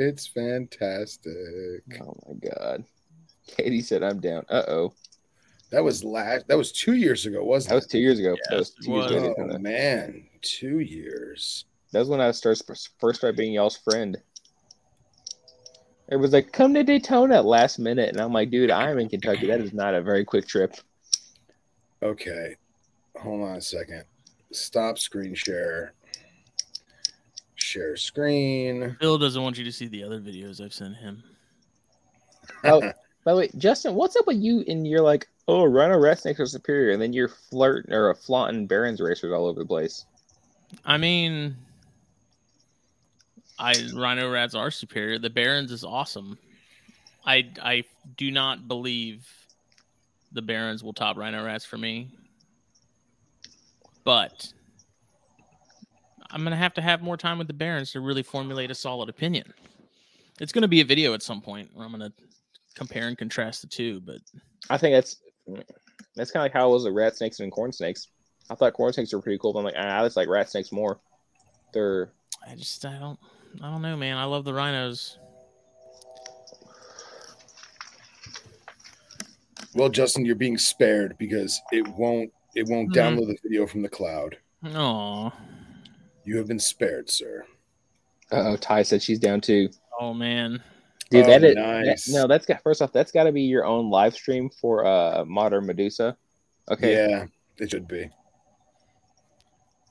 It's 0.00 0.28
fantastic. 0.28 1.82
Oh 2.00 2.14
my 2.28 2.34
god. 2.50 2.84
Katie 3.48 3.82
said 3.82 4.04
I'm 4.04 4.20
down. 4.20 4.44
Uh 4.48 4.62
oh. 4.68 4.92
That 5.70 5.82
was 5.82 6.04
last. 6.04 6.46
That 6.46 6.56
was 6.56 6.70
two 6.70 6.94
years 6.94 7.26
ago, 7.26 7.42
wasn't 7.42 7.70
That 7.70 7.74
was 7.74 7.86
two 7.88 7.98
years 7.98 8.20
ago. 8.20 8.36
that 8.48 8.58
was 8.58 8.74
Yes, 8.78 8.86
two 8.86 8.92
it 8.92 9.10
years 9.10 9.10
ago. 9.10 9.34
it? 9.36 9.54
Oh 9.54 9.58
man, 9.58 10.24
two 10.40 10.78
years. 10.78 11.64
That 11.92 11.98
was 11.98 12.08
when 12.08 12.20
I 12.20 12.30
started 12.30 12.64
first 13.00 13.18
started 13.18 13.36
being 13.36 13.52
y'all's 13.52 13.76
friend. 13.76 14.16
It 16.10 16.16
was 16.16 16.32
like, 16.32 16.52
come 16.52 16.72
to 16.74 16.84
Daytona 16.84 17.34
at 17.36 17.44
last 17.44 17.78
minute, 17.80 18.10
and 18.10 18.20
I'm 18.20 18.32
like, 18.32 18.50
dude, 18.50 18.70
I'm 18.70 18.98
in 19.00 19.08
Kentucky. 19.08 19.48
That 19.48 19.60
is 19.60 19.72
not 19.74 19.94
a 19.94 20.00
very 20.00 20.24
quick 20.24 20.46
trip. 20.46 20.74
Okay, 22.04 22.54
hold 23.16 23.42
on 23.42 23.56
a 23.56 23.60
second. 23.60 24.04
Stop 24.52 24.96
screen 24.98 25.34
share. 25.34 25.92
Share 27.68 27.96
screen. 27.98 28.96
Phil 28.98 29.18
doesn't 29.18 29.42
want 29.42 29.58
you 29.58 29.64
to 29.64 29.72
see 29.72 29.88
the 29.88 30.02
other 30.02 30.18
videos 30.18 30.64
I've 30.64 30.72
sent 30.72 30.96
him. 30.96 31.22
Oh, 32.64 32.80
by 33.24 33.32
the 33.32 33.36
way, 33.36 33.50
Justin, 33.58 33.94
what's 33.94 34.16
up 34.16 34.26
with 34.26 34.38
you? 34.38 34.64
And 34.66 34.86
you're 34.86 35.02
like, 35.02 35.28
oh, 35.48 35.64
Rhino 35.64 35.98
Rat 35.98 36.20
Snakes 36.20 36.40
are 36.40 36.46
superior, 36.46 36.92
and 36.92 37.02
then 37.02 37.12
you're 37.12 37.28
flirting 37.28 37.92
or 37.92 38.14
flaunting 38.14 38.66
Barons 38.66 39.02
racers 39.02 39.34
all 39.34 39.44
over 39.44 39.60
the 39.60 39.66
place. 39.66 40.06
I 40.86 40.96
mean, 40.96 41.56
I 43.58 43.74
Rhino 43.94 44.30
Rats 44.30 44.54
are 44.54 44.70
superior. 44.70 45.18
The 45.18 45.28
Barons 45.28 45.70
is 45.70 45.84
awesome. 45.84 46.38
I 47.26 47.50
I 47.62 47.84
do 48.16 48.30
not 48.30 48.66
believe 48.66 49.28
the 50.32 50.42
Barons 50.42 50.82
will 50.82 50.94
top 50.94 51.18
Rhino 51.18 51.44
Rats 51.44 51.66
for 51.66 51.76
me. 51.76 52.08
But 54.04 54.54
I'm 56.30 56.44
gonna 56.44 56.56
have 56.56 56.74
to 56.74 56.82
have 56.82 57.02
more 57.02 57.16
time 57.16 57.38
with 57.38 57.46
the 57.46 57.54
Barons 57.54 57.92
to 57.92 58.00
really 58.00 58.22
formulate 58.22 58.70
a 58.70 58.74
solid 58.74 59.08
opinion. 59.08 59.52
It's 60.40 60.52
gonna 60.52 60.68
be 60.68 60.80
a 60.80 60.84
video 60.84 61.14
at 61.14 61.22
some 61.22 61.40
point 61.40 61.70
where 61.74 61.84
I'm 61.86 61.92
gonna 61.92 62.12
compare 62.74 63.08
and 63.08 63.16
contrast 63.16 63.62
the 63.62 63.68
two, 63.68 64.00
but 64.00 64.18
I 64.70 64.76
think 64.78 64.94
that's 64.94 65.16
That's 66.14 66.30
kind 66.30 66.42
of 66.42 66.44
like 66.44 66.52
how 66.52 66.68
it 66.68 66.72
was 66.72 66.84
with 66.84 66.94
rat 66.94 67.16
snakes 67.16 67.40
and 67.40 67.50
corn 67.50 67.72
snakes. 67.72 68.08
I 68.50 68.54
thought 68.54 68.72
corn 68.74 68.92
snakes 68.92 69.12
were 69.12 69.22
pretty 69.22 69.38
cool, 69.38 69.52
but 69.52 69.60
I'm 69.60 69.64
like, 69.64 69.74
ah, 69.78 70.00
I 70.00 70.04
just 70.04 70.16
like 70.16 70.28
rat 70.28 70.50
snakes 70.50 70.72
more. 70.72 71.00
They're 71.72 72.10
I 72.46 72.54
just 72.54 72.84
I 72.84 72.98
don't 72.98 73.18
I 73.62 73.70
don't 73.70 73.82
know, 73.82 73.96
man. 73.96 74.16
I 74.18 74.24
love 74.24 74.44
the 74.44 74.52
rhinos. 74.54 75.18
Well, 79.74 79.88
Justin, 79.88 80.24
you're 80.24 80.34
being 80.34 80.58
spared 80.58 81.16
because 81.18 81.60
it 81.72 81.86
won't 81.88 82.32
it 82.54 82.66
won't 82.68 82.90
Mhm. 82.90 82.94
download 82.94 83.26
the 83.28 83.38
video 83.42 83.66
from 83.66 83.82
the 83.82 83.88
cloud. 83.88 84.36
Oh, 84.64 85.32
You 86.28 86.36
have 86.36 86.46
been 86.46 86.58
spared, 86.58 87.08
sir. 87.08 87.46
oh, 88.32 88.56
Ty 88.56 88.82
said 88.82 89.02
she's 89.02 89.18
down 89.18 89.40
too. 89.40 89.70
oh 89.98 90.12
man. 90.12 90.62
Dude, 91.10 91.24
Oh, 91.24 91.28
that 91.28 91.42
is 91.42 91.54
nice. 91.54 92.04
that- 92.06 92.12
no. 92.12 92.26
That's 92.26 92.44
got 92.44 92.62
first 92.62 92.82
off. 92.82 92.92
That's 92.92 93.10
got 93.10 93.24
to 93.24 93.32
be 93.32 93.40
your 93.42 93.64
own 93.64 93.88
live 93.90 94.12
stream 94.14 94.50
for 94.50 94.84
uh 94.84 95.24
modern 95.24 95.64
Medusa. 95.64 96.18
Okay, 96.70 96.92
Yeah, 97.08 97.24
it 97.56 97.70
should 97.70 97.88
be. 97.88 98.10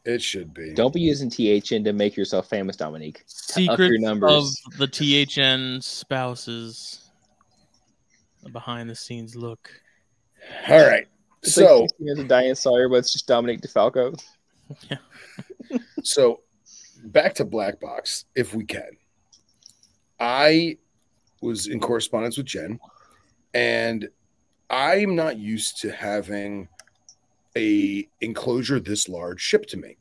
It 0.06 0.22
should 0.22 0.54
be. 0.54 0.74
don't 0.76 0.94
be 0.94 1.02
using 1.02 1.28
THN 1.30 1.84
to 1.86 1.92
make 1.92 2.16
yourself 2.16 2.48
famous, 2.50 2.78
Dominique. 2.78 3.24
Secrets 3.26 4.06
of 4.06 4.46
the 4.78 4.88
THN 4.88 5.82
spouses. 5.82 7.10
A 8.46 8.50
behind 8.50 8.90
the 8.90 8.96
scenes 8.96 9.36
look. 9.36 9.70
All 10.70 10.86
right. 10.88 11.08
It's 11.42 11.54
So, 11.56 11.82
like 11.82 11.90
60 12.00 12.24
Diane 12.26 12.56
Sawyer, 12.56 12.88
but 12.90 12.98
it's 12.98 13.12
just 13.12 13.28
Dominique 13.28 13.60
DeFalco. 13.62 14.18
so 16.04 16.42
back 17.06 17.34
to 17.36 17.46
Black 17.46 17.80
Box, 17.80 18.26
if 18.36 18.54
we 18.54 18.66
can. 18.66 18.92
I 20.20 20.78
was 21.42 21.68
in 21.68 21.80
correspondence 21.80 22.38
with 22.38 22.48
Jen, 22.48 22.80
and 23.54 24.10
I'm 24.70 25.16
not 25.16 25.38
used 25.38 25.82
to 25.82 25.92
having 25.92 26.68
a 27.56 28.08
enclosure 28.22 28.80
this 28.80 29.08
large 29.10 29.42
shipped 29.42 29.70
to 29.70 29.78
me. 29.78 29.98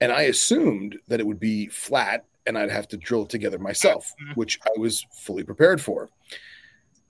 And 0.00 0.12
I 0.12 0.22
assumed 0.22 0.98
that 1.08 1.20
it 1.20 1.26
would 1.26 1.40
be 1.40 1.68
flat 1.68 2.24
and 2.46 2.56
I'd 2.56 2.70
have 2.70 2.88
to 2.88 2.96
drill 2.96 3.24
it 3.24 3.28
together 3.28 3.58
myself, 3.58 4.12
mm-hmm. 4.20 4.32
which 4.34 4.58
I 4.64 4.78
was 4.78 5.04
fully 5.12 5.42
prepared 5.42 5.80
for. 5.80 6.08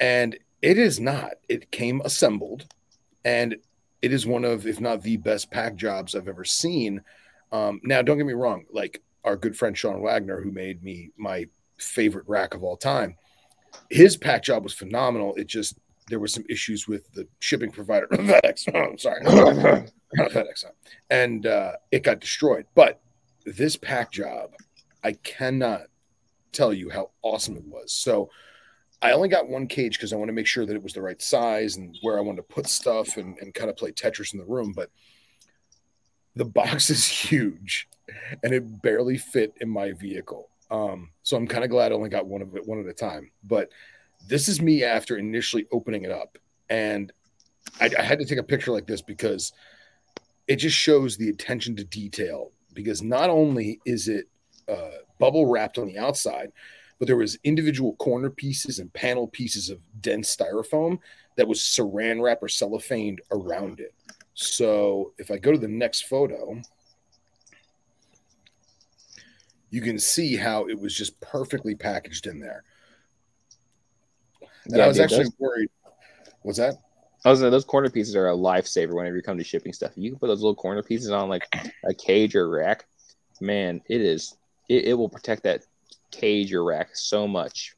And 0.01 0.37
it 0.63 0.79
is 0.79 0.99
not. 0.99 1.35
It 1.49 1.71
came 1.71 2.01
assembled, 2.05 2.67
and 3.25 3.57
it 4.03 4.13
is 4.13 4.27
one 4.27 4.45
of, 4.45 4.67
if 4.67 4.81
not 4.81 5.03
the 5.03 5.17
best 5.19 5.51
pack 5.51 5.77
jobs 5.77 6.15
I've 6.15 6.29
ever 6.29 6.45
seen. 6.45 7.03
Um, 7.53 7.81
now, 7.85 8.03
don't 8.03 8.17
get 8.17 8.27
me 8.27 8.33
wrong, 8.33 8.65
like 8.71 9.03
our 9.25 9.37
good 9.37 9.57
friend 9.57 9.77
Sean 9.77 10.01
Wagner, 10.01 10.41
who 10.41 10.51
made 10.51 10.83
me 10.83 11.11
my 11.17 11.47
favorite 11.79 12.25
rack 12.27 12.55
of 12.55 12.63
all 12.63 12.77
time, 12.77 13.17
his 13.91 14.17
pack 14.17 14.43
job 14.43 14.63
was 14.65 14.73
phenomenal. 14.73 15.35
It 15.37 15.47
just 15.47 15.79
there 16.09 16.21
were 16.21 16.29
some 16.29 16.45
issues 16.49 16.87
with 16.87 17.13
the 17.13 17.27
shipping 17.41 17.71
provider 17.71 18.07
FedEx. 18.13 18.69
Oh, 18.75 18.97
sorry, 18.97 19.23
not 19.23 20.31
FedEx, 20.31 20.65
and 21.11 21.47
uh, 21.47 21.73
it 21.91 22.03
got 22.03 22.21
destroyed. 22.21 22.67
But 22.75 23.01
this 23.45 23.77
pack 23.77 24.13
job, 24.13 24.53
I 25.05 25.13
cannot 25.13 25.83
tell 26.53 26.73
you 26.73 26.91
how 26.91 27.11
awesome 27.23 27.57
it 27.57 27.67
was. 27.67 27.93
So. 27.93 28.31
I 29.03 29.13
only 29.13 29.29
got 29.29 29.47
one 29.47 29.67
cage 29.67 29.99
because 29.99 30.15
I 30.15 30.17
want 30.17 30.31
to 30.31 30.33
make 30.33 30.47
sure 30.47 30.65
that 30.65 30.75
it 30.75 30.83
was 30.83 30.95
the 30.95 31.03
right 31.03 31.21
size 31.21 31.77
and 31.77 31.95
where 32.01 32.17
I 32.17 32.23
wanted 32.23 32.39
to 32.39 32.55
put 32.55 32.67
stuff 32.67 33.19
and, 33.19 33.37
and 33.41 33.53
kind 33.53 33.69
of 33.69 33.77
play 33.77 33.93
Tetris 33.93 34.33
in 34.33 34.39
the 34.39 34.47
room. 34.47 34.73
But 34.75 34.91
the 36.37 36.45
box 36.45 36.91
is 36.91 37.07
huge 37.07 37.89
and 38.43 38.53
it 38.53 38.83
barely 38.83 39.19
fit 39.19 39.55
in 39.61 39.69
my 39.69 39.93
vehicle. 39.93 40.49
Um, 40.71 41.11
so 41.23 41.37
I'm 41.37 41.47
kind 41.47 41.65
of 41.65 41.71
glad 41.71 41.91
I 41.91 41.95
only 41.95 42.09
got 42.09 42.27
one 42.27 42.43
of 42.43 42.55
it 42.57 42.67
one 42.67 42.79
at 42.79 42.87
a 42.87 42.93
time. 42.93 43.31
But 43.43 43.71
this 44.29 44.49
is 44.49 44.61
me 44.61 44.85
after 44.85 45.17
initially 45.17 45.67
opening 45.73 46.05
it 46.05 46.11
up. 46.11 46.39
And 46.69 47.13
I, 47.81 47.91
I 47.99 48.03
had 48.03 48.19
to 48.19 48.25
take 48.25 48.39
a 48.39 48.45
picture 48.45 48.73
like 48.73 48.87
this 48.87 49.03
because 49.03 49.53
it 50.47 50.57
just 50.57 50.77
shows 50.77 51.17
the 51.17 51.31
attention 51.31 51.75
to 51.77 51.85
detail. 51.85 52.51
Because 52.75 53.03
not 53.03 53.31
only 53.31 53.81
is 53.87 54.09
it 54.09 54.29
uh, 54.69 54.99
bubble 55.19 55.47
wrapped 55.47 55.79
on 55.79 55.87
the 55.87 55.99
outside, 55.99 56.53
but 56.99 57.07
there 57.07 57.17
was 57.17 57.39
individual 57.45 57.95
corner 57.97 58.31
pieces 58.31 58.79
and 58.79 58.93
panel 58.93 59.29
pieces 59.29 59.71
of 59.71 59.79
dense 60.01 60.35
styrofoam 60.35 60.99
that 61.37 61.49
was 61.49 61.61
saran 61.61 62.21
wrap 62.23 62.43
or 62.43 62.49
cellophaned 62.49 63.19
around 63.31 63.81
it. 63.81 63.95
So 64.37 65.15
if 65.17 65.31
I 65.31 65.39
go 65.39 65.51
to 65.51 65.59
the 65.59 65.67
next 65.67 66.03
photo, 66.03 66.61
you 69.71 69.81
can 69.81 69.99
see 69.99 70.37
how 70.37 70.69
it 70.69 70.79
was 70.79 70.95
just 70.95 71.19
perfectly 71.21 71.75
packaged 71.75 72.27
in 72.27 72.39
there. 72.39 72.63
And 74.67 74.81
I 74.81 74.87
was 74.87 74.99
dude, 74.99 75.05
actually 75.05 75.25
those, 75.25 75.33
worried. 75.39 75.71
What's 76.43 76.59
that? 76.59 76.75
I 77.25 77.31
was 77.31 77.41
those 77.41 77.65
corner 77.65 77.89
pieces 77.89 78.15
are 78.15 78.29
a 78.29 78.37
lifesaver 78.37 78.93
whenever 78.93 79.17
you 79.17 79.23
come 79.23 79.39
to 79.39 79.45
shipping 79.45 79.73
stuff. 79.73 79.93
You 79.97 80.11
can 80.11 80.19
put 80.19 80.27
those 80.27 80.43
little 80.43 80.55
corner 80.55 80.83
pieces 80.83 81.11
on 81.11 81.31
like 81.31 81.49
a 81.89 81.95
cage 81.95 82.37
or 82.37 82.51
rack. 82.51 82.85
Man, 83.41 83.81
it 83.89 84.03
is. 84.03 84.37
It, 84.69 84.85
it 84.85 84.95
will 84.95 85.09
protect 85.09 85.45
that 85.45 85.65
cage 86.11 86.53
or 86.53 86.63
rack 86.63 86.95
so 86.95 87.27
much. 87.27 87.75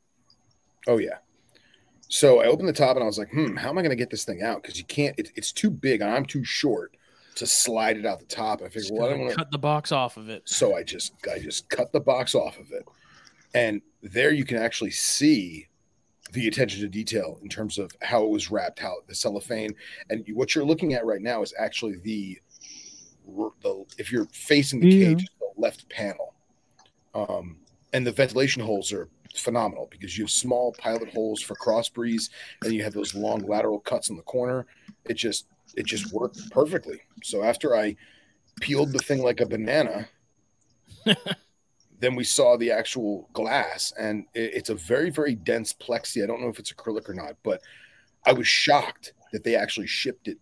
Oh 0.88 0.98
yeah. 0.98 1.18
So 2.08 2.40
I 2.40 2.46
opened 2.46 2.68
the 2.68 2.72
top 2.72 2.96
and 2.96 3.02
I 3.02 3.06
was 3.06 3.18
like, 3.18 3.30
hmm, 3.30 3.56
how 3.56 3.68
am 3.68 3.78
I 3.78 3.82
going 3.82 3.90
to 3.90 3.96
get 3.96 4.10
this 4.10 4.24
thing 4.24 4.42
out? 4.42 4.62
Because 4.62 4.78
you 4.78 4.84
can't. 4.84 5.14
It, 5.18 5.30
it's 5.36 5.52
too 5.52 5.70
big 5.70 6.00
and 6.00 6.10
I'm 6.10 6.24
too 6.24 6.42
short 6.44 6.96
to 7.34 7.46
slide 7.46 7.96
it 7.98 8.06
out 8.06 8.18
the 8.18 8.24
top. 8.26 8.60
I 8.60 8.64
figured, 8.64 8.84
Just 8.84 8.92
well, 8.94 9.04
I 9.06 9.10
don't 9.10 9.18
gotta 9.18 9.24
want 9.24 9.30
to. 9.32 9.36
cut 9.36 9.50
the 9.52 9.58
box 9.58 9.92
off 9.92 10.16
of 10.16 10.28
it. 10.28 10.42
So 10.46 10.74
I 10.74 10.82
just 10.82 11.12
I 11.32 11.38
just 11.38 11.68
cut 11.68 11.92
the 11.92 12.00
box 12.00 12.34
off 12.34 12.58
of 12.58 12.72
it, 12.72 12.84
and 13.54 13.80
there 14.02 14.32
you 14.32 14.44
can 14.44 14.56
actually 14.56 14.90
see 14.90 15.68
the 16.32 16.48
attention 16.48 16.80
to 16.80 16.88
detail 16.88 17.38
in 17.42 17.48
terms 17.48 17.78
of 17.78 17.92
how 18.02 18.24
it 18.24 18.30
was 18.30 18.50
wrapped, 18.50 18.80
how 18.80 18.96
the 19.06 19.14
cellophane, 19.14 19.74
and 20.10 20.24
what 20.32 20.54
you're 20.54 20.64
looking 20.64 20.94
at 20.94 21.04
right 21.06 21.22
now 21.22 21.42
is 21.42 21.54
actually 21.58 21.96
the 22.02 22.38
the 23.62 23.84
if 23.98 24.10
you're 24.10 24.26
facing 24.32 24.80
the 24.80 24.88
Yeah. 24.88 25.08
cage, 25.10 25.26
the 25.38 25.60
left 25.60 25.88
panel, 25.90 26.34
um, 27.14 27.58
and 27.92 28.06
the 28.06 28.12
ventilation 28.12 28.62
holes 28.62 28.92
are 28.92 29.08
phenomenal 29.38 29.88
because 29.90 30.16
you 30.16 30.24
have 30.24 30.30
small 30.30 30.74
pilot 30.78 31.08
holes 31.10 31.40
for 31.42 31.54
cross 31.54 31.88
breeze, 31.88 32.30
and 32.64 32.72
you 32.72 32.82
have 32.82 32.92
those 32.94 33.14
long 33.14 33.40
lateral 33.40 33.80
cuts 33.80 34.10
in 34.10 34.16
the 34.16 34.22
corner. 34.22 34.66
It 35.06 35.14
just 35.14 35.46
it 35.76 35.86
just 35.86 36.12
worked 36.12 36.50
perfectly. 36.50 37.00
So 37.22 37.42
after 37.42 37.76
I 37.76 37.96
peeled 38.60 38.92
the 38.92 38.98
thing 38.98 39.22
like 39.22 39.40
a 39.40 39.46
banana 39.46 40.08
then 42.00 42.14
we 42.14 42.24
saw 42.24 42.56
the 42.56 42.70
actual 42.70 43.28
glass 43.32 43.92
and 43.98 44.26
it- 44.34 44.54
it's 44.54 44.70
a 44.70 44.74
very 44.74 45.10
very 45.10 45.34
dense 45.34 45.72
plexi 45.72 46.22
i 46.22 46.26
don't 46.26 46.40
know 46.40 46.48
if 46.48 46.58
it's 46.58 46.72
acrylic 46.72 47.08
or 47.08 47.14
not 47.14 47.36
but 47.42 47.60
i 48.26 48.32
was 48.32 48.46
shocked 48.46 49.12
that 49.32 49.44
they 49.44 49.54
actually 49.54 49.86
shipped 49.86 50.28
it 50.28 50.38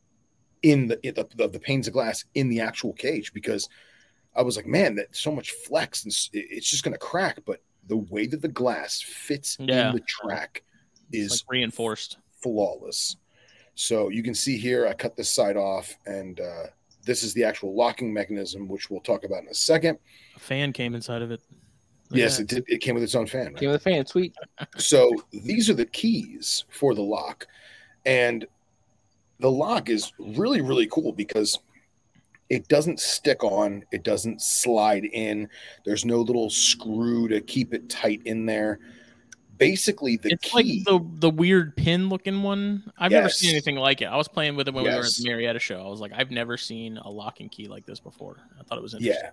in 0.63 0.89
the, 0.89 0.99
in 1.07 1.15
the, 1.15 1.29
the, 1.37 1.49
the 1.49 1.61
panes 1.61 1.87
of 1.87 1.93
glass 1.93 2.25
in 2.35 2.49
the 2.49 2.61
actual 2.61 2.93
cage 2.93 3.33
because 3.33 3.69
i 4.35 4.43
was 4.43 4.57
like 4.57 4.67
man 4.67 4.95
that's 4.95 5.21
so 5.21 5.33
much 5.33 5.51
flex 5.51 6.05
and 6.05 6.13
it's 6.33 6.71
just 6.71 6.85
going 6.85 6.93
to 6.93 6.99
crack 6.99 7.39
but 7.45 7.61
the 7.89 7.97
way 7.97 8.27
that 8.27 8.43
the 8.43 8.49
glass 8.49 9.01
fits 9.01 9.57
Yeah. 9.61 9.91
in 9.91 9.97
the 9.97 10.03
track 10.03 10.63
is 11.13 11.45
like 11.49 11.53
reinforced. 11.53 12.19
flawless. 12.43 13.17
So 13.75 14.09
you 14.09 14.23
can 14.23 14.35
see 14.35 14.57
here, 14.57 14.87
I 14.87 14.95
cut 14.95 15.17
this 15.17 15.31
side 15.33 15.57
off, 15.57 15.97
and 16.07 16.41
uh, 16.41 16.65
this 17.05 17.23
is 17.23 17.35
the 17.35 17.45
actual 17.45 17.75
locking 17.75 18.13
mechanism, 18.13 18.69
which 18.69 18.91
we'll 18.91 19.01
talk 19.01 19.25
about 19.25 19.43
in 19.43 19.49
a 19.49 19.55
second. 19.55 19.99
A 20.35 20.41
fan 20.41 20.73
came 20.73 20.95
inside 20.95 21.23
of 21.23 21.31
it. 21.31 21.41
Look 22.11 22.19
Yes, 22.19 22.39
it 22.39 22.47
did. 22.47 22.65
It 22.69 22.79
came 22.79 22.95
with 22.95 23.03
its 23.03 23.15
own 23.15 23.27
fan. 23.27 23.47
Right? 23.47 23.57
Came 23.57 23.71
with 23.71 23.81
a 23.81 23.85
fan, 23.85 24.07
sweet. 24.07 24.33
So 24.79 25.11
these 25.33 25.69
are 25.69 25.75
the 25.75 25.87
keys 25.87 26.65
for 26.71 26.95
the 26.95 27.03
lock, 27.03 27.47
and 28.05 28.47
the 29.41 29.51
lock 29.51 29.91
is 29.91 30.13
really 30.19 30.61
really 30.63 30.87
cool 30.87 31.13
because 31.13 31.59
it 32.49 32.69
doesn't 32.69 33.01
stick 33.01 33.43
on, 33.43 33.85
it 33.93 34.05
doesn't 34.05 34.41
slide 34.41 35.05
in. 35.05 35.49
There's 35.85 36.05
no 36.05 36.21
little 36.21 36.51
screw 36.51 37.29
to 37.29 37.41
keep 37.41 37.75
it 37.75 37.89
tight 37.89 38.23
in 38.25 38.47
there. 38.47 38.79
Basically, 39.59 40.17
the 40.17 40.33
it's 40.33 40.53
like 40.53 40.67
key. 40.67 40.83
the 40.85 41.01
the 41.15 41.31
weird 41.31 41.77
pin 41.77 42.09
looking 42.11 42.43
one. 42.43 42.93
I've 42.99 43.11
never 43.11 43.31
seen 43.31 43.51
anything 43.51 43.77
like 43.77 44.03
it. 44.03 44.05
I 44.05 44.17
was 44.17 44.29
playing 44.29 44.55
with 44.55 44.69
it 44.69 44.75
when 44.75 44.85
we 44.85 44.91
were 44.91 44.97
at 44.97 45.05
the 45.05 45.25
Marietta 45.25 45.59
show. 45.59 45.81
I 45.81 45.89
was 45.89 46.01
like, 46.01 46.13
I've 46.15 46.31
never 46.31 46.59
seen 46.59 46.99
a 46.99 47.11
locking 47.11 47.49
key 47.49 47.67
like 47.67 47.87
this 47.87 47.99
before. 47.99 48.37
I 48.61 48.65
thought 48.65 48.77
it 48.77 48.83
was 48.83 48.93
interesting. 48.93 49.25
Yeah, 49.25 49.31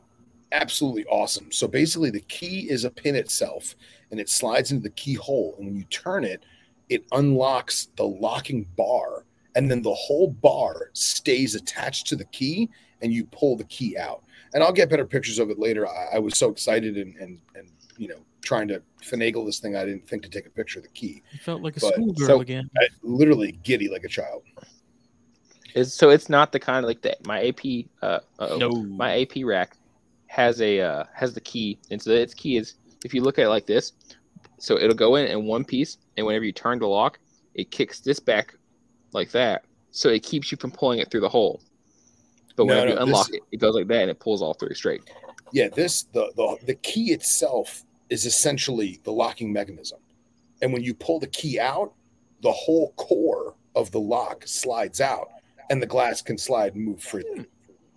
absolutely 0.53 1.03
awesome. 1.05 1.51
So 1.51 1.67
basically, 1.67 2.09
the 2.09 2.21
key 2.21 2.69
is 2.69 2.85
a 2.85 2.89
pin 2.89 3.15
itself, 3.15 3.75
and 4.11 4.19
it 4.19 4.29
slides 4.29 4.71
into 4.71 4.83
the 4.83 4.91
keyhole. 4.91 5.55
And 5.57 5.67
when 5.67 5.75
you 5.75 5.83
turn 5.85 6.23
it, 6.23 6.45
it 6.87 7.05
unlocks 7.11 7.89
the 7.97 8.05
locking 8.05 8.65
bar, 8.77 9.25
and 9.55 9.69
then 9.69 9.81
the 9.81 9.93
whole 9.93 10.29
bar 10.29 10.89
stays 10.93 11.53
attached 11.53 12.07
to 12.07 12.15
the 12.15 12.25
key, 12.25 12.69
and 13.03 13.13
you 13.13 13.25
pull 13.25 13.55
the 13.55 13.65
key 13.65 13.97
out. 13.97 14.23
And 14.53 14.63
I'll 14.63 14.71
get 14.73 14.89
better 14.89 15.05
pictures 15.05 15.37
of 15.37 15.49
it 15.51 15.59
later. 15.59 15.87
I, 15.87 16.15
I 16.15 16.19
was 16.19 16.37
so 16.37 16.49
excited 16.49 16.97
and 16.97 17.15
and 17.17 17.39
and 17.55 17.69
you 17.97 18.07
know 18.07 18.19
trying 18.41 18.67
to 18.67 18.81
finagle 19.01 19.45
this 19.45 19.59
thing, 19.59 19.75
I 19.75 19.85
didn't 19.85 20.07
think 20.07 20.23
to 20.23 20.29
take 20.29 20.45
a 20.45 20.49
picture 20.49 20.79
of 20.79 20.83
the 20.83 20.91
key. 20.91 21.21
It 21.31 21.41
felt 21.41 21.61
like 21.61 21.77
a 21.77 21.79
But- 21.79 21.93
schoolgirl 21.93 22.27
so- 22.27 22.41
again. 22.41 22.69
I, 22.77 22.87
literally 23.01 23.53
giddy 23.63 23.89
like 23.89 24.03
a 24.03 24.09
child. 24.09 24.43
It's, 25.75 25.93
so 25.93 26.09
it's 26.09 26.29
not 26.29 26.51
the 26.51 26.59
kind 26.59 26.83
of 26.83 26.87
like 26.87 27.01
that. 27.01 27.25
My 27.25 27.47
AP, 27.47 27.85
uh, 28.01 28.19
uh 28.39 28.57
No, 28.57 28.69
my 28.69 29.21
AP 29.21 29.43
rack 29.43 29.77
has 30.27 30.61
a 30.61 30.81
uh, 30.81 31.05
has 31.13 31.33
the 31.33 31.41
key, 31.41 31.79
and 31.89 32.01
so 32.01 32.11
its 32.11 32.33
key 32.33 32.57
is 32.57 32.75
if 33.05 33.13
you 33.13 33.21
look 33.21 33.39
at 33.39 33.45
it 33.45 33.49
like 33.49 33.65
this, 33.65 33.93
so 34.59 34.77
it'll 34.77 34.95
go 34.95 35.15
in 35.15 35.25
in 35.27 35.45
one 35.45 35.63
piece, 35.63 35.97
and 36.17 36.25
whenever 36.25 36.45
you 36.45 36.51
turn 36.51 36.79
the 36.79 36.87
lock, 36.87 37.19
it 37.55 37.71
kicks 37.71 37.99
this 38.01 38.19
back 38.19 38.55
like 39.13 39.31
that, 39.31 39.65
so 39.91 40.09
it 40.09 40.21
keeps 40.21 40.51
you 40.51 40.57
from 40.57 40.71
pulling 40.71 40.99
it 40.99 41.09
through 41.09 41.21
the 41.21 41.29
hole. 41.29 41.61
But 42.55 42.65
No, 42.67 42.73
whenever 42.75 42.87
no, 42.89 42.93
you 42.93 42.99
unlock 43.07 43.27
this- 43.27 43.35
it, 43.37 43.43
it 43.51 43.57
goes 43.57 43.75
like 43.75 43.87
that 43.87 44.01
and 44.01 44.11
it 44.11 44.19
pulls 44.19 44.41
all 44.41 44.53
three 44.53 44.75
straight. 44.75 45.01
Yeah, 45.51 45.69
this 45.69 46.03
the 46.13 46.31
the 46.35 46.57
the 46.65 46.75
key 46.75 47.11
itself 47.11 47.83
is 48.09 48.25
essentially 48.25 48.99
the 49.03 49.11
locking 49.11 49.51
mechanism, 49.53 49.99
and 50.61 50.73
when 50.73 50.83
you 50.83 50.93
pull 50.93 51.19
the 51.19 51.27
key 51.27 51.59
out, 51.59 51.93
the 52.41 52.51
whole 52.51 52.91
core 52.93 53.55
of 53.75 53.91
the 53.91 53.99
lock 53.99 54.43
slides 54.47 54.99
out, 55.01 55.29
and 55.69 55.81
the 55.81 55.85
glass 55.87 56.21
can 56.21 56.37
slide 56.37 56.75
and 56.75 56.83
move 56.85 57.01
freely. 57.01 57.29
Hmm. 57.35 57.41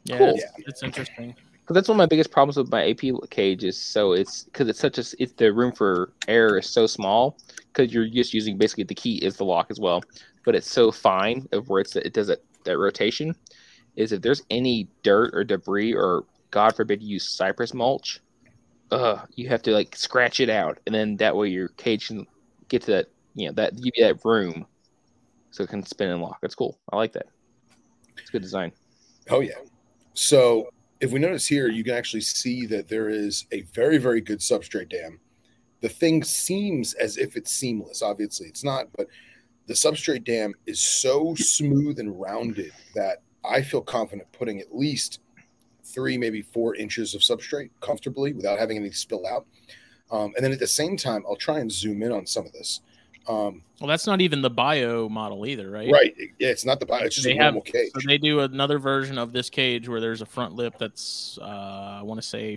Yeah, 0.05 0.19
Cool. 0.19 0.35
it's, 0.37 0.45
it's 0.69 0.83
interesting. 0.83 1.35
Because 1.61 1.75
that's 1.75 1.89
one 1.89 1.97
of 1.97 1.99
my 1.99 2.07
biggest 2.07 2.31
problems 2.31 2.57
with 2.57 2.71
my 2.71 2.89
AP 2.91 3.01
cage 3.31 3.65
is 3.65 3.77
so 3.77 4.13
it's 4.13 4.45
because 4.45 4.69
it's 4.69 4.79
such 4.79 4.99
a 4.99 5.05
it's 5.19 5.33
the 5.33 5.53
room 5.53 5.73
for 5.73 6.13
error 6.29 6.59
is 6.59 6.69
so 6.69 6.87
small 6.87 7.37
because 7.73 7.93
you're 7.93 8.07
just 8.07 8.33
using 8.33 8.57
basically 8.57 8.85
the 8.85 8.95
key 8.95 9.17
is 9.17 9.37
the 9.37 9.45
lock 9.45 9.67
as 9.71 9.81
well, 9.81 10.03
but 10.45 10.55
it's 10.55 10.71
so 10.71 10.93
fine 10.93 11.49
of 11.53 11.69
where 11.69 11.81
it's 11.81 11.97
it 11.97 12.13
does 12.13 12.29
it 12.29 12.45
that 12.65 12.79
rotation 12.79 13.35
is 13.97 14.13
if 14.13 14.23
there's 14.23 14.43
any 14.51 14.89
dirt 15.03 15.35
or 15.35 15.45
debris 15.45 15.95
or 15.95 16.25
God 16.51 16.77
forbid 16.77 17.03
you 17.03 17.15
use 17.15 17.29
cypress 17.29 17.75
mulch, 17.75 18.21
uh, 18.91 19.23
you 19.35 19.49
have 19.49 19.63
to 19.63 19.73
like 19.73 19.97
scratch 19.97 20.41
it 20.41 20.49
out 20.49 20.79
and 20.87 20.95
then 20.95 21.17
that 21.17 21.35
way 21.35 21.49
your 21.49 21.69
cage 21.69 22.07
can 22.07 22.27
get 22.69 22.83
to 22.83 22.93
that 22.93 23.07
you 23.35 23.47
know 23.47 23.53
that 23.53 23.75
give 23.77 23.93
you 23.97 24.05
that 24.05 24.25
room 24.25 24.67
so 25.51 25.65
it 25.65 25.71
can 25.71 25.85
spin 25.85 26.11
and 26.11 26.21
lock. 26.21 26.39
It's 26.43 26.55
cool. 26.55 26.79
I 26.93 26.97
like 26.97 27.13
that. 27.13 27.27
It's 28.19 28.31
good 28.31 28.43
design. 28.43 28.73
Oh 29.31 29.41
yeah. 29.41 29.55
So 30.15 30.69
if 31.01 31.13
we 31.13 31.19
notice 31.19 31.47
here, 31.47 31.69
you 31.69 31.85
can 31.85 31.95
actually 31.95 32.21
see 32.23 32.67
that 32.67 32.89
there 32.89 33.09
is 33.09 33.47
a 33.53 33.63
very 33.75 33.99
very 33.99 34.21
good 34.21 34.39
substrate 34.39 34.91
dam. 34.91 35.21
The 35.81 35.89
thing 35.89 36.25
seems 36.25 36.95
as 36.95 37.19
if 37.19 37.37
it's 37.37 37.53
seamless. 37.53 38.03
Obviously, 38.03 38.49
it's 38.49 38.65
not, 38.65 38.87
but 38.97 39.09
the 39.67 39.75
substrate 39.75 40.25
dam 40.25 40.55
is 40.67 40.81
so 40.81 41.35
smooth 41.35 41.99
and 41.99 42.19
rounded 42.19 42.73
that 42.95 43.23
I 43.49 43.63
feel 43.63 43.81
confident 43.81 44.31
putting 44.33 44.61
at 44.61 44.77
least 44.77 45.21
three, 45.85 46.19
maybe 46.19 46.43
four 46.43 46.75
inches 46.75 47.15
of 47.15 47.21
substrate 47.21 47.71
comfortably 47.81 48.33
without 48.33 48.59
having 48.59 48.77
any 48.77 48.91
spill 48.91 49.27
out. 49.27 49.47
Um, 50.11 50.33
and 50.37 50.45
then 50.45 50.53
at 50.53 50.59
the 50.59 50.67
same 50.67 50.97
time, 50.97 51.25
I'll 51.29 51.37
try 51.37 51.59
and 51.61 51.71
zoom 51.71 52.03
in 52.03 52.13
on 52.13 52.27
some 52.27 52.45
of 52.47 52.53
this. 52.53 52.81
Um, 53.29 53.63
Well, 53.81 53.89
that's 53.89 54.07
not 54.07 54.21
even 54.21 54.41
the 54.41 54.51
bio 54.51 55.09
model 55.09 55.47
either, 55.47 55.69
right? 55.71 55.91
right. 55.91 56.15
Yeah, 56.39 56.49
it's 56.49 56.65
not 56.65 56.79
the 56.79 56.87
bio, 56.87 57.05
it's 57.05 57.17
just 57.17 57.25
They 57.25 57.33
a 57.33 57.39
normal 57.43 57.63
have- 57.65 57.73
cage. 57.73 57.91
So 57.95 58.01
they 58.07 58.19
do 58.19 58.41
another 58.41 58.79
version 58.79 59.19
of 59.19 59.33
this 59.33 59.51
cage 59.51 59.89
where 59.89 60.01
there's 60.01 60.21
a 60.23 60.27
front 60.27 60.55
lip 60.55 60.75
that's 60.79 61.39
uh, 61.43 61.45
I 61.45 62.03
want 62.03 62.21
to 62.21 62.27
say 62.27 62.57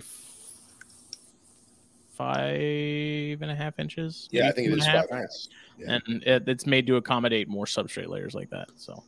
five 2.16 3.40
and 3.42 3.50
a 3.50 3.54
half 3.54 3.78
inches. 3.78 4.28
yeah, 4.30 4.48
I 4.48 4.52
think 4.52 4.68
it 4.68 4.78
is 4.78 4.84
and 4.86 4.94
a 4.94 4.98
half, 4.98 5.08
five. 5.08 5.26
Yeah. 5.78 5.98
and 6.06 6.22
it, 6.24 6.48
it's 6.48 6.66
made 6.66 6.86
to 6.88 6.96
accommodate 6.96 7.48
more 7.48 7.64
substrate 7.64 8.08
layers 8.08 8.34
like 8.34 8.50
that. 8.50 8.68
So 8.76 9.02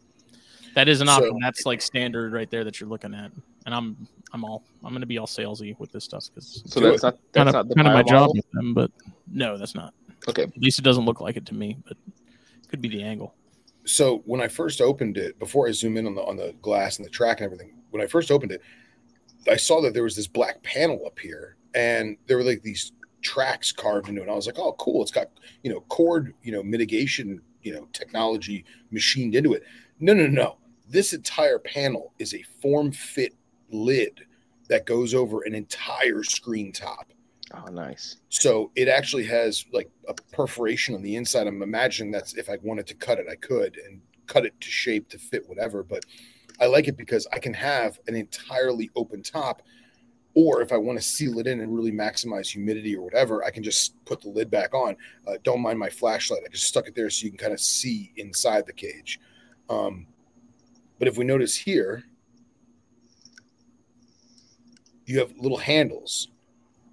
that 0.74 0.88
is 0.88 1.00
an 1.00 1.06
So- 1.08 1.12
option. 1.14 1.38
That's 1.40 1.66
like 1.66 1.80
standard 1.82 2.32
right 2.32 2.50
there 2.50 2.64
that 2.64 2.80
you're 2.80 2.88
looking 2.88 3.14
at. 3.14 3.30
And 3.66 3.74
I'm 3.74 4.08
I'm 4.32 4.44
all 4.44 4.62
I'm 4.84 4.92
gonna 4.92 5.06
be 5.06 5.18
all 5.18 5.26
salesy 5.26 5.78
with 5.78 5.92
this 5.92 6.04
stuff 6.04 6.24
because 6.34 6.62
So 6.66 6.80
that's 6.80 7.02
not 7.02 7.16
that's 7.32 7.34
kind 7.34 7.48
of 7.48 7.52
not 7.54 7.68
the 7.68 7.74
kind 7.74 7.88
of 7.88 7.94
my 7.94 8.02
job 8.02 8.30
with 8.34 8.50
them, 8.52 8.74
but 8.74 8.90
no, 9.30 9.56
that's 9.56 9.74
not. 9.74 9.94
Okay. 10.28 10.42
At 10.44 10.56
least 10.58 10.78
it 10.78 10.82
doesn't 10.82 11.04
look 11.04 11.20
like 11.20 11.36
it 11.36 11.46
to 11.46 11.54
me, 11.54 11.76
but 11.86 11.96
could 12.68 12.80
be 12.80 12.88
the 12.88 13.02
angle. 13.02 13.34
so 13.84 14.22
when 14.24 14.40
I 14.40 14.48
first 14.48 14.80
opened 14.80 15.16
it, 15.18 15.38
before 15.38 15.68
I 15.68 15.72
zoom 15.72 15.96
in 15.96 16.06
on 16.06 16.14
the 16.14 16.22
on 16.22 16.36
the 16.36 16.54
glass 16.62 16.96
and 16.96 17.04
the 17.06 17.10
track 17.10 17.40
and 17.40 17.44
everything, 17.44 17.74
when 17.90 18.02
I 18.02 18.06
first 18.06 18.30
opened 18.30 18.52
it, 18.52 18.62
I 19.50 19.56
saw 19.56 19.80
that 19.82 19.92
there 19.94 20.04
was 20.04 20.16
this 20.16 20.26
black 20.28 20.62
panel 20.62 21.02
up 21.06 21.18
here, 21.18 21.56
and 21.74 22.16
there 22.26 22.36
were 22.36 22.44
like 22.44 22.62
these 22.62 22.92
tracks 23.22 23.70
carved 23.72 24.08
into 24.08 24.20
it. 24.20 24.24
And 24.24 24.32
I 24.32 24.34
was 24.34 24.46
like, 24.46 24.58
oh, 24.58 24.72
cool! 24.78 25.02
It's 25.02 25.10
got 25.10 25.28
you 25.62 25.70
know 25.72 25.80
cord 25.88 26.32
you 26.42 26.52
know 26.52 26.62
mitigation 26.62 27.40
you 27.62 27.74
know 27.74 27.86
technology 27.92 28.64
machined 28.90 29.34
into 29.34 29.52
it. 29.52 29.62
No, 30.00 30.14
no, 30.14 30.26
no. 30.26 30.56
This 30.92 31.14
entire 31.14 31.58
panel 31.58 32.12
is 32.18 32.34
a 32.34 32.42
form 32.60 32.92
fit 32.92 33.34
lid 33.70 34.26
that 34.68 34.84
goes 34.84 35.14
over 35.14 35.40
an 35.40 35.54
entire 35.54 36.22
screen 36.22 36.70
top. 36.70 37.10
Oh, 37.54 37.70
nice. 37.70 38.18
So 38.28 38.70
it 38.76 38.88
actually 38.88 39.24
has 39.24 39.64
like 39.72 39.90
a 40.06 40.12
perforation 40.32 40.94
on 40.94 41.00
the 41.00 41.16
inside. 41.16 41.46
I'm 41.46 41.62
imagining 41.62 42.12
that's 42.12 42.34
if 42.34 42.50
I 42.50 42.58
wanted 42.62 42.86
to 42.88 42.94
cut 42.94 43.18
it, 43.18 43.26
I 43.30 43.36
could 43.36 43.78
and 43.86 44.02
cut 44.26 44.44
it 44.44 44.52
to 44.60 44.68
shape 44.68 45.08
to 45.08 45.18
fit 45.18 45.48
whatever. 45.48 45.82
But 45.82 46.04
I 46.60 46.66
like 46.66 46.88
it 46.88 46.98
because 46.98 47.26
I 47.32 47.38
can 47.38 47.54
have 47.54 47.98
an 48.06 48.14
entirely 48.14 48.90
open 48.94 49.22
top. 49.22 49.62
Or 50.34 50.60
if 50.60 50.72
I 50.72 50.76
want 50.76 50.98
to 50.98 51.04
seal 51.04 51.38
it 51.38 51.46
in 51.46 51.60
and 51.60 51.74
really 51.74 51.92
maximize 51.92 52.48
humidity 52.48 52.94
or 52.94 53.02
whatever, 53.02 53.42
I 53.44 53.50
can 53.50 53.62
just 53.62 54.02
put 54.04 54.20
the 54.20 54.28
lid 54.28 54.50
back 54.50 54.74
on. 54.74 54.96
Uh, 55.26 55.34
don't 55.42 55.62
mind 55.62 55.78
my 55.78 55.88
flashlight. 55.88 56.42
I 56.44 56.50
just 56.50 56.66
stuck 56.66 56.86
it 56.86 56.94
there 56.94 57.08
so 57.08 57.24
you 57.24 57.30
can 57.30 57.38
kind 57.38 57.52
of 57.54 57.60
see 57.60 58.12
inside 58.16 58.66
the 58.66 58.74
cage. 58.74 59.20
Um, 59.70 60.06
but 61.02 61.08
if 61.08 61.18
we 61.18 61.24
notice 61.24 61.56
here, 61.56 62.04
you 65.04 65.18
have 65.18 65.32
little 65.36 65.58
handles 65.58 66.28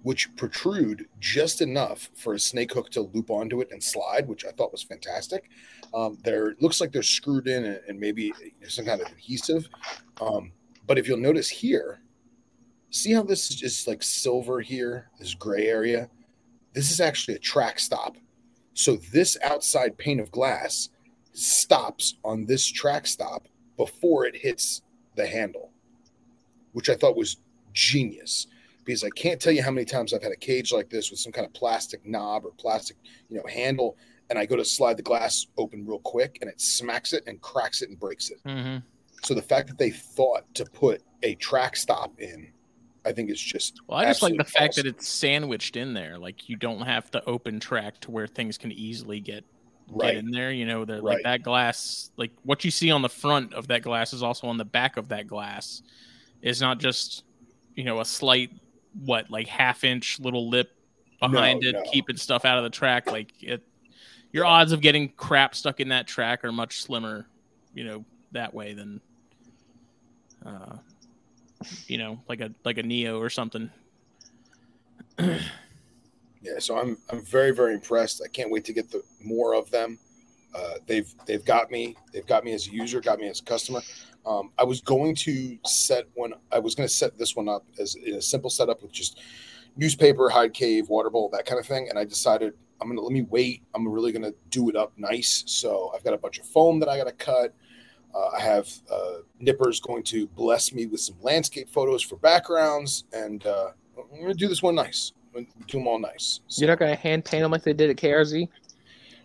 which 0.02 0.34
protrude 0.34 1.06
just 1.20 1.60
enough 1.60 2.10
for 2.16 2.34
a 2.34 2.38
snake 2.40 2.72
hook 2.72 2.90
to 2.90 3.02
loop 3.02 3.30
onto 3.30 3.60
it 3.60 3.68
and 3.70 3.80
slide, 3.80 4.26
which 4.26 4.44
I 4.44 4.50
thought 4.50 4.72
was 4.72 4.82
fantastic. 4.82 5.48
Um, 5.94 6.18
there 6.24 6.56
looks 6.58 6.80
like 6.80 6.90
they're 6.90 7.04
screwed 7.04 7.46
in 7.46 7.64
and, 7.64 7.80
and 7.86 8.00
maybe 8.00 8.32
some 8.66 8.84
kind 8.84 9.00
of 9.00 9.06
adhesive. 9.12 9.68
Um, 10.20 10.50
but 10.88 10.98
if 10.98 11.06
you'll 11.06 11.16
notice 11.16 11.48
here, 11.48 12.00
see 12.90 13.12
how 13.12 13.22
this 13.22 13.48
is 13.48 13.54
just 13.54 13.86
like 13.86 14.02
silver 14.02 14.60
here, 14.60 15.08
this 15.20 15.34
gray 15.34 15.68
area? 15.68 16.10
This 16.72 16.90
is 16.90 17.00
actually 17.00 17.36
a 17.36 17.38
track 17.38 17.78
stop. 17.78 18.16
So 18.74 18.96
this 19.12 19.38
outside 19.44 19.98
pane 19.98 20.18
of 20.18 20.32
glass 20.32 20.88
stops 21.32 22.16
on 22.24 22.46
this 22.46 22.66
track 22.66 23.06
stop 23.06 23.46
before 23.80 24.26
it 24.26 24.36
hits 24.36 24.82
the 25.16 25.26
handle, 25.26 25.70
which 26.72 26.90
I 26.90 26.94
thought 26.94 27.16
was 27.16 27.38
genius 27.72 28.46
because 28.84 29.02
I 29.02 29.08
can't 29.08 29.40
tell 29.40 29.54
you 29.54 29.62
how 29.62 29.70
many 29.70 29.86
times 29.86 30.12
I've 30.12 30.22
had 30.22 30.32
a 30.32 30.36
cage 30.36 30.70
like 30.70 30.90
this 30.90 31.10
with 31.10 31.18
some 31.18 31.32
kind 31.32 31.46
of 31.46 31.54
plastic 31.54 32.04
knob 32.04 32.44
or 32.44 32.50
plastic, 32.58 32.98
you 33.30 33.38
know, 33.38 33.46
handle, 33.48 33.96
and 34.28 34.38
I 34.38 34.44
go 34.44 34.54
to 34.54 34.66
slide 34.66 34.98
the 34.98 35.02
glass 35.02 35.46
open 35.56 35.86
real 35.86 36.00
quick 36.00 36.36
and 36.42 36.50
it 36.50 36.60
smacks 36.60 37.14
it 37.14 37.24
and 37.26 37.40
cracks 37.40 37.80
it 37.80 37.88
and 37.88 37.98
breaks 37.98 38.28
it. 38.28 38.36
Mm-hmm. 38.46 38.78
So 39.24 39.32
the 39.32 39.40
fact 39.40 39.68
that 39.68 39.78
they 39.78 39.90
thought 39.90 40.44
to 40.56 40.66
put 40.66 41.02
a 41.22 41.36
track 41.36 41.74
stop 41.74 42.20
in, 42.20 42.52
I 43.06 43.12
think 43.12 43.30
is 43.30 43.40
just 43.40 43.80
Well, 43.86 43.98
I 43.98 44.04
just 44.04 44.20
like 44.20 44.36
the 44.36 44.44
fact 44.44 44.76
that 44.76 44.84
it's 44.84 45.08
sandwiched 45.08 45.76
in 45.76 45.94
there. 45.94 46.18
Like 46.18 46.50
you 46.50 46.56
don't 46.56 46.82
have 46.82 47.10
to 47.12 47.24
open 47.24 47.60
track 47.60 47.98
to 48.00 48.10
where 48.10 48.26
things 48.26 48.58
can 48.58 48.72
easily 48.72 49.20
get 49.20 49.42
right. 49.90 50.14
get 50.14 50.24
in 50.24 50.30
there. 50.30 50.50
You 50.52 50.66
know, 50.66 50.84
they're 50.84 50.96
Right. 51.02 51.16
like 51.16 51.22
that 51.24 51.42
glass. 51.42 52.10
Like 52.16 52.30
what 52.42 52.64
you 52.64 52.70
see 52.70 52.90
on 52.90 53.02
the 53.02 53.08
front 53.08 53.52
of 53.54 53.68
that 53.68 53.82
glass 53.82 54.12
is 54.12 54.22
also 54.22 54.46
on 54.46 54.56
the 54.56 54.64
back 54.64 54.96
of 54.96 55.08
that 55.08 55.26
glass. 55.26 55.82
It's 56.42 56.60
not 56.60 56.78
just 56.78 57.24
you 57.74 57.84
know 57.84 58.00
a 58.00 58.04
slight 58.04 58.50
what 59.04 59.30
like 59.30 59.46
half 59.46 59.84
inch 59.84 60.18
little 60.20 60.48
lip 60.48 60.72
behind 61.20 61.60
No, 61.62 61.68
it, 61.68 61.72
no. 61.72 61.82
keeping 61.90 62.16
stuff 62.16 62.44
out 62.44 62.58
of 62.58 62.64
the 62.64 62.70
track. 62.70 63.10
Like 63.10 63.32
it, 63.42 63.62
your 64.32 64.44
odds 64.44 64.72
of 64.72 64.80
getting 64.80 65.08
crap 65.10 65.54
stuck 65.54 65.80
in 65.80 65.88
that 65.88 66.06
track 66.06 66.44
are 66.44 66.52
much 66.52 66.82
slimmer. 66.82 67.26
You 67.74 67.84
know 67.84 68.04
that 68.32 68.52
way 68.54 68.72
than. 68.74 69.00
Uh, 70.44 70.76
you 71.86 71.98
know, 71.98 72.18
like 72.28 72.40
a 72.40 72.50
like 72.64 72.78
a 72.78 72.82
Neo 72.82 73.20
or 73.20 73.28
something. 73.28 73.70
Yeah, 76.42 76.58
so 76.58 76.78
I'm 76.78 76.96
I'm 77.10 77.22
very 77.22 77.50
very 77.52 77.74
impressed. 77.74 78.22
I 78.24 78.28
can't 78.28 78.50
wait 78.50 78.64
to 78.64 78.72
get 78.72 78.90
the 78.90 79.02
more 79.22 79.54
of 79.54 79.70
them. 79.70 79.98
Uh, 80.54 80.74
they've 80.86 81.12
they've 81.26 81.44
got 81.44 81.70
me. 81.70 81.96
They've 82.12 82.26
got 82.26 82.44
me 82.44 82.52
as 82.52 82.66
a 82.66 82.72
user. 82.72 83.00
Got 83.00 83.18
me 83.18 83.28
as 83.28 83.40
a 83.40 83.44
customer. 83.44 83.82
Um, 84.26 84.50
I 84.58 84.64
was 84.64 84.80
going 84.80 85.14
to 85.16 85.58
set 85.64 86.06
one. 86.14 86.34
I 86.52 86.58
was 86.58 86.74
going 86.74 86.88
to 86.88 86.94
set 86.94 87.16
this 87.18 87.36
one 87.36 87.48
up 87.48 87.64
as 87.78 87.96
a 87.96 88.20
simple 88.20 88.50
setup 88.50 88.82
with 88.82 88.92
just 88.92 89.20
newspaper, 89.76 90.28
hide 90.28 90.52
cave, 90.52 90.88
water 90.88 91.10
bowl, 91.10 91.28
that 91.30 91.46
kind 91.46 91.58
of 91.60 91.66
thing. 91.66 91.88
And 91.88 91.98
I 91.98 92.04
decided 92.04 92.54
I'm 92.80 92.88
gonna 92.88 93.00
let 93.00 93.12
me 93.12 93.22
wait. 93.22 93.62
I'm 93.74 93.86
really 93.86 94.12
gonna 94.12 94.32
do 94.48 94.68
it 94.68 94.76
up 94.76 94.92
nice. 94.96 95.44
So 95.46 95.92
I've 95.94 96.04
got 96.04 96.14
a 96.14 96.18
bunch 96.18 96.38
of 96.38 96.46
foam 96.46 96.80
that 96.80 96.88
I 96.88 96.96
got 96.96 97.06
to 97.06 97.12
cut. 97.12 97.54
Uh, 98.14 98.28
I 98.36 98.40
have 98.40 98.68
uh, 98.92 99.18
Nippers 99.38 99.80
going 99.80 100.02
to 100.04 100.26
bless 100.28 100.72
me 100.72 100.86
with 100.86 101.00
some 101.00 101.16
landscape 101.22 101.68
photos 101.70 102.02
for 102.02 102.16
backgrounds, 102.16 103.04
and 103.12 103.46
uh, 103.46 103.70
I'm 103.96 104.20
gonna 104.20 104.34
do 104.34 104.48
this 104.48 104.62
one 104.62 104.74
nice. 104.74 105.12
I'm 105.36 105.46
do 105.66 105.78
them 105.78 105.86
all 105.88 105.98
nice. 105.98 106.40
So- 106.48 106.60
You're 106.60 106.70
not 106.70 106.78
gonna 106.78 106.94
hand 106.96 107.24
paint 107.24 107.42
them 107.42 107.50
like 107.52 107.62
they 107.62 107.72
did 107.72 107.90
at 107.90 107.96
KRZ. 107.96 108.48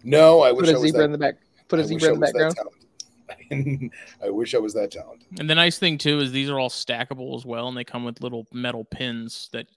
no, 0.03 0.43
I 0.43 0.49
Put 0.51 0.57
wish 0.61 0.69
a 0.69 0.71
I 0.71 0.73
was 0.75 0.81
zebra 0.83 0.99
that. 0.99 1.05
in 1.05 1.11
the 1.11 1.17
back. 1.17 1.35
Put 1.67 1.79
a 1.79 1.83
I 1.83 1.85
zebra 1.85 2.09
I 2.09 2.13
in 2.13 2.19
the 2.19 2.19
was 2.21 2.31
that 2.31 2.33
background. 2.33 2.55
talented. 2.55 3.91
I 4.23 4.29
wish 4.29 4.53
I 4.53 4.59
was 4.59 4.73
that 4.75 4.91
talented. 4.91 5.27
And 5.39 5.49
the 5.49 5.55
nice 5.55 5.79
thing 5.79 5.97
too 5.97 6.19
is 6.19 6.31
these 6.31 6.49
are 6.49 6.59
all 6.59 6.69
stackable 6.69 7.35
as 7.35 7.45
well, 7.45 7.67
and 7.67 7.75
they 7.75 7.83
come 7.83 8.03
with 8.05 8.21
little 8.21 8.45
metal 8.53 8.85
pins 8.85 9.49
that 9.51 9.67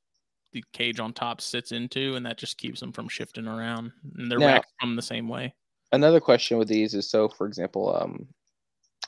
the 0.52 0.62
cage 0.72 0.98
on 1.00 1.12
top 1.12 1.40
sits 1.40 1.72
into, 1.72 2.14
and 2.16 2.24
that 2.26 2.38
just 2.38 2.56
keeps 2.58 2.80
them 2.80 2.92
from 2.92 3.08
shifting 3.08 3.46
around. 3.46 3.92
And 4.16 4.30
they're 4.30 4.38
Now- 4.38 4.46
racked 4.54 4.72
from 4.80 4.96
the 4.96 5.02
same 5.02 5.28
way. 5.28 5.54
Another 5.92 6.20
question 6.20 6.58
with 6.58 6.68
these 6.68 6.92
is 6.94 7.08
so, 7.08 7.28
for 7.30 7.46
example, 7.46 7.94
um, 7.96 8.28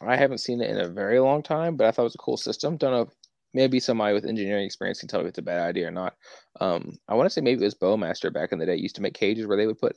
I 0.00 0.16
haven't 0.16 0.38
seen 0.38 0.62
it 0.62 0.70
in 0.70 0.78
a 0.78 0.88
very 0.88 1.18
long 1.20 1.42
time, 1.42 1.76
but 1.76 1.86
I 1.86 1.90
thought 1.90 2.02
it 2.02 2.04
was 2.04 2.14
a 2.14 2.18
cool 2.18 2.38
system. 2.38 2.76
Don't 2.78 2.92
know. 2.92 3.02
if 3.02 3.08
Maybe 3.52 3.80
somebody 3.80 4.14
with 4.14 4.24
engineering 4.26 4.64
experience 4.64 5.00
can 5.00 5.08
tell 5.08 5.20
me 5.20 5.24
if 5.26 5.30
it's 5.30 5.38
a 5.40 5.42
bad 5.42 5.58
idea 5.68 5.88
or 5.88 5.90
not. 5.90 6.14
Um, 6.60 6.92
I 7.08 7.14
want 7.14 7.26
to 7.26 7.30
say 7.30 7.40
maybe 7.40 7.62
it 7.62 7.64
was 7.64 7.74
Bowmaster 7.74 8.32
back 8.32 8.52
in 8.52 8.58
the 8.58 8.66
day 8.66 8.76
used 8.76 8.96
to 8.96 9.02
make 9.02 9.14
cages 9.14 9.46
where 9.46 9.56
they 9.56 9.66
would 9.66 9.78
put, 9.78 9.96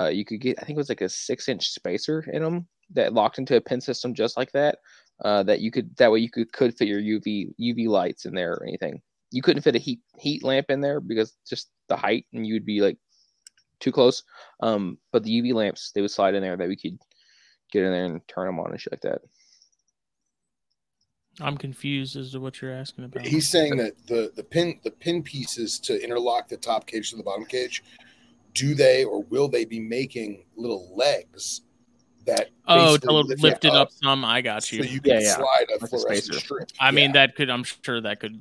uh, 0.00 0.08
you 0.08 0.24
could 0.24 0.40
get, 0.40 0.58
I 0.60 0.64
think 0.64 0.76
it 0.76 0.80
was 0.80 0.88
like 0.88 1.00
a 1.00 1.08
six 1.08 1.48
inch 1.48 1.70
spacer 1.70 2.24
in 2.32 2.42
them 2.42 2.68
that 2.92 3.14
locked 3.14 3.38
into 3.38 3.56
a 3.56 3.60
pin 3.60 3.80
system 3.80 4.14
just 4.14 4.36
like 4.36 4.52
that. 4.52 4.78
Uh, 5.24 5.44
that 5.44 5.60
you 5.60 5.70
could 5.70 5.94
that 5.96 6.10
way 6.10 6.18
you 6.18 6.28
could 6.28 6.52
could 6.52 6.76
fit 6.76 6.88
your 6.88 7.00
UV 7.00 7.54
UV 7.60 7.86
lights 7.86 8.26
in 8.26 8.34
there 8.34 8.54
or 8.54 8.64
anything. 8.66 9.00
You 9.30 9.42
couldn't 9.42 9.62
fit 9.62 9.76
a 9.76 9.78
heat 9.78 10.00
heat 10.18 10.42
lamp 10.42 10.66
in 10.70 10.80
there 10.80 11.00
because 11.00 11.36
just 11.48 11.70
the 11.88 11.96
height 11.96 12.26
and 12.32 12.44
you'd 12.44 12.66
be 12.66 12.80
like 12.80 12.98
too 13.78 13.92
close. 13.92 14.24
Um, 14.60 14.98
but 15.12 15.22
the 15.22 15.40
UV 15.40 15.54
lamps 15.54 15.92
they 15.94 16.00
would 16.00 16.10
slide 16.10 16.34
in 16.34 16.42
there 16.42 16.56
that 16.56 16.66
we 16.66 16.76
could 16.76 16.98
get 17.70 17.84
in 17.84 17.92
there 17.92 18.04
and 18.06 18.26
turn 18.26 18.46
them 18.46 18.58
on 18.58 18.72
and 18.72 18.80
shit 18.80 18.92
like 18.92 19.02
that. 19.02 19.20
I'm 21.40 21.56
confused 21.56 22.16
as 22.16 22.32
to 22.32 22.40
what 22.40 22.62
you're 22.62 22.72
asking 22.72 23.04
about. 23.04 23.26
He's 23.26 23.48
saying 23.48 23.76
that 23.78 23.94
the 24.06 24.32
the 24.36 24.42
pin 24.44 24.78
the 24.84 24.90
pin 24.90 25.22
pieces 25.22 25.78
to 25.80 26.02
interlock 26.02 26.48
the 26.48 26.56
top 26.56 26.86
cage 26.86 27.10
to 27.10 27.16
the 27.16 27.22
bottom 27.22 27.44
cage, 27.44 27.82
do 28.54 28.74
they 28.74 29.04
or 29.04 29.22
will 29.24 29.48
they 29.48 29.64
be 29.64 29.80
making 29.80 30.44
little 30.56 30.94
legs 30.96 31.62
that 32.24 32.50
oh, 32.68 32.92
basically 32.96 33.08
to 33.08 33.12
lift 33.28 33.42
lift 33.42 33.64
it 33.64 33.68
it 33.68 33.74
up 33.74 33.88
up 33.88 33.92
some. 33.92 34.24
I 34.24 34.40
got 34.40 34.62
so 34.62 34.76
you. 34.76 34.84
you 34.84 35.00
can 35.00 35.14
Yeah, 35.14 35.20
yeah. 35.20 35.34
slide 35.34 35.66
a 35.70 35.72
Like 35.72 35.82
a 35.82 35.86
fluorescent 35.88 36.24
spacer. 36.24 36.38
strip? 36.40 36.68
I 36.80 36.90
mean, 36.90 37.12
that 37.12 37.34
could. 37.34 37.50
I'm 37.50 37.64
sure 37.64 38.00
that 38.00 38.20
could. 38.20 38.40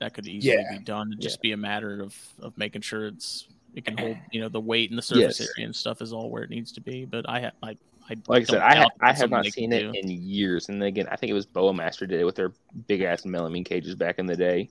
That 0.00 0.12
could 0.12 0.26
easily 0.26 0.56
Yeah. 0.58 0.78
be 0.78 0.84
done. 0.84 1.08
It'd 1.12 1.22
just 1.22 1.38
Yeah. 1.38 1.48
be 1.48 1.52
a 1.52 1.56
matter 1.56 2.02
of 2.02 2.16
of 2.40 2.56
making 2.58 2.82
sure 2.82 3.06
it's 3.06 3.48
it 3.74 3.84
can 3.86 3.96
hold. 3.96 4.16
You 4.32 4.42
know, 4.42 4.48
the 4.48 4.60
weight 4.60 4.90
and 4.90 4.98
the 4.98 5.02
surface 5.02 5.40
Yes. 5.40 5.48
area 5.56 5.66
and 5.66 5.74
stuff 5.74 6.02
is 6.02 6.12
all 6.12 6.30
where 6.30 6.42
it 6.42 6.50
needs 6.50 6.72
to 6.72 6.80
be. 6.82 7.06
But 7.06 7.28
I 7.28 7.40
have. 7.40 7.52
I. 7.62 7.76
I 8.10 8.16
Like 8.26 8.42
I 8.42 8.44
said, 8.44 8.62
I, 8.62 8.76
ha- 8.76 8.88
I 9.00 9.12
have 9.12 9.30
not 9.30 9.46
seen 9.46 9.72
it 9.72 9.80
do. 9.92 9.98
in 9.98 10.10
years. 10.10 10.68
And 10.68 10.82
again, 10.82 11.08
I 11.10 11.16
think 11.16 11.30
it 11.30 11.34
was 11.34 11.46
Boa 11.46 11.72
Master 11.72 12.06
did 12.06 12.20
it 12.20 12.24
with 12.24 12.36
their 12.36 12.52
big 12.86 13.02
ass 13.02 13.22
melamine 13.22 13.64
cages 13.64 13.94
back 13.94 14.18
in 14.18 14.26
the 14.26 14.36
day. 14.36 14.68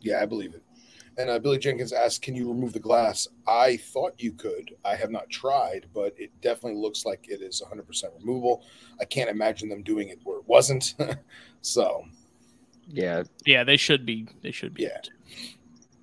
Yeah, 0.00 0.20
I 0.20 0.26
believe 0.26 0.54
it. 0.54 0.62
And 1.18 1.28
uh, 1.28 1.38
Billy 1.38 1.58
Jenkins 1.58 1.92
asked, 1.92 2.22
"Can 2.22 2.34
you 2.34 2.48
remove 2.48 2.72
the 2.72 2.80
glass?" 2.80 3.28
I 3.46 3.76
thought 3.76 4.14
you 4.20 4.32
could. 4.32 4.74
I 4.84 4.96
have 4.96 5.10
not 5.10 5.28
tried, 5.28 5.86
but 5.92 6.14
it 6.16 6.30
definitely 6.40 6.80
looks 6.80 7.04
like 7.04 7.26
it 7.28 7.42
is 7.42 7.62
100% 7.62 8.04
removable. 8.18 8.64
I 8.98 9.04
can't 9.04 9.28
imagine 9.28 9.68
them 9.68 9.82
doing 9.82 10.08
it 10.08 10.20
where 10.24 10.38
it 10.38 10.48
wasn't. 10.48 10.94
so, 11.60 12.04
Yeah, 12.88 13.24
Yeah, 13.44 13.62
they 13.62 13.76
should 13.76 14.06
be. 14.06 14.26
They 14.40 14.52
should 14.52 14.72
be. 14.72 14.84
Yeah. 14.84 15.00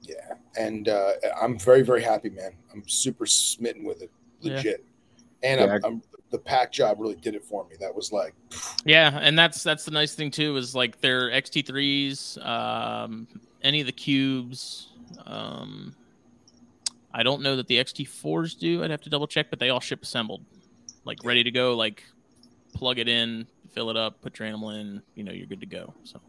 yeah. 0.03 0.33
And 0.55 0.87
uh, 0.89 1.13
I'm 1.41 1.57
very, 1.57 1.81
very 1.81 2.03
happy, 2.03 2.29
man. 2.29 2.51
I'm 2.71 2.87
super 2.87 3.25
smitten 3.25 3.83
with 3.83 4.03
it, 4.03 4.11
Yeah. 4.41 4.61
Legit. 5.41 5.61
And 5.61 5.69
Yeah, 5.69 5.75
I'm, 5.75 5.93
I'm, 5.93 6.01
the 6.31 6.37
pack 6.37 6.71
job 6.71 6.99
really 6.99 7.15
did 7.15 7.35
it 7.35 7.43
for 7.43 7.65
me. 7.67 7.75
That 7.79 7.95
was 7.95 8.11
like, 8.11 8.33
Yeah, 8.85 9.17
and 9.21 9.37
that's 9.37 9.63
that's 9.63 9.85
the 9.85 9.91
nice 9.91 10.15
thing 10.15 10.31
too 10.31 10.55
is 10.57 10.75
like 10.75 11.01
their 11.01 11.29
XT3s, 11.29 12.45
um, 12.45 13.27
any 13.63 13.81
of 13.81 13.87
the 13.87 13.91
cubes. 13.91 14.89
Um, 15.25 15.95
I 17.13 17.23
don't 17.23 17.41
know 17.41 17.55
that 17.55 17.67
the 17.67 17.77
XT4s 17.77 18.57
do. 18.57 18.83
I'd 18.83 18.91
have 18.91 19.01
to 19.01 19.09
double 19.09 19.27
check, 19.27 19.49
but 19.49 19.59
they 19.59 19.69
all 19.69 19.79
ship 19.79 20.03
assembled, 20.03 20.45
like 21.05 21.23
ready 21.23 21.43
to 21.43 21.51
go. 21.51 21.75
Like 21.75 22.03
plug 22.73 22.99
it 22.99 23.07
in, 23.07 23.47
fill 23.73 23.89
it 23.89 23.97
up, 23.97 24.21
put 24.21 24.39
your 24.39 24.47
animal 24.47 24.71
in. 24.71 25.01
You 25.15 25.23
know, 25.23 25.31
you're 25.31 25.47
good 25.47 25.61
to 25.61 25.65
go. 25.65 25.93
So 26.03 26.21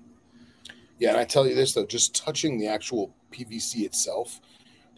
Yeah, 0.99 1.11
and 1.11 1.19
I 1.19 1.24
tell 1.24 1.47
you 1.47 1.55
this 1.55 1.74
though, 1.74 1.87
just 1.87 2.15
touching 2.15 2.59
the 2.59 2.69
actual 2.69 3.15
PVC 3.32 3.85
itself, 3.85 4.41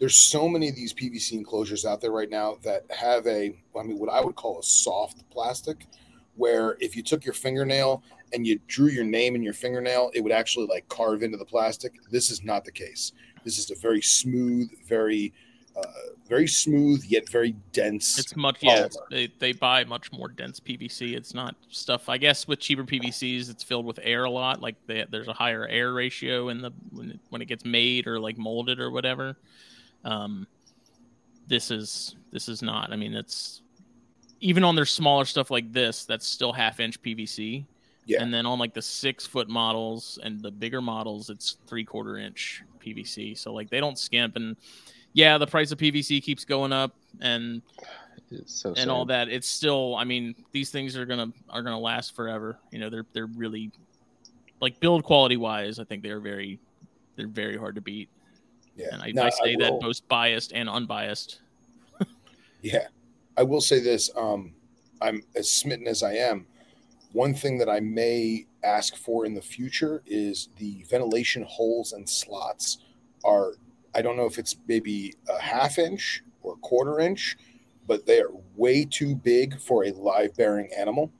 there's 0.03 0.17
so 0.17 0.49
many 0.49 0.67
of 0.67 0.75
these 0.75 0.93
PVC 0.93 1.31
enclosures 1.31 1.85
out 1.85 2.01
there 2.01 2.11
right 2.11 2.29
now 2.29 2.57
that 2.61 2.83
have 2.91 3.25
a, 3.25 3.55
I 3.73 3.83
mean, 3.83 3.97
what 3.97 4.09
I 4.09 4.19
would 4.19 4.35
call 4.35 4.59
a 4.59 4.63
soft 4.63 5.23
plastic, 5.29 5.87
where 6.35 6.75
if 6.81 6.97
you 6.97 7.01
took 7.01 7.23
your 7.23 7.33
fingernail 7.33 8.03
and 8.33 8.45
you 8.45 8.59
drew 8.67 8.89
your 8.89 9.05
name 9.05 9.33
in 9.33 9.41
your 9.41 9.53
fingernail, 9.53 10.11
it 10.13 10.19
would 10.19 10.33
actually 10.33 10.65
like 10.65 10.85
carve 10.89 11.23
into 11.23 11.37
the 11.37 11.45
plastic. 11.45 11.93
This 12.11 12.29
is 12.29 12.43
not 12.43 12.65
the 12.65 12.71
case. 12.73 13.13
This 13.45 13.57
is 13.57 13.71
a 13.71 13.75
very 13.75 14.01
smooth, 14.01 14.69
very, 14.85 15.31
uh, 15.77 15.85
very 16.27 16.47
smooth 16.49 17.05
yet 17.07 17.29
very 17.29 17.55
dense. 17.71 18.19
it's 18.19 18.35
much 18.35 18.57
yeah. 18.59 18.83
It's, 18.83 18.97
they 19.09 19.31
they 19.39 19.53
buy 19.53 19.85
much 19.85 20.11
more 20.11 20.27
dense 20.27 20.59
PVC. 20.59 21.15
It's 21.15 21.33
not 21.33 21.55
stuff. 21.69 22.09
I 22.09 22.17
guess 22.17 22.45
with 22.45 22.59
cheaper 22.59 22.83
PVCs, 22.83 23.49
it's 23.49 23.63
filled 23.63 23.85
with 23.85 24.01
air 24.03 24.25
a 24.25 24.29
lot. 24.29 24.59
Like 24.59 24.75
they, 24.85 25.05
there's 25.09 25.29
a 25.29 25.33
higher 25.33 25.65
air 25.65 25.93
ratio 25.93 26.49
in 26.49 26.61
the 26.61 26.71
when 26.91 27.11
it, 27.11 27.19
when 27.29 27.41
it 27.41 27.45
gets 27.45 27.63
made 27.63 28.05
or 28.05 28.19
like 28.19 28.37
molded 28.37 28.81
or 28.81 28.91
whatever. 28.91 29.37
Um, 30.03 30.47
this 31.47 31.71
is 31.71 32.15
this 32.31 32.49
is 32.49 32.61
not. 32.61 32.91
I 32.91 32.95
mean, 32.95 33.13
it's 33.13 33.61
even 34.39 34.63
on 34.63 34.75
their 34.75 34.85
smaller 34.85 35.25
stuff 35.25 35.51
like 35.51 35.71
this. 35.71 36.05
That's 36.05 36.27
still 36.27 36.53
half 36.53 36.79
inch 36.79 37.01
PVC. 37.01 37.65
Yeah. 38.05 38.21
And 38.21 38.33
then 38.33 38.45
on 38.45 38.59
like 38.59 38.73
the 38.73 38.81
six 38.81 39.25
foot 39.25 39.47
models 39.47 40.19
and 40.23 40.41
the 40.41 40.51
bigger 40.51 40.81
models, 40.81 41.29
it's 41.29 41.57
three 41.67 41.85
quarter 41.85 42.17
inch 42.17 42.63
PVC. 42.79 43.37
So 43.37 43.53
like 43.53 43.69
they 43.69 43.79
don't 43.79 43.97
skimp. 43.97 44.35
And 44.35 44.57
yeah, 45.13 45.37
the 45.37 45.47
price 45.47 45.71
of 45.71 45.77
PVC 45.77 46.21
keeps 46.21 46.43
going 46.43 46.73
up, 46.73 46.95
and 47.21 47.61
so 48.45 48.73
and 48.77 48.89
all 48.89 49.05
that 49.05 49.29
it's 49.29 49.47
still 49.47 49.95
i 49.95 50.03
mean 50.03 50.35
these 50.51 50.69
things 50.69 50.97
are 50.97 51.05
gonna 51.05 51.31
are 51.49 51.61
gonna 51.61 51.79
last 51.79 52.15
forever 52.15 52.57
you 52.71 52.79
know 52.79 52.89
they're 52.89 53.05
they're 53.13 53.27
really 53.27 53.71
like 54.59 54.79
build 54.79 55.03
quality 55.03 55.37
wise 55.37 55.79
i 55.79 55.83
think 55.83 56.01
they're 56.01 56.19
very 56.19 56.59
they're 57.15 57.27
very 57.27 57.57
hard 57.57 57.75
to 57.75 57.81
beat 57.81 58.09
yeah. 58.75 58.87
and 58.91 59.01
i, 59.01 59.11
Now, 59.11 59.23
I 59.25 59.29
say 59.29 59.55
that 59.57 59.71
will- 59.73 59.79
both 59.79 60.07
biased 60.07 60.51
and 60.53 60.69
unbiased 60.69 61.39
Yeah. 62.61 62.87
I 63.35 63.43
will 63.43 63.61
say 63.61 63.79
this. 63.79 64.09
Um, 64.15 64.53
I'm 65.01 65.21
as 65.35 65.51
smitten 65.51 65.87
as 65.87 66.01
I 66.03 66.13
am. 66.13 66.45
One 67.11 67.33
thing 67.33 67.57
that 67.57 67.67
I 67.69 67.79
may 67.81 68.45
ask 68.63 68.95
for 68.95 69.25
in 69.25 69.33
the 69.33 69.41
future 69.41 70.01
is 70.05 70.49
the 70.57 70.85
ventilation 70.89 71.43
holes 71.43 71.91
and 71.93 72.07
slots 72.07 72.77
are, 73.25 73.53
I 73.95 74.01
don't 74.01 74.15
know 74.15 74.25
if 74.25 74.37
it's 74.39 74.55
maybe 74.67 75.13
a 75.29 75.39
half 75.41 75.77
inch 75.77 76.23
or 76.41 76.53
a 76.53 76.57
quarter 76.57 76.99
inch, 76.99 77.35
but 77.87 78.05
they 78.05 78.21
are 78.21 78.29
way 78.55 78.85
too 78.85 79.13
big 79.15 79.59
for 79.59 79.83
a 79.85 79.91
live 79.91 80.35
bearing 80.37 80.69
animal. 80.77 81.11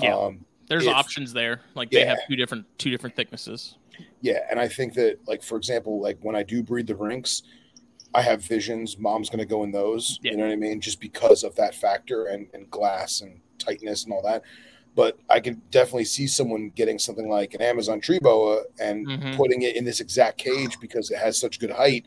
Yeah. 0.00 0.16
Um, 0.16 0.44
there's 0.68 0.86
If- 0.86 0.94
options 0.94 1.32
there 1.32 1.60
like 1.74 1.90
they 1.90 2.00
Yeah. 2.00 2.06
have 2.10 2.18
two 2.28 2.34
different 2.36 2.66
two 2.78 2.90
different 2.90 3.14
thicknesses 3.14 3.76
Yeah, 4.20 4.40
and 4.50 4.58
I 4.58 4.68
think 4.68 4.94
that 4.94 5.18
like 5.26 5.42
for 5.42 5.56
example, 5.56 6.00
like 6.00 6.18
when 6.22 6.34
I 6.36 6.42
do 6.42 6.62
breed 6.62 6.86
the 6.86 6.96
rinks, 6.96 7.42
I 8.14 8.22
have 8.22 8.42
visions. 8.42 8.98
Mom's 8.98 9.28
going 9.30 9.38
to 9.40 9.44
go 9.46 9.62
in 9.64 9.70
those. 9.70 10.18
Yeah. 10.22 10.32
You 10.32 10.36
know 10.38 10.44
what 10.46 10.52
I 10.52 10.56
mean? 10.56 10.80
Just 10.80 11.00
because 11.00 11.44
of 11.44 11.54
that 11.56 11.74
factor 11.74 12.26
and 12.26 12.48
and 12.54 12.70
glass 12.70 13.20
and 13.20 13.40
tightness 13.58 14.04
and 14.04 14.12
all 14.12 14.22
that. 14.22 14.42
But 14.96 15.18
I 15.30 15.38
could 15.38 15.70
definitely 15.70 16.06
see 16.06 16.26
someone 16.26 16.70
getting 16.74 16.98
something 16.98 17.28
like 17.28 17.54
an 17.54 17.62
Amazon 17.62 18.00
tree 18.00 18.18
boa 18.20 18.62
and 18.80 19.06
Mhm. 19.06 19.36
putting 19.36 19.62
it 19.62 19.76
in 19.76 19.84
this 19.84 20.00
exact 20.00 20.38
cage 20.38 20.80
because 20.80 21.10
it 21.12 21.18
has 21.18 21.38
such 21.38 21.60
good 21.60 21.70
height. 21.70 22.04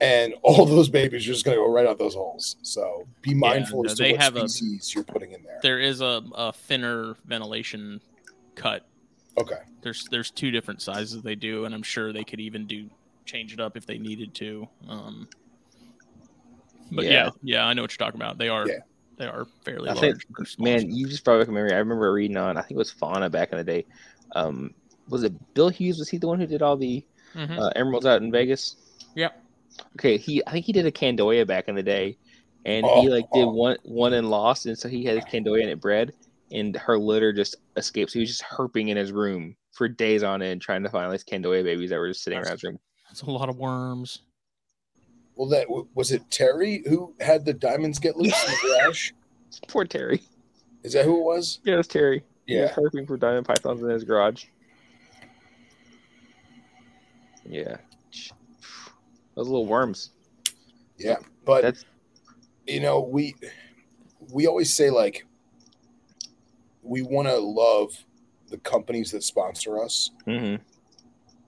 And 0.00 0.32
all 0.42 0.64
those 0.64 0.88
babies 0.88 1.24
are 1.24 1.32
just 1.32 1.44
going 1.44 1.56
to 1.58 1.62
go 1.62 1.70
right 1.70 1.86
out 1.86 1.98
those 1.98 2.14
holes. 2.14 2.56
So 2.62 3.06
be 3.20 3.34
mindful 3.34 3.82
no, 3.82 3.90
as 3.90 3.98
to 3.98 4.12
what 4.12 4.20
have 4.22 4.36
a- 4.36 4.48
species 4.48 4.94
you're 4.94 5.04
putting 5.04 5.32
in 5.32 5.42
there. 5.42 5.58
there 5.62 5.78
is 5.78 6.00
a, 6.00 6.22
a 6.34 6.52
thinner 6.54 7.16
ventilation 7.26 8.00
cut 8.54 8.86
Okay. 9.38 9.58
there's 9.82 10.04
there's 10.10 10.30
two 10.30 10.50
different 10.50 10.82
sizes 10.82 11.22
they 11.22 11.34
do 11.34 11.64
and 11.64 11.74
i'm 11.74 11.82
sure 11.82 12.12
they 12.12 12.24
could 12.24 12.40
even 12.40 12.66
do 12.66 12.90
change 13.24 13.52
it 13.52 13.60
up 13.60 13.76
if 13.76 13.86
they 13.86 13.96
needed 13.98 14.34
to 14.34 14.68
um 14.88 15.28
but 16.90 17.04
yeah 17.04 17.10
Yeah. 17.10 17.30
yeah, 17.42 17.66
i 17.66 17.72
know 17.72 17.82
what 17.82 17.92
you're 17.92 18.04
talking 18.04 18.20
about 18.20 18.38
they 18.38 18.48
are 18.48 18.66
Yeah. 18.68 18.78
they 19.16 19.26
are 19.26 19.46
fairly 19.64 19.88
I 19.88 19.92
large 19.94 20.00
think- 20.26 20.58
Man, 20.58 20.90
you 20.90 21.06
just 21.08 21.24
brought 21.24 21.38
back 21.38 21.48
a 21.48 21.52
memory. 21.52 21.72
I 21.72 21.78
remember 21.78 22.10
reading 22.12 22.36
on. 22.38 22.56
I 22.56 22.62
think 22.62 22.72
it 22.72 22.76
was 22.78 22.90
Fauna 22.90 23.28
back 23.28 23.52
in 23.52 23.58
the 23.58 23.64
day. 23.64 23.84
Um, 24.34 24.72
was 25.08 25.22
it 25.24 25.32
Bill 25.54 25.68
Hughes? 25.68 25.98
Was 25.98 26.08
he 26.08 26.16
the 26.18 26.26
one 26.26 26.40
who 26.40 26.46
did 26.46 26.62
all 26.62 26.76
the 26.76 27.04
Mhm. 27.34 27.58
uh, 27.58 27.70
emeralds 27.76 28.06
out 28.06 28.22
in 28.22 28.32
Vegas? 28.32 28.76
Yeah. 29.14 29.28
Okay, 29.96 30.16
he 30.16 30.42
I 30.46 30.52
think 30.52 30.64
he 30.64 30.72
did 30.72 30.86
a 30.86 30.90
Candoia 30.90 31.46
back 31.46 31.68
in 31.68 31.74
the 31.74 31.82
day, 31.82 32.16
and 32.64 32.84
Oh, 32.86 33.02
he 33.02 33.08
like 33.10 33.26
did 33.32 33.44
oh. 33.44 33.52
one 33.52 33.76
one 33.84 34.12
and 34.14 34.30
lost, 34.30 34.64
and 34.66 34.78
so 34.78 34.88
he 34.88 35.04
had 35.04 35.16
his 35.16 35.24
Candoia 35.26 35.60
and 35.60 35.70
it 35.70 35.80
bred, 35.80 36.12
and 36.50 36.76
her 36.76 36.98
litter 36.98 37.32
just 37.32 37.56
escaped. 37.76 38.10
So 38.12 38.18
he 38.18 38.20
was 38.20 38.30
just 38.30 38.42
herping 38.42 38.88
in 38.88 38.96
his 38.96 39.12
room 39.12 39.56
for 39.72 39.88
days 39.88 40.22
on 40.22 40.42
end, 40.42 40.60
trying 40.62 40.82
to 40.82 40.88
find 40.90 41.06
all 41.06 41.12
these 41.12 41.24
Candoia 41.24 41.62
babies 41.64 41.90
that 41.90 41.98
were 41.98 42.08
just 42.08 42.22
sitting 42.22 42.38
around 42.38 42.52
his 42.52 42.62
room. 42.64 42.78
It's 43.10 43.22
a 43.22 43.30
lot 43.30 43.48
of 43.48 43.56
worms. 43.56 44.22
Well, 45.36 45.48
that 45.50 45.66
was 45.94 46.12
it. 46.12 46.28
Terry 46.30 46.82
who 46.88 47.14
had 47.20 47.44
the 47.44 47.52
diamonds 47.54 47.98
get 47.98 48.16
loose 48.16 48.34
in 48.44 48.50
the 48.50 48.78
garage. 48.82 49.12
Poor 49.68 49.84
Terry. 49.84 50.22
Is 50.82 50.92
that 50.92 51.04
who 51.04 51.18
it 51.20 51.24
was? 51.24 51.60
Yeah, 51.64 51.78
it's 51.78 51.88
Terry. 51.88 52.22
He 52.46 52.56
was 52.58 52.70
Yeah. 52.70 52.74
herping 52.74 53.06
for 53.06 53.16
diamond 53.16 53.46
pythons 53.46 53.82
in 53.82 53.88
his 53.88 54.04
garage. 54.04 54.44
Yeah. 57.48 57.76
Those 59.34 59.46
little 59.48 59.66
worms. 59.66 60.10
Yeah, 60.98 61.16
but 61.44 61.62
That's 61.62 61.84
you 62.66 62.80
know 62.80 63.00
we 63.00 63.34
we 64.32 64.46
always 64.46 64.72
say 64.72 64.90
like 64.90 65.26
we 66.90 67.02
want 67.02 67.28
to 67.28 67.38
love 67.38 67.96
the 68.48 68.58
companies 68.58 69.12
that 69.12 69.22
sponsor 69.22 69.80
us. 69.82 70.10
hmm 70.24 70.56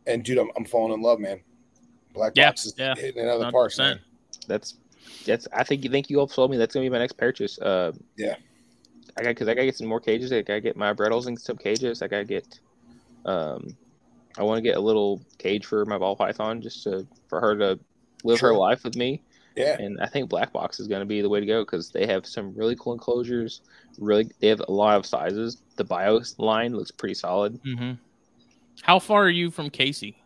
And 0.07 0.25
dude, 0.25 0.39
I'm, 0.39 0.51
I'm 0.57 0.65
falling 0.65 0.95
in 0.95 1.03
love, 1.03 1.19
man. 1.19 1.41
Black 2.15 2.33
Yeah, 2.37 2.51
Box 2.51 2.65
is 2.67 2.75
yeah, 2.79 2.95
hitting 2.95 3.23
another 3.23 3.47
out 3.47 3.53
park, 3.53 3.77
man. 3.77 3.99
that's 4.47 4.77
that's. 5.27 5.49
I 5.53 5.65
think 5.65 5.83
you 5.83 5.91
think 5.91 6.09
you 6.09 6.21
all 6.21 6.29
told 6.29 6.53
me 6.53 6.57
that's 6.57 6.73
gonna 6.73 6.87
be 6.87 6.91
my 6.91 6.99
next 6.99 7.15
purchase. 7.15 7.59
Uh, 7.59 7.93
Yeah. 8.17 8.37
I 9.19 9.23
got 9.23 9.31
because 9.31 9.49
I 9.49 9.55
gotta 9.55 9.67
get 9.67 9.77
some 9.77 9.89
more 9.89 10.01
cages. 10.01 10.33
I 10.33 10.43
gotta 10.43 10.61
get 10.61 10.77
my 10.77 10.95
Brettles 10.95 11.27
and 11.27 11.39
some 11.39 11.57
cages. 11.57 12.03
I 12.03 12.07
gotta 12.07 12.25
get. 12.25 12.61
Um, 13.25 13.77
I 14.39 14.45
want 14.45 14.59
to 14.59 14.63
get 14.63 14.77
a 14.77 14.81
little 14.81 15.21
cage 15.39 15.67
for 15.67 15.85
my 15.85 15.99
ball 15.99 16.17
python 16.17 16.63
just 16.63 16.85
to 16.85 17.07
for 17.29 17.41
her 17.41 17.57
to 17.57 17.81
live 18.25 18.41
her 18.41 18.55
life 18.55 18.85
with 18.85 18.97
me. 18.97 19.23
Yeah. 19.57 19.77
And 19.79 20.01
I 20.01 20.07
think 20.07 20.29
black 20.29 20.53
box 20.53 20.81
is 20.81 20.89
going 20.89 21.01
to 21.01 21.07
be 21.07 21.21
the 21.21 21.29
way 21.29 21.41
to 21.41 21.47
go 21.47 21.65
because 21.65 21.91
they 21.91 22.07
have 22.07 22.27
some 22.27 22.55
really 22.55 22.77
cool 22.77 22.93
enclosures. 22.93 23.61
Really, 23.99 24.31
they 24.41 24.49
have 24.49 24.61
a 24.61 24.73
lot 24.73 24.97
of 24.97 25.07
sizes. 25.07 25.63
The 25.77 25.85
BIOS 25.85 26.39
line 26.39 26.75
looks 26.75 26.91
pretty 26.91 27.15
solid. 27.15 27.63
Mm-hmm. 27.63 27.93
How 28.83 28.99
far 28.99 29.25
are 29.25 29.31
you 29.31 29.51
from 29.51 29.71
Casey? 29.71 30.17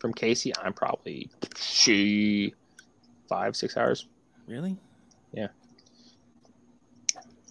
From 0.00 0.12
Casey, 0.12 0.52
I'm 0.60 0.72
probably 0.72 1.30
she 1.56 2.54
five 3.28 3.54
six 3.54 3.76
hours. 3.76 4.06
Really? 4.48 4.76
Yeah. 5.32 5.48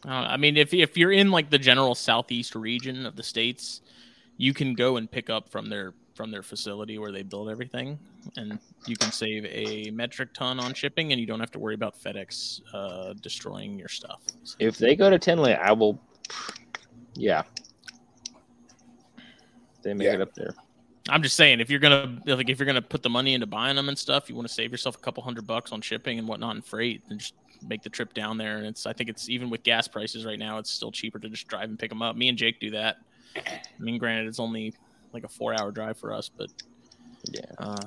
Uh, 0.06 0.10
I 0.10 0.38
mean, 0.38 0.58
if 0.58 0.74
if 0.74 0.98
you're 0.98 1.12
in 1.12 1.32
like 1.32 1.50
the 1.50 1.60
general 1.60 1.96
southeast 1.96 2.56
region 2.56 3.06
of 3.06 3.16
the 3.16 3.24
states, 3.24 3.82
you 4.38 4.54
can 4.54 4.74
go 4.74 4.98
and 4.98 5.10
pick 5.10 5.30
up 5.30 5.50
from 5.50 5.70
their 5.70 5.94
from 6.22 6.30
their 6.30 6.44
facility 6.44 7.00
where 7.00 7.12
they 7.12 7.24
build 7.24 7.50
everything, 7.50 7.98
and 8.38 8.60
you 8.86 8.96
can 8.96 9.12
save 9.12 9.44
a 9.46 9.90
metric 9.90 10.32
ton 10.36 10.60
on 10.60 10.72
shipping, 10.72 11.12
and 11.12 11.20
you 11.20 11.26
don't 11.26 11.40
have 11.40 11.50
to 11.50 11.58
worry 11.58 11.74
about 11.74 12.00
FedEx 12.00 12.62
uh, 12.76 13.14
destroying 13.22 13.80
your 13.80 13.88
stuff. 13.88 14.22
So- 14.44 14.56
If 14.60 14.78
they 14.78 14.96
go 14.96 15.10
to 15.10 15.18
Tinley, 15.18 15.56
I 15.56 15.72
will. 15.72 16.00
Yeah. 17.16 17.42
They 19.82 19.96
make 19.96 20.06
Yeah. 20.06 20.14
it 20.14 20.22
up 20.22 20.36
there. 20.36 20.54
I'm 21.10 21.24
just 21.24 21.36
saying, 21.36 21.60
if 21.60 21.72
you're 21.72 21.80
gonna 21.80 22.22
like, 22.28 22.50
if 22.52 22.60
you're 22.60 22.68
gonna 22.68 22.84
put 22.84 23.02
the 23.02 23.10
money 23.10 23.34
into 23.34 23.48
buying 23.48 23.76
them 23.76 23.90
and 23.90 23.98
stuff, 23.98 24.30
you 24.30 24.36
want 24.36 24.48
to 24.48 24.54
save 24.54 24.70
yourself 24.70 24.96
a 24.96 25.00
couple 25.00 25.24
hundred 25.24 25.48
bucks 25.48 25.72
on 25.72 25.82
shipping 25.82 26.20
and 26.20 26.28
whatnot 26.28 26.54
and 26.54 26.64
freight, 26.64 27.02
and 27.10 27.20
just 27.20 27.34
make 27.68 27.82
the 27.82 27.90
trip 27.90 28.14
down 28.14 28.38
there. 28.38 28.58
And 28.58 28.68
it's, 28.68 28.86
I 28.86 28.94
think 28.94 29.10
it's 29.10 29.28
even 29.28 29.50
with 29.50 29.64
gas 29.64 29.88
prices 29.88 30.24
right 30.24 30.38
now, 30.38 30.60
it's 30.60 30.70
still 30.70 30.92
cheaper 30.92 31.18
to 31.18 31.30
just 31.30 31.48
drive 31.48 31.68
and 31.70 31.80
pick 31.80 31.90
them 31.90 32.04
up. 32.04 32.16
Me 32.16 32.30
and 32.30 32.38
Jake 32.38 32.60
do 32.60 32.70
that. 32.70 32.98
I 33.36 33.60
mean, 33.80 33.98
granted, 33.98 34.28
it's 34.28 34.40
only 34.40 34.76
like 35.14 35.24
a 35.24 35.28
four 35.28 35.54
hour 35.60 35.72
drive 35.72 35.98
for 35.98 36.14
us, 36.14 36.30
but 36.30 36.50
Yeah. 37.32 37.42
uh, 37.60 37.78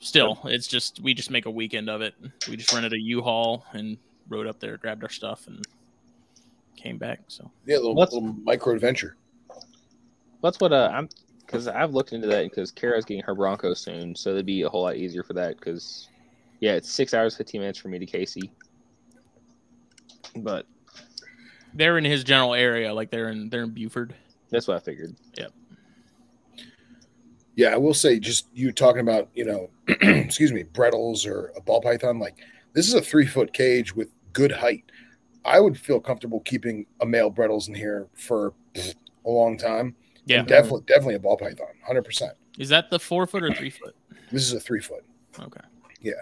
still, 0.00 0.38
it's 0.44 0.66
just 0.66 1.00
we 1.00 1.14
just 1.14 1.30
make 1.30 1.46
a 1.46 1.50
weekend 1.50 1.88
of 1.88 2.02
it. 2.02 2.14
We 2.48 2.56
just 2.56 2.72
rented 2.72 2.92
a 2.92 3.00
U-Haul 3.00 3.64
and 3.72 3.96
rode 4.28 4.46
up 4.46 4.60
there, 4.60 4.76
grabbed 4.76 5.02
our 5.02 5.10
stuff, 5.10 5.46
and 5.46 5.64
came 6.76 6.98
back. 6.98 7.20
So 7.28 7.50
Yeah, 7.66 7.76
a 7.76 7.78
little, 7.78 7.94
Let's- 7.94 8.12
little 8.12 8.32
micro 8.44 8.74
adventure. 8.74 9.16
That's 10.42 10.60
what 10.60 10.72
uh, 10.72 10.90
I'm 10.92 11.08
because 11.40 11.68
I've 11.68 11.92
looked 11.94 12.12
into 12.12 12.26
that 12.28 12.44
because 12.44 12.70
Kara's 12.70 13.04
getting 13.04 13.22
her 13.22 13.34
Bronco 13.34 13.72
soon, 13.74 14.14
so 14.14 14.30
it'd 14.30 14.44
be 14.46 14.62
a 14.62 14.68
whole 14.68 14.82
lot 14.82 14.96
easier 14.96 15.22
for 15.22 15.32
that. 15.34 15.56
Because 15.58 16.08
yeah, 16.60 16.72
it's 16.72 16.90
six 16.90 17.14
hours 17.14 17.36
fifteen 17.36 17.60
minutes 17.62 17.78
for 17.78 17.88
me 17.88 17.98
to 17.98 18.06
Casey. 18.06 18.50
But 20.36 20.66
they're 21.74 21.96
in 21.98 22.04
his 22.04 22.24
general 22.24 22.54
area, 22.54 22.92
like 22.92 23.10
they're 23.10 23.28
in 23.30 23.48
they're 23.48 23.62
in 23.62 23.70
Buford. 23.70 24.14
that's 24.50 24.68
what 24.68 24.76
I 24.76 24.80
figured. 24.80 25.14
Yeah, 27.56 27.68
I 27.68 27.76
will 27.76 27.94
say, 27.94 28.18
just 28.18 28.48
you 28.52 28.72
talking 28.72 29.00
about, 29.00 29.28
you 29.34 29.44
know, 29.44 29.70
excuse 29.88 30.52
me, 30.52 30.64
Brettles 30.64 31.26
or 31.26 31.52
a 31.56 31.60
ball 31.60 31.80
python. 31.80 32.18
Like 32.18 32.36
this 32.72 32.88
is 32.88 32.94
a 32.94 33.00
three 33.00 33.26
foot 33.26 33.52
cage 33.52 33.94
with 33.94 34.08
good 34.32 34.52
height. 34.52 34.84
I 35.44 35.60
would 35.60 35.78
feel 35.78 36.00
comfortable 36.00 36.40
keeping 36.40 36.86
a 37.00 37.06
male 37.06 37.30
Brettles 37.30 37.68
in 37.68 37.74
here 37.74 38.08
for 38.14 38.54
a 38.76 39.30
long 39.30 39.56
time. 39.58 39.94
Yeah. 40.26 40.40
And 40.40 40.48
definitely, 40.48 40.82
definitely 40.86 41.14
a 41.16 41.18
ball 41.20 41.36
python, 41.36 41.66
hundred 41.86 42.04
percent. 42.04 42.32
Is 42.58 42.68
that 42.70 42.90
the 42.90 42.98
four 42.98 43.26
foot 43.26 43.42
or 43.42 43.52
three 43.52 43.70
foot? 43.70 43.94
This 44.32 44.42
is 44.42 44.52
a 44.52 44.60
three 44.60 44.80
foot. 44.80 45.04
Okay. 45.38 45.60
Yeah, 46.00 46.12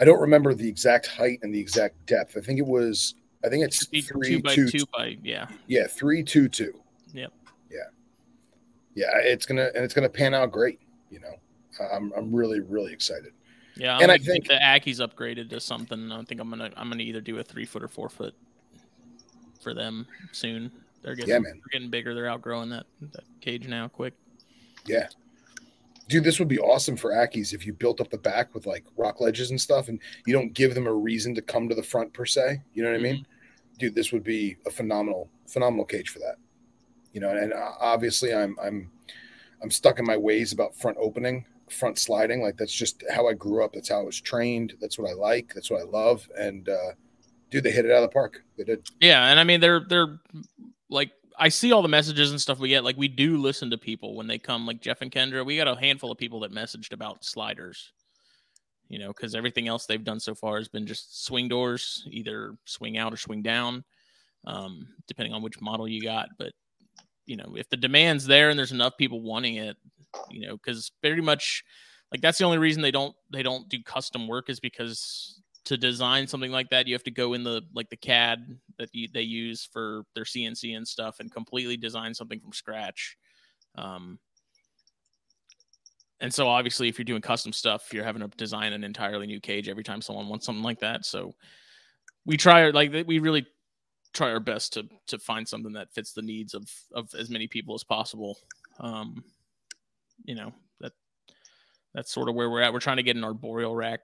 I 0.00 0.04
don't 0.04 0.20
remember 0.20 0.54
the 0.54 0.68
exact 0.68 1.06
height 1.06 1.38
and 1.42 1.54
the 1.54 1.60
exact 1.60 2.06
depth. 2.06 2.36
I 2.36 2.40
think 2.40 2.58
it 2.58 2.66
was. 2.66 3.14
I 3.44 3.48
think 3.48 3.64
it's 3.64 3.86
three 3.86 4.36
two 4.36 4.42
by 4.42 4.54
two- 4.54 4.68
two 4.70 4.84
by 4.92 5.18
yeah. 5.22 5.46
Yeah, 5.66 5.86
three 5.86 6.22
two 6.22 6.48
two. 6.48 6.72
Yep. 7.12 7.32
Yeah. 8.94 9.06
It's 9.16 9.46
gonna 9.46 9.70
and 9.74 9.84
it's 9.84 9.94
gonna 9.94 10.08
pan 10.08 10.34
out 10.34 10.52
great. 10.52 10.80
You 11.10 11.20
know, 11.20 11.34
I'm 11.92 12.12
I'm 12.16 12.34
really 12.34 12.60
really 12.60 12.92
excited. 12.92 13.32
Yeah, 13.76 13.96
I'm 13.96 14.02
And 14.02 14.12
I 14.12 14.18
gonna 14.18 14.32
think- 14.32 14.46
the 14.48 14.54
Ackies 14.54 15.00
upgraded 15.06 15.50
to 15.50 15.60
something. 15.60 16.12
I 16.12 16.22
think 16.22 16.40
I'm 16.40 16.48
gonna 16.50 16.70
I'm 16.76 16.88
gonna 16.88 17.02
either 17.02 17.20
do 17.20 17.38
a 17.38 17.42
three 17.42 17.64
foot 17.64 17.82
or 17.82 17.88
four 17.88 18.08
foot 18.08 18.34
for 19.60 19.74
them 19.74 20.06
soon. 20.32 20.70
They're 21.02 21.14
getting 21.14 21.30
Yeah, 21.30 21.38
man. 21.40 21.54
they're 21.54 21.72
getting 21.80 21.90
bigger. 21.90 22.14
They're 22.14 22.28
outgrowing 22.28 22.70
that 22.70 22.86
that 23.12 23.24
cage 23.40 23.66
now 23.68 23.88
quick. 23.88 24.14
Yeah. 24.86 25.08
Dude, 26.08 26.22
this 26.24 26.38
would 26.38 26.48
be 26.48 26.58
awesome 26.58 26.96
for 26.98 27.12
Ackies 27.12 27.54
if 27.54 27.64
you 27.64 27.72
built 27.72 27.98
up 28.00 28.10
the 28.10 28.18
back 28.18 28.54
with 28.54 28.66
like 28.66 28.84
rock 28.96 29.20
ledges 29.22 29.50
and 29.50 29.58
stuff 29.60 29.88
and 29.88 29.98
you 30.26 30.34
don't 30.34 30.52
give 30.52 30.74
them 30.74 30.86
a 30.86 30.92
reason 30.92 31.34
to 31.34 31.40
come 31.42 31.66
to 31.68 31.74
the 31.74 31.82
front 31.82 32.12
per 32.12 32.26
se. 32.26 32.60
You 32.74 32.82
know 32.82 32.90
what 32.90 33.00
I 33.00 33.02
mean? 33.02 33.14
Mm-hmm. 33.16 33.78
Dude, 33.78 33.94
this 33.94 34.12
would 34.12 34.22
be 34.22 34.56
a 34.66 34.70
phenomenal, 34.70 35.30
phenomenal 35.46 35.86
cage 35.86 36.10
for 36.10 36.18
that. 36.18 36.36
You 37.14 37.20
know, 37.20 37.30
and 37.30 37.52
uh, 37.52 37.72
obviously 37.80 38.34
I'm 38.34 38.56
I'm 38.62 38.90
I'm 39.62 39.70
stuck 39.70 40.00
in 40.00 40.04
my 40.04 40.16
ways 40.16 40.52
about 40.52 40.76
front 40.76 40.98
opening, 41.00 41.46
front 41.70 41.96
sliding. 41.96 42.42
Like 42.42 42.56
that's 42.56 42.74
just 42.74 43.04
how 43.10 43.28
I 43.28 43.34
grew 43.34 43.64
up. 43.64 43.72
That's 43.72 43.88
how 43.88 44.00
I 44.00 44.04
was 44.04 44.20
trained. 44.20 44.74
That's 44.80 44.98
what 44.98 45.08
I 45.08 45.14
like. 45.14 45.52
That's 45.54 45.70
what 45.70 45.80
I 45.80 45.84
love. 45.84 46.28
And 46.36 46.68
uh 46.68 46.92
dude, 47.50 47.62
they 47.62 47.70
hit 47.70 47.84
it 47.84 47.92
out 47.92 48.02
of 48.02 48.10
the 48.10 48.12
park. 48.12 48.42
They 48.58 48.64
did. 48.64 48.86
Yeah, 49.00 49.28
and 49.28 49.38
I 49.38 49.44
mean 49.44 49.60
they're 49.60 49.86
they're 49.88 50.18
like 50.90 51.12
I 51.38 51.48
see 51.48 51.72
all 51.72 51.82
the 51.82 51.88
messages 51.88 52.32
and 52.32 52.40
stuff 52.40 52.58
we 52.58 52.68
get. 52.68 52.84
Like 52.84 52.96
we 52.96 53.08
do 53.08 53.36
listen 53.36 53.70
to 53.70 53.78
people 53.78 54.16
when 54.16 54.26
they 54.26 54.38
come, 54.38 54.66
like 54.66 54.80
Jeff 54.80 55.00
and 55.00 55.10
Kendra. 55.10 55.46
We 55.46 55.56
got 55.56 55.68
a 55.68 55.76
handful 55.76 56.10
of 56.10 56.18
people 56.18 56.40
that 56.40 56.52
messaged 56.52 56.92
about 56.92 57.24
sliders. 57.24 57.92
You 58.88 58.98
know, 58.98 59.08
because 59.08 59.34
everything 59.34 59.66
else 59.66 59.86
they've 59.86 60.04
done 60.04 60.20
so 60.20 60.34
far 60.34 60.58
has 60.58 60.68
been 60.68 60.86
just 60.86 61.24
swing 61.24 61.48
doors, 61.48 62.06
either 62.10 62.54
swing 62.64 62.98
out 62.98 63.14
or 63.14 63.16
swing 63.16 63.40
down, 63.40 63.82
um, 64.46 64.86
depending 65.08 65.32
on 65.32 65.42
which 65.42 65.60
model 65.60 65.88
you 65.88 66.02
got. 66.02 66.28
But 66.38 66.52
you 67.26 67.36
know, 67.36 67.54
if 67.56 67.68
the 67.70 67.76
demand's 67.76 68.26
there 68.26 68.50
and 68.50 68.58
there's 68.58 68.72
enough 68.72 68.96
people 68.98 69.20
wanting 69.20 69.56
it, 69.56 69.76
you 70.30 70.46
know, 70.46 70.56
because 70.56 70.92
very 71.02 71.20
much 71.20 71.64
like 72.12 72.20
that's 72.20 72.38
the 72.38 72.44
only 72.44 72.58
reason 72.58 72.82
they 72.82 72.90
don't 72.90 73.14
they 73.30 73.42
don't 73.42 73.68
do 73.68 73.82
custom 73.82 74.28
work 74.28 74.48
is 74.48 74.60
because 74.60 75.40
to 75.64 75.76
design 75.76 76.26
something 76.26 76.52
like 76.52 76.68
that, 76.70 76.86
you 76.86 76.94
have 76.94 77.02
to 77.04 77.10
go 77.10 77.32
in 77.32 77.42
the 77.42 77.62
like 77.74 77.88
the 77.88 77.96
CAD 77.96 78.58
that 78.78 78.90
you, 78.92 79.08
they 79.12 79.22
use 79.22 79.68
for 79.72 80.02
their 80.14 80.24
CNC 80.24 80.76
and 80.76 80.86
stuff, 80.86 81.20
and 81.20 81.32
completely 81.32 81.76
design 81.76 82.14
something 82.14 82.40
from 82.40 82.52
scratch. 82.52 83.16
Um, 83.76 84.18
and 86.20 86.32
so 86.32 86.48
obviously, 86.48 86.88
if 86.88 86.98
you're 86.98 87.04
doing 87.04 87.22
custom 87.22 87.52
stuff, 87.52 87.92
you're 87.92 88.04
having 88.04 88.22
to 88.22 88.28
design 88.36 88.72
an 88.72 88.84
entirely 88.84 89.26
new 89.26 89.40
cage 89.40 89.68
every 89.68 89.84
time 89.84 90.00
someone 90.00 90.28
wants 90.28 90.46
something 90.46 90.62
like 90.62 90.80
that. 90.80 91.04
So 91.04 91.32
we 92.26 92.36
try 92.36 92.70
like 92.70 92.92
we 93.06 93.18
really 93.18 93.46
try 94.14 94.30
our 94.30 94.40
best 94.40 94.72
to 94.72 94.88
to 95.08 95.18
find 95.18 95.46
something 95.46 95.72
that 95.72 95.92
fits 95.92 96.12
the 96.12 96.22
needs 96.22 96.54
of 96.54 96.70
of 96.92 97.14
as 97.14 97.28
many 97.28 97.46
people 97.46 97.74
as 97.74 97.84
possible. 97.84 98.38
Um, 98.80 99.22
you 100.24 100.34
know 100.34 100.52
that 100.80 100.92
that's 101.92 102.12
sort 102.12 102.28
of 102.28 102.34
where 102.34 102.48
we're 102.48 102.62
at. 102.62 102.72
We're 102.72 102.80
trying 102.80 102.96
to 102.96 103.02
get 103.02 103.16
an 103.16 103.24
arboreal 103.24 103.74
rack 103.74 104.00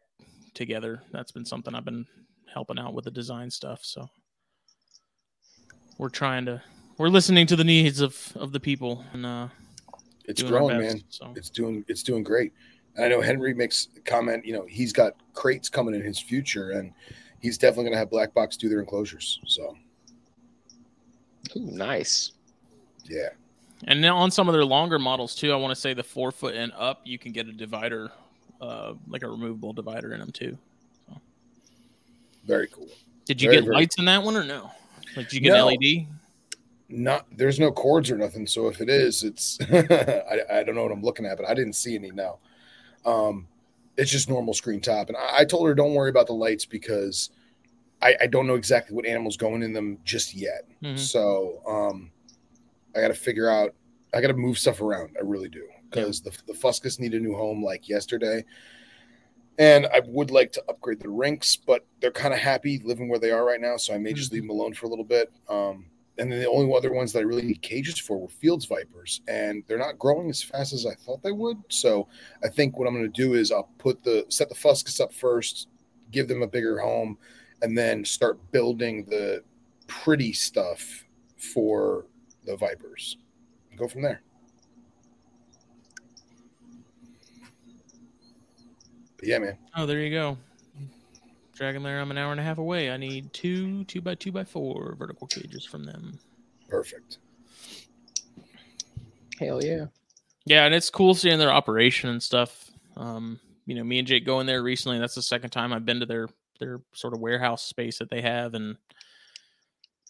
together. 0.53 1.03
That's 1.13 1.33
been 1.33 1.47
something 1.47 1.75
I've 1.75 1.85
been 1.85 2.07
helping 2.53 2.79
out 2.79 2.95
with 2.95 3.05
the 3.05 3.11
design 3.11 3.51
stuff. 3.51 3.81
So 3.83 4.09
we're 5.97 6.09
trying 6.09 6.45
to 6.47 6.63
we're 6.99 7.09
listening 7.09 7.47
to 7.47 7.57
the 7.57 7.65
needs 7.65 8.01
of 8.01 8.33
of 8.37 8.53
the 8.53 8.61
people 8.61 9.05
and 9.13 9.25
uh 9.25 9.49
It's 10.25 10.43
growing, 10.43 10.81
best, 10.81 10.95
man. 10.95 11.05
So 11.09 11.33
it's 11.37 11.51
doing 11.51 11.85
it's 11.89 12.03
doing 12.03 12.23
great. 12.23 12.53
And 12.97 13.05
I 13.05 13.09
know 13.09 13.21
Henry 13.21 13.55
makes 13.55 13.89
a 13.97 14.01
comment, 14.01 14.45
you 14.45 14.53
know, 14.53 14.67
he's 14.69 14.93
got 14.93 15.15
crates 15.33 15.69
coming 15.69 15.95
in 15.95 16.03
his 16.03 16.19
future 16.19 16.73
and 16.73 16.93
he's 17.39 17.57
definitely 17.57 17.85
gonna 17.85 17.99
have 17.99 18.11
black 18.11 18.35
box 18.35 18.57
do 18.57 18.69
their 18.69 18.81
enclosures. 18.81 19.41
So 19.47 19.77
Ooh, 21.57 21.61
nice. 21.61 22.33
yeah. 23.05 23.29
and 23.87 24.01
now 24.01 24.17
on 24.17 24.31
some 24.31 24.49
of 24.49 24.53
their 24.53 24.65
longer 24.65 24.99
models 24.99 25.35
too, 25.35 25.53
I 25.53 25.57
want 25.57 25.75
to 25.75 25.81
say 25.81 25.95
the 25.95 26.03
four 26.03 26.31
foot 26.31 26.55
and 26.55 26.73
up, 26.77 27.01
you 27.05 27.19
can 27.19 27.33
get 27.33 27.49
a 27.49 27.53
divider, 27.53 28.11
uh, 28.61 28.95
like 29.09 29.23
a 29.23 29.29
removable 29.29 29.73
divider 29.73 30.13
in 30.13 30.21
them 30.21 30.31
too. 30.31 30.57
Very 32.47 32.67
cool. 32.69 32.89
Did 33.27 33.41
you 33.41 33.49
Very, 33.49 33.59
get 33.59 33.65
very 33.65 33.77
lights 33.77 33.99
in 33.99 34.05
that 34.07 34.23
one 34.23 34.37
or 34.37 34.45
no? 34.45 34.71
Like, 35.17 35.29
did 35.29 35.35
you 35.35 35.41
get 35.41 35.53
No. 35.53 35.69
an 35.69 35.77
LED? 35.81 36.07
Not 36.89 37.27
there's 37.37 37.61
no 37.61 37.71
cords 37.71 38.11
or 38.11 38.17
nothing. 38.19 38.47
So 38.47 38.67
if 38.69 38.81
it 38.81 38.89
is, 38.89 39.23
it's 39.23 39.59
I, 39.71 40.41
I 40.53 40.63
don't 40.65 40.75
know 40.75 40.83
what 40.83 40.91
I'm 40.93 41.03
looking 41.03 41.25
at, 41.27 41.37
but 41.37 41.49
I 41.49 41.55
didn't 41.55 41.75
see 41.75 41.95
any 41.95 42.11
now. 42.11 42.39
Um 43.05 43.47
it's 43.97 44.11
just 44.11 44.29
normal 44.29 44.55
screen 44.55 44.81
top. 44.81 45.09
And 45.09 45.17
I, 45.17 45.41
I 45.41 45.45
told 45.45 45.67
her 45.69 45.75
don't 45.75 45.95
worry 45.95 46.11
about 46.11 46.27
the 46.27 46.33
lights 46.33 46.65
because 46.65 47.31
I, 48.03 48.17
I 48.23 48.27
don't 48.27 48.47
know 48.47 48.55
exactly 48.55 48.95
what 48.97 49.07
animals 49.07 49.37
going 49.37 49.63
in 49.63 49.73
them 49.73 49.99
just 50.05 50.35
yet. 50.35 50.67
Mhm. 50.83 50.99
So 50.99 51.63
um, 51.67 52.11
I 52.97 53.01
got 53.01 53.09
to 53.09 53.15
figure 53.15 53.49
out. 53.49 53.75
I 54.13 54.21
got 54.21 54.29
to 54.29 54.35
move 54.35 54.59
stuff 54.59 54.81
around. 54.81 55.17
I 55.17 55.23
really 55.23 55.49
do 55.49 55.69
because 55.89 56.21
the 56.21 56.33
the 56.47 56.55
Fuscus 56.55 56.99
need 56.99 57.15
a 57.15 57.21
new 57.21 57.35
home 57.35 57.63
like 57.63 57.89
yesterday, 57.89 58.45
and 59.59 59.87
I 59.87 60.01
would 60.07 60.31
like 60.31 60.53
to 60.53 60.65
upgrade 60.69 61.01
the 61.01 61.11
rinks, 61.11 61.57
but 61.57 61.85
they're 62.01 62.11
kind 62.11 62.35
of 62.35 62.41
happy 62.41 62.81
living 62.85 63.09
where 63.09 63.21
they 63.21 63.31
are 63.31 63.45
right 63.45 63.61
now. 63.61 63.77
So 63.77 63.95
I 63.95 63.99
may 63.99 64.13
just 64.13 64.33
leave 64.33 64.43
them 64.43 64.51
alone 64.51 64.75
for 64.75 64.87
a 64.87 64.89
little 64.89 65.05
bit. 65.05 65.31
Um, 65.49 65.87
and 66.19 66.31
then 66.31 66.41
the 66.41 66.49
only 66.49 66.75
other 66.77 66.93
ones 66.93 67.13
that 67.13 67.21
I 67.21 67.23
really 67.23 67.43
need 67.43 67.63
cages 67.63 67.99
for 67.99 68.19
were 68.19 68.29
Field's 68.29 68.67
Vipers, 68.67 69.23
and 69.29 69.63
they're 69.67 69.79
not 69.79 69.99
growing 69.99 70.29
as 70.29 70.43
fast 70.43 70.73
as 70.73 70.85
I 70.87 70.95
thought 70.95 71.23
they 71.23 71.33
would. 71.33 71.57
So 71.69 72.09
I 72.43 72.49
think 72.49 72.79
what 72.79 72.89
I'm 72.89 72.95
going 72.95 73.11
to 73.11 73.23
do 73.23 73.35
is 73.35 73.53
I'll 73.53 73.71
put 73.79 74.03
the 74.03 74.27
set 74.29 74.49
the 74.49 74.55
Fuscus 74.55 75.01
up 75.01 75.13
first, 75.15 75.69
give 76.11 76.29
them 76.29 76.43
a 76.43 76.47
bigger 76.47 76.79
home, 76.79 77.17
and 77.63 77.77
then 77.77 78.05
start 78.05 78.39
building 78.53 79.05
the 79.05 79.43
pretty 79.87 80.33
stuff 80.33 81.05
for 81.37 82.07
the 82.45 82.57
Vipers. 82.57 83.19
Go 83.77 83.89
from 83.89 84.03
there. 84.03 84.23
But 89.17 89.29
yeah, 89.29 89.39
man. 89.39 89.59
Oh, 89.77 89.87
there 89.87 90.01
you 90.01 90.11
go. 90.11 90.39
Dragon 91.55 91.83
them 91.83 91.91
there. 91.91 92.01
I'm 92.01 92.11
an 92.11 92.17
hour 92.17 92.31
and 92.31 92.41
a 92.41 92.45
half 92.45 92.57
away. 92.57 92.91
I 92.91 92.97
need 92.97 93.33
two 93.35 93.85
two 93.85 94.01
by 94.01 94.15
two 94.15 94.33
by 94.33 94.45
four 94.45 94.95
vertical 94.99 95.27
cages 95.27 95.67
from 95.67 95.85
them. 95.85 96.19
Perfect. 96.69 97.19
Hell 99.39 99.63
yeah. 99.63 99.87
Yeah, 100.47 100.65
and 100.65 100.75
it's 100.75 100.89
cool 100.89 101.15
seeing 101.15 101.39
their 101.39 101.53
operation 101.53 102.09
and 102.09 102.23
stuff. 102.23 102.71
Um, 102.97 103.41
you 103.67 103.75
know, 103.75 103.85
me 103.85 103.99
and 103.99 104.09
Jake 104.09 104.25
going 104.25 104.47
there 104.47 104.63
recently. 104.63 104.99
That's 104.99 105.15
the 105.15 105.23
second 105.23 105.51
time 105.51 105.73
I've 105.73 105.85
been 105.85 106.01
to 106.01 106.07
their 106.07 106.29
their 106.61 106.81
sort 106.93 107.15
of 107.15 107.21
warehouse 107.21 107.65
space 107.65 107.99
that 107.99 108.11
they 108.11 108.21
have, 108.21 108.55
and 108.55 108.77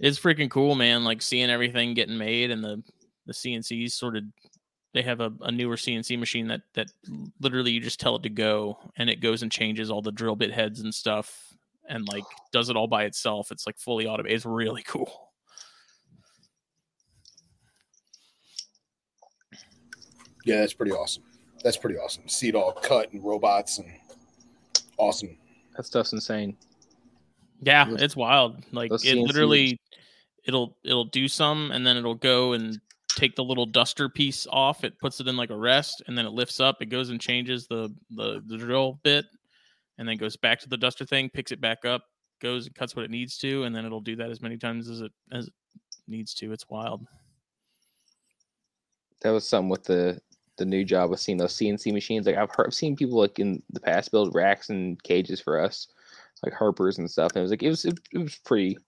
it's 0.01 0.19
freaking 0.19 0.51
cool, 0.51 0.75
man. 0.75 1.05
Like 1.05 1.23
seeing 1.23 1.51
everything 1.51 1.95
getting 1.95 2.19
made 2.19 2.51
and 2.51 2.63
the 2.63 2.83
the 3.27 3.33
CNCs 3.33 3.93
sort 3.93 4.17
of 4.17 4.25
they 4.93 5.03
have 5.03 5.21
a, 5.21 5.33
a 5.43 5.53
newer 5.53 5.77
CNC 5.77 6.19
machine 6.19 6.49
that 6.49 6.63
that 6.75 6.89
literally 7.41 7.71
you 7.71 7.81
just 7.81 8.01
tell 8.01 8.17
it 8.17 8.23
to 8.25 8.29
go 8.29 8.79
and 8.97 9.09
it 9.09 9.21
goes 9.21 9.43
and 9.43 9.53
changes 9.53 9.91
all 9.91 10.03
the 10.03 10.13
drill 10.13 10.37
bit 10.37 10.53
heads 10.53 10.81
and 10.81 10.93
stuff 10.93 11.55
and 11.89 12.09
like 12.09 12.25
does 12.53 12.71
it 12.71 12.77
all 12.77 12.89
by 12.89 13.05
itself. 13.05 13.53
It's 13.53 13.67
like 13.67 13.79
fully 13.79 14.07
automated. 14.07 14.37
It's 14.37 14.47
really 14.47 14.83
cool. 14.83 15.29
Yeah, 20.45 20.61
that's 20.61 20.73
pretty 20.73 20.93
awesome. 20.93 21.23
That's 21.63 21.77
pretty 21.77 21.99
awesome. 21.99 22.27
See 22.27 22.49
it 22.49 22.55
all 22.55 22.73
cut 22.73 23.13
and 23.13 23.23
robots 23.23 23.79
and 23.79 23.93
awesome. 24.97 25.37
That 25.81 25.87
stuff's 25.87 26.13
insane. 26.13 26.59
Yeah, 27.63 27.87
Those- 27.87 28.03
it's 28.03 28.15
wild. 28.15 28.63
Like 28.71 28.93
it 28.93 29.01
CNCs. 29.01 29.27
literally 29.27 29.81
it'll 30.45 30.77
it'll 30.85 31.07
do 31.07 31.27
some 31.27 31.71
and 31.71 31.87
then 31.87 31.97
it'll 31.97 32.15
go 32.15 32.53
and 32.53 32.79
take 33.09 33.35
the 33.35 33.43
little 33.43 33.65
duster 33.65 34.11
piece 34.11 34.47
off. 34.51 34.85
It 34.85 34.99
puts 35.01 35.21
it 35.21 35.27
in 35.27 35.39
like 35.39 35.49
a 35.49 35.57
rest 35.57 36.03
and 36.07 36.19
then 36.19 36.27
it 36.27 36.33
lifts 36.33 36.61
up. 36.61 36.83
It 36.83 36.91
goes 36.91 37.09
and 37.09 37.19
changes 37.19 37.67
the 37.67 37.95
the, 38.11 38.43
the 38.47 38.59
drill 38.59 39.01
bit 39.05 39.25
and 39.97 40.07
then 40.07 40.19
goes 40.19 40.37
back 40.37 40.61
to 40.61 40.69
the 40.69 40.77
duster 40.77 41.07
thing, 41.07 41.31
picks 41.31 41.51
it 41.51 41.63
back 41.63 41.87
up, 41.87 42.05
goes 42.43 42.67
and 42.67 42.75
cuts 42.75 42.95
what 42.95 43.07
it 43.07 43.11
needs 43.11 43.39
to, 43.39 43.63
and 43.65 43.75
then 43.75 43.87
it'll 43.87 44.03
do 44.03 44.17
that 44.17 44.29
as 44.31 44.43
many 44.43 44.59
times 44.59 44.87
as 44.91 45.01
it 45.01 45.13
as 45.33 45.47
it 45.47 45.55
needs 46.07 46.35
to. 46.35 46.53
It's 46.53 46.69
wild. 46.69 47.07
That 49.23 49.31
was 49.31 49.49
something 49.49 49.71
with 49.71 49.85
the 49.85 50.21
the 50.61 50.65
new 50.65 50.85
job 50.85 51.13
of 51.13 51.19
seeing 51.19 51.39
those 51.39 51.57
CNC 51.57 51.93
machines. 51.93 52.27
Like 52.27 52.37
I've 52.37 52.51
heard, 52.55 52.69
I've 52.69 52.75
seen 52.75 52.95
people 52.95 53.19
like 53.19 53.41
in 53.41 53.61
the 53.73 53.81
past 53.81 54.13
build 54.13 54.35
racks 54.35 54.69
and 54.71 55.03
cages 55.03 55.41
for 55.41 55.59
us, 55.61 55.89
like 56.45 56.53
Harpers 56.53 56.99
and 56.99 57.11
stuff. 57.11 57.33
And 57.33 57.39
it 57.39 57.43
was 57.43 57.51
like 57.51 57.63
it 57.65 57.69
was 57.71 57.85
it, 57.85 57.99
it 58.13 58.19
was 58.19 58.37
pretty, 58.45 58.79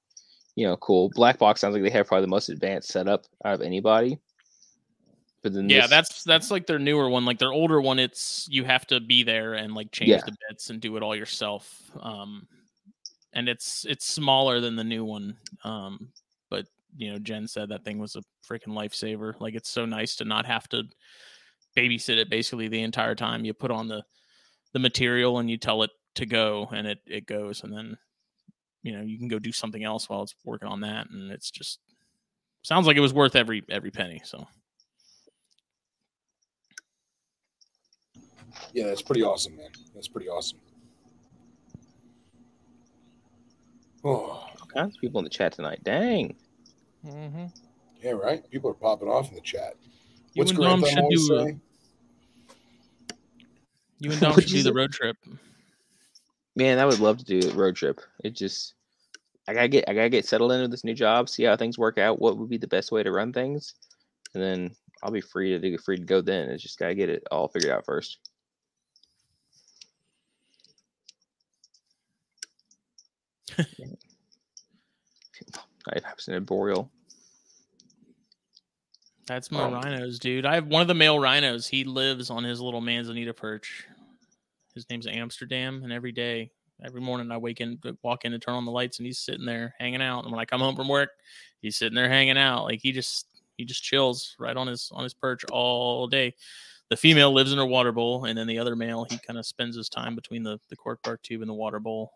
you 0.55 0.67
know, 0.67 0.77
cool. 0.77 1.11
Black 1.15 1.39
Box 1.39 1.61
sounds 1.61 1.73
like 1.75 1.83
they 1.83 1.91
have 1.91 2.07
probably 2.07 2.23
the 2.25 2.29
most 2.31 2.49
advanced 2.51 2.91
setup 2.93 3.25
out 3.45 3.55
of 3.55 3.63
anybody. 3.63 4.19
But 5.43 5.55
then 5.55 5.69
Yeah, 5.69 5.81
this- 5.83 5.91
that's 5.91 6.25
that's 6.25 6.51
like 6.51 6.67
their 6.67 6.79
newer 6.79 7.09
one. 7.09 7.25
Like 7.25 7.39
their 7.39 7.53
older 7.53 7.81
one, 7.81 7.99
it's 7.99 8.47
you 8.51 8.65
have 8.65 8.87
to 8.89 9.01
be 9.01 9.23
there 9.25 9.55
and 9.55 9.75
like 9.75 9.91
change 9.91 10.11
Yeah. 10.11 10.21
the 10.25 10.37
bits 10.49 10.71
and 10.71 10.81
do 10.81 10.97
it 10.97 11.03
all 11.03 11.17
yourself. 11.17 11.83
Um, 12.01 12.47
and 13.33 13.49
it's 13.49 13.85
it's 13.89 14.07
smaller 14.07 14.61
than 14.61 14.77
the 14.77 14.85
new 14.85 15.05
one. 15.05 15.37
Um, 15.65 16.11
but 16.51 16.67
you 16.97 17.11
know, 17.11 17.19
Jen 17.19 17.49
said 17.49 17.71
that 17.71 17.83
thing 17.85 17.99
was 17.99 18.15
a 18.15 18.23
freaking 18.47 18.69
lifesaver. 18.69 19.35
Like 19.41 19.55
it's 19.55 19.71
so 19.71 19.85
nice 19.87 20.15
to 20.17 20.25
not 20.27 20.45
have 20.47 20.69
to 20.69 20.85
babysit 21.77 22.17
it 22.17 22.31
basically 22.31 22.69
the 22.69 22.83
entire 22.83 23.15
time. 23.15 23.45
You 23.45 23.55
put 23.55 23.71
on 23.71 23.89
the 23.89 24.03
the 24.73 24.79
material 24.79 25.39
and 25.39 25.51
you 25.51 25.59
tell 25.59 25.83
it 25.83 25.91
to 26.17 26.27
go, 26.27 26.69
and 26.73 26.87
it 26.87 26.99
it 27.07 27.27
goes, 27.27 27.63
and 27.63 27.73
then 27.73 27.97
you 28.83 28.93
know 28.93 29.03
you 29.03 29.19
can 29.19 29.29
go 29.29 29.39
do 29.39 29.53
something 29.53 29.85
else 29.85 30.09
while 30.09 30.23
it's 30.23 30.35
working 30.45 30.69
on 30.69 30.81
that, 30.81 31.09
and 31.11 31.31
it's 31.31 31.51
just 31.51 31.79
sounds 32.63 32.87
like 32.87 32.97
it 32.97 33.01
was 33.01 33.15
worth 33.15 33.37
every 33.37 33.63
every 33.69 33.91
penny. 33.91 34.21
So. 34.25 34.47
Yeah, 38.75 38.87
that's 38.87 39.03
pretty 39.03 39.23
awesome, 39.23 39.57
man. 39.57 39.71
That's 39.95 40.09
pretty 40.09 40.29
awesome. 40.29 40.59
Oh, 44.05 44.11
all 44.61 44.69
kinds 44.75 44.97
of 44.97 45.01
people 45.01 45.19
in 45.21 45.25
the 45.25 45.31
chat 45.31 45.53
tonight. 45.53 45.81
Dang. 45.85 46.37
Mm-hmm. 47.05 47.47
yeah, 48.03 48.13
right. 48.13 48.49
People 48.51 48.71
are 48.71 48.75
popping 48.75 49.09
off 49.09 49.29
in 49.31 49.35
the 49.35 49.41
chat. 49.41 49.75
You 50.35 50.45
and 50.45 50.57
Dom 50.57 50.85
should 50.85 51.05
do. 51.11 51.35
A, 51.35 51.45
say? 51.45 51.57
you 53.99 54.13
and 54.13 54.21
Dom 54.21 54.41
should 54.41 54.47
do 54.47 54.63
the 54.63 54.73
road 54.73 54.93
trip. 54.93 55.17
Man, 56.57 56.79
I 56.79 56.87
would 56.87 57.01
love 57.01 57.19
to 57.19 57.25
do 57.25 57.51
a 57.51 57.55
road 57.55 57.77
trip. 57.77 58.01
It 58.25 58.35
just 58.35 58.75
I 59.49 59.55
gotta 59.55 59.69
get 59.69 59.89
I 59.89 59.95
gotta 59.95 60.09
get 60.09 60.27
settled 60.27 60.53
into 60.53 60.69
this 60.69 60.85
new 60.85 60.95
job, 60.95 61.29
see 61.29 61.45
how 61.45 61.57
things 61.57 61.79
work 61.79 61.99
out, 61.99 62.21
what 62.21 62.39
would 62.39 62.49
be 62.49 62.59
the 62.59 62.67
best 62.67 62.93
way 62.93 63.03
to 63.03 63.11
run 63.11 63.33
things, 63.33 63.75
and 64.35 64.43
then 64.43 64.75
I'll 65.03 65.11
be 65.11 65.21
free 65.21 65.51
to 65.51 65.59
do 65.59 65.77
free 65.79 65.97
to 65.97 66.05
go 66.05 66.21
then. 66.21 66.49
It's 66.49 66.63
just 66.63 66.79
gotta 66.79 66.95
get 66.95 67.09
it 67.09 67.27
all 67.31 67.49
figured 67.49 67.73
out 67.73 67.85
first. 67.85 68.19
I 75.89 75.99
have 76.05 76.19
in 76.29 76.45
Boreal. 76.45 76.91
That's 79.27 79.51
my 79.51 79.63
Um, 79.63 79.75
rhinos, 79.75 80.19
dude. 80.19 80.45
I 80.45 80.55
have 80.55 80.67
one 80.67 80.83
of 80.83 80.89
the 80.89 80.95
male 80.95 81.19
rhinos. 81.19 81.69
He 81.69 81.85
lives 81.85 82.29
on 82.31 82.45
his 82.45 82.61
little 82.61 82.81
manzanita 82.81 83.33
perch. 83.33 83.87
His 84.75 84.89
name's 84.91 85.07
Amsterdam, 85.07 85.83
and 85.85 85.93
every 85.93 86.13
day, 86.13 86.51
every 86.83 87.01
morning, 87.01 87.31
I 87.31 87.37
wake 87.37 87.61
in, 87.61 87.79
walk 88.03 88.25
in, 88.25 88.33
and 88.33 88.43
turn 88.43 88.55
on 88.55 88.65
the 88.65 88.73
lights, 88.73 88.99
and 88.99 89.07
he's 89.07 89.19
sitting 89.19 89.47
there 89.47 89.75
hanging 89.79 90.03
out. 90.03 90.25
And 90.25 90.33
when 90.33 90.41
I 90.41 90.45
come 90.45 90.61
home 90.61 90.75
from 90.75 90.89
work, 90.89 91.11
he's 91.61 91.77
sitting 91.77 91.95
there 91.95 92.09
hanging 92.09 92.39
out. 92.39 92.65
Like 92.65 92.81
he 92.81 92.91
just 92.91 93.27
he 93.57 93.65
just 93.65 93.83
chills 93.83 94.35
right 94.39 94.57
on 94.57 94.67
his 94.67 94.91
on 94.93 95.05
his 95.05 95.15
perch 95.15 95.45
all 95.53 96.07
day. 96.09 96.35
The 96.89 96.97
female 96.97 97.33
lives 97.33 97.53
in 97.53 97.59
her 97.59 97.67
water 97.67 97.93
bowl, 97.93 98.25
and 98.25 98.37
then 98.37 98.47
the 98.47 98.59
other 98.59 98.75
male 98.75 99.05
he 99.05 99.19
kind 99.19 99.39
of 99.39 99.47
spends 99.47 99.77
his 99.77 99.89
time 99.89 100.15
between 100.15 100.43
the 100.43 100.59
the 100.69 100.77
cork 100.77 101.01
bark 101.03 101.23
tube 101.23 101.43
and 101.43 101.49
the 101.49 101.55
water 101.55 101.79
bowl. 101.79 102.13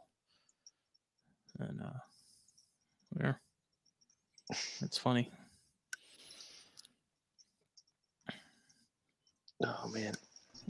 And 1.58 1.80
uh, 1.80 1.98
yeah, 3.20 3.34
it's 4.80 4.98
funny. 4.98 5.30
Oh 9.64 9.88
man. 9.92 10.14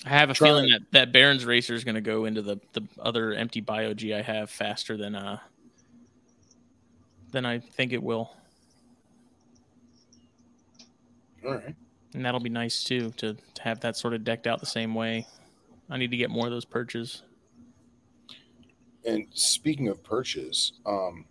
I 0.05 0.11
have 0.11 0.31
a 0.31 0.35
Try 0.35 0.49
feeling 0.49 0.69
it. 0.69 0.83
that 0.93 0.93
that 0.93 1.13
Barons 1.13 1.45
racer 1.45 1.75
is 1.75 1.85
going 1.85 1.95
to 1.95 2.01
go 2.01 2.25
into 2.27 2.43
the 2.43 2.59
the 2.73 2.83
other 2.99 3.33
empty 3.33 3.61
bio 3.61 3.95
G 3.95 4.15
I 4.15 4.23
have 4.23 4.51
faster 4.51 4.97
than 4.97 5.15
uh 5.15 5.39
than 7.33 7.45
I 7.47 7.59
think 7.59 7.93
it 7.93 8.03
will, 8.03 8.31
All 11.45 11.55
right. 11.55 11.75
and 12.15 12.25
that'll 12.25 12.41
be 12.41 12.49
nice 12.51 12.85
too 12.85 13.11
to 13.17 13.35
to 13.55 13.63
have 13.63 13.81
that 13.81 13.97
sort 13.97 14.15
of 14.15 14.23
decked 14.25 14.47
out 14.47 14.61
the 14.61 14.67
same 14.67 14.95
way. 14.95 15.27
I 15.91 15.97
need 15.97 16.11
to 16.11 16.17
get 16.17 16.31
more 16.31 16.47
of 16.47 16.53
those 16.53 16.65
perches. 16.65 17.23
And 19.07 19.27
speaking 19.33 19.89
of 19.89 20.03
perches, 20.03 20.73
um, 20.85 21.25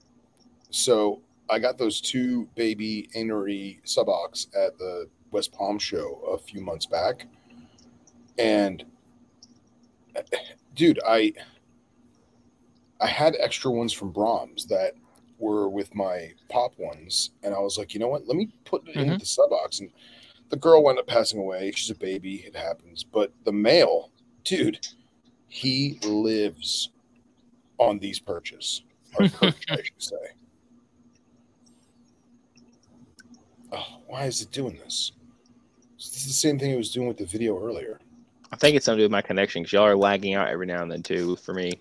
so 0.69 1.21
I 1.49 1.59
got 1.59 1.77
those 1.77 1.99
two 2.01 2.47
baby 2.55 3.09
Anery 3.15 3.79
subocs 3.85 4.47
at 4.55 4.77
the 4.77 5.07
West 5.31 5.51
Palm 5.51 5.77
show 5.77 6.21
a 6.33 6.37
few 6.37 6.61
months 6.61 6.85
back, 6.85 7.27
and 8.37 8.83
dude, 10.75 10.99
I 11.05 11.33
I 13.01 13.07
had 13.07 13.35
extra 13.39 13.71
ones 13.71 13.91
from 13.93 14.11
Brahms 14.11 14.65
that 14.67 14.93
were 15.37 15.67
with 15.67 15.93
my 15.93 16.31
pop 16.49 16.77
ones, 16.77 17.31
and 17.43 17.53
I 17.53 17.59
was 17.59 17.77
like, 17.77 17.93
you 17.93 17.99
know 17.99 18.07
what? 18.07 18.25
Let 18.27 18.37
me 18.37 18.49
put 18.63 18.87
it 18.87 18.95
in 18.95 19.09
Mhm. 19.09 19.19
the 19.19 19.25
subocs. 19.25 19.81
And 19.81 19.91
the 20.49 20.55
girl 20.55 20.81
wound 20.83 20.97
up 20.97 21.07
passing 21.07 21.39
away. 21.39 21.71
She's 21.75 21.89
a 21.89 21.95
baby. 21.95 22.35
It 22.45 22.55
happens. 22.55 23.03
But 23.03 23.33
the 23.43 23.51
male, 23.51 24.11
dude, 24.45 24.87
he 25.49 25.99
lives 26.05 26.89
on 27.77 27.99
these 27.99 28.19
perches, 28.19 28.83
or 29.19 29.27
perch, 29.29 29.65
I 29.69 29.81
should 29.81 30.01
say. 30.01 30.15
Oh, 33.71 33.99
why 34.07 34.25
is 34.25 34.41
it 34.41 34.51
doing 34.51 34.77
this? 34.77 35.11
This 35.97 36.15
is 36.17 36.25
the 36.27 36.33
same 36.33 36.57
thing 36.59 36.71
it 36.71 36.77
was 36.77 36.91
doing 36.91 37.07
with 37.07 37.17
the 37.17 37.25
video 37.25 37.61
earlier. 37.61 37.99
I 38.51 38.55
think 38.55 38.75
it's 38.75 38.85
something 38.85 38.97
to 38.97 39.01
do 39.01 39.05
with 39.05 39.11
my 39.11 39.21
connection 39.21 39.63
because 39.63 39.73
y'all 39.73 39.83
are 39.83 39.95
lagging 39.95 40.33
out 40.33 40.47
every 40.47 40.65
now 40.65 40.81
and 40.81 40.91
then 40.91 41.03
too 41.03 41.35
for 41.37 41.53
me. 41.53 41.71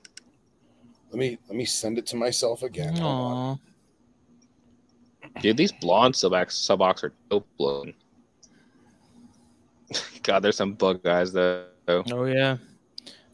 Let 1.11 1.19
me 1.19 1.39
let 1.49 1.57
me 1.57 1.65
send 1.65 1.99
it 1.99 2.07
to 2.07 2.17
myself 2.17 2.63
again. 2.63 2.97
Hold 2.97 3.03
on. 3.05 3.61
Aw. 5.37 5.41
Dude, 5.41 5.57
these 5.57 5.73
blonde 5.73 6.15
subocs 6.15 6.53
subocs 6.53 7.05
are 7.05 7.13
dope 7.31 7.47
looking. 7.59 7.95
God, 10.23 10.41
there's 10.41 10.57
some 10.57 10.75
bug 10.75 11.03
guys 11.03 11.33
though. 11.33 11.67
Oh 11.89 12.25
yeah, 12.25 12.57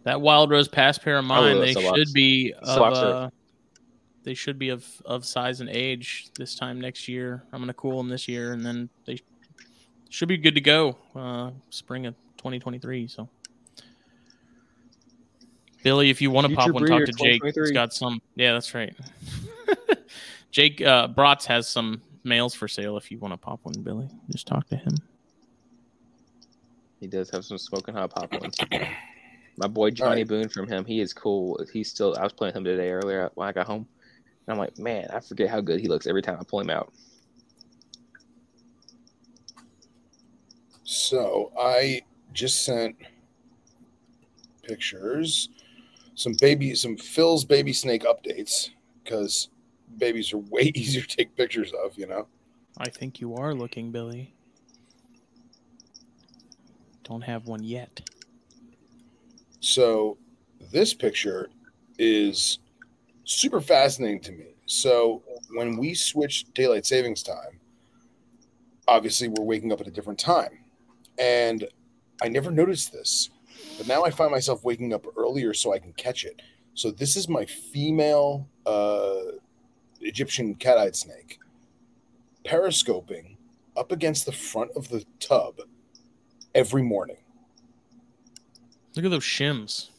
that 0.02 0.20
Wild 0.20 0.50
Rose 0.50 0.68
Pass 0.68 0.98
pair 0.98 1.18
of 1.18 1.24
mine. 1.24 1.56
love 1.56 1.64
They 1.66 1.74
Subocs. 1.74 1.96
should 1.96 2.12
be 2.12 2.52
of 2.62 2.78
uh, 2.94 3.30
they 4.24 4.34
should 4.34 4.58
be 4.58 4.70
of 4.70 4.86
of 5.04 5.24
size 5.24 5.60
and 5.60 5.70
age 5.70 6.28
this 6.36 6.54
time 6.54 6.80
next 6.80 7.08
year. 7.08 7.44
I'm 7.52 7.60
gonna 7.60 7.74
cool 7.74 7.96
them 7.98 8.08
this 8.08 8.28
year, 8.28 8.52
and 8.52 8.64
then 8.64 8.88
they 9.06 9.20
should 10.08 10.28
be 10.28 10.36
good 10.36 10.54
to 10.54 10.60
go 10.60 10.96
uh, 11.14 11.50
spring 11.70 12.06
of 12.06 12.14
2023. 12.40 13.06
So. 13.06 13.28
Billy, 15.82 16.10
if 16.10 16.20
you 16.20 16.30
want 16.30 16.48
to 16.48 16.56
pop 16.56 16.70
one, 16.70 16.86
talk 16.86 17.04
to 17.04 17.12
Jake. 17.12 17.42
He's 17.44 17.70
got 17.70 17.92
some. 17.92 18.20
Yeah, 18.34 18.52
that's 18.52 18.74
right. 18.74 18.94
Jake 20.50 20.80
uh, 20.82 21.08
Bratz 21.08 21.44
has 21.46 21.68
some 21.68 22.02
males 22.24 22.54
for 22.54 22.68
sale. 22.68 22.96
If 22.96 23.10
you 23.10 23.18
want 23.18 23.32
to 23.32 23.38
pop 23.38 23.60
one, 23.62 23.74
Billy, 23.82 24.08
just 24.30 24.46
talk 24.46 24.68
to 24.68 24.76
him. 24.76 24.96
He 26.98 27.06
does 27.06 27.30
have 27.30 27.44
some 27.44 27.56
smoking 27.56 27.94
hot 27.94 28.10
pop 28.10 28.32
ones. 28.40 28.56
My 29.56 29.66
boy 29.66 29.90
Johnny 29.90 30.22
right. 30.22 30.28
Boone 30.28 30.48
from 30.48 30.66
him, 30.66 30.84
he 30.84 31.00
is 31.00 31.12
cool. 31.12 31.58
He's 31.72 31.88
still. 31.88 32.16
I 32.18 32.24
was 32.24 32.32
playing 32.32 32.54
him 32.54 32.64
today 32.64 32.90
earlier 32.90 33.30
when 33.34 33.48
I 33.48 33.52
got 33.52 33.66
home, 33.66 33.86
and 34.46 34.52
I'm 34.52 34.58
like, 34.58 34.78
man, 34.78 35.08
I 35.12 35.20
forget 35.20 35.48
how 35.48 35.60
good 35.60 35.80
he 35.80 35.88
looks 35.88 36.06
every 36.06 36.22
time 36.22 36.36
I 36.40 36.44
pull 36.44 36.60
him 36.60 36.70
out. 36.70 36.92
So 40.84 41.52
I 41.58 42.02
just 42.32 42.64
sent 42.64 42.96
pictures, 44.62 45.48
some 46.14 46.34
baby, 46.40 46.74
some 46.74 46.96
Phil's 46.96 47.44
baby 47.44 47.72
snake 47.72 48.02
updates 48.04 48.70
because 49.02 49.48
babies 49.98 50.32
are 50.32 50.38
way 50.38 50.62
easier 50.74 51.02
to 51.02 51.16
take 51.16 51.36
pictures 51.36 51.72
of. 51.84 51.96
You 51.96 52.06
know. 52.06 52.26
I 52.78 52.88
think 52.88 53.20
you 53.20 53.34
are 53.36 53.54
looking, 53.54 53.90
Billy. 53.90 54.34
Don't 57.04 57.22
have 57.22 57.46
one 57.46 57.64
yet. 57.64 58.00
So 59.60 60.16
this 60.72 60.94
picture 60.94 61.50
is 61.98 62.60
super 63.24 63.60
fascinating 63.60 64.20
to 64.20 64.32
me. 64.32 64.46
So 64.66 65.22
when 65.54 65.76
we 65.76 65.94
switch 65.94 66.46
daylight 66.54 66.86
savings 66.86 67.22
time, 67.22 67.60
obviously 68.88 69.28
we're 69.28 69.44
waking 69.44 69.72
up 69.72 69.80
at 69.80 69.86
a 69.86 69.90
different 69.90 70.18
time. 70.18 70.60
And 71.18 71.66
I 72.22 72.28
never 72.28 72.50
noticed 72.50 72.92
this, 72.92 73.30
but 73.78 73.86
now 73.86 74.04
I 74.04 74.10
find 74.10 74.30
myself 74.30 74.64
waking 74.64 74.92
up 74.92 75.06
earlier 75.16 75.54
so 75.54 75.72
I 75.72 75.78
can 75.78 75.92
catch 75.94 76.24
it. 76.24 76.42
So 76.74 76.90
this 76.90 77.16
is 77.16 77.28
my 77.28 77.44
female 77.44 78.48
uh, 78.66 79.32
Egyptian 80.00 80.54
cat-eyed 80.54 80.96
snake 80.96 81.38
periscoping 82.44 83.36
up 83.76 83.92
against 83.92 84.26
the 84.26 84.32
front 84.32 84.70
of 84.76 84.88
the 84.88 85.04
tub 85.18 85.60
every 86.54 86.82
morning. 86.82 87.18
Look 88.96 89.04
at 89.04 89.10
those 89.10 89.24
shims. 89.24 89.90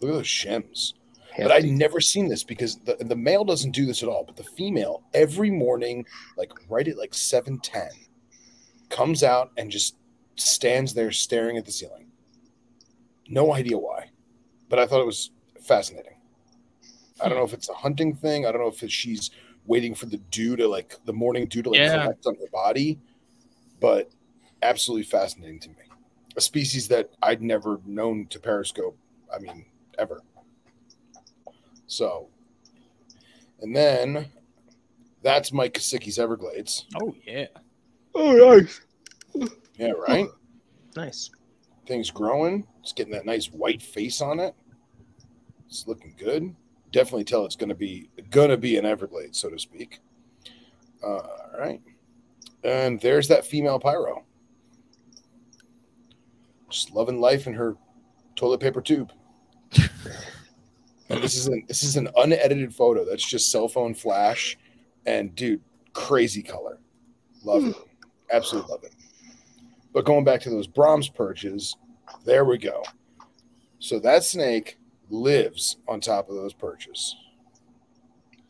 Look 0.00 0.10
at 0.10 0.14
those 0.14 0.26
shims. 0.26 0.94
But 1.36 1.50
I'd 1.50 1.64
never 1.64 2.00
seen 2.00 2.28
this 2.28 2.44
because 2.44 2.76
the, 2.76 2.96
the 3.00 3.16
male 3.16 3.44
doesn't 3.44 3.72
do 3.72 3.86
this 3.86 4.04
at 4.04 4.08
all. 4.08 4.22
But 4.24 4.36
the 4.36 4.44
female, 4.44 5.02
every 5.14 5.50
morning, 5.50 6.06
like 6.36 6.52
right 6.68 6.86
at 6.86 6.96
like 6.96 7.12
710, 7.12 7.88
comes 8.88 9.24
out 9.24 9.50
and 9.56 9.68
just 9.68 9.96
stands 10.36 10.94
there 10.94 11.10
staring 11.12 11.56
at 11.56 11.64
the 11.64 11.72
ceiling. 11.72 12.06
No 13.28 13.54
idea 13.54 13.78
why. 13.78 14.10
But 14.68 14.78
I 14.78 14.86
thought 14.86 15.00
it 15.00 15.06
was 15.06 15.30
fascinating. 15.62 16.16
I 17.22 17.28
don't 17.28 17.38
know 17.38 17.44
if 17.44 17.54
it's 17.54 17.68
a 17.68 17.74
hunting 17.74 18.14
thing. 18.14 18.44
I 18.44 18.52
don't 18.52 18.60
know 18.60 18.68
if 18.68 18.82
it's, 18.82 18.92
she's 18.92 19.30
waiting 19.66 19.94
for 19.94 20.06
the 20.06 20.18
dew 20.30 20.56
to 20.56 20.68
like 20.68 20.96
the 21.04 21.12
morning 21.12 21.46
dew 21.46 21.62
to 21.62 21.70
like 21.70 21.78
Yeah. 21.78 22.02
collect 22.02 22.26
on 22.26 22.34
her 22.36 22.48
body. 22.52 22.98
But 23.80 24.10
absolutely 24.62 25.04
fascinating 25.04 25.60
to 25.60 25.68
me. 25.70 25.76
A 26.36 26.40
species 26.40 26.88
that 26.88 27.10
I'd 27.22 27.42
never 27.42 27.80
known 27.86 28.26
to 28.26 28.40
periscope. 28.40 28.98
I 29.34 29.38
mean, 29.38 29.64
ever. 29.98 30.20
So, 31.86 32.28
and 33.60 33.74
then 33.74 34.26
that's 35.22 35.52
Mike 35.52 35.74
Kosicki's 35.74 36.18
Everglades. 36.18 36.86
Oh 37.00 37.14
yeah. 37.24 37.46
Oh, 38.14 38.32
nice. 38.32 38.80
Yeah, 39.76 39.92
right. 40.08 40.28
Nice. 40.96 41.30
Things 41.86 42.10
growing. 42.10 42.66
It's 42.82 42.92
getting 42.92 43.12
that 43.12 43.26
nice 43.26 43.46
white 43.46 43.82
face 43.82 44.20
on 44.20 44.40
it. 44.40 44.54
It's 45.66 45.86
looking 45.86 46.14
good. 46.18 46.54
Definitely 46.92 47.24
tell 47.24 47.44
it's 47.44 47.56
gonna 47.56 47.74
be 47.74 48.08
gonna 48.30 48.56
be 48.56 48.76
an 48.76 48.86
Everglades, 48.86 49.38
so 49.38 49.50
to 49.50 49.58
speak. 49.58 49.98
Uh, 51.02 51.18
all 51.18 51.58
right. 51.58 51.80
And 52.62 53.00
there's 53.00 53.28
that 53.28 53.44
female 53.44 53.78
pyro. 53.78 54.24
Just 56.70 56.92
loving 56.92 57.20
life 57.20 57.46
in 57.46 57.54
her 57.54 57.76
toilet 58.36 58.60
paper 58.60 58.80
tube. 58.80 59.12
and 61.08 61.22
this 61.22 61.36
is 61.36 61.46
an 61.48 61.64
this 61.68 61.82
is 61.82 61.96
an 61.96 62.08
unedited 62.16 62.74
photo. 62.74 63.04
That's 63.04 63.28
just 63.28 63.50
cell 63.50 63.68
phone 63.68 63.94
flash. 63.94 64.56
And 65.06 65.34
dude, 65.34 65.60
crazy 65.92 66.42
color. 66.42 66.78
Love 67.42 67.66
it. 67.66 67.76
Absolutely 68.30 68.70
love 68.70 68.84
it. 68.84 68.94
But 69.94 70.04
going 70.04 70.24
back 70.24 70.40
to 70.42 70.50
those 70.50 70.66
Brahms 70.66 71.08
perches, 71.08 71.76
there 72.26 72.44
we 72.44 72.58
go. 72.58 72.82
So 73.78 73.98
that 74.00 74.24
snake 74.24 74.76
lives 75.08 75.76
on 75.88 76.00
top 76.00 76.28
of 76.28 76.34
those 76.34 76.52
perches. 76.52 77.14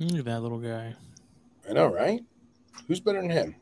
Look 0.01 0.21
at 0.21 0.25
that 0.25 0.41
little 0.41 0.59
guy. 0.59 0.95
I 1.69 1.73
know, 1.75 1.87
right? 1.87 2.21
Who's 2.89 3.01
better 3.01 3.21
than 3.21 3.31
him? 3.31 3.55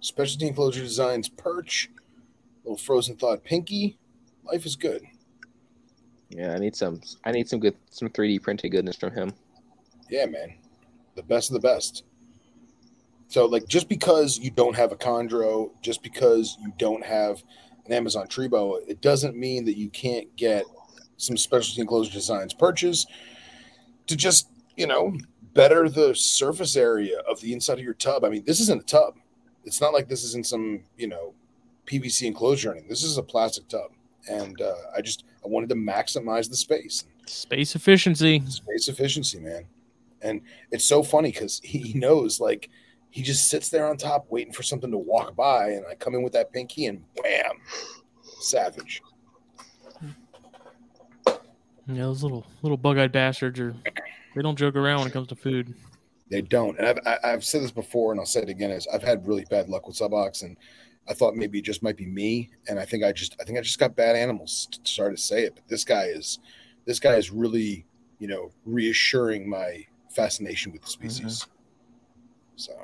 Specialty 0.00 0.46
Enclosure 0.46 0.80
Designs 0.80 1.28
perch, 1.28 1.90
little 2.64 2.76
frozen 2.76 3.16
thought 3.16 3.44
pinky. 3.44 3.98
Life 4.44 4.66
is 4.66 4.76
good. 4.76 5.02
Yeah, 6.28 6.54
I 6.54 6.58
need 6.58 6.76
some. 6.76 7.00
I 7.24 7.32
need 7.32 7.48
some 7.48 7.60
good, 7.60 7.74
some 7.90 8.08
3D 8.08 8.42
printed 8.42 8.72
goodness 8.72 8.96
from 8.96 9.12
him. 9.12 9.32
Yeah, 10.08 10.26
man. 10.26 10.54
The 11.16 11.22
best 11.22 11.50
of 11.50 11.54
the 11.54 11.66
best. 11.66 12.04
So, 13.30 13.46
like, 13.46 13.68
just 13.68 13.88
because 13.88 14.38
you 14.40 14.50
don't 14.50 14.74
have 14.74 14.90
a 14.90 14.96
Chondro, 14.96 15.70
just 15.82 16.02
because 16.02 16.58
you 16.60 16.72
don't 16.78 17.04
have 17.04 17.44
an 17.86 17.92
Amazon 17.92 18.26
Tree 18.26 18.48
Boa, 18.48 18.80
it 18.88 19.00
doesn't 19.00 19.36
mean 19.36 19.64
that 19.66 19.78
you 19.78 19.88
can't 19.88 20.34
get 20.36 20.64
some 21.16 21.36
specialty 21.36 21.80
enclosure 21.80 22.10
designs 22.10 22.52
purchase 22.52 23.06
to 24.08 24.16
just, 24.16 24.48
you 24.76 24.88
know, 24.88 25.16
better 25.54 25.88
the 25.88 26.12
surface 26.12 26.74
area 26.74 27.20
of 27.20 27.40
the 27.40 27.52
inside 27.52 27.78
of 27.78 27.84
your 27.84 27.94
tub. 27.94 28.24
I 28.24 28.30
mean, 28.30 28.42
this 28.44 28.58
isn't 28.58 28.82
a 28.82 28.84
tub. 28.84 29.14
It's 29.64 29.80
not 29.80 29.92
like 29.92 30.08
this 30.08 30.24
is 30.24 30.34
in 30.34 30.42
some, 30.42 30.82
you 30.98 31.06
know, 31.06 31.32
PVC 31.86 32.26
enclosure 32.26 32.70
or 32.70 32.72
anything. 32.72 32.88
This 32.88 33.04
is 33.04 33.16
a 33.16 33.22
plastic 33.22 33.68
tub. 33.68 33.92
And 34.28 34.60
uh, 34.60 34.74
I 34.96 35.02
just, 35.02 35.22
I 35.44 35.48
wanted 35.48 35.68
to 35.68 35.76
maximize 35.76 36.50
the 36.50 36.56
space 36.56 37.04
Space 37.26 37.76
efficiency. 37.76 38.42
space 38.48 38.88
efficiency, 38.88 39.38
man. 39.38 39.66
And 40.20 40.40
it's 40.72 40.84
so 40.84 41.04
funny 41.04 41.30
because 41.30 41.60
he 41.64 41.92
knows, 41.94 42.40
like, 42.40 42.70
he 43.10 43.22
just 43.22 43.48
sits 43.48 43.68
there 43.68 43.86
on 43.88 43.96
top 43.96 44.26
waiting 44.30 44.52
for 44.52 44.62
something 44.62 44.90
to 44.90 44.98
walk 44.98 45.34
by, 45.34 45.70
and 45.70 45.84
I 45.86 45.94
come 45.94 46.14
in 46.14 46.22
with 46.22 46.32
that 46.34 46.52
pinky, 46.52 46.86
and 46.86 47.02
wham, 47.22 47.52
savage. 48.40 49.02
Yeah, 51.86 52.04
those 52.04 52.22
little 52.22 52.46
little 52.62 52.76
bug-eyed 52.76 53.10
bastards 53.10 53.58
are 53.58 53.74
they 54.34 54.42
don't 54.42 54.56
joke 54.56 54.76
around 54.76 55.00
when 55.00 55.08
it 55.08 55.12
comes 55.12 55.26
to 55.28 55.34
food. 55.34 55.74
They 56.30 56.40
don't, 56.40 56.78
and 56.78 56.86
I've 56.86 56.98
I- 57.04 57.32
I've 57.32 57.44
said 57.44 57.62
this 57.62 57.72
before, 57.72 58.12
and 58.12 58.20
I'll 58.20 58.26
say 58.26 58.42
it 58.42 58.48
again: 58.48 58.70
is 58.70 58.86
I've 58.86 59.02
had 59.02 59.26
really 59.26 59.44
bad 59.50 59.68
luck 59.68 59.88
with 59.88 59.96
subocs, 59.96 60.42
and 60.42 60.56
I 61.08 61.14
thought 61.14 61.34
maybe 61.34 61.58
it 61.58 61.64
just 61.64 61.82
might 61.82 61.96
be 61.96 62.06
me, 62.06 62.50
and 62.68 62.78
I 62.78 62.84
think 62.84 63.02
I 63.02 63.10
just 63.10 63.34
I 63.40 63.44
think 63.44 63.58
I 63.58 63.62
just 63.62 63.80
got 63.80 63.96
bad 63.96 64.14
animals. 64.14 64.68
To 64.70 64.78
sorry 64.88 65.16
to 65.16 65.20
say 65.20 65.42
it, 65.44 65.56
but 65.56 65.66
this 65.66 65.84
guy 65.84 66.04
is 66.04 66.38
this 66.84 67.00
guy 67.00 67.14
is 67.14 67.32
really 67.32 67.84
you 68.20 68.28
know 68.28 68.52
reassuring 68.64 69.48
my 69.48 69.84
fascination 70.10 70.70
with 70.70 70.82
the 70.82 70.88
mm-hmm. 70.88 71.08
species. 71.08 71.48
So 72.54 72.74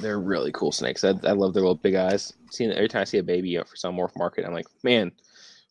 They're 0.00 0.20
really 0.20 0.52
cool 0.52 0.72
snakes. 0.72 1.04
I, 1.04 1.08
I 1.24 1.32
love 1.32 1.52
their 1.52 1.62
little 1.62 1.74
big 1.74 1.94
eyes. 1.94 2.32
Seeing 2.50 2.70
every 2.72 2.88
time 2.88 3.02
I 3.02 3.04
see 3.04 3.18
a 3.18 3.22
baby 3.22 3.58
for 3.58 3.76
some 3.76 3.96
MorphMarket, 3.96 4.46
I'm 4.46 4.54
like, 4.54 4.66
man, 4.82 5.12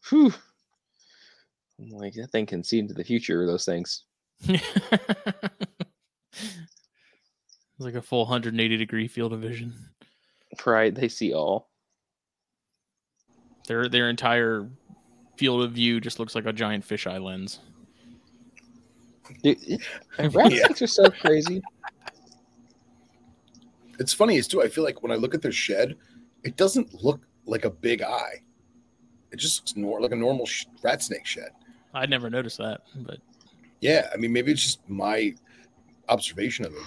whew. 0.10 0.34
I'm 1.80 1.90
like 1.92 2.14
that 2.16 2.32
thing 2.32 2.46
can 2.46 2.64
see 2.64 2.80
into 2.80 2.94
the 2.94 3.04
future. 3.04 3.46
Those 3.46 3.66
things. 3.66 4.04
it's 4.48 4.64
like 7.80 7.96
a 7.96 8.02
full 8.02 8.26
180 8.26 8.78
degree 8.78 9.08
field 9.08 9.34
of 9.34 9.40
vision. 9.40 9.74
Right? 10.66 10.94
They 10.94 11.08
see 11.08 11.34
all. 11.34 11.70
Their 13.68 13.88
their 13.88 14.10
entire 14.10 14.70
field 15.38 15.64
of 15.64 15.72
view 15.72 16.02
just 16.02 16.20
looks 16.20 16.36
like 16.36 16.46
a 16.46 16.54
giant 16.54 16.86
fisheye 16.88 17.24
lens. 17.24 17.60
Dude, 19.44 19.58
it- 20.18 20.34
rat 20.34 20.52
Yeah. 20.52 20.66
snakes 20.66 20.82
are 20.82 20.88
so 20.88 21.10
crazy. 21.10 21.62
it's 24.00 24.14
funny 24.14 24.38
is 24.38 24.48
too. 24.48 24.62
I 24.62 24.68
feel 24.70 24.84
like 24.84 25.02
when 25.04 25.12
I 25.12 25.16
look 25.16 25.34
at 25.36 25.42
their 25.42 25.52
shed, 25.52 25.96
it 26.44 26.56
doesn't 26.56 27.04
look 27.04 27.22
like 27.46 27.66
a 27.66 27.70
big 27.70 28.02
eye. 28.02 28.42
It 29.32 29.38
just 29.38 29.62
looks 29.62 29.76
nor- 29.76 30.02
like 30.02 30.12
a 30.12 30.16
normal 30.16 30.46
sh- 30.46 30.66
rat 30.84 31.04
snake 31.04 31.26
shed. 31.26 31.50
I'd 31.94 32.10
never 32.10 32.30
noticed 32.30 32.58
that, 32.60 32.82
but 32.96 33.18
Yeah, 33.82 34.10
I 34.14 34.18
mean, 34.18 34.32
maybe 34.32 34.52
it's 34.52 34.64
just 34.64 34.88
my 34.90 35.34
observation 36.08 36.66
of 36.66 36.74
it, 36.74 36.82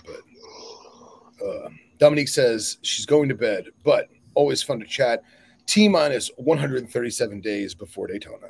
but 1.38 1.46
uh, 1.46 1.68
Dominique 1.98 2.28
says 2.28 2.78
she's 2.82 3.06
going 3.06 3.28
to 3.28 3.34
bed, 3.34 3.66
but 3.84 4.08
always 4.34 4.62
fun 4.62 4.78
to 4.80 4.86
chat. 4.86 5.22
T 5.66 5.88
minus 5.88 6.30
137 6.36 7.40
days 7.40 7.74
before 7.74 8.06
Daytona. 8.06 8.48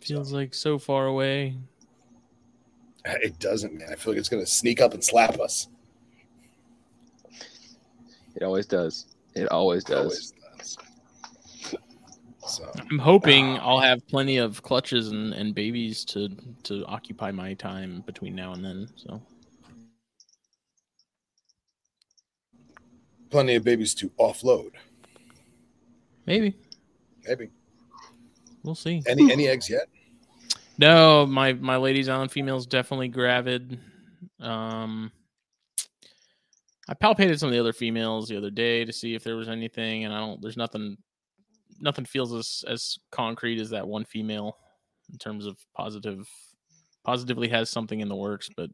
feels 0.00 0.32
like 0.32 0.52
so 0.54 0.78
far 0.78 1.06
away. 1.06 1.56
It 3.04 3.38
doesn't, 3.38 3.74
man. 3.74 3.88
I 3.92 3.96
feel 3.96 4.12
like 4.12 4.18
it's 4.20 4.28
going 4.28 4.44
to 4.44 4.50
sneak 4.50 4.80
up 4.80 4.94
and 4.94 5.04
slap 5.04 5.38
us. 5.38 5.68
It 8.34 8.42
always 8.42 8.66
does. 8.66 9.06
It 9.34 9.48
always 9.50 9.84
It 9.84 9.88
does. 9.88 9.98
always 9.98 10.32
does. 10.58 10.78
So, 12.46 12.70
I'm 12.90 12.98
hoping 12.98 13.56
uh, 13.56 13.62
I'll 13.62 13.80
have 13.80 14.06
plenty 14.06 14.36
of 14.36 14.62
clutches 14.62 15.08
and, 15.08 15.32
and 15.32 15.54
babies 15.54 16.04
to 16.06 16.28
to 16.64 16.84
occupy 16.84 17.30
my 17.30 17.54
time 17.54 18.02
between 18.04 18.34
now 18.34 18.52
and 18.52 18.62
then. 18.62 18.86
So 18.96 19.22
plenty 23.30 23.54
of 23.54 23.64
babies 23.64 23.94
to 23.94 24.10
offload. 24.20 24.72
Maybe 26.26 26.54
Maybe. 27.26 27.48
we'll 28.62 28.74
see. 28.74 29.02
Any 29.06 29.32
any 29.32 29.48
eggs 29.48 29.70
yet? 29.70 29.88
No, 30.78 31.26
my 31.26 31.52
my 31.52 31.76
ladies 31.76 32.08
island 32.08 32.32
female's 32.32 32.66
definitely 32.66 33.08
gravid. 33.08 33.78
Um, 34.40 35.12
I 36.88 36.94
palpated 36.94 37.38
some 37.38 37.48
of 37.48 37.52
the 37.52 37.60
other 37.60 37.72
females 37.72 38.28
the 38.28 38.36
other 38.36 38.50
day 38.50 38.84
to 38.84 38.92
see 38.92 39.14
if 39.14 39.22
there 39.22 39.36
was 39.36 39.48
anything, 39.48 40.04
and 40.04 40.12
I 40.12 40.18
don't. 40.18 40.40
There's 40.42 40.56
nothing. 40.56 40.96
Nothing 41.80 42.04
feels 42.04 42.32
as 42.34 42.64
as 42.68 42.98
concrete 43.10 43.60
as 43.60 43.70
that 43.70 43.86
one 43.86 44.04
female 44.04 44.56
in 45.12 45.18
terms 45.18 45.46
of 45.46 45.56
positive. 45.76 46.28
Positively 47.04 47.48
has 47.48 47.68
something 47.68 48.00
in 48.00 48.08
the 48.08 48.16
works, 48.16 48.48
but 48.56 48.70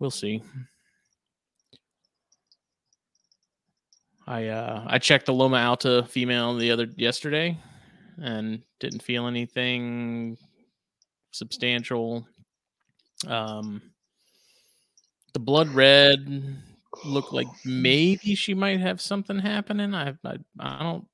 we'll 0.00 0.10
see. 0.10 0.42
I 4.26 4.48
uh 4.48 4.84
I 4.86 4.98
checked 4.98 5.26
the 5.26 5.34
Loma 5.34 5.58
Alta 5.58 6.04
female 6.08 6.56
the 6.56 6.70
other 6.70 6.88
yesterday 6.96 7.56
and 8.18 8.62
didn't 8.80 9.02
feel 9.02 9.26
anything 9.26 10.36
substantial. 11.34 12.26
Um, 13.26 13.82
the 15.32 15.40
blood 15.40 15.68
red 15.68 16.56
looked 17.04 17.32
like 17.32 17.48
maybe 17.64 18.34
she 18.34 18.54
might 18.54 18.80
have 18.80 19.00
something 19.00 19.38
happening. 19.38 19.94
I 19.94 20.14
I, 20.24 20.36
I 20.58 20.82
don't. 20.82 21.06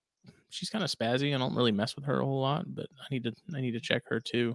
She's 0.51 0.71
kind 0.71 0.85
of 0.85 0.91
spazzy. 0.91 1.35
I 1.35 1.39
don't 1.39 1.55
really 1.55 1.73
mess 1.73 1.97
with 1.97 2.05
her 2.05 2.21
a 2.21 2.25
whole 2.25 2.41
lot, 2.41 2.65
but 2.75 2.87
I 3.01 3.07
need 3.11 3.25
to 3.25 3.33
I 3.55 3.61
need 3.61 3.73
to 3.73 3.81
check 3.81 4.03
her 4.09 4.21
too. 4.21 4.55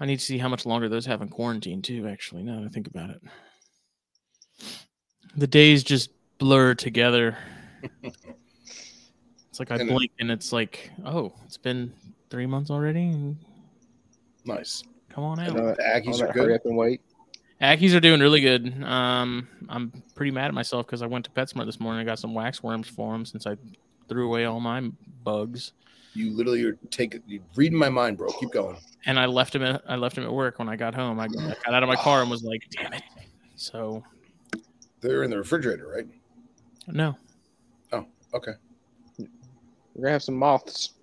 I 0.00 0.06
need 0.06 0.18
to 0.18 0.24
see 0.24 0.38
how 0.38 0.48
much 0.48 0.66
longer 0.66 0.88
those 0.88 1.06
have 1.06 1.22
in 1.22 1.28
quarantine 1.28 1.82
too. 1.82 2.06
Actually, 2.06 2.42
now 2.42 2.60
that 2.60 2.66
I 2.66 2.68
think 2.68 2.86
about 2.86 3.10
it, 3.10 3.22
the 5.36 5.46
days 5.46 5.82
just 5.82 6.10
blur 6.38 6.74
together. 6.74 7.38
It's 9.58 9.68
like 9.68 9.72
I 9.72 9.82
And 9.82 9.88
blink 9.88 10.12
and 10.20 10.30
it's 10.30 10.52
like, 10.52 10.88
oh, 11.04 11.32
it's 11.44 11.56
been 11.56 11.92
three 12.30 12.46
months 12.46 12.70
already. 12.70 13.36
Nice. 14.44 14.82
Come 15.10 15.24
on 15.24 15.40
out. 15.40 15.48
And, 15.48 15.58
uh, 15.58 15.74
Ackies 15.76 16.20
are 16.22 16.26
that 16.26 16.34
hurry 16.36 16.54
up 16.54 16.64
and 16.64 16.76
wait. 16.76 17.00
Ackies 17.60 17.94
are 17.94 18.00
doing 18.00 18.20
really 18.20 18.40
good. 18.40 18.82
Um, 18.84 19.48
I'm 19.68 19.92
pretty 20.14 20.30
mad 20.30 20.46
at 20.46 20.54
myself 20.54 20.86
because 20.86 21.02
I 21.02 21.06
went 21.06 21.24
to 21.24 21.30
PetSmart 21.32 21.66
this 21.66 21.80
morning. 21.80 22.00
I 22.00 22.04
got 22.04 22.18
some 22.18 22.32
wax 22.34 22.62
worms 22.62 22.88
for 22.88 23.12
them 23.12 23.24
since 23.24 23.46
I 23.46 23.56
threw 24.08 24.26
away 24.26 24.44
all 24.44 24.60
my 24.60 24.90
bugs, 25.24 25.72
You 26.14 26.30
literally 26.34 26.64
are 26.64 26.78
taking 26.90 27.22
you 27.26 27.40
reading 27.56 27.76
my 27.78 27.88
mind, 27.90 28.16
bro. 28.16 28.28
Keep 28.40 28.52
going. 28.52 28.76
and 29.06 29.18
I 29.18 29.26
left 29.26 29.54
him. 29.54 29.62
At, 29.62 29.82
I 29.88 29.96
left 29.96 30.16
him 30.16 30.24
at 30.24 30.32
work 30.32 30.58
when 30.58 30.68
I 30.68 30.76
got 30.76 30.94
home. 30.94 31.18
I, 31.20 31.24
I 31.24 31.54
got 31.64 31.74
out 31.74 31.82
of 31.82 31.88
my 31.88 31.96
car 31.96 32.22
and 32.22 32.30
was 32.30 32.42
like, 32.44 32.64
"Damn 32.70 32.92
it!" 32.94 33.02
So 33.56 34.02
They're 35.00 35.24
in 35.24 35.30
the 35.30 35.36
refrigerator, 35.36 35.86
right? 35.88 36.06
no, 36.86 37.16
Oh, 37.92 38.06
Okay. 38.34 38.52
We're 39.18 40.02
gonna 40.04 40.12
have 40.12 40.22
some 40.22 40.36
moths. 40.36 40.94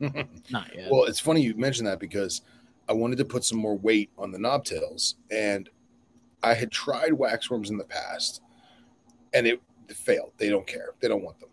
not 0.50 0.74
yet. 0.74 0.90
Well, 0.90 1.04
it's 1.04 1.20
funny 1.20 1.42
you 1.42 1.54
mentioned 1.54 1.86
that 1.86 2.00
because 2.00 2.42
I 2.88 2.92
wanted 2.92 3.18
to 3.18 3.24
put 3.24 3.44
some 3.44 3.58
more 3.58 3.76
weight 3.76 4.10
on 4.18 4.30
the 4.30 4.38
knobtails, 4.38 5.14
and 5.30 5.68
I 6.42 6.54
had 6.54 6.70
tried 6.70 7.12
waxworms 7.12 7.70
in 7.70 7.78
the 7.78 7.84
past, 7.84 8.42
and 9.32 9.46
it, 9.46 9.60
it 9.88 9.96
failed. 9.96 10.32
They 10.36 10.48
don't 10.48 10.66
care. 10.66 10.90
They 11.00 11.08
don't 11.08 11.24
want 11.24 11.40
them. 11.40 11.48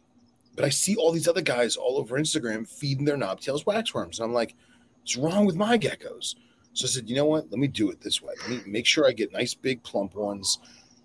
But 0.56 0.66
I 0.66 0.70
see 0.70 0.96
all 0.96 1.12
these 1.12 1.28
other 1.28 1.42
guys 1.42 1.78
all 1.78 1.98
over 1.98 2.20
Instagram 2.20 2.68
feeding 2.68 3.06
their 3.06 3.18
knobtails 3.18 3.64
waxworms, 3.64 4.18
and 4.18 4.26
I'm 4.26 4.34
like, 4.34 4.56
"What's 5.00 5.16
wrong 5.16 5.46
with 5.46 5.56
my 5.56 5.78
geckos?" 5.78 6.36
So 6.74 6.86
I 6.86 6.90
said, 6.90 7.10
"You 7.10 7.16
know 7.16 7.26
what? 7.26 7.50
Let 7.50 7.60
me 7.60 7.68
do 7.68 7.90
it 7.90 8.02
this 8.02 8.22
way. 8.22 8.34
Let 8.42 8.50
me 8.50 8.72
make 8.72 8.86
sure 8.86 9.08
I 9.08 9.14
get 9.14 9.32
nice, 9.32 9.54
big, 9.54 9.82
plump 9.84 10.16
ones." 10.16 10.60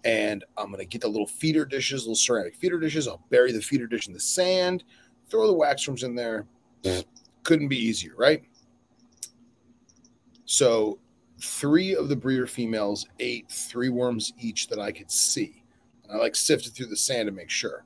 And 0.05 0.45
I'm 0.57 0.71
gonna 0.71 0.85
get 0.85 1.01
the 1.01 1.09
little 1.09 1.27
feeder 1.27 1.65
dishes, 1.65 2.03
little 2.03 2.15
ceramic 2.15 2.55
feeder 2.57 2.79
dishes. 2.79 3.09
I'll 3.09 3.25
bury 3.31 3.53
the 3.53 3.61
feeder 3.63 3.87
dish 3.87 4.07
in 4.07 4.13
the 4.13 4.21
sand, 4.21 4.85
throw 5.29 5.47
the 5.47 5.55
waxworms 5.55 6.05
in 6.05 6.15
there. 6.15 6.47
Couldn't 7.47 7.69
be 7.69 7.79
easier, 7.79 8.13
right? 8.17 8.43
So 10.47 10.99
three 11.41 11.95
of 11.95 12.09
the 12.09 12.17
breeder 12.17 12.49
females 12.49 13.07
ate 13.21 13.49
three 13.49 13.89
worms 13.89 14.33
each 14.41 14.67
that 14.67 14.81
I 14.81 14.91
could 14.91 15.13
see. 15.13 15.63
And 16.03 16.13
I 16.13 16.17
like 16.17 16.35
sifted 16.35 16.73
through 16.75 16.87
the 16.87 16.97
sand 16.97 17.29
to 17.29 17.33
make 17.33 17.49
sure. 17.49 17.85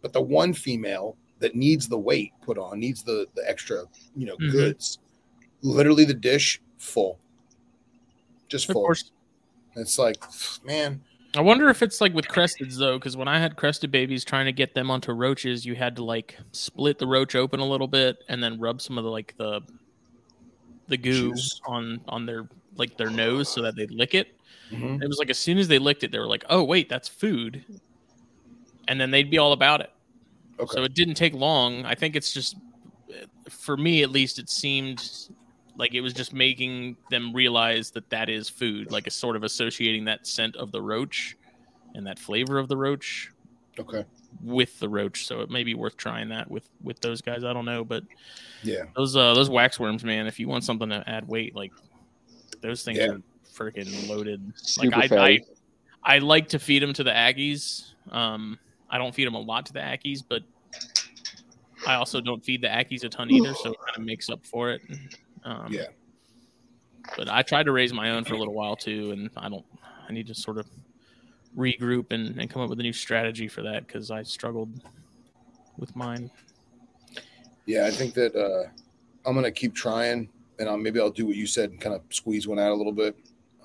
But 0.00 0.12
the 0.12 0.20
one 0.22 0.52
female 0.52 1.16
that 1.40 1.56
needs 1.56 1.88
the 1.88 1.98
weight 1.98 2.32
put 2.40 2.56
on, 2.56 2.78
needs 2.78 3.02
the 3.02 3.26
the 3.34 3.42
extra, 3.50 3.82
you 4.14 4.26
know, 4.26 4.36
Mhm. 4.36 4.52
goods, 4.52 5.00
literally 5.62 6.04
the 6.04 6.14
dish 6.14 6.62
full. 6.78 7.18
Just 8.46 8.68
of 8.68 8.74
full. 8.74 8.82
course. 8.84 9.10
It's 9.74 9.98
like, 9.98 10.22
man, 10.64 11.02
I 11.36 11.40
wonder 11.42 11.68
if 11.68 11.82
it's 11.82 12.00
like 12.00 12.12
with 12.12 12.26
cresteds 12.26 12.76
though, 12.76 12.98
because 12.98 13.16
when 13.16 13.28
I 13.28 13.38
had 13.38 13.56
crested 13.56 13.90
babies, 13.90 14.24
trying 14.24 14.46
to 14.46 14.52
get 14.52 14.74
them 14.74 14.90
onto 14.90 15.12
roaches, 15.12 15.64
you 15.64 15.76
had 15.76 15.96
to 15.96 16.04
like 16.04 16.36
split 16.52 16.98
the 16.98 17.06
roach 17.06 17.34
open 17.36 17.60
a 17.60 17.64
little 17.66 17.86
bit 17.86 18.18
and 18.28 18.42
then 18.42 18.58
rub 18.58 18.80
some 18.80 18.98
of 18.98 19.04
the 19.04 19.10
like 19.10 19.34
the 19.36 19.60
the 20.88 20.96
goo 20.96 21.32
on 21.66 22.00
on 22.08 22.26
their 22.26 22.48
like 22.76 22.96
their 22.96 23.10
nose 23.10 23.48
so 23.48 23.62
that 23.62 23.76
they'd 23.76 23.92
lick 23.92 24.14
it. 24.14 24.36
mhm. 24.72 25.00
It 25.02 25.06
was 25.06 25.18
like 25.18 25.30
as 25.30 25.38
soon 25.38 25.58
as 25.58 25.68
they 25.68 25.78
licked 25.78 26.02
it, 26.02 26.10
they 26.10 26.18
were 26.18 26.26
like, 26.26 26.44
"Oh 26.50 26.64
wait, 26.64 26.88
that's 26.88 27.08
food," 27.08 27.64
and 28.88 29.00
then 29.00 29.10
they'd 29.12 29.30
be 29.30 29.38
all 29.38 29.52
about 29.52 29.80
it. 29.80 29.90
okay. 30.58 30.72
So 30.74 30.82
it 30.84 30.94
didn't 30.94 31.14
take 31.14 31.34
long. 31.34 31.84
I 31.84 31.94
think 31.94 32.16
it's 32.16 32.32
just 32.32 32.56
for 33.48 33.76
me 33.76 34.02
at 34.02 34.10
least, 34.10 34.38
it 34.38 34.48
seemed 34.50 35.28
like 35.76 35.94
it 35.94 36.00
was 36.00 36.12
just 36.12 36.32
making 36.32 36.96
them 37.10 37.32
realize 37.32 37.90
that 37.92 38.08
that 38.10 38.28
is 38.28 38.48
food, 38.48 38.90
like 38.90 39.06
a 39.06 39.10
sort 39.10 39.36
of 39.36 39.44
associating 39.44 40.04
that 40.04 40.26
scent 40.26 40.56
of 40.56 40.72
the 40.72 40.80
roach 40.82 41.36
and 41.94 42.06
that 42.06 42.18
flavor 42.18 42.58
of 42.58 42.68
the 42.68 42.76
roach 42.76 43.30
okay. 43.78 44.04
with 44.42 44.78
the 44.78 44.88
roach. 44.88 45.26
So 45.26 45.40
it 45.40 45.50
may 45.50 45.64
be 45.64 45.74
worth 45.74 45.96
trying 45.96 46.28
that 46.30 46.50
with 46.50 46.68
with 46.82 47.00
those 47.00 47.20
guys. 47.20 47.44
I 47.44 47.52
don't 47.52 47.64
know, 47.64 47.84
but 47.84 48.04
Yeah. 48.62 48.84
those 48.96 49.16
uh 49.16 49.34
those 49.34 49.48
waxworms, 49.48 50.04
man. 50.04 50.26
If 50.26 50.38
you 50.38 50.48
want 50.48 50.64
something 50.64 50.88
to 50.90 51.02
add 51.08 51.26
weight, 51.26 51.54
like 51.54 51.72
those 52.60 52.82
things 52.82 52.98
Yeah. 52.98 53.08
are 53.08 53.22
freaking 53.52 54.08
loaded. 54.08 54.52
Super 54.56 54.96
like 54.96 55.12
I, 55.12 55.28
I. 55.28 55.40
I 56.02 56.18
like 56.18 56.48
to 56.48 56.58
feed 56.58 56.82
them 56.82 56.94
to 56.94 57.04
the 57.04 57.10
Ackies. 57.10 57.92
Um, 58.10 58.58
I 58.88 58.96
don't 58.96 59.14
feed 59.14 59.26
them 59.26 59.34
a 59.34 59.40
lot 59.40 59.66
to 59.66 59.74
the 59.74 59.80
Ackies, 59.80 60.22
but 60.26 60.42
I 61.86 61.96
also 61.96 62.22
don't 62.22 62.42
feed 62.42 62.62
the 62.62 62.68
Ackies 62.68 63.04
a 63.04 63.10
ton 63.10 63.30
either, 63.30 63.52
so 63.52 63.72
it 63.72 63.76
kind 63.84 63.98
of 63.98 64.04
makes 64.04 64.30
up 64.30 64.44
for 64.46 64.70
it. 64.70 64.80
Um, 65.44 65.72
Yeah. 65.72 65.86
But 67.16 67.28
I 67.28 67.42
tried 67.42 67.64
to 67.64 67.72
raise 67.72 67.92
my 67.92 68.10
own 68.10 68.24
for 68.24 68.34
a 68.34 68.38
little 68.38 68.54
while 68.54 68.76
too, 68.76 69.10
and 69.12 69.30
I 69.36 69.48
don't. 69.48 69.64
I 70.08 70.12
need 70.12 70.26
to 70.26 70.34
sort 70.34 70.58
of 70.58 70.66
regroup 71.56 72.12
and, 72.12 72.38
and 72.38 72.50
come 72.50 72.62
up 72.62 72.68
with 72.68 72.78
a 72.80 72.82
new 72.82 72.92
strategy 72.92 73.48
for 73.48 73.62
that 73.62 73.86
because 73.86 74.10
I 74.10 74.22
struggled 74.22 74.70
with 75.78 75.94
mine. 75.96 76.30
Yeah, 77.66 77.86
I 77.86 77.90
think 77.90 78.14
that 78.14 78.34
uh, 78.36 78.68
I'm 79.26 79.34
gonna 79.34 79.50
keep 79.50 79.74
trying, 79.74 80.28
and 80.58 80.68
I'll, 80.68 80.76
maybe 80.76 81.00
I'll 81.00 81.10
do 81.10 81.26
what 81.26 81.36
you 81.36 81.46
said 81.46 81.70
and 81.70 81.80
kind 81.80 81.94
of 81.94 82.02
squeeze 82.10 82.46
one 82.46 82.58
out 82.58 82.72
a 82.72 82.74
little 82.74 82.92
bit. 82.92 83.16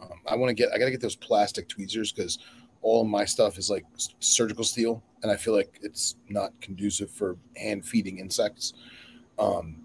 Um, 0.02 0.20
I 0.28 0.36
want 0.36 0.50
to 0.50 0.54
get, 0.54 0.72
I 0.74 0.78
gotta 0.78 0.92
get 0.92 1.02
those 1.02 1.16
plastic 1.16 1.68
tweezers 1.68 2.12
because 2.12 2.40
all 2.82 3.02
of 3.02 3.08
my 3.08 3.26
stuff 3.26 3.58
is 3.58 3.70
like 3.70 3.86
surgical 4.20 4.64
steel, 4.64 5.04
and 5.24 5.32
I 5.32 5.36
feel 5.36 5.56
like 5.56 5.80
it's 5.82 6.16
not 6.30 6.54
conducive 6.62 7.10
for 7.10 7.38
hand 7.58 7.86
feeding 7.86 8.20
insects. 8.20 8.74
Um, 9.40 9.85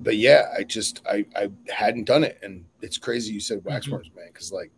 but 0.00 0.16
yeah, 0.16 0.52
I 0.56 0.64
just 0.64 1.02
I 1.08 1.24
I 1.36 1.50
hadn't 1.68 2.04
done 2.04 2.24
it, 2.24 2.38
and 2.42 2.64
it's 2.82 2.98
crazy 2.98 3.32
you 3.32 3.40
said 3.40 3.60
waxworms, 3.64 4.06
mm-hmm. 4.06 4.16
man, 4.16 4.28
because 4.32 4.52
like, 4.52 4.70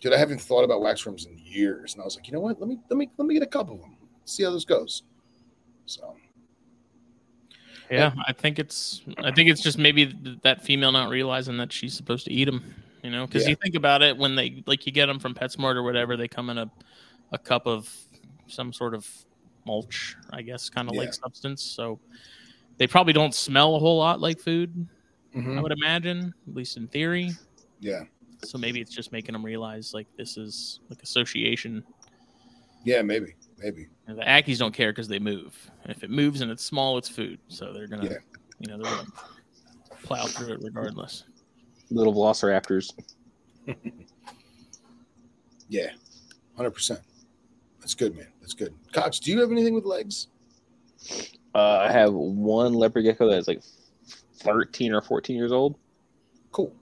dude, 0.00 0.12
I 0.12 0.18
haven't 0.18 0.40
thought 0.40 0.64
about 0.64 0.80
waxworms 0.80 1.26
in 1.26 1.38
years, 1.38 1.94
and 1.94 2.02
I 2.02 2.04
was 2.04 2.16
like, 2.16 2.26
you 2.26 2.32
know 2.32 2.40
what? 2.40 2.60
Let 2.60 2.68
me 2.68 2.78
let 2.90 2.96
me 2.96 3.10
let 3.16 3.26
me 3.26 3.34
get 3.34 3.42
a 3.42 3.46
couple 3.46 3.76
of 3.76 3.80
them, 3.80 3.96
see 4.24 4.44
how 4.44 4.50
this 4.50 4.64
goes. 4.64 5.02
So. 5.86 6.14
Yeah, 7.90 8.12
I 8.26 8.34
think 8.34 8.58
it's. 8.58 9.00
I 9.16 9.32
think 9.32 9.48
it's 9.48 9.62
just 9.62 9.78
maybe 9.78 10.08
th- 10.08 10.40
that 10.42 10.62
female 10.62 10.92
not 10.92 11.08
realizing 11.08 11.56
that 11.56 11.72
she's 11.72 11.94
supposed 11.94 12.26
to 12.26 12.32
eat 12.32 12.44
them. 12.44 12.62
You 13.02 13.10
know, 13.10 13.26
because 13.26 13.44
Yeah. 13.44 13.50
you 13.50 13.56
think 13.56 13.76
about 13.76 14.02
it 14.02 14.14
when 14.16 14.34
they 14.34 14.62
like 14.66 14.84
you 14.84 14.92
get 14.92 15.06
them 15.06 15.18
from 15.18 15.34
PetSmart 15.34 15.76
or 15.76 15.82
whatever, 15.82 16.14
they 16.14 16.28
come 16.28 16.50
in 16.50 16.58
a 16.58 16.70
a 17.32 17.38
cup 17.38 17.66
of 17.66 17.90
some 18.46 18.74
sort 18.74 18.94
of 18.94 19.08
mulch, 19.64 20.16
I 20.30 20.42
guess, 20.42 20.68
kind 20.68 20.88
of 20.88 20.94
Yeah. 20.94 21.00
like 21.02 21.14
substance. 21.14 21.62
So 21.62 21.98
they 22.78 22.86
probably 22.86 23.12
don't 23.12 23.34
smell 23.34 23.76
a 23.76 23.78
whole 23.78 23.98
lot 23.98 24.20
like 24.20 24.38
food. 24.40 24.88
I 25.34 25.38
mhm, 25.38 25.62
would 25.62 25.72
imagine, 25.72 26.32
at 26.48 26.54
least 26.54 26.76
in 26.76 26.88
theory. 26.88 27.32
Yeah. 27.80 28.04
So 28.44 28.56
maybe 28.56 28.80
it's 28.80 28.94
just 28.94 29.12
making 29.12 29.32
them 29.34 29.44
realize 29.44 29.92
like 29.92 30.06
this 30.16 30.36
is 30.36 30.80
like 30.88 31.02
association. 31.02 31.84
Yeah, 32.84 33.02
maybe, 33.02 33.34
maybe. 33.58 33.88
And 34.06 34.16
the 34.18 34.22
Ackies 34.22 34.58
don't 34.58 34.72
care 34.72 34.90
because 34.92 35.08
they 35.08 35.18
move. 35.18 35.54
And 35.82 35.92
if 35.94 36.02
it 36.02 36.10
moves 36.10 36.40
and 36.40 36.50
it's 36.50 36.64
small, 36.64 36.96
it's 36.98 37.08
food. 37.08 37.38
So 37.48 37.72
they're 37.72 37.88
gonna, 37.88 38.04
Yeah. 38.04 38.18
you 38.60 38.68
know, 38.68 38.82
they're 38.82 38.92
gonna 38.94 39.08
plow 40.04 40.24
through 40.26 40.54
it 40.54 40.60
regardless. 40.62 41.24
Little 41.90 42.14
velociraptors. 42.14 42.92
Yeah, 45.68 45.90
hundred 46.56 46.70
percent. 46.70 47.00
That's 47.80 47.94
good, 47.94 48.16
man. 48.16 48.28
That's 48.40 48.54
good. 48.54 48.74
Cox, 48.92 49.18
do 49.18 49.30
you 49.30 49.38
have 49.40 49.50
anything 49.52 49.74
with 49.74 49.84
legs? 49.84 50.28
Uh, 51.54 51.78
I 51.88 51.92
have 51.92 52.12
one 52.12 52.74
leopard 52.74 53.04
gecko 53.04 53.28
that's 53.30 53.48
like 53.48 53.62
13 54.40 54.92
or 54.92 55.00
14 55.00 55.36
years 55.36 55.52
old. 55.52 55.76
Cool, 56.52 56.74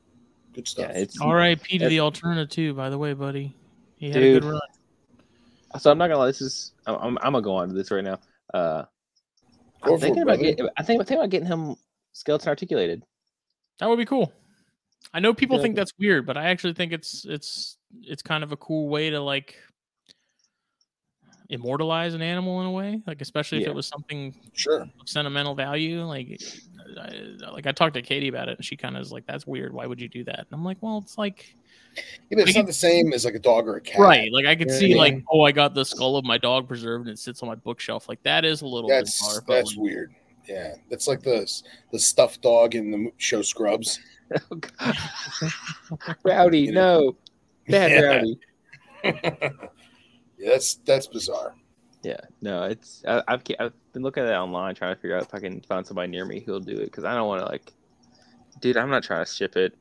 good 0.53 0.67
stuff. 0.69 0.91
Yeah, 0.93 0.99
it's 1.01 1.21
R.I.P. 1.21 1.79
to 1.79 1.85
That- 1.85 1.89
the 1.91 2.01
alternative 2.01 2.49
too. 2.51 2.75
By 2.75 2.91
the 2.91 2.99
way, 2.99 3.13
buddy, 3.15 3.55
he 3.97 4.09
had 4.11 4.17
a 4.23 4.41
good 4.41 4.45
run. 4.45 4.61
so 5.79 5.91
I'm 5.91 5.99
not 5.99 6.09
gonna 6.09 6.19
lie. 6.19 6.27
This 6.27 6.41
is 6.41 6.73
I'm, 6.87 6.95
I'm, 6.97 7.19
I'm 7.19 7.33
gonna 7.33 7.43
go 7.43 7.55
on 7.55 7.69
to 7.69 7.75
this 7.75 7.91
right 7.91 8.05
now. 8.05 8.19
Uh, 8.53 8.85
Go 9.83 9.95
I'm 9.95 9.99
for 10.01 10.05
it, 10.05 10.09
thinking 10.09 10.23
about 10.23 10.39
getting, 10.41 10.69
I 10.77 10.83
think 10.83 11.01
I'm 11.01 11.07
thinking 11.07 11.19
about 11.19 11.31
getting 11.31 11.49
him 11.49 11.77
skeleton 12.13 12.49
articulated. 12.49 13.03
That 13.79 13.89
would 13.89 13.99
be 13.99 14.07
cool. 14.07 14.33
I 15.13 15.21
know 15.21 15.35
people 15.35 15.57
Yeah. 15.59 15.63
think 15.65 15.77
that's 15.77 15.93
weird, 15.99 16.27
but 16.27 16.37
I 16.37 16.47
actually 16.47 16.73
think 16.73 16.93
it's 16.93 17.25
it's 17.27 17.77
it's 18.03 18.23
kind 18.23 18.43
of 18.43 18.53
a 18.53 18.57
cool 18.57 18.89
way 18.89 19.11
to 19.11 19.21
like 19.21 19.57
immortalize 21.51 22.15
an 22.15 22.23
animal 22.23 22.61
in 22.61 22.67
a 22.67 22.71
way, 22.71 23.01
like 23.07 23.21
especially 23.21 23.59
if 23.59 23.65
Yeah. 23.65 23.71
it 23.71 23.75
was 23.75 23.87
something 23.87 24.35
Sure. 24.55 24.83
of 24.83 24.91
sentimental 25.09 25.55
value. 25.55 26.03
Like, 26.05 26.41
I, 27.01 27.51
like 27.53 27.67
I 27.67 27.73
talked 27.73 27.95
to 27.95 28.03
Katie 28.03 28.29
about 28.29 28.49
it, 28.49 28.57
and 28.59 28.65
she 28.65 28.77
kind 28.77 28.97
of 28.97 29.03
is 29.03 29.13
like, 29.13 29.27
"That's 29.27 29.47
weird. 29.47 29.73
Why 29.73 29.87
would 29.87 30.01
you 30.01 30.09
do 30.09 30.25
that?" 30.25 30.39
And 30.41 30.49
I'm 30.53 30.65
like, 30.65 30.79
"Well, 30.81 30.99
it's 30.99 31.19
like 31.19 31.57
Yeah, 31.97 32.03
but 32.31 32.39
it's 32.41 32.49
Like 32.49 32.57
not 32.57 32.67
the 32.67 32.73
same 32.75 33.13
as 33.13 33.25
like 33.25 33.35
a 33.35 33.39
dog 33.39 33.67
or 33.67 33.77
a 33.77 33.81
cat. 33.81 34.01
right. 34.01 34.31
Like 34.33 34.45
I 34.47 34.55
could 34.55 34.69
Yeah, 34.69 34.79
see 34.79 34.87
yeah. 34.89 34.97
like, 34.99 35.25
oh, 35.31 35.43
I 35.43 35.53
got 35.53 35.75
the 35.75 35.85
skull 35.85 36.17
of 36.17 36.25
my 36.27 36.37
dog 36.39 36.69
preserved, 36.69 37.07
and 37.07 37.15
it 37.15 37.19
sits 37.19 37.43
on 37.43 37.49
my 37.49 37.55
bookshelf. 37.55 38.09
Like 38.09 38.23
that 38.25 38.45
is 38.45 38.61
a 38.63 38.67
little 38.67 38.89
That's 38.91 39.19
bizarre. 39.19 39.43
But 39.47 39.55
that's 39.55 39.71
like, 39.77 39.83
weird. 39.83 40.15
Yeah, 40.49 40.75
that's 40.91 41.09
like 41.09 41.23
the 41.23 41.51
the 41.93 41.99
stuffed 41.99 42.43
dog 42.43 42.75
in 42.75 42.91
the 42.91 43.11
show 43.17 43.43
Scrubs. 43.43 43.99
Oh, 44.51 44.57
God. 44.57 44.97
Rowdy, 46.25 46.61
You 46.61 46.73
know? 46.73 47.01
no, 47.01 47.17
bad 47.69 47.91
Yeah. 47.93 48.01
Rowdy. 48.03 48.39
yeah, 50.39 50.51
that's 50.51 50.75
that's 50.87 51.07
bizarre. 51.07 51.55
Yeah, 52.03 52.21
no, 52.41 52.65
it's 52.65 53.03
I, 53.07 53.23
I've 53.29 53.43
I've 53.59 53.73
been 53.93 54.03
looking 54.03 54.23
at 54.23 54.29
it 54.31 54.35
online 54.35 54.75
trying 54.75 54.95
to 54.95 55.01
figure 55.01 55.17
out 55.17 55.25
if 55.25 55.35
I 55.35 55.41
can 55.41 55.61
find 55.63 55.87
somebody 55.87 56.09
near 56.11 56.25
me 56.25 56.41
who'll 56.41 56.61
do 56.61 56.77
it 56.77 56.85
because 56.87 57.05
I 57.05 57.15
don't 57.15 57.27
want 57.27 57.41
to 57.41 57.47
like, 57.47 57.73
dude, 58.61 58.77
I'm 58.77 58.91
not 58.91 59.03
trying 59.03 59.25
to 59.25 59.31
ship 59.31 59.57
it 59.57 59.75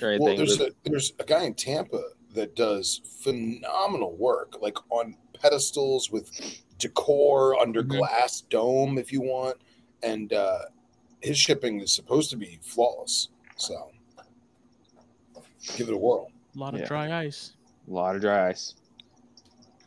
or 0.00 0.08
anything. 0.10 0.24
Well, 0.26 0.36
there's 0.36 0.58
but- 0.58 0.68
a 0.68 0.74
there's 0.84 1.12
a 1.18 1.24
guy 1.24 1.44
in 1.44 1.54
Tampa 1.54 2.02
that 2.34 2.54
does 2.56 3.00
phenomenal 3.20 4.16
work, 4.16 4.60
like 4.62 4.78
on 4.90 5.16
pedestals 5.40 6.10
with 6.10 6.30
decor 6.78 7.58
under 7.60 7.82
Mhm. 7.82 7.98
glass 7.98 8.40
dome, 8.42 8.96
if 8.98 9.12
you 9.12 9.20
want, 9.20 9.56
and 10.02 10.32
uh, 10.32 10.60
his 11.20 11.36
shipping 11.38 11.80
is 11.80 11.92
supposed 11.92 12.30
to 12.30 12.36
be 12.36 12.58
flawless. 12.62 13.28
So 13.56 13.90
give 15.76 15.88
it 15.88 15.94
a 15.94 15.98
whirl. 15.98 16.30
a 16.54 16.58
lot 16.58 16.74
of 16.74 16.80
Yeah. 16.80 16.86
dry 16.86 17.24
ice. 17.24 17.52
a 17.88 17.90
lot 17.92 18.14
of 18.14 18.20
dry 18.20 18.48
ice. 18.50 18.74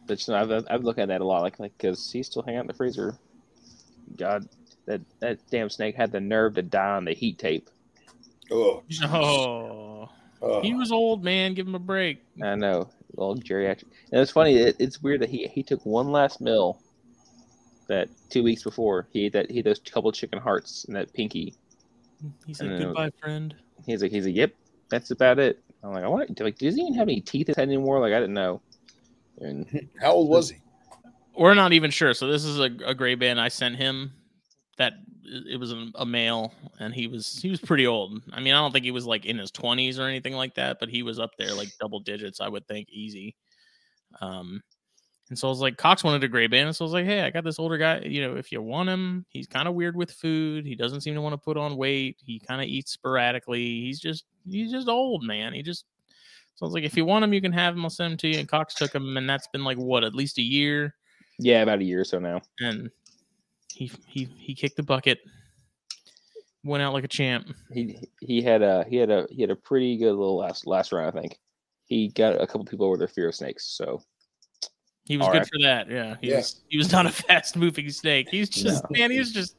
But 0.08 0.28
you 0.28 0.34
know, 0.34 0.40
I've 0.42 0.52
I've 0.52 0.66
I've 0.70 0.84
looked 0.84 1.00
at 1.00 1.08
that 1.08 1.22
a 1.22 1.26
lot, 1.26 1.42
like 1.42 1.60
like 1.60 1.78
because 1.78 2.12
he's 2.12 2.28
still 2.28 2.42
hanging 2.44 2.60
out 2.60 2.62
in 2.62 2.68
the 2.68 2.74
freezer. 2.74 3.18
God, 4.18 4.48
that 4.86 5.02
that 5.20 5.40
damn 5.50 5.70
snake 5.70 5.96
had 5.96 6.12
the 6.12 6.20
nerve 6.20 6.56
to 6.56 6.62
die 6.62 6.96
on 6.96 7.06
the 7.06 7.14
heat 7.14 7.38
tape. 7.40 7.70
Oh. 8.52 8.84
Oh, 9.04 10.10
Oh. 10.42 10.62
he 10.62 10.74
was 10.76 10.92
old, 10.92 11.24
man. 11.24 11.54
Give 11.54 11.66
him 11.66 11.76
a 11.76 11.80
break. 11.80 12.22
I 12.44 12.56
know, 12.56 12.90
old 13.18 13.44
geriatric. 13.44 13.86
And 14.12 14.22
it's 14.22 14.32
funny. 14.32 14.58
It, 14.58 14.76
it's 14.80 15.02
weird 15.02 15.22
that 15.22 15.30
he 15.30 15.48
he 15.48 15.64
took 15.64 15.84
one 15.86 16.12
last 16.12 16.42
meal. 16.42 16.80
That 17.88 18.10
two 18.30 18.44
weeks 18.44 18.64
before 18.64 19.08
he 19.12 19.26
ate 19.26 19.34
that 19.34 19.50
he 19.50 19.60
ate 19.60 19.66
those 19.66 19.80
couple 19.80 20.12
chicken 20.12 20.40
hearts 20.40 20.86
and 20.86 20.96
that 20.96 21.14
pinky. 21.14 21.54
He 22.46 22.54
said, 22.54 22.68
know. 22.68 22.80
"Goodbye, 22.88 23.12
friend." 23.22 23.56
He's 23.86 24.02
like 24.02 24.12
he's 24.12 24.26
like 24.26 24.36
yep, 24.36 24.54
that's 24.90 25.12
about 25.12 25.40
it. 25.40 25.60
I'm 25.84 25.92
like 25.94 26.04
I 26.04 26.08
want 26.08 26.40
like 26.40 26.58
does 26.58 26.76
he 26.76 26.82
even 26.82 26.96
have 26.96 27.08
any 27.08 27.22
teeth 27.22 27.48
in 27.48 27.54
his 27.54 27.58
head 27.58 27.68
anymore? 27.68 28.00
Like 28.00 28.14
I 28.14 28.20
didn't 28.20 28.34
know. 28.34 28.62
And 29.40 29.90
How 30.02 30.14
old 30.14 30.30
was 30.30 30.50
he? 30.50 30.58
We're 31.38 31.54
not 31.54 31.74
even 31.74 31.92
sure. 31.92 32.14
So 32.14 32.28
this 32.28 32.46
is 32.46 32.60
a, 32.60 32.70
a 32.86 32.96
gray 32.96 33.16
band 33.16 33.40
I 33.40 33.50
sent 33.50 33.76
him. 33.76 34.14
That 34.78 34.94
it 35.24 35.60
was 35.60 35.72
a, 35.72 35.88
a 35.96 36.06
male, 36.06 36.54
and 36.80 36.94
he 36.94 37.08
was 37.08 37.40
he 37.42 37.50
was 37.50 37.60
pretty 37.60 37.88
old. 37.88 38.22
I 38.34 38.40
mean, 38.40 38.54
I 38.54 38.58
don't 38.58 38.72
think 38.72 38.86
he 38.86 38.92
was 38.92 39.06
like 39.06 39.26
in 39.26 39.38
his 39.38 39.52
twenties 39.52 40.00
or 40.00 40.04
anything 40.04 40.34
like 40.34 40.56
that, 40.56 40.78
but 40.80 40.90
he 40.90 41.04
was 41.04 41.20
up 41.20 41.32
there 41.38 41.54
like 41.54 41.70
double 41.80 42.00
digits. 42.00 42.42
I 42.42 42.50
would 42.50 42.68
think 42.68 42.90
easy. 42.90 43.36
Um, 44.22 44.62
and 45.30 45.40
so 45.40 45.48
I 45.48 45.50
was 45.50 45.60
like, 45.60 45.78
Cox 45.78 46.04
wanted 46.04 46.24
a 46.24 46.28
gray 46.28 46.48
band, 46.48 46.76
so 46.76 46.86
I 46.86 46.88
was 46.88 46.94
like, 46.94 47.06
hey, 47.06 47.22
I 47.22 47.32
got 47.32 47.44
this 47.44 47.58
older 47.58 47.78
guy. 47.78 48.00
You 48.02 48.22
know, 48.22 48.36
if 48.36 48.52
you 48.52 48.62
want 48.62 48.90
him, 48.90 49.26
he's 49.30 49.48
kind 49.48 49.68
of 49.68 49.74
weird 49.74 49.96
with 49.96 50.12
food. 50.12 50.66
He 50.66 50.76
doesn't 50.76 51.02
seem 51.02 51.16
to 51.16 51.22
want 51.22 51.34
to 51.34 51.38
put 51.38 51.58
on 51.58 51.78
weight. 51.78 52.18
He 52.24 52.40
kind 52.40 52.62
of 52.62 52.68
eats 52.68 52.92
sporadically. 52.92 53.66
He's 53.66 54.00
just 54.00 54.26
he's 54.48 54.72
just 54.72 54.88
old, 54.88 55.24
man. 55.24 55.54
He 55.54 55.64
just 55.64 55.86
so 56.56 56.66
I 56.66 56.68
was 56.68 56.74
like, 56.74 56.84
if 56.84 56.96
you 56.98 57.06
want 57.06 57.24
him, 57.26 57.34
you 57.34 57.42
can 57.42 57.52
have 57.54 57.76
him. 57.76 57.84
I'll 57.84 57.90
send 57.90 58.14
him 58.14 58.18
to 58.20 58.28
you. 58.30 58.40
And 58.40 58.48
Cox 58.48 58.74
took 58.76 58.94
him, 58.96 59.18
and 59.18 59.30
that's 59.30 59.48
been 59.48 59.64
like 59.64 59.78
what 59.78 60.04
at 60.04 60.16
least 60.16 60.38
a 60.38 60.42
year 60.42 60.96
yeah, 61.38 61.62
about 61.64 61.80
a 61.80 61.84
year 61.84 62.00
or 62.02 62.06
so 62.06 62.18
now. 62.20 62.42
and 62.62 62.90
he 63.74 63.92
he 64.08 64.24
he 64.38 64.56
kicked 64.56 64.78
the 64.78 64.84
bucket, 64.84 65.20
went 66.64 66.82
out 66.82 66.94
like 66.94 67.04
a 67.04 67.10
champ. 67.10 67.48
he 67.74 68.00
he 68.22 68.42
had 68.42 68.62
a 68.62 68.86
he 68.90 68.96
had 68.96 69.10
a 69.12 69.28
he 69.30 69.42
had 69.42 69.52
a 69.52 69.56
pretty 69.56 69.98
good 69.98 70.12
little 70.14 70.38
last 70.38 70.66
last 70.66 70.92
round. 70.92 71.08
I 71.18 71.22
think 71.22 71.38
he 71.86 72.08
got 72.08 72.42
a 72.42 72.48
couple 72.48 72.66
people 72.66 72.86
over 72.88 72.98
their 72.98 73.08
fear 73.10 73.28
of 73.28 73.36
snakes. 73.36 73.66
So 73.78 74.02
He 75.06 75.18
was 75.18 75.28
All 75.28 75.34
good 75.34 75.40
right. 75.40 75.48
for 75.48 75.60
that. 75.64 75.90
Yeah, 75.92 76.16
he 76.22 76.30
Yeah. 76.30 76.38
was 76.38 76.62
he 76.70 76.78
was 76.78 76.92
not 76.92 77.06
a 77.06 77.12
fast 77.28 77.58
moving 77.58 77.90
snake. 77.90 78.30
He's 78.32 78.50
just 78.50 78.84
No. 78.90 78.98
man. 78.98 79.12
He 79.12 79.20
was 79.20 79.34
just 79.34 79.58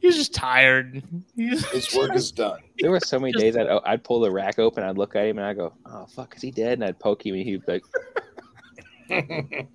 he 0.00 0.06
was 0.06 0.16
just 0.16 0.34
tired. 0.34 1.02
He 1.34 1.50
was 1.50 1.64
His 1.66 1.94
work 1.94 2.14
is 2.14 2.30
done. 2.32 2.60
there 2.78 2.90
were 2.90 3.00
so 3.00 3.18
many 3.18 3.32
Just- 3.32 3.42
days 3.42 3.56
I'd 3.56 3.66
I'd 3.84 4.04
pull 4.04 4.20
the 4.20 4.30
rack 4.30 4.58
open, 4.58 4.84
I'd 4.84 4.98
look 4.98 5.16
at 5.16 5.26
him, 5.26 5.38
and 5.38 5.46
I 5.46 5.54
go, 5.54 5.72
"Oh 5.86 6.06
fuck, 6.06 6.34
is 6.36 6.42
he 6.42 6.50
dead?" 6.50 6.74
And 6.74 6.84
I'd 6.84 6.98
poke 6.98 7.24
him, 7.26 7.34
and 7.34 7.44
he'd 7.44 7.64
be 7.66 7.72
like, 7.72 7.84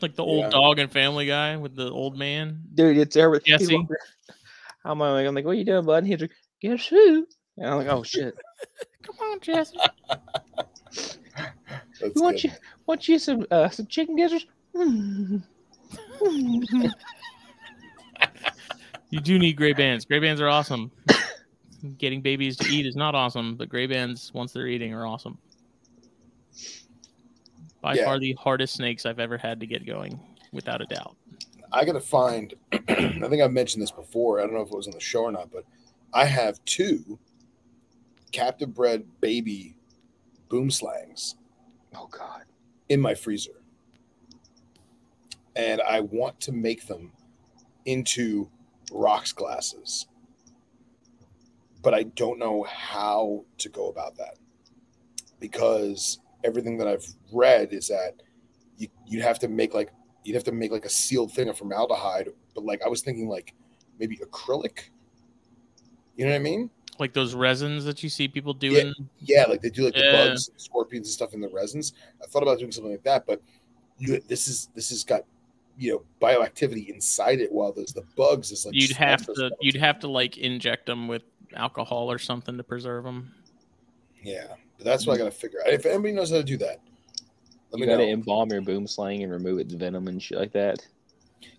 like 0.00 0.14
the 0.16 0.22
old 0.24 0.44
Yeah. 0.44 0.50
dog 0.50 0.78
and 0.78 0.90
Family 0.90 1.26
Guy 1.26 1.56
with 1.56 1.74
the 1.74 1.90
old 1.90 2.16
man. 2.16 2.60
"Dude, 2.74 2.96
it's 2.98 3.16
everything." 3.16 3.58
Jesse. 3.58 3.86
I'm 4.84 4.98
like, 4.98 5.26
I'm 5.26 5.34
like, 5.34 5.44
"What 5.44 5.52
are 5.52 5.54
you 5.54 5.64
doing, 5.64 5.84
bud?" 5.84 5.98
And 5.98 6.06
he's 6.06 6.20
like, 6.20 6.30
"Guess 6.60 6.86
who?" 6.86 7.26
And 7.56 7.66
I'm 7.68 7.76
like, 7.78 7.88
"Oh 7.88 8.02
shit, 8.02 8.34
Come 9.02 9.16
on, 9.30 9.40
Jesse. 9.40 9.76
That's 10.88 12.14
we 12.14 12.20
want 12.22 12.36
good. 12.36 12.44
you 12.44 12.50
want 12.86 13.08
you 13.08 13.18
some 13.18 13.44
uh, 13.50 13.68
some 13.68 13.86
chicken 13.86 14.16
gizzards." 14.16 14.46
Mm. 14.74 15.42
You 19.10 19.20
do 19.20 19.38
need 19.38 19.54
gray 19.56 19.72
bands. 19.72 20.04
Gray 20.04 20.18
bands 20.18 20.40
are 20.40 20.48
awesome. 20.48 20.90
Getting 21.96 22.20
babies 22.20 22.56
to 22.58 22.68
eat 22.68 22.86
is 22.86 22.96
not 22.96 23.14
awesome, 23.14 23.54
but 23.56 23.68
gray 23.68 23.86
bands 23.86 24.32
once 24.34 24.52
they're 24.52 24.66
eating 24.66 24.92
are 24.92 25.06
awesome. 25.06 25.38
By 27.80 27.94
Yeah. 27.94 28.04
far 28.04 28.18
the 28.18 28.32
hardest 28.34 28.74
snakes 28.74 29.06
I've 29.06 29.20
ever 29.20 29.38
had 29.38 29.60
to 29.60 29.66
get 29.66 29.86
going, 29.86 30.18
without 30.52 30.82
a 30.82 30.86
doubt. 30.86 31.16
I 31.72 31.84
gotta 31.84 32.00
find. 32.00 32.54
I 32.72 32.78
think 33.28 33.42
I've 33.42 33.52
mentioned 33.52 33.82
this 33.82 33.90
before. 33.90 34.40
I 34.40 34.42
don't 34.44 34.54
know 34.54 34.62
if 34.62 34.68
it 34.70 34.76
was 34.76 34.88
on 34.88 34.94
the 34.94 35.00
show 35.00 35.24
or 35.24 35.32
not, 35.32 35.50
but 35.52 35.64
I 36.12 36.24
have 36.24 36.62
two 36.64 37.18
captive 38.32 38.74
bred 38.74 39.04
baby 39.20 39.76
boomslangs 40.50 41.36
Oh 41.94 42.06
god, 42.10 42.44
in 42.88 43.00
my 43.00 43.14
freezer, 43.14 43.62
and 45.56 45.80
I 45.82 46.00
want 46.00 46.40
to 46.40 46.52
make 46.52 46.86
them 46.86 47.12
into 47.86 48.50
rocks 48.92 49.32
glasses, 49.32 50.06
but 51.82 51.94
I 51.94 52.04
don't 52.04 52.38
know 52.38 52.64
how 52.64 53.44
to 53.58 53.68
go 53.68 53.88
about 53.88 54.16
that 54.16 54.36
because 55.40 56.20
everything 56.44 56.78
that 56.78 56.88
I've 56.88 57.06
read 57.32 57.72
is 57.72 57.88
that 57.88 58.14
you 58.76 58.88
you 59.06 59.22
have 59.22 59.38
to 59.40 59.48
make 59.48 59.74
like 59.74 59.90
you'd 60.24 60.34
have 60.34 60.44
to 60.44 60.52
make 60.52 60.70
like 60.70 60.84
a 60.84 60.90
sealed 60.90 61.32
thing 61.32 61.48
of 61.48 61.58
formaldehyde, 61.58 62.28
but 62.54 62.64
like 62.64 62.82
I 62.84 62.88
was 62.88 63.02
thinking 63.02 63.28
like 63.28 63.54
maybe 63.98 64.16
acrylic. 64.18 64.90
You 66.16 66.24
know 66.24 66.32
what 66.32 66.36
I 66.36 66.40
mean? 66.40 66.70
Like 66.98 67.12
those 67.12 67.34
resins 67.34 67.84
that 67.84 68.02
you 68.02 68.08
see 68.08 68.26
people 68.26 68.52
doing. 68.52 68.92
Yeah, 69.20 69.44
like 69.44 69.62
they 69.62 69.70
do 69.70 69.84
like 69.84 69.94
the 69.94 70.10
bugs, 70.12 70.50
scorpions, 70.56 71.06
and 71.06 71.12
stuff 71.12 71.32
in 71.32 71.40
the 71.40 71.48
resins. 71.48 71.92
I 72.22 72.26
thought 72.26 72.42
about 72.42 72.58
doing 72.58 72.72
something 72.72 72.90
like 72.90 73.04
that, 73.04 73.24
but 73.24 73.40
you 73.98 74.20
this 74.28 74.48
is 74.48 74.68
this 74.74 74.90
has 74.90 75.04
got 75.04 75.24
you 75.78 75.92
know 75.92 76.02
bioactivity 76.20 76.88
inside 76.88 77.40
it, 77.40 77.52
while 77.52 77.72
there's 77.72 77.92
the 77.92 78.02
bugs 78.16 78.50
is 78.50 78.66
like 78.66 78.74
You'd 78.74 78.96
have 78.96 79.24
to 79.26 79.34
stuff. 79.34 79.52
you'd 79.60 79.76
have 79.76 80.00
to 80.00 80.08
like 80.08 80.36
inject 80.38 80.86
them 80.86 81.06
with 81.08 81.22
alcohol 81.54 82.10
or 82.10 82.18
something 82.18 82.56
to 82.56 82.62
preserve 82.64 83.04
them. 83.04 83.32
yeah, 84.22 84.46
but 84.76 84.84
that's 84.84 85.06
what 85.06 85.14
I 85.14 85.18
got 85.18 85.24
to 85.24 85.30
figure 85.30 85.60
out. 85.64 85.72
If 85.72 85.86
anybody 85.86 86.12
knows 86.12 86.30
how 86.30 86.36
to 86.38 86.42
do 86.44 86.56
that, 86.58 86.80
let 87.70 87.78
you 87.80 87.86
me 87.86 87.86
gotta 87.86 88.06
know. 88.06 88.12
embalm 88.12 88.50
your 88.50 88.62
boomslang 88.62 89.22
and 89.22 89.30
remove 89.32 89.58
its 89.60 89.72
venom 89.74 90.08
and 90.08 90.22
shit 90.22 90.38
like 90.38 90.52
that. 90.52 90.84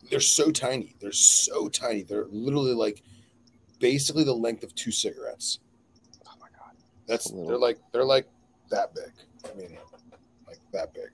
They're 0.09 0.19
so 0.19 0.51
tiny. 0.51 0.95
They're 0.99 1.11
so 1.11 1.69
tiny. 1.69 2.01
They're 2.03 2.25
literally 2.29 2.73
like 2.73 3.01
basically 3.79 4.23
the 4.25 4.33
length 4.33 4.63
of 4.63 4.73
two 4.75 4.91
cigarettes. 4.91 5.59
Oh 6.27 6.31
my 6.41 6.47
god, 6.57 6.75
That's 7.07 7.27
A 7.27 7.33
little- 7.35 7.47
they're 7.47 7.57
like 7.57 7.77
they're 7.93 8.03
like 8.05 8.27
that 8.69 8.93
big. 8.93 9.11
I 9.49 9.55
mean, 9.55 9.77
like 10.47 10.59
that 10.73 10.93
big. 10.93 11.09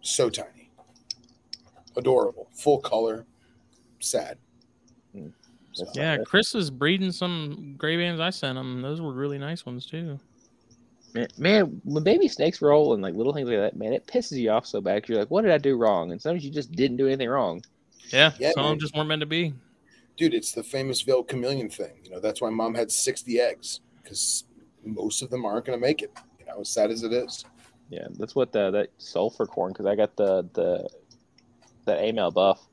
So 0.00 0.30
tiny. 0.30 0.63
Adorable. 1.96 2.48
Full 2.54 2.78
color. 2.80 3.26
Sad. 4.00 4.38
Hmm. 5.12 5.28
So, 5.72 5.86
Yeah, 5.94 6.18
Chris 6.18 6.54
is 6.54 6.70
breeding 6.70 7.10
some 7.12 7.74
gray 7.76 7.96
bands 7.96 8.20
I 8.20 8.30
sent 8.30 8.56
him. 8.58 8.80
Those 8.82 9.00
were 9.00 9.12
really 9.12 9.38
nice 9.38 9.66
ones 9.66 9.86
too. 9.86 10.18
man, 11.14 11.28
man, 11.38 11.80
when 11.84 12.02
baby 12.04 12.28
snakes 12.28 12.60
roll 12.62 12.92
and 12.94 13.02
like 13.02 13.14
little 13.14 13.32
things 13.32 13.48
like 13.48 13.58
that, 13.58 13.76
man, 13.76 13.92
it 13.92 14.06
pisses 14.06 14.36
you 14.38 14.50
off 14.50 14.66
so 14.66 14.80
bad. 14.80 15.02
'cause 15.02 15.08
you're 15.10 15.18
like, 15.18 15.30
"What 15.30 15.42
did 15.42 15.50
I 15.52 15.58
do 15.58 15.76
wrong?" 15.76 16.10
And 16.12 16.20
sometimes 16.20 16.44
you 16.44 16.50
just 16.50 16.72
didn't 16.72 16.96
do 16.96 17.06
anything 17.06 17.28
wrong. 17.28 17.62
Yeah, 18.12 18.32
Yeah, 18.38 18.52
some 18.52 18.64
of 18.64 18.70
them 18.70 18.78
just 18.80 18.94
weren't 18.94 19.08
meant 19.08 19.20
to 19.20 19.26
be. 19.26 19.54
dude, 20.16 20.34
it's 20.34 20.52
the 20.52 20.62
famous 20.62 21.00
veiled 21.00 21.26
chameleon 21.28 21.68
thing. 21.70 21.92
You 22.04 22.10
know, 22.10 22.20
that's 22.20 22.40
why 22.40 22.50
mom 22.50 22.74
had 22.74 22.90
60 22.92 23.40
eggs 23.40 23.80
because 24.02 24.44
most 24.84 25.22
of 25.22 25.30
them 25.30 25.44
aren't 25.44 25.64
going 25.66 25.76
to 25.76 25.80
make 25.84 26.02
it. 26.02 26.12
You 26.38 26.46
know, 26.46 26.60
as 26.60 26.68
sad 26.68 26.90
as 26.92 27.02
it 27.02 27.12
is. 27.12 27.44
Yeah, 27.90 28.06
that's 28.18 28.34
what 28.36 28.52
the, 28.52 28.70
that 28.70 28.90
sulfur 28.98 29.46
corn 29.46 29.72
because 29.72 29.86
I 29.86 29.94
got 29.96 30.14
the 30.16 30.48
the 30.54 30.88
that 31.86 32.00
AML 32.00 32.34
buff. 32.34 32.66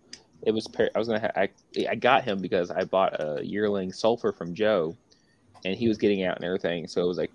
it 0.44 0.52
was 0.52 0.68
I 0.78 0.98
was 0.98 1.08
gonna 1.08 1.20
ha- 1.20 1.42
I 1.42 1.50
I 1.90 1.96
got 1.96 2.24
him 2.24 2.42
because 2.42 2.72
I 2.72 2.84
bought 2.84 3.20
a 3.20 3.42
yearling 3.44 3.92
sulfur 3.92 4.32
from 4.32 4.54
Joe, 4.54 4.96
and 5.66 5.76
he 5.76 5.88
was 5.88 5.98
getting 5.98 6.24
out 6.24 6.38
and 6.38 6.46
everything. 6.46 6.88
So 6.88 7.02
it 7.02 7.08
was 7.08 7.18
like 7.18 7.32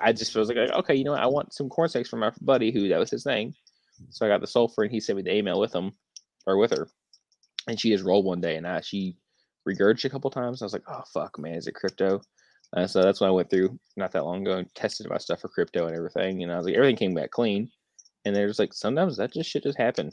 I 0.00 0.12
just 0.12 0.34
was 0.36 0.48
like, 0.48 0.56
okay, 0.56 0.94
you 0.94 1.04
know 1.04 1.12
what? 1.12 1.22
I 1.22 1.26
want 1.26 1.52
some 1.52 1.68
corn 1.68 1.88
snakes 1.88 2.08
from 2.08 2.20
my 2.20 2.32
buddy 2.40 2.70
who 2.70 2.88
that 2.88 2.98
was 2.98 3.10
his 3.10 3.24
thing. 3.24 3.54
So 4.10 4.24
I 4.24 4.28
got 4.28 4.40
the 4.40 4.46
sulfur, 4.46 4.82
and 4.82 4.90
he 4.90 5.00
sent 5.00 5.16
me 5.16 5.22
the 5.22 5.34
email 5.34 5.60
with 5.60 5.74
him 5.74 5.92
or 6.46 6.56
with 6.56 6.70
her, 6.70 6.88
and 7.68 7.78
she 7.78 7.90
just 7.90 8.04
rolled 8.04 8.24
one 8.24 8.40
day, 8.40 8.56
and 8.56 8.66
I, 8.66 8.80
she 8.80 9.16
regurgitated 9.68 10.06
a 10.06 10.10
couple 10.10 10.30
times. 10.30 10.62
I 10.62 10.64
was 10.64 10.72
like, 10.72 10.88
oh 10.88 11.02
fuck, 11.12 11.38
man, 11.38 11.54
is 11.54 11.66
it 11.66 11.74
crypto? 11.74 12.20
Uh, 12.76 12.86
so 12.86 13.02
that's 13.02 13.20
when 13.20 13.28
I 13.28 13.32
went 13.32 13.50
through 13.50 13.78
not 13.96 14.12
that 14.12 14.24
long 14.24 14.42
ago 14.42 14.58
and 14.58 14.74
tested 14.74 15.08
my 15.08 15.18
stuff 15.18 15.40
for 15.40 15.48
crypto 15.48 15.86
and 15.86 15.96
everything. 15.96 16.42
And 16.42 16.52
I 16.52 16.56
was 16.56 16.66
like, 16.66 16.76
everything 16.76 16.96
came 16.96 17.14
back 17.14 17.30
clean. 17.30 17.70
And 18.24 18.36
there's 18.36 18.58
like 18.58 18.72
sometimes 18.72 19.16
that 19.16 19.32
just 19.32 19.50
shit 19.50 19.64
just 19.64 19.78
happen. 19.78 20.12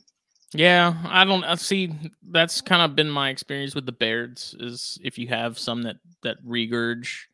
Yeah, 0.54 0.94
I 1.06 1.26
don't 1.26 1.44
I 1.44 1.56
see. 1.56 1.94
That's 2.32 2.62
kind 2.62 2.82
of 2.82 2.96
been 2.96 3.10
my 3.10 3.30
experience 3.30 3.76
with 3.76 3.86
the 3.86 3.92
Bairds. 3.92 4.56
Is 4.60 4.98
if 5.04 5.18
you 5.18 5.28
have 5.28 5.60
some 5.60 5.82
that 5.84 5.98
that 6.24 6.38
regurge, 6.46 7.26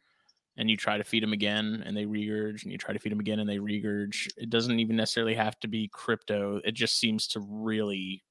and 0.57 0.69
you 0.69 0.77
try 0.77 0.97
to 0.97 1.03
feed 1.03 1.21
them 1.23 1.33
again, 1.33 1.83
and 1.85 1.95
they 1.95 2.05
regurge, 2.05 2.63
and 2.63 2.71
you 2.71 2.77
try 2.77 2.93
to 2.93 2.99
feed 2.99 3.11
them 3.11 3.19
again, 3.19 3.39
and 3.39 3.47
they 3.49 3.57
regurge. 3.57 4.29
It 4.37 4.49
doesn't 4.49 4.79
even 4.79 4.95
necessarily 4.95 5.35
have 5.35 5.59
to 5.59 5.67
be 5.67 5.89
crypto. 5.93 6.59
It 6.65 6.73
just 6.73 6.99
seems 6.99 7.27
to 7.29 7.39
really 7.47 8.23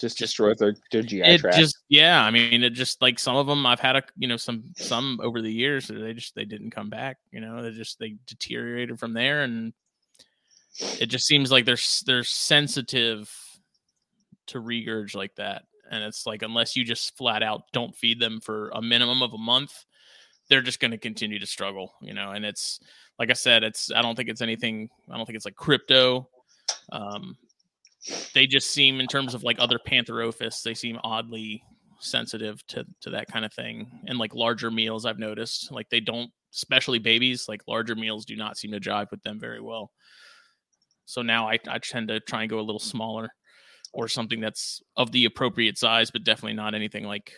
Just 0.00 0.18
destroy 0.18 0.54
their, 0.54 0.74
their 0.92 1.02
GI 1.02 1.22
it 1.22 1.40
tract. 1.40 1.56
just 1.56 1.78
yeah 1.88 2.22
i 2.22 2.30
mean 2.30 2.62
it 2.62 2.70
just 2.70 3.00
like 3.00 3.18
some 3.18 3.36
of 3.36 3.46
them 3.46 3.64
i've 3.64 3.80
had 3.80 3.96
a 3.96 4.02
you 4.16 4.28
know 4.28 4.36
some 4.36 4.64
some 4.76 5.18
over 5.22 5.40
the 5.40 5.50
years 5.50 5.88
they 5.88 6.12
just 6.12 6.34
they 6.34 6.44
didn't 6.44 6.70
come 6.70 6.90
back 6.90 7.16
you 7.32 7.40
know 7.40 7.62
they 7.62 7.70
just 7.70 7.98
they 7.98 8.16
deteriorated 8.26 8.98
from 8.98 9.14
there 9.14 9.42
and 9.42 9.72
it 11.00 11.06
just 11.06 11.26
seems 11.26 11.50
like 11.50 11.64
they're 11.64 11.78
they're 12.04 12.24
sensitive 12.24 13.30
to 14.46 14.60
regurge 14.60 15.14
like 15.14 15.34
that 15.36 15.64
and 15.90 16.02
it's 16.02 16.26
like 16.26 16.42
unless 16.42 16.76
you 16.76 16.84
just 16.84 17.16
flat 17.16 17.42
out 17.42 17.62
don't 17.72 17.94
feed 17.94 18.20
them 18.20 18.40
for 18.40 18.70
a 18.70 18.82
minimum 18.82 19.22
of 19.22 19.32
a 19.32 19.38
month 19.38 19.84
they're 20.48 20.62
just 20.62 20.80
going 20.80 20.90
to 20.90 20.98
continue 20.98 21.38
to 21.38 21.46
struggle 21.46 21.92
you 22.00 22.14
know 22.14 22.32
and 22.32 22.44
it's 22.44 22.80
like 23.18 23.30
i 23.30 23.34
said 23.34 23.62
it's 23.62 23.90
i 23.92 24.02
don't 24.02 24.16
think 24.16 24.28
it's 24.28 24.42
anything 24.42 24.88
i 25.10 25.16
don't 25.16 25.26
think 25.26 25.36
it's 25.36 25.44
like 25.44 25.56
crypto 25.56 26.28
um 26.92 27.36
they 28.34 28.46
just 28.46 28.70
seem 28.70 29.00
in 29.00 29.06
terms 29.06 29.34
of 29.34 29.42
like 29.42 29.56
other 29.58 29.78
pantherophis 29.78 30.62
they 30.62 30.74
seem 30.74 30.98
oddly 31.02 31.62
sensitive 31.98 32.64
to 32.66 32.84
to 33.00 33.10
that 33.10 33.26
kind 33.26 33.44
of 33.44 33.52
thing 33.52 33.90
and 34.06 34.18
like 34.18 34.34
larger 34.34 34.70
meals 34.70 35.06
i've 35.06 35.18
noticed 35.18 35.72
like 35.72 35.88
they 35.88 36.00
don't 36.00 36.30
especially 36.56 36.98
babies 36.98 37.48
like 37.48 37.62
larger 37.68 37.94
meals 37.94 38.24
do 38.24 38.34
not 38.34 38.56
seem 38.56 38.72
to 38.72 38.80
jive 38.80 39.10
with 39.10 39.22
them 39.22 39.38
very 39.38 39.60
well. 39.60 39.92
So 41.04 41.22
now 41.22 41.48
i, 41.48 41.58
I 41.68 41.78
tend 41.78 42.08
to 42.08 42.18
try 42.18 42.42
and 42.42 42.50
go 42.50 42.58
a 42.58 42.62
little 42.62 42.80
smaller 42.80 43.28
or 43.96 44.08
something 44.08 44.40
that's 44.40 44.82
of 44.96 45.10
the 45.12 45.24
appropriate 45.24 45.76
size 45.78 46.10
but 46.10 46.22
definitely 46.24 46.52
not 46.54 46.74
anything 46.74 47.04
like 47.04 47.32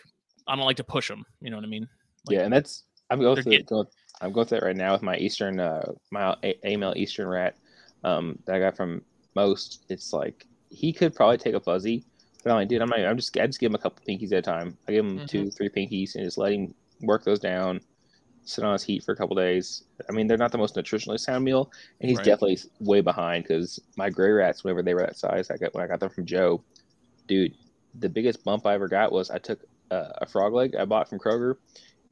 i 0.47 0.55
don't 0.55 0.65
like 0.65 0.75
to 0.77 0.83
push 0.83 1.07
them 1.07 1.23
you 1.41 1.49
know 1.49 1.55
what 1.57 1.63
i 1.65 1.67
mean 1.69 1.87
Like, 2.27 2.35
yeah, 2.37 2.43
and 2.43 2.53
that's 2.53 2.83
I'm 3.09 3.19
going 3.19 3.33
they're 3.35 3.43
through 3.43 3.51
getting- 3.53 3.65
going, 3.65 3.87
I'm 4.21 4.31
going 4.33 4.45
through 4.47 4.59
that 4.59 4.65
right 4.65 4.75
now 4.75 4.91
with 4.93 5.01
my 5.01 5.15
Eastern 5.17 5.59
uh 5.59 5.85
my 6.11 6.35
A- 6.43 6.59
AML 6.65 6.95
Eastern 6.97 7.27
rat 7.27 7.55
um 8.03 8.37
that 8.45 8.55
I 8.55 8.59
got 8.59 8.75
from 8.75 9.01
most. 9.35 9.85
It's 9.89 10.11
like 10.13 10.45
he 10.69 10.91
could 10.93 11.15
probably 11.15 11.37
take 11.37 11.55
a 11.55 11.59
fuzzy, 11.59 12.03
but 12.43 12.51
I'm 12.51 12.57
like, 12.57 12.67
dude, 12.67 12.81
I'm 12.83 12.89
not. 12.89 12.99
I'm 12.99 13.15
just 13.15 13.35
I 13.37 13.47
just 13.47 13.59
give 13.59 13.71
him 13.71 13.75
a 13.75 13.79
couple 13.79 14.03
pinkies 14.07 14.31
at 14.33 14.39
a 14.39 14.41
time. 14.41 14.77
I 14.87 14.91
give 14.91 15.05
him 15.05 15.19
Mhm. 15.19 15.27
two, 15.27 15.49
three 15.51 15.69
pinkies, 15.69 16.15
and 16.15 16.23
just 16.25 16.37
let 16.37 16.51
him 16.53 16.73
work 17.01 17.23
those 17.23 17.39
down. 17.39 17.79
Sit 18.49 18.63
on 18.63 18.73
his 18.73 18.83
heat 18.83 19.03
for 19.03 19.11
a 19.11 19.15
couple 19.15 19.35
days. 19.35 19.83
I 20.09 20.11
mean, 20.11 20.25
they're 20.25 20.35
not 20.37 20.51
the 20.51 20.57
most 20.57 20.75
nutritionally 20.75 21.19
sound 21.19 21.45
meal, 21.45 21.71
and 22.01 22.09
he's 22.09 22.17
Right. 22.17 22.25
definitely 22.25 22.57
way 22.79 22.99
behind 22.99 23.43
because 23.43 23.79
my 23.95 24.09
gray 24.09 24.31
rats, 24.31 24.63
whenever 24.63 24.81
they 24.81 24.95
were 24.95 25.01
that 25.01 25.17
size, 25.17 25.51
I 25.51 25.57
got 25.57 25.75
when 25.75 25.83
I 25.83 25.87
got 25.87 25.99
them 25.99 26.09
from 26.09 26.25
Joe, 26.25 26.63
dude. 27.27 27.53
The 27.99 28.09
biggest 28.09 28.43
bump 28.43 28.65
I 28.65 28.73
ever 28.73 28.87
got 28.87 29.11
was 29.11 29.29
I 29.29 29.37
took 29.37 29.63
uh, 29.91 30.13
a 30.21 30.25
frog 30.25 30.53
leg 30.53 30.75
I 30.75 30.85
bought 30.85 31.07
from 31.09 31.19
Kroger, 31.19 31.57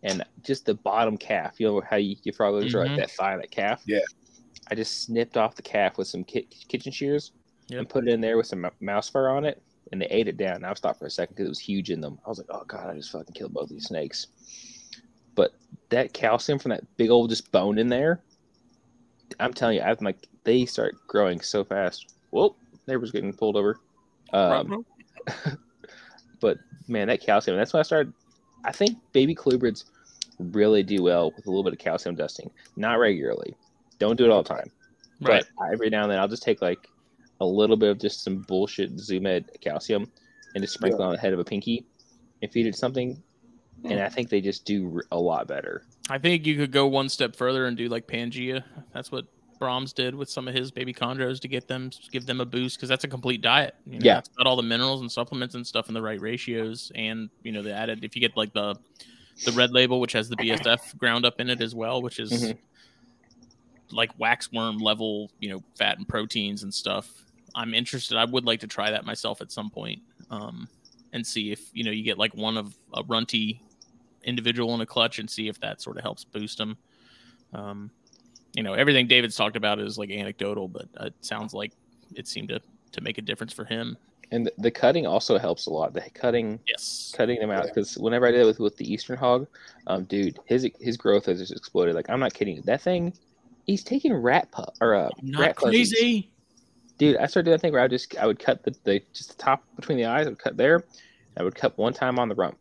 and 0.04 0.24
just 0.44 0.66
the 0.66 0.76
bottom 0.76 1.18
calf. 1.18 1.60
You 1.60 1.68
know 1.68 1.82
how 1.82 1.98
you, 1.98 2.16
your 2.24 2.34
frog 2.34 2.54
legs 2.54 2.76
are 2.76 2.84
Mhm. 2.84 2.88
like 2.90 2.98
that 2.98 3.12
thigh, 3.12 3.38
that 3.38 3.50
calf. 3.52 3.82
Yeah. 3.88 4.00
I 4.70 4.76
just 4.76 5.04
snipped 5.04 5.38
off 5.38 5.56
the 5.56 5.62
calf 5.64 5.98
with 5.98 6.08
some 6.08 6.24
ki- 6.24 6.48
kitchen 6.68 6.92
shears 6.92 7.32
and 7.72 7.88
put 7.90 8.08
it 8.08 8.12
in 8.14 8.22
there 8.22 8.38
with 8.38 8.46
some 8.46 8.62
mou- 8.62 8.70
mouse 8.80 9.10
fur 9.10 9.28
on 9.30 9.44
it, 9.44 9.62
and 9.92 10.00
they 10.02 10.08
ate 10.08 10.28
it 10.28 10.38
down. 10.38 10.62
Now 10.62 10.72
I 10.72 10.74
stopped 10.76 11.00
for 11.00 11.06
a 11.08 11.10
second 11.10 11.34
because 11.36 11.46
it 11.48 11.50
was 11.50 11.60
huge 11.60 11.90
in 11.90 12.00
them. 12.02 12.20
I 12.26 12.30
was 12.30 12.38
like, 12.38 12.48
oh 12.52 12.64
god, 12.68 12.90
I 12.90 12.96
just 12.96 13.12
fucking 13.12 13.34
killed 13.34 13.54
both 13.54 13.70
these 13.70 13.86
snakes. 13.86 14.28
But 15.36 15.54
that 15.90 16.14
calcium 16.14 16.60
from 16.60 16.70
that 16.70 16.84
big 16.98 17.10
old 17.10 17.30
just 17.30 17.52
bone 17.52 17.78
in 17.78 17.90
there, 17.90 18.22
I'm 19.40 19.54
telling 19.54 19.78
you, 19.78 19.82
I'm 19.82 19.98
like 20.02 20.28
they 20.44 20.66
start 20.66 20.96
growing 21.08 21.42
so 21.42 21.64
fast. 21.64 22.16
Whoa, 22.30 22.56
neighbor's 22.88 23.12
getting 23.12 23.34
pulled 23.34 23.56
over. 23.56 23.80
Um, 24.34 24.86
but 26.40 26.58
man, 26.88 27.08
that 27.08 27.22
calcium. 27.22 27.58
That's 27.58 27.74
why 27.74 27.80
I 27.80 27.84
started. 27.84 28.14
I 28.64 28.72
think 28.72 28.98
baby 29.14 29.36
colubrids 29.36 29.86
really 30.40 30.84
do 30.84 31.02
well 31.04 31.32
with 31.36 31.48
a 31.48 31.50
little 31.50 31.64
bit 31.64 31.74
of 31.74 31.80
calcium 31.80 32.16
dusting. 32.16 32.50
Not 32.76 33.00
regularly. 33.00 33.56
Don't 34.00 34.18
do 34.18 34.26
it 34.26 34.32
all 34.32 34.44
the 34.44 34.50
time. 34.50 34.72
right 35.22 35.44
But 35.58 35.74
every 35.74 35.90
now 35.90 36.04
and 36.04 36.12
then, 36.12 36.20
I'll 36.20 36.28
just 36.28 36.44
take 36.44 36.62
like 36.62 36.88
a 37.40 37.46
little 37.46 37.78
bit 37.78 37.90
of 37.90 38.00
just 38.00 38.24
some 38.24 38.42
bullshit 38.44 39.00
Zoo 39.00 39.20
Med 39.20 39.50
calcium 39.62 40.12
and 40.54 40.64
just 40.64 40.74
sprinkle 40.74 41.02
it 41.02 41.06
on 41.06 41.12
the 41.14 41.20
head 41.20 41.34
of 41.34 41.40
a 41.40 41.44
pinky 41.44 41.86
and 42.42 42.52
feed 42.52 42.68
it 42.68 42.76
something. 42.76 43.22
And 43.84 44.00
I 44.02 44.10
think 44.10 44.30
they 44.30 44.42
just 44.42 44.66
do 44.66 45.02
a 45.12 45.18
lot 45.20 45.48
better. 45.48 45.84
I 46.10 46.18
think 46.18 46.46
you 46.46 46.56
could 46.58 46.72
go 46.72 46.88
one 46.88 47.10
step 47.10 47.36
further 47.36 47.66
and 47.68 47.78
do 47.78 47.88
like 47.90 48.08
Pangea. 48.08 48.64
That's 48.94 49.12
what 49.12 49.26
Brahms 49.60 49.94
did 49.94 50.14
with 50.16 50.30
some 50.30 50.48
of 50.48 50.54
his 50.54 50.72
baby 50.72 50.94
chondros 50.94 51.40
to 51.42 51.48
get 51.48 51.68
them 51.68 51.90
give 52.12 52.26
them 52.26 52.42
a 52.42 52.46
boost 52.46 52.78
because 52.78 52.90
that's 52.90 53.04
a 53.04 53.08
complete 53.08 53.42
diet. 53.42 53.76
You 53.86 54.00
know, 54.00 54.06
Yeah. 54.06 54.20
it's 54.20 54.30
got 54.30 54.46
all 54.48 54.56
the 54.56 54.64
minerals 54.64 55.02
and 55.02 55.12
supplements 55.12 55.56
and 55.56 55.66
stuff 55.66 55.88
in 55.88 55.94
the 55.94 56.02
right 56.02 56.20
ratios, 56.20 56.92
and 56.96 57.30
you 57.44 57.52
know 57.52 57.62
the 57.64 57.74
added 57.74 58.04
if 58.04 58.16
you 58.16 58.20
get 58.20 58.36
like 58.38 58.54
the 58.54 58.76
the 59.46 59.52
red 59.54 59.72
label 59.72 60.00
which 60.00 60.14
has 60.14 60.30
the 60.30 60.36
BSF 60.38 60.98
ground 60.98 61.26
up 61.26 61.40
in 61.40 61.50
it 61.50 61.62
as 61.62 61.74
well, 61.76 62.02
which 62.02 62.20
is 62.20 62.32
Mhm. 62.32 62.58
like 63.92 64.18
waxworm 64.18 64.80
level, 64.82 65.32
you 65.40 65.50
know, 65.50 65.64
fat 65.78 65.98
and 65.98 66.08
proteins 66.08 66.64
and 66.64 66.74
stuff. 66.74 67.24
I'm 67.56 67.74
interested. 67.74 68.18
I 68.18 68.26
would 68.26 68.46
like 68.46 68.60
to 68.62 68.68
try 68.68 68.92
that 68.92 69.06
myself 69.06 69.42
at 69.42 69.52
some 69.52 69.70
point, 69.70 70.02
um, 70.30 70.68
and 71.14 71.26
see 71.26 71.52
if 71.52 71.70
you 71.74 71.84
know 71.84 71.92
you 71.92 72.04
get 72.04 72.18
like 72.18 72.36
one 72.36 72.58
of 72.58 72.76
a 72.94 73.04
runty 73.04 73.62
individual 74.28 74.76
in 74.76 74.82
a 74.82 74.86
clutch 74.86 75.18
and 75.20 75.30
see 75.30 75.48
if 75.48 75.60
that 75.62 75.82
sort 75.82 75.98
of 75.98 76.04
helps 76.04 76.24
boost 76.24 76.58
them. 76.60 76.78
Um, 77.54 77.90
you 78.54 78.64
know, 78.64 78.74
everything 78.74 79.08
David's 79.08 79.36
talked 79.36 79.56
about 79.56 79.80
is 79.80 79.98
like 79.98 80.10
anecdotal, 80.12 80.68
but 80.68 80.88
it 81.02 81.14
sounds 81.22 81.54
like 81.54 81.72
it 82.16 82.28
seemed 82.28 82.50
to 82.50 82.60
to 82.94 83.02
make 83.02 83.18
a 83.18 83.22
difference 83.22 83.54
for 83.54 83.66
him. 83.66 83.98
And 84.32 84.46
the, 84.46 84.54
the 84.58 84.72
cutting 84.72 85.06
also 85.06 85.38
helps 85.38 85.68
a 85.68 85.70
lot. 85.70 85.94
The 85.94 86.02
cutting 86.14 86.60
Yes. 86.68 87.14
cutting 87.16 87.40
them 87.40 87.50
out 87.52 87.64
Yeah. 87.66 87.70
because 87.74 87.98
whenever 87.98 88.28
I 88.28 88.32
did 88.32 88.42
it 88.42 88.46
with, 88.46 88.60
with 88.60 88.76
the 88.78 88.92
Eastern 88.92 89.18
hog, 89.18 89.48
um, 89.88 90.04
dude, 90.06 90.40
his 90.46 90.68
his 90.80 90.98
growth 90.98 91.26
has 91.28 91.40
just 91.40 91.52
exploded. 91.54 91.96
Like 91.96 92.10
I'm 92.10 92.20
not 92.20 92.34
kidding. 92.34 92.62
That 92.62 92.82
thing, 92.82 93.14
he's 93.66 93.84
taking 93.84 94.14
rat 94.14 94.52
pu- 94.52 94.64
or 94.82 94.96
uh, 94.96 95.10
Not 95.22 95.42
rat 95.42 95.60
fuzzies. 95.60 95.94
crazy. 95.94 96.30
dude. 96.98 97.18
I 97.18 97.26
started 97.28 97.46
doing 97.46 97.54
that 97.56 97.62
thing 97.62 97.72
where 97.74 97.82
I 97.82 97.86
would 97.86 97.92
just 97.92 98.18
I 98.18 98.26
would 98.26 98.40
cut 98.40 98.64
the, 98.64 98.76
the 98.84 99.02
just 99.14 99.30
the 99.30 99.36
top 99.44 99.64
between 99.76 99.98
the 99.98 100.06
eyes. 100.06 100.26
I 100.26 100.30
would 100.30 100.40
cut 100.40 100.58
there. 100.58 100.84
I 101.38 101.44
would 101.44 101.56
cut 101.56 101.78
one 101.78 101.94
time 101.94 102.18
on 102.20 102.28
the 102.30 102.36
rump, 102.36 102.58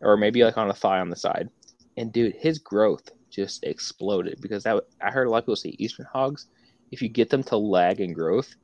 or 0.00 0.16
maybe 0.16 0.44
like 0.44 0.58
on 0.58 0.70
a 0.70 0.74
thigh 0.74 1.00
on 1.00 1.10
the 1.10 1.16
side. 1.16 1.48
And 1.96 2.12
dude, 2.12 2.34
his 2.34 2.58
growth 2.58 3.10
just 3.30 3.64
exploded 3.64 4.38
because 4.40 4.64
that 4.64 4.84
I 5.00 5.10
heard 5.10 5.26
a 5.26 5.30
lot 5.30 5.38
of 5.38 5.44
people 5.44 5.56
say 5.56 5.74
Eastern 5.78 6.06
hogs, 6.12 6.46
if 6.90 7.02
you 7.02 7.08
get 7.08 7.30
them 7.30 7.42
to 7.44 7.56
lag 7.56 8.00
in 8.00 8.12
growth, 8.12 8.54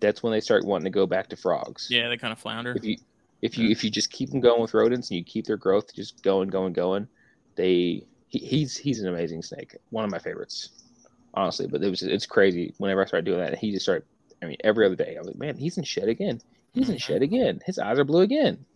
that's 0.00 0.22
when 0.22 0.32
they 0.32 0.40
start 0.40 0.64
wanting 0.64 0.84
to 0.84 0.90
go 0.90 1.06
back 1.06 1.28
to 1.28 1.36
frogs. 1.36 1.88
Yeah, 1.90 2.08
they 2.08 2.16
kind 2.16 2.32
of 2.32 2.38
flounder. 2.38 2.74
If 2.76 2.84
you 2.84 2.96
if 3.42 3.58
you 3.58 3.70
if 3.70 3.84
you 3.84 3.90
just 3.90 4.10
keep 4.10 4.30
them 4.30 4.40
going 4.40 4.60
with 4.60 4.74
rodents 4.74 5.10
and 5.10 5.18
you 5.18 5.24
keep 5.24 5.46
their 5.46 5.56
growth 5.56 5.94
just 5.94 6.22
going 6.22 6.48
going 6.48 6.72
going, 6.72 7.08
they 7.54 8.02
he, 8.28 8.38
he's 8.38 8.76
he's 8.76 9.00
an 9.00 9.08
amazing 9.08 9.42
snake. 9.42 9.76
One 9.90 10.04
of 10.04 10.10
my 10.10 10.18
favorites, 10.18 10.70
honestly. 11.34 11.66
But 11.66 11.82
it 11.82 11.90
was 11.90 12.02
it's 12.02 12.26
crazy. 12.26 12.74
Whenever 12.78 13.02
I 13.02 13.06
started 13.06 13.26
doing 13.26 13.40
that, 13.40 13.58
he 13.58 13.72
just 13.72 13.84
started. 13.84 14.06
I 14.42 14.46
mean, 14.46 14.58
every 14.64 14.84
other 14.84 14.96
day, 14.96 15.16
I 15.16 15.18
was 15.18 15.28
like, 15.28 15.38
man, 15.38 15.56
he's 15.56 15.78
in 15.78 15.84
shed 15.84 16.08
again. 16.08 16.40
He's 16.74 16.90
in 16.90 16.98
shed 16.98 17.22
again. 17.22 17.60
His 17.64 17.78
eyes 17.78 17.98
are 17.98 18.04
blue 18.04 18.20
again. 18.20 18.66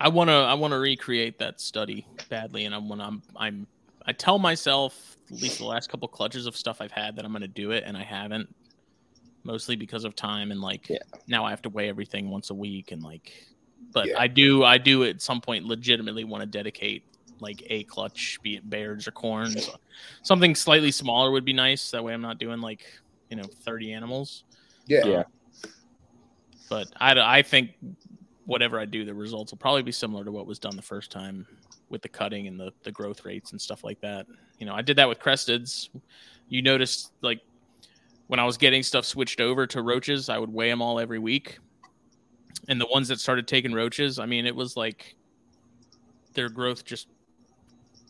I 0.00 0.08
want 0.08 0.28
to 0.28 0.34
I 0.34 0.54
want 0.54 0.72
to 0.72 0.78
recreate 0.78 1.38
that 1.38 1.60
study 1.60 2.06
badly, 2.28 2.64
and 2.64 2.74
I'm 2.74 2.88
when 2.88 3.00
I'm 3.00 3.22
I'm 3.36 3.66
I 4.06 4.12
tell 4.12 4.38
myself 4.38 5.16
at 5.30 5.40
least 5.40 5.58
the 5.58 5.66
last 5.66 5.90
couple 5.90 6.08
clutches 6.08 6.46
of 6.46 6.56
stuff 6.56 6.80
I've 6.80 6.90
had 6.90 7.14
that 7.16 7.24
I'm 7.24 7.32
going 7.32 7.42
to 7.42 7.48
do 7.48 7.70
it, 7.72 7.84
and 7.86 7.96
I 7.96 8.02
haven't, 8.02 8.52
mostly 9.44 9.76
because 9.76 10.04
of 10.04 10.16
time 10.16 10.50
and 10.52 10.60
like 10.60 10.88
Yeah. 10.88 10.98
now 11.26 11.44
I 11.44 11.50
have 11.50 11.62
to 11.62 11.68
weigh 11.68 11.88
everything 11.88 12.30
once 12.30 12.50
a 12.50 12.54
week 12.54 12.92
and 12.92 13.02
like, 13.02 13.32
but 13.92 14.08
Yeah. 14.08 14.18
I 14.18 14.26
do 14.26 14.64
I 14.64 14.78
do 14.78 15.04
at 15.04 15.20
some 15.20 15.40
point 15.40 15.66
legitimately 15.66 16.24
want 16.24 16.40
to 16.42 16.46
dedicate 16.46 17.04
like 17.40 17.62
a 17.70 17.84
clutch, 17.84 18.38
be 18.42 18.56
it 18.56 18.68
bears 18.68 19.06
or 19.06 19.12
corns, 19.12 19.70
something 20.22 20.54
slightly 20.54 20.90
smaller 20.90 21.30
would 21.30 21.44
be 21.44 21.52
nice. 21.54 21.90
That 21.90 22.02
way 22.04 22.12
I'm 22.14 22.22
not 22.22 22.38
doing 22.38 22.60
like 22.60 22.86
you 23.28 23.36
know 23.36 23.44
30 23.64 23.92
animals. 23.92 24.44
Yeah. 24.86 25.04
Yeah. 25.06 25.22
But 26.70 26.88
I, 27.00 27.38
I 27.38 27.42
think 27.42 27.70
whatever 28.50 28.80
I 28.80 28.84
do, 28.84 29.04
the 29.04 29.14
results 29.14 29.52
will 29.52 29.58
probably 29.58 29.82
be 29.84 29.92
similar 29.92 30.24
to 30.24 30.32
what 30.32 30.44
was 30.44 30.58
done 30.58 30.74
the 30.74 30.82
first 30.82 31.12
time 31.12 31.46
with 31.88 32.02
the 32.02 32.08
cutting 32.08 32.48
and 32.48 32.58
the, 32.58 32.72
the 32.82 32.90
growth 32.90 33.24
rates 33.24 33.52
and 33.52 33.60
stuff 33.60 33.84
like 33.84 34.00
that. 34.00 34.26
You 34.58 34.66
know, 34.66 34.74
I 34.74 34.82
did 34.82 34.96
that 34.96 35.08
with 35.08 35.20
cresteds. 35.20 35.88
You 36.48 36.60
noticed 36.60 37.12
like 37.22 37.40
when 38.26 38.40
I 38.40 38.44
was 38.44 38.56
getting 38.56 38.82
stuff 38.82 39.04
switched 39.04 39.40
over 39.40 39.68
to 39.68 39.82
roaches, 39.82 40.28
I 40.28 40.36
would 40.38 40.52
weigh 40.52 40.68
them 40.68 40.82
all 40.82 40.98
every 40.98 41.20
week. 41.20 41.58
and 42.68 42.80
the 42.80 42.86
ones 42.88 43.06
that 43.08 43.18
started 43.20 43.46
taking 43.48 43.72
roaches, 43.72 44.18
I 44.18 44.26
mean, 44.26 44.44
it 44.46 44.54
was 44.54 44.76
like 44.76 45.14
their 46.34 46.48
growth 46.48 46.84
just 46.84 47.06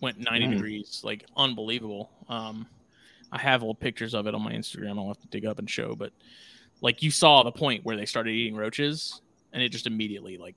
went 0.00 0.18
90 0.18 0.46
Mhm. 0.46 0.50
degrees, 0.54 1.00
like 1.04 1.24
unbelievable. 1.36 2.10
Um, 2.28 2.66
I 3.30 3.38
have 3.38 3.62
old 3.62 3.78
pictures 3.78 4.14
of 4.14 4.26
it 4.26 4.34
on 4.34 4.42
my 4.42 4.52
Instagram. 4.52 4.98
I'll 4.98 5.08
have 5.08 5.20
to 5.20 5.28
dig 5.28 5.44
up 5.46 5.58
and 5.58 5.68
show, 5.70 5.94
but 5.94 6.12
like 6.80 7.02
you 7.02 7.10
saw 7.10 7.42
the 7.42 7.52
point 7.52 7.84
where 7.84 7.96
they 7.96 8.06
started 8.06 8.30
eating 8.32 8.56
roaches, 8.56 9.20
and 9.52 9.62
it 9.62 9.70
just 9.70 9.86
immediately 9.86 10.36
like 10.38 10.54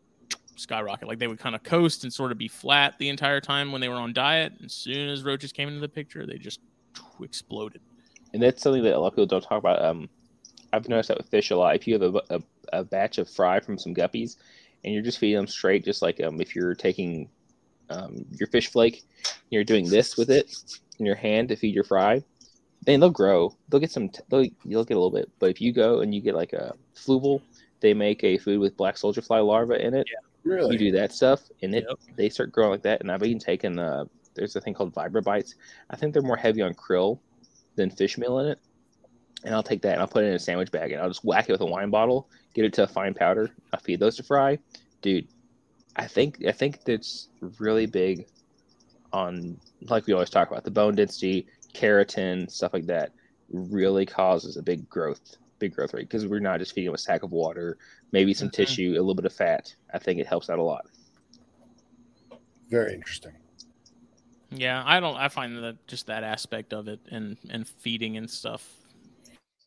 skyrocket. 0.55 1.07
Like 1.07 1.19
they 1.19 1.27
would 1.27 1.39
kind 1.39 1.55
of 1.55 1.63
coast 1.63 2.03
and 2.03 2.13
sort 2.13 2.31
of 2.31 2.37
be 2.37 2.47
flat 2.47 2.95
the 2.99 3.09
entire 3.09 3.41
time 3.41 3.71
when 3.71 3.81
they 3.81 3.89
were 3.89 3.95
on 3.95 4.13
diet. 4.13 4.53
As 4.63 4.73
soon 4.73 5.09
as 5.09 5.23
roaches 5.23 5.51
came 5.51 5.67
into 5.67 5.79
the 5.79 5.89
picture, 5.89 6.25
they 6.25 6.37
just 6.37 6.59
exploded. 7.21 7.81
and 8.33 8.41
that's 8.41 8.61
something 8.61 8.83
that 8.83 8.93
a 8.93 8.99
lot 8.99 9.07
of 9.07 9.13
people 9.13 9.25
don't 9.25 9.41
talk 9.43 9.59
about. 9.59 9.83
Um, 9.83 10.09
I've 10.71 10.89
noticed 10.89 11.09
that 11.09 11.17
with 11.17 11.29
fish 11.29 11.51
a 11.51 11.55
lot. 11.55 11.75
If 11.75 11.87
you 11.87 11.99
have 11.99 12.15
a, 12.15 12.21
a, 12.29 12.41
a 12.73 12.83
batch 12.83 13.17
of 13.19 13.29
fry 13.29 13.59
from 13.59 13.77
some 13.77 13.93
guppies, 13.93 14.37
and 14.83 14.93
you're 14.93 15.03
just 15.03 15.19
feeding 15.19 15.37
them 15.37 15.47
straight, 15.47 15.85
just 15.85 16.01
like 16.01 16.21
um, 16.21 16.41
if 16.41 16.55
you're 16.55 16.75
taking 16.75 17.29
um, 17.89 18.25
your 18.31 18.47
fish 18.47 18.71
flake, 18.71 19.03
and 19.23 19.51
you're 19.51 19.63
doing 19.63 19.87
this 19.87 20.17
with 20.17 20.29
it 20.29 20.55
in 20.99 21.05
your 21.05 21.15
hand 21.15 21.49
to 21.49 21.55
feed 21.55 21.75
your 21.75 21.83
fry, 21.83 22.23
then 22.85 22.99
they'll 22.99 23.09
grow. 23.09 23.55
They'll 23.69 23.79
get 23.79 23.91
some. 23.91 24.09
T- 24.09 24.21
they'll 24.29 24.47
you'll 24.63 24.83
get 24.83 24.97
a 24.97 24.99
little 24.99 25.11
bit. 25.11 25.29
But 25.39 25.51
if 25.51 25.61
you 25.61 25.71
go 25.71 26.01
and 26.01 26.13
you 26.13 26.21
get 26.21 26.35
like 26.35 26.53
a 26.53 26.73
fluval, 26.95 27.41
they 27.83 27.93
make 27.93 28.23
a 28.23 28.37
food 28.39 28.59
with 28.59 28.75
black 28.75 28.97
soldier 28.97 29.21
fly 29.21 29.39
larvae 29.39 29.79
in 29.83 29.93
it. 29.93 30.07
Really? 30.43 30.73
You 30.73 30.79
do 30.79 30.91
that 30.93 31.11
stuff, 31.11 31.41
and 31.61 31.75
it 31.75 31.85
Yep. 31.87 31.99
they 32.15 32.29
start 32.29 32.51
growing 32.51 32.71
like 32.71 32.81
that. 32.83 33.01
And 33.01 33.11
I've 33.11 33.21
even 33.23 33.39
taken 33.39 33.77
uh, 33.77 34.05
there's 34.33 34.55
a 34.55 34.61
thing 34.61 34.73
called 34.73 34.93
Vibra 34.95 35.23
Bites. 35.23 35.55
I 35.89 35.95
think 35.95 36.13
they're 36.13 36.23
more 36.23 36.37
heavy 36.37 36.61
on 36.61 36.73
krill 36.73 37.19
than 37.75 37.89
fish 37.89 38.17
meal 38.17 38.39
in 38.39 38.47
it. 38.47 38.59
And 39.45 39.53
I'll 39.53 39.63
take 39.63 39.81
that 39.81 39.93
and 39.93 40.01
I'll 40.01 40.07
put 40.07 40.23
it 40.23 40.27
in 40.27 40.33
a 40.33 40.39
sandwich 40.39 40.71
bag 40.71 40.91
and 40.91 41.01
I'll 41.01 41.09
just 41.09 41.25
whack 41.25 41.49
it 41.49 41.51
with 41.51 41.61
a 41.61 41.65
wine 41.65 41.89
bottle, 41.89 42.29
get 42.53 42.63
it 42.65 42.73
to 42.73 42.83
a 42.83 42.87
fine 42.87 43.13
powder. 43.13 43.51
I'll 43.73 43.79
feed 43.79 43.99
those 43.99 44.15
to 44.17 44.23
fry, 44.23 44.57
dude. 45.01 45.27
I 45.95 46.07
think 46.07 46.43
I 46.47 46.51
think 46.51 46.83
that's 46.85 47.29
really 47.59 47.85
big 47.85 48.25
on 49.11 49.59
like 49.89 50.07
we 50.07 50.13
always 50.13 50.29
talk 50.29 50.49
about 50.49 50.63
the 50.63 50.71
bone 50.71 50.95
density, 50.95 51.45
keratin, 51.73 52.49
stuff 52.49 52.73
like 52.73 52.85
that. 52.87 53.11
Really 53.51 54.05
causes 54.05 54.57
a 54.57 54.63
big 54.63 54.89
growth, 54.89 55.37
big 55.63 55.73
growth 55.73 55.93
rate 55.93 56.09
because 56.09 56.27
we're 56.27 56.39
not 56.39 56.59
just 56.59 56.73
feeding 56.73 56.87
them 56.87 56.95
a 56.95 56.97
sack 56.97 57.23
of 57.23 57.31
water, 57.31 57.77
maybe 58.11 58.33
some 58.33 58.49
Mhm. 58.49 58.53
tissue, 58.53 58.91
a 58.91 58.99
little 58.99 59.15
bit 59.15 59.25
of 59.25 59.33
fat. 59.33 59.73
I 59.93 59.99
think 59.99 60.19
it 60.19 60.27
helps 60.27 60.49
out 60.49 60.59
a 60.59 60.63
lot. 60.63 60.85
Very 62.69 62.93
interesting. 62.93 63.31
Yeah, 64.51 64.83
I 64.85 64.99
don't. 64.99 65.15
I 65.15 65.29
find 65.29 65.63
that 65.63 65.87
just 65.87 66.07
that 66.07 66.23
aspect 66.23 66.73
of 66.73 66.87
it 66.87 66.99
and 67.09 67.37
and 67.49 67.67
feeding 67.67 68.17
and 68.17 68.29
stuff. 68.29 68.67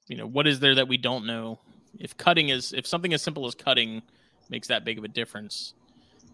You 0.07 0.17
know, 0.17 0.27
what 0.27 0.47
is 0.47 0.61
there 0.61 0.75
that 0.75 0.87
we 0.87 0.99
don't 0.99 1.27
know? 1.27 1.59
If 1.99 2.17
cutting 2.17 2.51
is, 2.51 2.73
if 2.73 2.87
something 2.87 3.15
as 3.15 3.23
simple 3.23 3.47
as 3.47 3.55
cutting 3.55 4.03
makes 4.51 4.69
that 4.69 4.85
big 4.85 4.99
of 4.99 5.05
a 5.05 5.09
difference, 5.09 5.73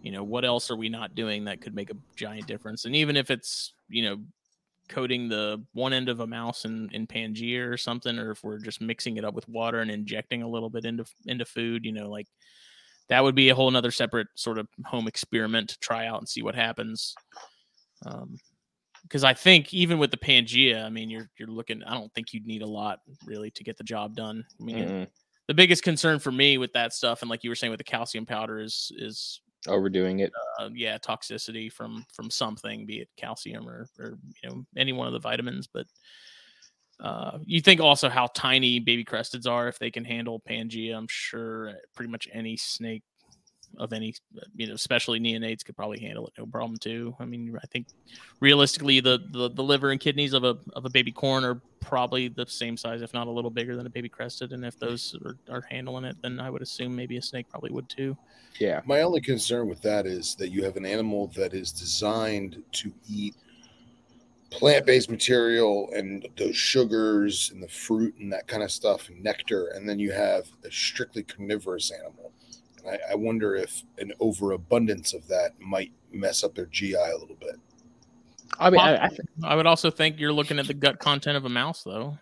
you 0.02 0.10
know, 0.10 0.24
what 0.24 0.44
else 0.44 0.70
are 0.70 0.76
we 0.76 0.88
not 0.88 1.14
doing 1.14 1.44
that 1.44 1.60
could 1.60 1.74
make 1.74 1.90
a 1.90 1.96
giant 2.16 2.46
difference? 2.46 2.84
And 2.84 2.96
even 2.96 3.16
if 3.16 3.30
it's, 3.30 3.72
you 3.88 4.02
know, 4.02 4.16
coating 4.92 5.28
the 5.28 5.64
one 5.72 5.92
end 5.92 6.08
of 6.08 6.20
a 6.20 6.26
mouse 6.26 6.64
in 6.64 6.88
in 6.92 7.06
Pangea 7.06 7.68
or 7.68 7.76
something, 7.76 8.18
or 8.18 8.32
if 8.32 8.44
we're 8.44 8.58
just 8.58 8.80
mixing 8.80 9.16
it 9.16 9.24
up 9.24 9.34
with 9.34 9.48
water 9.48 9.80
and 9.80 9.90
injecting 9.90 10.42
a 10.42 10.48
little 10.48 10.70
bit 10.70 10.84
into 10.84 11.04
into 11.26 11.44
food, 11.44 11.84
you 11.84 11.92
know, 11.92 12.10
like 12.10 12.26
that 13.08 13.22
would 13.22 13.34
be 13.34 13.48
a 13.48 13.54
whole 13.54 13.70
nother 13.70 13.90
separate 13.90 14.28
sort 14.34 14.58
of 14.58 14.68
home 14.84 15.08
experiment 15.08 15.70
to 15.70 15.78
try 15.78 16.06
out 16.06 16.18
and 16.18 16.28
see 16.28 16.42
what 16.42 16.54
happens. 16.54 17.14
Um, 18.06 18.38
because 19.02 19.24
I 19.24 19.34
think 19.34 19.74
even 19.74 19.98
with 19.98 20.10
the 20.10 20.16
Pangea, 20.16 20.84
I 20.84 20.88
mean, 20.88 21.10
you're 21.10 21.28
you're 21.38 21.48
looking. 21.48 21.82
I 21.82 21.94
don't 21.94 22.12
think 22.14 22.32
you'd 22.32 22.46
need 22.46 22.62
a 22.62 22.66
lot 22.66 23.00
really 23.26 23.50
to 23.52 23.64
get 23.64 23.76
the 23.76 23.84
job 23.84 24.14
done. 24.14 24.44
I 24.60 24.64
mean, 24.64 24.88
Mm-mm. 24.88 25.06
the 25.48 25.54
biggest 25.54 25.82
concern 25.82 26.18
for 26.18 26.30
me 26.30 26.58
with 26.58 26.72
that 26.74 26.92
stuff, 26.92 27.22
and 27.22 27.30
like 27.30 27.42
you 27.42 27.50
were 27.50 27.56
saying 27.56 27.70
with 27.70 27.78
the 27.78 27.84
calcium 27.84 28.26
powder, 28.26 28.60
is 28.60 28.92
is 28.96 29.40
Overdoing 29.68 30.20
it. 30.20 30.32
uh, 30.58 30.70
yeah 30.74 30.98
toxicity 30.98 31.72
from 31.72 32.04
from 32.12 32.30
something, 32.30 32.86
be 32.86 33.00
it 33.00 33.08
calcium 33.16 33.68
or 33.68 33.86
or 33.98 34.18
you 34.42 34.50
know 34.50 34.64
any 34.76 34.92
one 34.92 35.06
of 35.06 35.12
the 35.12 35.20
vitamins. 35.20 35.66
But 35.66 35.86
uh, 37.00 37.38
you 37.44 37.60
think 37.60 37.80
also 37.80 38.08
how 38.08 38.28
tiny 38.28 38.78
baby 38.78 39.04
cresteds 39.04 39.48
are 39.48 39.68
if 39.68 39.78
they 39.78 39.90
can 39.90 40.04
handle 40.04 40.40
Pangea. 40.48 40.96
I'm 40.96 41.08
sure 41.08 41.70
uh, 41.70 41.72
pretty 41.94 42.10
much 42.10 42.28
any 42.32 42.56
snake 42.56 43.02
of 43.78 43.92
any 43.92 44.14
you 44.56 44.66
know 44.66 44.74
especially 44.74 45.18
neonates 45.18 45.64
could 45.64 45.76
probably 45.76 46.00
handle 46.00 46.26
it 46.26 46.32
no 46.38 46.46
problem 46.46 46.78
too 46.78 47.14
i 47.18 47.24
mean 47.24 47.56
i 47.62 47.66
think 47.66 47.86
realistically 48.40 49.00
the, 49.00 49.18
the 49.30 49.50
the 49.50 49.62
liver 49.62 49.90
and 49.90 50.00
kidneys 50.00 50.32
of 50.32 50.44
a 50.44 50.56
of 50.74 50.84
a 50.84 50.90
baby 50.90 51.12
corn 51.12 51.44
are 51.44 51.60
probably 51.80 52.28
the 52.28 52.46
same 52.46 52.76
size 52.76 53.02
if 53.02 53.12
not 53.12 53.26
a 53.26 53.30
little 53.30 53.50
bigger 53.50 53.76
than 53.76 53.86
a 53.86 53.90
baby 53.90 54.08
crested 54.08 54.52
and 54.52 54.64
if 54.64 54.78
those 54.78 55.16
are, 55.24 55.36
are 55.50 55.62
handling 55.70 56.04
it 56.04 56.16
then 56.22 56.38
i 56.38 56.48
would 56.48 56.62
assume 56.62 56.94
maybe 56.94 57.16
a 57.16 57.22
snake 57.22 57.48
probably 57.48 57.70
would 57.70 57.88
too 57.88 58.16
Yeah. 58.58 58.80
My 58.84 59.00
only 59.00 59.20
concern 59.20 59.68
with 59.68 59.80
that 59.82 60.06
is 60.06 60.34
that 60.36 60.50
you 60.50 60.62
have 60.64 60.76
an 60.76 60.86
animal 60.86 61.28
that 61.28 61.54
is 61.54 61.72
designed 61.72 62.62
to 62.72 62.92
eat 63.08 63.34
plant-based 64.52 65.10
material 65.10 65.88
and 65.94 66.28
those 66.36 66.56
sugars 66.56 67.50
and 67.52 67.62
the 67.62 67.68
fruit 67.68 68.14
and 68.18 68.32
that 68.32 68.46
kind 68.46 68.62
of 68.62 68.70
stuff 68.70 69.08
and 69.08 69.22
nectar, 69.22 69.68
and 69.68 69.88
then 69.88 69.98
you 69.98 70.12
have 70.12 70.46
a 70.64 70.70
strictly 70.70 71.22
carnivorous 71.22 71.90
animal. 71.90 72.32
And 72.84 72.96
I, 72.96 73.12
I 73.12 73.14
wonder 73.14 73.54
if 73.54 73.82
an 73.98 74.12
overabundance 74.20 75.14
of 75.14 75.26
that 75.28 75.60
might 75.60 75.92
mess 76.12 76.44
up 76.44 76.54
their 76.54 76.66
GI 76.66 76.94
a 76.94 77.16
little 77.18 77.36
bit. 77.36 77.56
I 78.58 78.70
mean, 78.70 78.80
I, 78.80 79.06
I, 79.06 79.08
th- 79.08 79.20
i 79.44 79.54
would 79.54 79.66
also 79.66 79.90
think 79.90 80.20
you're 80.20 80.32
looking 80.32 80.58
at 80.58 80.66
the 80.66 80.74
gut 80.74 80.98
content 80.98 81.38
of 81.38 81.46
a 81.46 81.48
mouse 81.48 81.84
though 81.84 82.18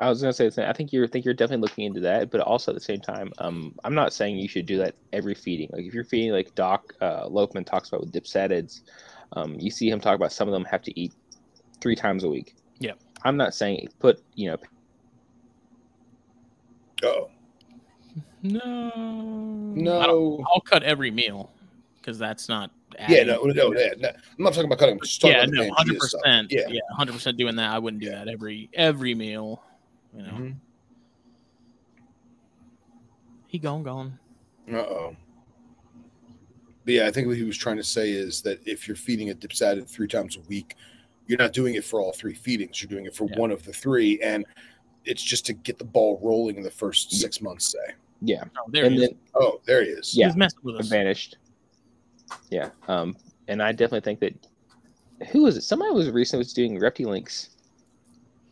I 0.00 0.08
was 0.08 0.20
gonna 0.20 0.32
say 0.32 0.46
the 0.46 0.50
same. 0.50 0.68
I 0.68 0.72
think 0.72 0.92
you're 0.92 1.06
think 1.06 1.24
you're 1.24 1.34
definitely 1.34 1.62
looking 1.62 1.84
into 1.84 2.00
that, 2.00 2.30
but 2.30 2.40
also 2.40 2.72
at 2.72 2.74
the 2.74 2.80
same 2.80 3.00
time, 3.00 3.32
um, 3.38 3.74
I'm 3.84 3.94
not 3.94 4.12
saying 4.12 4.38
you 4.38 4.48
should 4.48 4.66
do 4.66 4.76
that 4.78 4.96
every 5.12 5.34
feeding. 5.34 5.70
Like 5.72 5.84
if 5.84 5.94
you're 5.94 6.04
feeding, 6.04 6.32
like 6.32 6.54
Doc 6.54 6.94
uh, 7.00 7.28
Lopeman 7.28 7.64
talks 7.64 7.88
about 7.88 8.00
with 8.00 8.12
dipsadids, 8.12 8.82
um, 9.34 9.54
you 9.60 9.70
see 9.70 9.88
him 9.88 10.00
talk 10.00 10.16
about 10.16 10.32
some 10.32 10.48
of 10.48 10.52
them 10.52 10.64
have 10.64 10.82
to 10.82 11.00
eat 11.00 11.12
three 11.80 11.94
times 11.94 12.24
a 12.24 12.28
week. 12.28 12.56
Yeah, 12.80 12.92
I'm 13.22 13.36
not 13.36 13.54
saying 13.54 13.88
put 14.00 14.20
you 14.34 14.50
know 14.50 14.56
Oh 17.04 17.30
no 18.44 18.90
no, 19.74 20.44
i'll 20.52 20.60
cut 20.60 20.82
every 20.82 21.10
meal 21.10 21.50
because 21.98 22.18
that's 22.18 22.48
not 22.48 22.70
yeah, 23.08 23.24
no, 23.24 23.42
no, 23.42 23.74
yeah, 23.74 23.88
no. 23.98 24.08
I'm 24.08 24.14
not 24.38 24.50
talking 24.54 24.66
about 24.66 24.78
cutting. 24.78 25.00
Just 25.00 25.20
talking 25.20 25.36
yeah, 25.36 25.46
no, 25.46 25.74
hundred 25.74 25.98
percent. 25.98 26.46
Yeah. 26.52 26.68
Yeah, 26.68 26.80
hundred 26.92 27.14
percent 27.14 27.36
doing 27.36 27.56
that. 27.56 27.72
I 27.74 27.78
wouldn't 27.80 28.00
do 28.00 28.06
Yeah. 28.08 28.18
that 28.24 28.28
every 28.28 28.70
every 28.72 29.16
meal. 29.16 29.60
You 30.16 30.22
know, 30.22 30.28
Mhm. 30.30 30.54
he 33.48 33.58
gone 33.58 33.82
gone. 33.82 34.16
Uh 34.72 34.76
oh. 34.76 35.16
But 36.84 36.94
yeah, 36.94 37.06
I 37.06 37.10
think 37.10 37.26
what 37.26 37.36
he 37.36 37.42
was 37.42 37.56
trying 37.56 37.78
to 37.78 37.82
say 37.82 38.12
is 38.12 38.42
that 38.42 38.60
if 38.64 38.86
you're 38.86 38.96
feeding 38.96 39.30
a 39.30 39.34
dipsadid 39.34 39.88
three 39.88 40.06
times 40.06 40.36
a 40.36 40.40
week, 40.42 40.76
you're 41.26 41.38
not 41.38 41.52
doing 41.52 41.74
it 41.74 41.82
for 41.84 42.00
all 42.00 42.12
three 42.12 42.34
feedings. 42.34 42.80
You're 42.80 42.90
doing 42.90 43.06
it 43.06 43.14
for 43.16 43.26
Yeah. 43.28 43.40
one 43.40 43.50
of 43.50 43.64
the 43.64 43.72
three, 43.72 44.20
and 44.22 44.44
it's 45.04 45.22
just 45.22 45.46
to 45.46 45.52
get 45.52 45.78
the 45.78 45.84
ball 45.84 46.20
rolling 46.22 46.58
in 46.58 46.62
the 46.62 46.70
first 46.70 47.10
six 47.10 47.40
months. 47.40 47.72
Say, 47.72 47.94
yeah, 48.20 48.44
Oh, 48.58 48.64
there 48.70 48.84
and 48.84 48.94
he 48.94 49.02
is. 49.02 49.08
then 49.10 49.18
oh, 49.34 49.60
there 49.66 49.82
he 49.82 49.90
is. 49.90 50.16
Yeah. 50.16 50.26
He's 50.26 50.36
messing 50.36 50.60
with 50.62 50.76
us. 50.76 50.88
vanished. 50.88 51.36
Yeah, 52.50 52.70
um, 52.88 53.16
and 53.48 53.62
I 53.62 53.72
definitely 53.72 54.00
think 54.00 54.20
that 54.20 55.28
who 55.30 55.42
was 55.42 55.56
it? 55.56 55.62
Somebody 55.62 55.92
was 55.92 56.10
recently 56.10 56.40
was 56.40 56.52
doing 56.52 56.78
Reptilinks 56.78 57.50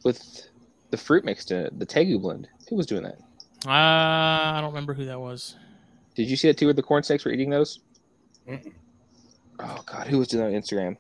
with 0.05 0.49
the 0.91 0.97
fruit 0.97 1.25
mixed 1.25 1.51
in 1.51 1.59
it, 1.67 1.79
the 1.79 1.87
Tegu 1.87 2.21
blend. 2.21 2.49
Who 2.69 2.77
was 2.77 2.87
doing 2.87 3.03
that? 3.05 3.19
Uh, 3.67 3.71
I 3.71 4.59
don't 4.61 4.71
remember 4.71 4.93
who 4.95 5.05
that 5.07 5.19
was. 5.21 5.57
Did 6.15 6.29
you 6.29 6.37
see 6.37 6.49
that 6.49 6.59
too? 6.59 6.67
Where 6.67 6.75
the 6.75 6.83
corn 6.83 7.03
snakes 7.03 7.25
were 7.25 7.31
eating 7.33 7.49
those? 7.51 7.81
Mm-mm. 8.49 8.73
Oh 9.61 9.83
God, 9.87 10.07
who 10.09 10.19
was 10.19 10.29
doing 10.29 10.43
that 10.45 10.55
on 10.55 10.61
Instagram? 10.61 10.97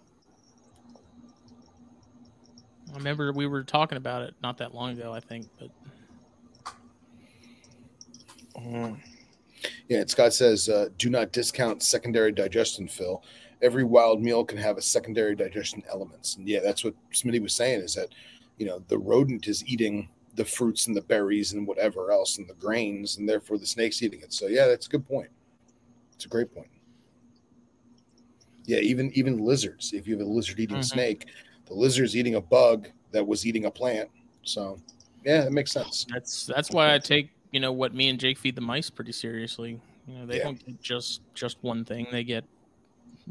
I 2.92 2.96
remember 2.96 3.32
we 3.32 3.46
were 3.46 3.64
talking 3.64 3.96
about 3.98 4.22
it 4.22 4.34
not 4.42 4.58
that 4.58 4.74
long 4.74 4.92
ago. 4.98 5.12
I 5.12 5.20
think, 5.20 5.46
but 5.58 5.68
Yeah, 9.88 10.00
and 10.00 10.10
Scott 10.10 10.32
says, 10.34 10.68
uh, 10.68 10.88
do 10.98 11.08
not 11.10 11.32
discount 11.32 11.82
secondary 11.82 12.32
digestion, 12.32 12.88
Phil. 12.88 13.22
Every 13.60 13.84
wild 13.84 14.20
meal 14.20 14.44
can 14.44 14.58
have 14.58 14.76
a 14.76 14.82
secondary 14.82 15.36
digestion 15.36 15.82
elements. 15.88 16.36
And 16.36 16.48
yeah, 16.48 16.60
that's 16.60 16.82
what 16.82 16.94
Smitty 17.12 17.40
was 17.40 17.54
saying 17.54 17.80
is 17.80 17.94
that, 17.94 18.08
you 18.58 18.66
know, 18.66 18.82
the 18.88 18.98
rodent 18.98 19.46
is 19.46 19.64
eating 19.66 20.08
the 20.34 20.44
fruits 20.44 20.86
and 20.86 20.96
the 20.96 21.02
berries 21.02 21.52
and 21.52 21.66
whatever 21.66 22.10
else 22.10 22.38
and 22.38 22.48
the 22.48 22.54
grains, 22.54 23.18
and 23.18 23.28
therefore 23.28 23.58
the 23.58 23.66
snake's 23.66 24.02
eating 24.02 24.20
it. 24.22 24.32
So 24.32 24.46
yeah, 24.46 24.66
that's 24.66 24.86
a 24.86 24.90
good 24.90 25.06
point. 25.06 25.28
It's 26.14 26.24
a 26.24 26.28
great 26.28 26.52
point. 26.54 26.70
Yeah, 28.64 28.78
even 28.78 29.12
even 29.14 29.44
lizards. 29.44 29.92
If 29.92 30.06
you 30.06 30.16
have 30.16 30.26
a 30.26 30.30
lizard 30.30 30.58
eating 30.58 30.78
Mhm. 30.78 30.84
snake, 30.84 31.26
the 31.66 31.74
lizard's 31.74 32.16
eating 32.16 32.36
a 32.36 32.40
bug 32.40 32.88
that 33.10 33.26
was 33.26 33.46
eating 33.46 33.66
a 33.66 33.70
plant. 33.70 34.08
So 34.42 34.80
yeah, 35.24 35.44
it 35.44 35.52
makes 35.52 35.72
sense. 35.72 36.06
that's 36.08 36.46
that's 36.46 36.70
why 36.70 36.94
I 36.94 36.98
take 36.98 37.30
you 37.52 37.60
know 37.60 37.72
what 37.72 37.94
me 37.94 38.08
and 38.08 38.18
Jake 38.18 38.38
feed 38.38 38.56
the 38.56 38.60
mice 38.60 38.90
pretty 38.90 39.12
seriously. 39.12 39.80
You 40.06 40.14
know, 40.18 40.26
they 40.26 40.38
Yeah. 40.38 40.44
don't 40.44 40.66
get 40.66 40.82
just 40.82 41.20
just 41.34 41.58
one 41.62 41.84
thing. 41.84 42.08
They 42.10 42.24
get. 42.24 42.44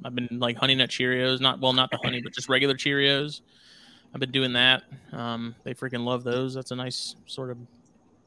I've 0.06 0.16
been 0.16 0.30
like 0.32 0.56
honey 0.58 0.76
nut 0.76 0.90
Cheerios, 0.90 1.42
not 1.42 1.60
well, 1.60 1.74
not 1.74 1.92
the 1.92 1.98
honey, 2.04 2.22
but 2.22 2.34
just 2.34 2.48
regular 2.48 2.76
Cheerios. 2.76 3.42
I've 4.14 4.20
been 4.20 4.32
doing 4.32 4.54
that. 4.54 4.84
Um, 5.12 5.56
they 5.64 5.74
freaking 5.74 6.06
love 6.06 6.24
those. 6.24 6.54
That's 6.54 6.72
a 6.72 6.76
nice 6.76 7.16
sort 7.26 7.50
of 7.50 7.58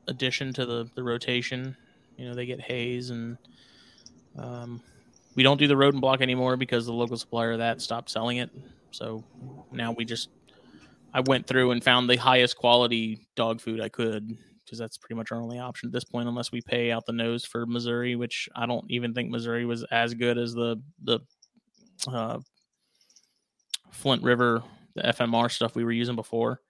addition 0.08 0.52
to 0.54 0.66
the 0.66 0.90
the 0.94 1.02
rotation. 1.02 1.76
You 2.18 2.26
know, 2.28 2.34
they 2.34 2.46
get 2.46 2.60
haze 2.60 3.10
and 3.10 3.38
um, 4.38 4.82
we 5.34 5.42
don't 5.42 5.58
do 5.58 5.66
the 5.66 5.76
rodent 5.76 6.00
block 6.00 6.20
anymore 6.20 6.56
because 6.56 6.86
the 6.86 6.92
local 6.92 7.16
supplier 7.16 7.52
of 7.52 7.58
that 7.58 7.80
stopped 7.80 8.10
selling 8.10 8.36
it. 8.38 8.50
So 8.90 9.24
now 9.72 9.92
we 9.92 10.04
just 10.04 10.28
I 11.12 11.20
went 11.20 11.46
through 11.46 11.70
and 11.70 11.82
found 11.82 12.08
the 12.10 12.16
highest 12.16 12.56
quality 12.56 13.26
dog 13.36 13.60
food 13.60 13.80
I 13.80 13.88
could 13.88 14.36
because 14.64 14.78
that's 14.78 14.98
pretty 14.98 15.14
much 15.14 15.32
our 15.32 15.40
only 15.40 15.58
option 15.58 15.88
at 15.88 15.92
this 15.92 16.04
point, 16.04 16.28
unless 16.28 16.52
we 16.52 16.60
pay 16.60 16.90
out 16.90 17.06
the 17.06 17.12
nose 17.12 17.44
for 17.44 17.66
Mazuri, 17.66 18.16
which 18.18 18.48
I 18.54 18.66
don't 18.66 18.84
even 18.90 19.14
think 19.14 19.30
Mazuri 19.30 19.66
was 19.66 19.84
as 19.90 20.14
good 20.14 20.38
as 20.38 20.54
the 20.54 20.80
the 21.02 21.20
uh, 22.06 22.38
Flint 23.90 24.22
River, 24.22 24.62
the 24.94 25.02
FMR 25.02 25.50
stuff 25.50 25.74
we 25.74 25.84
were 25.84 25.92
using 25.92 26.16
before. 26.16 26.60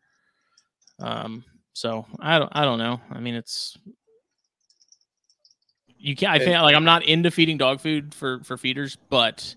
Um, 1.00 1.44
so 1.72 2.06
I 2.20 2.38
don't 2.38 2.50
I 2.52 2.64
don't 2.64 2.78
know. 2.78 3.00
I 3.10 3.20
mean, 3.20 3.34
it's 3.34 3.76
you 5.98 6.14
can't. 6.14 6.32
I 6.32 6.38
think 6.38 6.60
like 6.60 6.76
I'm 6.76 6.84
not 6.84 7.04
into 7.04 7.30
feeding 7.30 7.56
dog 7.56 7.80
food 7.80 8.14
for 8.14 8.40
for 8.44 8.56
feeders, 8.56 8.96
but 9.08 9.54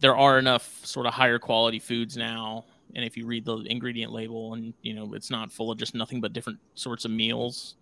there 0.00 0.16
are 0.16 0.38
enough 0.38 0.84
sort 0.84 1.06
of 1.06 1.14
higher 1.14 1.38
quality 1.38 1.78
foods 1.78 2.16
now. 2.16 2.64
And 2.94 3.04
if 3.04 3.16
you 3.16 3.26
read 3.26 3.44
the 3.44 3.58
ingredient 3.58 4.12
label, 4.12 4.54
and 4.54 4.74
you 4.82 4.94
know 4.94 5.14
it's 5.14 5.30
not 5.30 5.52
full 5.52 5.70
of 5.70 5.78
just 5.78 5.94
nothing 5.94 6.20
but 6.20 6.32
different 6.32 6.58
sorts 6.74 7.04
of 7.04 7.10
meals. 7.10 7.76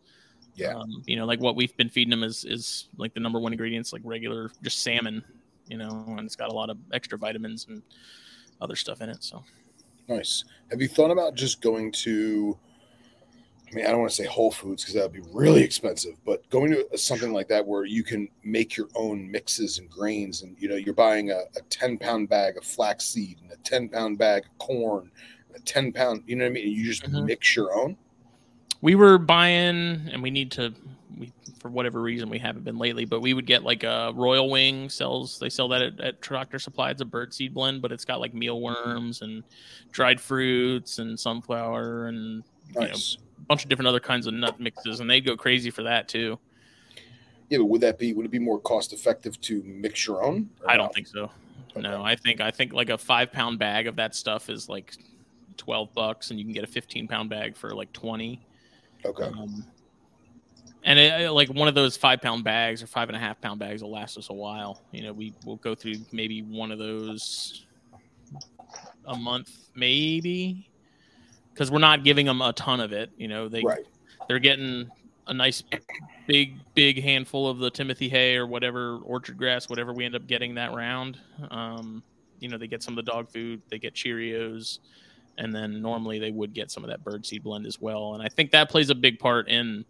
Yeah. 0.54 0.74
Um, 0.74 1.02
you 1.06 1.16
know, 1.16 1.24
like 1.24 1.40
what 1.40 1.54
we've 1.54 1.76
been 1.76 1.88
feeding 1.88 2.10
them 2.10 2.24
is 2.24 2.44
is 2.44 2.88
like 2.96 3.14
the 3.14 3.20
number 3.20 3.38
one 3.38 3.52
ingredients, 3.52 3.92
like 3.92 4.02
regular 4.04 4.50
just 4.62 4.82
salmon. 4.82 5.22
You 5.66 5.78
know, 5.78 6.04
and 6.08 6.20
it's 6.20 6.36
got 6.36 6.50
a 6.50 6.54
lot 6.54 6.70
of 6.70 6.78
extra 6.92 7.18
vitamins 7.18 7.66
and 7.68 7.82
other 8.60 8.74
stuff 8.74 9.02
in 9.02 9.10
it. 9.10 9.22
So 9.22 9.44
Nice. 10.08 10.44
Have 10.70 10.80
you 10.80 10.88
thought 10.88 11.10
about 11.10 11.34
just 11.34 11.60
going 11.60 11.92
to? 11.92 12.58
I 13.70 13.74
mean, 13.74 13.84
I 13.84 13.90
don't 13.90 14.00
want 14.00 14.10
to 14.10 14.16
say 14.16 14.24
Whole 14.26 14.50
Foods 14.50 14.82
because 14.82 14.94
that 14.94 15.02
would 15.02 15.12
be 15.12 15.28
really 15.32 15.62
expensive, 15.62 16.14
but 16.24 16.48
going 16.48 16.70
to 16.70 16.96
something 16.96 17.32
like 17.32 17.48
that 17.48 17.66
where 17.66 17.84
you 17.84 18.02
can 18.02 18.28
make 18.42 18.76
your 18.76 18.88
own 18.94 19.30
mixes 19.30 19.78
and 19.78 19.90
grains, 19.90 20.42
and 20.42 20.56
you 20.58 20.68
know, 20.68 20.76
you're 20.76 20.94
buying 20.94 21.30
a, 21.30 21.40
a 21.56 21.60
10 21.68 21.98
pound 21.98 22.28
bag 22.28 22.56
of 22.56 22.64
flaxseed 22.64 23.38
and 23.42 23.52
a 23.52 23.56
10 23.56 23.90
pound 23.90 24.16
bag 24.18 24.44
of 24.46 24.58
corn, 24.58 25.10
a 25.54 25.60
10 25.60 25.92
pound, 25.92 26.22
you 26.26 26.36
know 26.36 26.44
what 26.44 26.50
I 26.50 26.52
mean? 26.54 26.66
And 26.68 26.72
you 26.72 26.84
just 26.84 27.02
Mhm. 27.04 27.26
mix 27.26 27.54
your 27.54 27.74
own. 27.78 27.96
we 28.80 28.94
were 28.94 29.18
buying, 29.18 30.08
and 30.12 30.22
we 30.22 30.30
need 30.30 30.52
to. 30.52 30.72
We 31.18 31.32
for 31.60 31.68
whatever 31.68 32.00
reason 32.00 32.30
we 32.30 32.38
haven't 32.38 32.62
been 32.64 32.78
lately, 32.78 33.04
but 33.04 33.20
we 33.20 33.34
would 33.34 33.46
get 33.46 33.64
like 33.64 33.82
a 33.82 34.12
Royal 34.14 34.48
Wing 34.48 34.88
sells. 34.88 35.40
They 35.40 35.50
sell 35.50 35.66
that 35.68 35.82
at, 35.82 36.00
at 36.00 36.22
Tractor 36.22 36.60
Supply. 36.60 36.90
It's 36.90 37.02
a 37.02 37.04
birdseed 37.04 37.52
blend, 37.52 37.82
but 37.82 37.90
it's 37.90 38.04
got 38.04 38.20
like 38.20 38.32
mealworms 38.32 39.22
and 39.22 39.42
dried 39.90 40.20
fruits 40.20 41.00
and 41.00 41.18
sunflower 41.18 42.06
and 42.06 42.44
you 42.68 42.80
know, 42.80 42.86
Nice. 42.86 43.16
Bunch 43.48 43.64
of 43.64 43.68
different 43.68 43.88
other 43.88 44.00
kinds 44.00 44.26
of 44.26 44.34
nut 44.34 44.60
mixes, 44.60 45.00
and 45.00 45.08
they'd 45.08 45.24
go 45.24 45.36
crazy 45.36 45.70
for 45.70 45.82
that 45.82 46.08
too. 46.08 46.38
Yeah, 47.48 47.58
but 47.58 47.66
would 47.66 47.80
that 47.80 47.98
be? 47.98 48.12
Would 48.12 48.26
it 48.26 48.30
be 48.30 48.38
more 48.38 48.60
cost 48.60 48.92
effective 48.92 49.40
to 49.42 49.62
mix 49.64 50.06
your 50.06 50.22
own? 50.22 50.50
I 50.66 50.76
don't 50.76 50.86
not? 50.86 50.94
think 50.94 51.06
so. 51.06 51.30
Okay. 51.70 51.80
No, 51.80 52.02
I 52.02 52.14
think 52.14 52.40
I 52.40 52.50
think 52.50 52.72
like 52.72 52.90
a 52.90 52.98
five 52.98 53.32
pound 53.32 53.58
bag 53.58 53.86
of 53.86 53.96
that 53.96 54.14
stuff 54.14 54.50
is 54.50 54.68
like 54.68 54.94
twelve 55.56 55.92
bucks, 55.94 56.30
and 56.30 56.38
you 56.38 56.44
can 56.44 56.52
get 56.52 56.64
a 56.64 56.68
fifteen 56.68 57.08
pound 57.08 57.30
bag 57.30 57.56
for 57.56 57.74
like 57.74 57.92
twenty. 57.92 58.40
Okay. 59.04 59.24
Um, 59.24 59.64
and 60.84 60.98
it, 60.98 61.30
like 61.32 61.48
one 61.48 61.68
of 61.68 61.74
those 61.74 61.96
five 61.96 62.20
pound 62.20 62.44
bags 62.44 62.82
or 62.82 62.86
five 62.86 63.08
and 63.08 63.16
a 63.16 63.18
half 63.18 63.40
pound 63.40 63.60
bags 63.60 63.82
will 63.82 63.90
last 63.90 64.16
us 64.18 64.30
a 64.30 64.34
while. 64.34 64.82
You 64.92 65.02
know, 65.02 65.12
we 65.12 65.34
will 65.44 65.56
go 65.56 65.74
through 65.74 65.96
maybe 66.12 66.42
one 66.42 66.70
of 66.70 66.78
those 66.78 67.66
a 69.06 69.16
month, 69.16 69.50
maybe, 69.74 70.68
because 71.58 71.72
we're 71.72 71.78
not 71.80 72.04
giving 72.04 72.24
them 72.24 72.40
a 72.40 72.52
ton 72.52 72.78
of 72.78 72.92
it. 72.92 73.10
You 73.16 73.26
know, 73.26 73.48
they 73.48 73.62
right. 73.62 73.84
they're 74.28 74.38
getting 74.38 74.88
a 75.26 75.34
nice 75.34 75.64
big 76.28 76.54
big 76.74 77.02
handful 77.02 77.48
of 77.48 77.58
the 77.58 77.68
timothy 77.70 78.08
hay 78.08 78.36
or 78.36 78.46
whatever 78.46 78.96
orchard 79.04 79.36
grass 79.36 79.68
whatever 79.68 79.92
we 79.92 80.06
end 80.06 80.14
up 80.14 80.26
getting 80.26 80.54
that 80.54 80.72
round 80.74 81.18
um, 81.50 82.02
you 82.40 82.48
know 82.48 82.56
they 82.56 82.66
get 82.66 82.82
some 82.82 82.96
of 82.96 83.04
the 83.04 83.10
dog 83.10 83.30
food 83.30 83.60
they 83.70 83.78
get 83.78 83.92
cheerios 83.92 84.78
and 85.36 85.54
then 85.54 85.82
normally 85.82 86.18
they 86.18 86.30
would 86.30 86.54
get 86.54 86.70
some 86.70 86.82
of 86.82 86.88
that 86.88 87.04
birdseed 87.04 87.42
blend 87.42 87.66
as 87.66 87.78
well 87.78 88.14
and 88.14 88.22
i 88.22 88.28
think 88.28 88.50
that 88.50 88.70
plays 88.70 88.88
a 88.88 88.94
big 88.94 89.18
part 89.18 89.48
in 89.48 89.84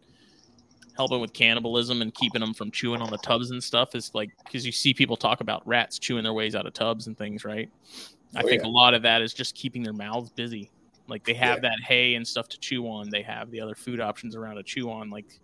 helping 0.96 1.20
with 1.20 1.32
cannibalism 1.32 2.02
and 2.02 2.12
keeping 2.14 2.40
them 2.40 2.52
from 2.52 2.68
chewing 2.72 3.00
on 3.00 3.08
the 3.10 3.18
tubs 3.18 3.52
and 3.52 3.62
stuff 3.62 3.94
is 3.94 4.10
like 4.14 4.30
because 4.44 4.66
you 4.66 4.72
see 4.72 4.92
people 4.92 5.16
talk 5.16 5.40
about 5.40 5.64
rats 5.68 6.00
chewing 6.00 6.24
their 6.24 6.32
ways 6.32 6.56
out 6.56 6.66
of 6.66 6.72
tubs 6.72 7.06
and 7.06 7.16
things 7.16 7.44
right 7.44 7.70
i 8.34 8.42
Oh, 8.42 8.46
think 8.46 8.62
yeah. 8.62 8.68
a 8.68 8.70
lot 8.70 8.92
of 8.92 9.02
that 9.02 9.22
is 9.22 9.32
just 9.32 9.54
keeping 9.54 9.84
their 9.84 9.92
mouths 9.92 10.30
busy 10.30 10.68
like 11.08 11.24
they 11.24 11.34
have 11.34 11.56
Yeah. 11.62 11.70
that 11.70 11.80
hay 11.86 12.14
and 12.14 12.26
stuff 12.26 12.48
to 12.48 12.58
chew 12.60 12.86
on 12.86 13.08
they 13.10 13.22
have 13.22 13.50
the 13.50 13.60
other 13.60 13.74
food 13.74 14.00
options 14.00 14.36
around 14.36 14.56
to 14.56 14.62
chew 14.62 14.90
on 14.90 15.10
like 15.10 15.40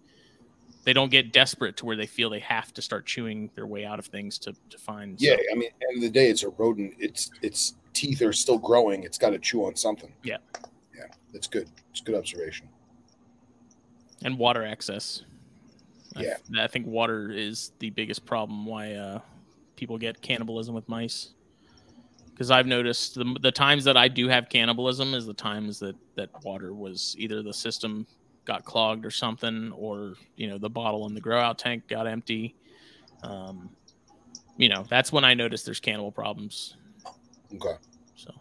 they 0.84 0.92
don't 0.92 1.10
get 1.10 1.32
desperate 1.32 1.76
to 1.78 1.86
where 1.86 1.96
they 1.96 2.06
feel 2.06 2.28
they 2.28 2.40
have 2.40 2.72
to 2.74 2.82
start 2.82 3.06
chewing 3.06 3.50
their 3.54 3.66
way 3.66 3.86
out 3.86 3.98
of 3.98 4.04
things 4.06 4.38
to, 4.40 4.52
to 4.68 4.76
find 4.78 5.18
Yeah, 5.20 5.36
I 5.50 5.54
mean, 5.54 5.70
at 5.70 5.80
the 5.80 5.86
end 5.88 5.96
of 5.96 6.02
the 6.02 6.10
day, 6.10 6.28
it's 6.28 6.42
a 6.42 6.50
rodent. 6.50 6.92
Its 6.98 7.30
its 7.40 7.76
teeth 7.94 8.20
are 8.20 8.34
still 8.34 8.58
growing. 8.58 9.02
It's 9.02 9.16
got 9.16 9.30
to 9.30 9.38
chew 9.38 9.64
on 9.64 9.76
something. 9.76 10.12
Yeah. 10.22 10.36
Yeah, 10.94 11.04
that's 11.32 11.46
good. 11.46 11.70
It's 11.90 12.02
good 12.02 12.14
observation. 12.14 12.68
and 14.24 14.38
water 14.38 14.62
access 14.64 15.22
I- 16.16 16.22
Yeah. 16.24 16.36
I, 16.58 16.66
think 16.66 16.86
water 16.86 17.30
is 17.32 17.72
the 17.78 17.88
biggest 17.90 18.26
problem 18.26 18.66
why 18.66 18.92
uh, 18.92 19.20
people 19.76 19.96
get 19.96 20.20
cannibalism 20.20 20.74
with 20.74 20.86
mice 20.88 21.30
because 22.34 22.50
i've 22.50 22.66
noticed 22.66 23.14
the, 23.14 23.36
the 23.40 23.52
times 23.52 23.84
that 23.84 23.96
i 23.96 24.08
do 24.08 24.28
have 24.28 24.48
cannibalism 24.48 25.14
is 25.14 25.24
the 25.24 25.34
times 25.34 25.78
that 25.78 25.96
that 26.16 26.28
water 26.42 26.74
was 26.74 27.14
either 27.18 27.42
the 27.42 27.54
system 27.54 28.06
got 28.44 28.64
clogged 28.64 29.06
or 29.06 29.10
something 29.10 29.72
or 29.72 30.14
you 30.36 30.48
know 30.48 30.58
the 30.58 30.68
bottle 30.68 31.06
in 31.06 31.14
the 31.14 31.20
grow 31.20 31.40
out 31.40 31.58
tank 31.58 31.86
got 31.88 32.06
empty 32.06 32.54
um, 33.22 33.70
you 34.58 34.68
know 34.68 34.84
that's 34.90 35.10
when 35.12 35.24
i 35.24 35.32
notice 35.32 35.62
there's 35.62 35.80
cannibal 35.80 36.12
problems 36.12 36.76
Okay. 37.54 37.74
So, 38.16 38.32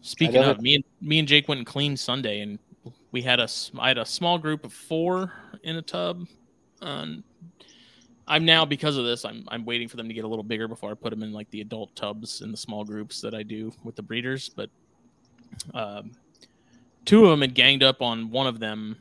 speaking 0.00 0.42
of 0.42 0.60
me 0.60 0.76
and 0.76 0.84
me 1.00 1.18
and 1.18 1.28
Jake 1.28 1.48
went 1.48 1.58
and 1.60 1.66
cleaned 1.66 1.98
Sunday, 1.98 2.40
and 2.40 2.58
we 3.10 3.22
had 3.22 3.40
a 3.40 3.48
I 3.78 3.88
had 3.88 3.98
a 3.98 4.06
small 4.06 4.38
group 4.38 4.64
of 4.64 4.72
four 4.72 5.32
in 5.62 5.76
a 5.76 5.82
tub. 5.82 6.26
And 6.80 7.22
I'm 8.26 8.44
now 8.44 8.64
because 8.64 8.96
of 8.96 9.04
this, 9.04 9.24
I'm 9.24 9.44
I'm 9.48 9.64
waiting 9.64 9.88
for 9.88 9.96
them 9.96 10.08
to 10.08 10.14
get 10.14 10.24
a 10.24 10.28
little 10.28 10.44
bigger 10.44 10.68
before 10.68 10.90
I 10.90 10.94
put 10.94 11.10
them 11.10 11.22
in 11.22 11.32
like 11.32 11.50
the 11.50 11.60
adult 11.60 11.94
tubs 11.96 12.40
in 12.40 12.50
the 12.50 12.56
small 12.56 12.84
groups 12.84 13.20
that 13.20 13.34
I 13.34 13.42
do 13.42 13.72
with 13.84 13.96
the 13.96 14.02
breeders. 14.02 14.48
But 14.48 14.70
um, 15.74 16.12
two 17.04 17.24
of 17.24 17.30
them 17.30 17.40
had 17.40 17.54
ganged 17.54 17.82
up 17.82 18.00
on 18.00 18.30
one 18.30 18.46
of 18.46 18.60
them, 18.60 18.96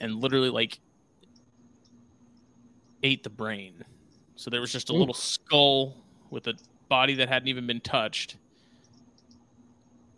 and 0.00 0.16
literally 0.16 0.50
like 0.50 0.80
ate 3.02 3.22
the 3.22 3.30
brain. 3.30 3.84
So 4.36 4.50
there 4.50 4.60
was 4.60 4.72
just 4.72 4.90
a 4.90 4.94
Ooh. 4.94 4.98
little 4.98 5.14
skull 5.14 5.96
with 6.30 6.46
a 6.46 6.54
body 6.88 7.14
that 7.14 7.28
hadn't 7.28 7.48
even 7.48 7.66
been 7.66 7.80
touched 7.80 8.36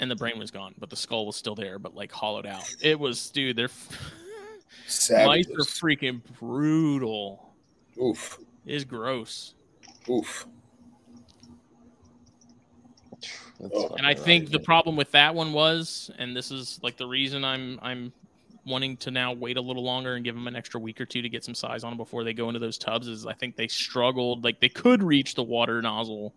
and 0.02 0.10
the 0.10 0.16
brain 0.16 0.38
was 0.38 0.50
gone 0.50 0.74
but 0.78 0.90
the 0.90 0.96
skull 0.96 1.26
was 1.26 1.36
still 1.36 1.54
there 1.54 1.78
but 1.78 1.94
like 1.94 2.10
hollowed 2.10 2.46
out 2.46 2.74
it 2.82 2.98
was 2.98 3.30
dude 3.30 3.56
they're 3.56 3.68
mice 5.24 5.46
are 5.48 5.64
freaking 5.64 6.20
brutal 6.40 7.51
Oof. 8.00 8.38
it 8.66 8.74
is 8.74 8.84
gross 8.84 9.54
Oof. 10.08 10.46
That's 13.60 13.72
Oh. 13.74 13.94
and 13.96 14.04
i 14.06 14.12
think 14.14 14.46
the 14.46 14.56
amazing. 14.56 14.64
problem 14.64 14.96
with 14.96 15.12
that 15.12 15.34
one 15.34 15.52
was 15.52 16.10
and 16.18 16.36
this 16.36 16.50
is 16.50 16.80
like 16.82 16.96
the 16.96 17.06
reason 17.06 17.44
i'm 17.44 17.78
i'm 17.80 18.12
wanting 18.64 18.96
to 18.96 19.10
now 19.12 19.32
wait 19.32 19.56
a 19.56 19.60
little 19.60 19.84
longer 19.84 20.14
and 20.14 20.24
give 20.24 20.34
them 20.34 20.48
an 20.48 20.56
extra 20.56 20.80
week 20.80 21.00
or 21.00 21.04
two 21.06 21.22
to 21.22 21.28
get 21.28 21.44
some 21.44 21.54
size 21.54 21.84
on 21.84 21.90
them 21.92 21.96
before 21.96 22.24
they 22.24 22.32
go 22.32 22.48
into 22.48 22.58
those 22.58 22.76
tubs 22.76 23.06
is 23.06 23.24
i 23.26 23.32
think 23.32 23.54
they 23.54 23.68
struggled 23.68 24.42
like 24.42 24.58
they 24.58 24.68
could 24.68 25.00
reach 25.02 25.36
the 25.36 25.42
water 25.42 25.80
nozzle 25.80 26.34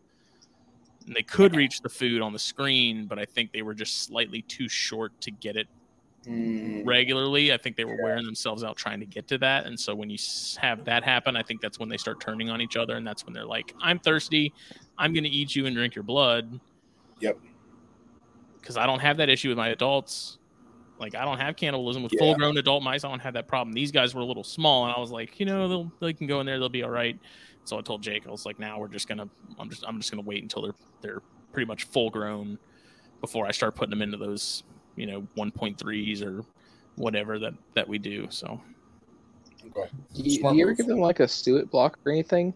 and 1.08 1.16
they 1.16 1.24
could 1.24 1.56
reach 1.56 1.82
the 1.82 1.90
food 1.90 2.22
on 2.22 2.32
the 2.32 2.38
screen 2.40 3.06
but 3.08 3.18
i 3.18 3.26
think 3.26 3.52
they 3.52 3.64
were 3.64 3.74
just 3.74 4.04
slightly 4.04 4.44
too 4.44 4.70
short 4.70 5.12
to 5.22 5.32
get 5.32 5.56
it 5.56 5.68
Mm, 6.28 6.86
regularly. 6.86 7.54
I 7.54 7.58
think 7.58 7.76
they 7.76 7.86
were 7.86 7.98
wearing 8.02 8.26
themselves 8.26 8.64
out 8.64 8.78
trying 8.78 9.00
to 9.00 9.06
get 9.06 9.28
to 9.28 9.38
that. 9.40 9.66
And 9.66 9.80
so 9.80 9.94
when 9.94 10.10
you 10.10 10.18
have 10.60 10.84
that 10.86 11.04
happen, 11.04 11.36
I 11.36 11.44
think 11.44 11.62
that's 11.62 11.80
when 11.80 11.90
they 11.90 11.98
start 11.98 12.20
turning 12.20 12.50
on 12.50 12.62
each 12.62 12.78
other. 12.78 12.96
And 12.96 13.06
that's 13.06 13.26
when 13.26 13.34
they're 13.34 13.46
like, 13.46 13.74
I'm 13.82 14.00
thirsty. 14.00 14.54
I'm 14.98 15.14
going 15.14 15.24
to 15.24 15.30
eat 15.30 15.56
you 15.56 15.66
and 15.66 15.76
drink 15.76 15.96
your 15.96 16.04
blood. 16.04 16.60
Yep. 17.20 17.38
Because 18.60 18.78
I 18.78 18.86
don't 18.86 19.00
have 19.00 19.18
that 19.18 19.30
issue 19.30 19.50
with 19.50 19.58
my 19.58 19.70
adults. 19.70 20.40
Like, 21.00 21.14
I 21.14 21.26
don't 21.26 21.40
have 21.40 21.56
cannibalism 21.56 22.04
with 22.04 22.14
Yeah. 22.14 22.20
full 22.20 22.36
grown 22.36 22.58
adult 22.58 22.82
mice. 22.82 23.04
I 23.04 23.10
don't 23.10 23.20
have 23.20 23.34
that 23.34 23.48
problem. 23.48 23.74
These 23.74 23.92
guys 23.92 24.16
were 24.16 24.22
a 24.22 24.26
little 24.26 24.44
small. 24.44 24.86
And 24.86 24.94
I 24.96 25.00
was 25.00 25.12
like, 25.12 25.40
you 25.40 25.46
know, 25.46 25.68
they'll, 25.68 25.92
they 26.00 26.14
can 26.14 26.26
go 26.26 26.40
in 26.40 26.46
there. 26.46 26.58
They'll 26.58 26.70
be 26.70 26.84
all 26.84 26.90
right. 26.90 27.20
So 27.66 27.78
I 27.78 27.82
told 27.82 28.02
Jake, 28.02 28.28
I 28.28 28.32
was 28.32 28.46
like, 28.46 28.60
now 28.60 28.80
we're 28.80 28.88
just 28.88 29.08
going 29.08 29.18
to, 29.18 29.30
I'm 29.60 29.70
just, 29.70 29.84
I'm 29.88 30.00
just 30.00 30.12
going 30.12 30.24
to 30.24 30.28
wait 30.28 30.42
until 30.42 30.62
they're, 30.62 30.76
they're 31.02 31.22
pretty 31.52 31.68
much 31.68 31.84
full 31.86 32.10
grown 32.10 32.58
before 33.22 33.46
I 33.46 33.52
start 33.52 33.76
putting 33.76 33.90
them 33.90 34.02
into 34.02 34.18
those, 34.18 34.64
you 34.96 35.06
know, 35.06 35.28
1.3s 35.38 36.24
or 36.24 36.44
whatever 36.96 37.40
that, 37.40 37.54
that 37.74 37.88
we 37.88 37.98
do. 37.98 38.28
So. 38.30 38.60
okay. 39.68 39.90
Do 40.14 40.24
you, 40.24 40.42
do 40.42 40.56
you 40.56 40.66
ever 40.66 40.74
give 40.74 40.88
them 40.88 41.00
like 41.00 41.20
a 41.20 41.28
suet 41.28 41.70
block 41.70 41.98
or 42.06 42.12
anything? 42.12 42.54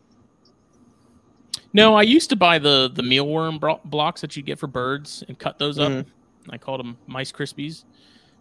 No, 1.74 1.96
I 1.96 2.02
used 2.02 2.30
to 2.32 2.36
buy 2.36 2.58
the 2.58 2.90
the 2.94 3.04
mealworm 3.04 3.60
bro- 3.60 3.82
blocks 3.86 4.22
that 4.22 4.36
you 4.36 4.42
get 4.42 4.58
for 4.58 4.68
birds 4.68 5.24
and 5.28 5.38
cut 5.38 5.60
those 5.60 5.78
up. 5.78 5.92
Mhm. 5.92 6.06
I 6.50 6.58
called 6.58 6.80
them 6.80 6.98
mice 7.06 7.32
crispies. 7.32 7.84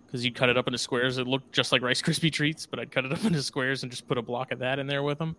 because 0.06 0.24
you 0.24 0.32
cut 0.32 0.48
it 0.48 0.56
up 0.56 0.66
into 0.66 0.78
squares. 0.78 1.18
It 1.18 1.26
looked 1.26 1.52
just 1.52 1.70
like 1.70 1.82
Rice 1.82 2.00
Krispie 2.00 2.32
treats, 2.32 2.64
but 2.64 2.78
I'd 2.78 2.90
cut 2.90 3.04
it 3.04 3.12
up 3.12 3.22
into 3.26 3.42
squares 3.42 3.82
and 3.82 3.92
just 3.92 4.08
put 4.08 4.16
a 4.16 4.22
block 4.22 4.52
of 4.52 4.58
that 4.60 4.78
in 4.78 4.86
there 4.86 5.02
with 5.02 5.18
them. 5.18 5.36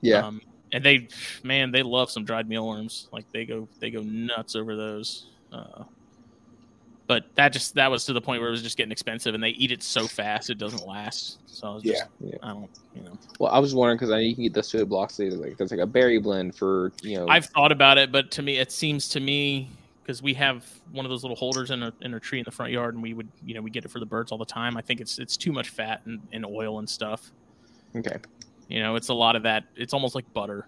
Yeah. 0.00 0.24
Um, 0.24 0.40
and 0.72 0.84
they, 0.84 1.08
man, 1.42 1.72
they 1.72 1.82
love 1.82 2.08
some 2.08 2.24
dried 2.24 2.48
mealworms. 2.48 3.08
Like 3.12 3.24
they 3.32 3.44
go, 3.44 3.66
they 3.80 3.90
go 3.90 4.02
nuts 4.02 4.54
over 4.54 4.76
those. 4.76 5.26
Uh, 5.52 5.82
but 7.12 7.26
that 7.34 7.52
just 7.52 7.74
that 7.74 7.90
was 7.90 8.06
to 8.06 8.14
the 8.14 8.22
point 8.22 8.40
where 8.40 8.48
it 8.48 8.52
was 8.52 8.62
just 8.62 8.78
getting 8.78 8.90
expensive, 8.90 9.34
and 9.34 9.44
they 9.44 9.50
eat 9.50 9.70
it 9.70 9.82
so 9.82 10.06
fast 10.06 10.48
it 10.48 10.56
doesn't 10.56 10.86
last. 10.86 11.40
So 11.44 11.68
I 11.68 11.74
was 11.74 11.82
just, 11.82 12.04
Yeah. 12.20 12.36
I 12.42 12.48
don't, 12.54 12.70
you 12.96 13.02
know. 13.02 13.18
Well, 13.38 13.52
I 13.52 13.58
was 13.58 13.74
wondering 13.74 13.98
because 13.98 14.10
I 14.10 14.14
know 14.14 14.20
you 14.20 14.34
can 14.34 14.44
get 14.44 14.54
those 14.54 14.70
two 14.70 14.86
blocks. 14.86 15.20
Either 15.20 15.36
like 15.36 15.58
there's 15.58 15.72
like 15.72 15.80
a 15.80 15.86
berry 15.86 16.16
blend 16.18 16.54
for 16.54 16.90
you 17.02 17.18
know. 17.18 17.28
I've 17.28 17.44
thought 17.44 17.70
about 17.70 17.98
it, 17.98 18.12
but 18.12 18.30
to 18.30 18.42
me, 18.42 18.56
it 18.56 18.72
seems 18.72 19.10
to 19.10 19.20
me 19.20 19.68
because 20.02 20.22
we 20.22 20.32
have 20.32 20.64
one 20.92 21.04
of 21.04 21.10
those 21.10 21.22
little 21.22 21.36
holders 21.36 21.70
in 21.70 21.82
a 21.82 21.92
in 22.00 22.14
a 22.14 22.20
tree 22.20 22.38
in 22.38 22.46
the 22.46 22.50
front 22.50 22.72
yard, 22.72 22.94
and 22.94 23.02
we 23.02 23.12
would, 23.12 23.28
you 23.44 23.52
know, 23.52 23.60
we 23.60 23.68
get 23.68 23.84
it 23.84 23.90
for 23.90 23.98
the 23.98 24.06
birds 24.06 24.32
all 24.32 24.38
the 24.38 24.46
time. 24.46 24.78
I 24.78 24.80
think 24.80 25.02
it's 25.02 25.18
it's 25.18 25.36
too 25.36 25.52
much 25.52 25.68
fat 25.68 26.00
and, 26.06 26.18
and 26.32 26.46
oil 26.46 26.78
and 26.78 26.88
stuff. 26.88 27.30
okay. 27.94 28.16
You 28.68 28.82
know, 28.82 28.96
it's 28.96 29.08
a 29.08 29.14
lot 29.14 29.36
of 29.36 29.42
that. 29.42 29.64
It's 29.76 29.92
almost 29.92 30.14
like 30.14 30.32
butter. 30.32 30.66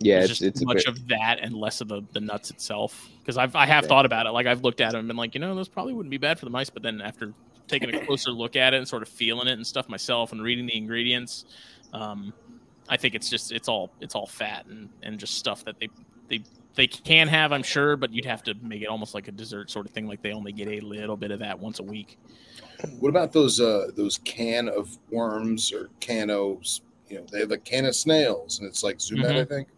Yeah, 0.00 0.18
it's 0.20 0.28
just 0.28 0.42
it's 0.42 0.64
much 0.64 0.84
bit, 0.84 0.86
of 0.86 1.08
that 1.08 1.38
and 1.40 1.52
less 1.54 1.80
of 1.80 1.88
the, 1.88 2.02
the 2.12 2.20
nuts 2.20 2.50
itself. 2.50 3.08
Because 3.20 3.36
I've 3.36 3.54
I 3.56 3.66
have 3.66 3.84
Yeah. 3.84 3.88
thought 3.88 4.06
about 4.06 4.26
it. 4.26 4.30
Like 4.30 4.46
I've 4.46 4.62
looked 4.62 4.80
at 4.80 4.92
them 4.92 5.00
and 5.00 5.08
been 5.08 5.16
like, 5.16 5.34
you 5.34 5.40
know, 5.40 5.54
those 5.54 5.68
probably 5.68 5.92
wouldn't 5.92 6.10
be 6.10 6.18
bad 6.18 6.38
for 6.38 6.44
the 6.46 6.50
mice. 6.50 6.70
But 6.70 6.82
then 6.82 7.00
after 7.00 7.34
taking 7.68 7.88
a 7.90 7.92
closer 8.06 8.30
look 8.30 8.56
at 8.56 8.74
it 8.74 8.78
and 8.78 8.86
sort 8.88 9.02
of 9.02 9.08
feeling 9.08 9.48
it 9.48 9.52
and 9.52 9.66
stuff 9.66 9.88
myself 9.88 10.32
and 10.32 10.42
reading 10.42 10.66
the 10.66 10.76
ingredients, 10.76 11.44
um, 11.92 12.32
I 12.88 12.96
think 12.96 13.14
it's 13.14 13.28
just 13.28 13.52
it's 13.52 13.68
all 13.68 13.92
it's 14.00 14.14
all 14.14 14.26
fat 14.26 14.66
and, 14.66 14.88
and 15.02 15.18
just 15.18 15.34
stuff 15.34 15.64
that 15.64 15.76
they 15.80 15.88
they 16.28 16.44
they 16.76 16.86
can 16.86 17.26
have, 17.26 17.50
I'm 17.52 17.64
sure, 17.64 17.96
but 17.96 18.12
you'd 18.12 18.24
have 18.26 18.42
to 18.44 18.54
make 18.62 18.82
it 18.82 18.86
almost 18.86 19.12
like 19.14 19.26
a 19.26 19.32
dessert 19.32 19.68
sort 19.70 19.84
of 19.86 19.92
thing. 19.92 20.06
Like 20.06 20.22
they 20.22 20.32
only 20.32 20.52
get 20.52 20.68
a 20.68 20.80
little 20.80 21.16
bit 21.16 21.32
of 21.32 21.40
that 21.40 21.58
once 21.58 21.80
a 21.80 21.82
week. 21.82 22.18
What 23.00 23.08
about 23.08 23.32
those 23.32 23.60
uh 23.60 23.88
those 23.96 24.18
can 24.18 24.68
of 24.68 24.96
worms 25.10 25.72
or 25.72 25.90
canos? 26.00 26.82
You 27.08 27.18
know, 27.18 27.26
they 27.32 27.40
have 27.40 27.50
a 27.50 27.58
can 27.58 27.86
of 27.86 27.96
snails, 27.96 28.58
and 28.60 28.68
it's 28.68 28.84
like 28.84 29.00
Zoo 29.00 29.16
Med, 29.16 29.30
Mm-hmm. 29.30 29.38
I 29.40 29.44
think. 29.44 29.68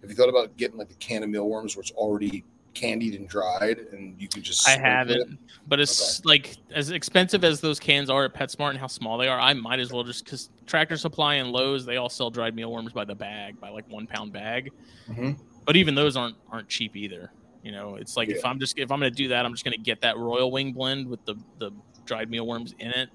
Have 0.00 0.10
you 0.10 0.16
thought 0.16 0.28
about 0.28 0.56
getting 0.56 0.78
like 0.78 0.90
a 0.90 0.94
can 0.94 1.22
of 1.22 1.28
mealworms 1.28 1.76
where 1.76 1.82
it's 1.82 1.90
already 1.92 2.44
candied 2.74 3.14
and 3.14 3.28
dried, 3.28 3.78
and 3.92 4.20
you 4.20 4.28
can 4.28 4.42
just 4.42 4.66
I 4.68 4.74
sprinkle 4.74 4.90
it? 4.90 4.94
haven't, 4.94 5.38
but 5.66 5.80
it's 5.80 6.24
like 6.24 6.56
as 6.72 6.90
expensive 6.90 7.42
as 7.42 7.60
those 7.60 7.80
cans 7.80 8.08
are 8.08 8.24
at 8.24 8.34
PetSmart 8.34 8.70
and 8.70 8.78
how 8.78 8.86
small 8.86 9.18
they 9.18 9.26
are. 9.26 9.40
I 9.40 9.52
might 9.54 9.80
as 9.80 9.92
well 9.92 10.04
just 10.04 10.24
because 10.24 10.50
Tractor 10.66 10.96
Supply 10.96 11.34
and 11.34 11.50
Lowe's 11.50 11.84
they 11.84 11.96
all 11.96 12.08
sell 12.08 12.30
dried 12.30 12.54
mealworms 12.54 12.92
by 12.92 13.04
the 13.04 13.14
bag, 13.14 13.58
by 13.60 13.70
like 13.70 13.88
one 13.90 14.06
pound 14.06 14.32
bag. 14.32 14.70
Mhm. 15.08 15.36
But 15.64 15.76
even 15.76 15.94
those 15.94 16.16
aren't 16.16 16.36
aren't 16.50 16.68
cheap 16.68 16.96
either. 16.96 17.32
You 17.64 17.72
know, 17.72 17.96
it's 17.96 18.16
like 18.16 18.28
if 18.28 18.44
I'm 18.44 18.60
just 18.60 18.78
if 18.78 18.92
I'm 18.92 19.00
gonna 19.00 19.10
do 19.10 19.28
that, 19.28 19.44
I'm 19.44 19.52
just 19.52 19.64
gonna 19.64 19.76
get 19.76 20.00
that 20.02 20.16
Royal 20.16 20.52
Wing 20.52 20.72
blend 20.72 21.08
with 21.08 21.24
the 21.24 21.34
the 21.58 21.72
dried 22.06 22.30
mealworms 22.30 22.74
in 22.78 22.90
it, 22.90 23.08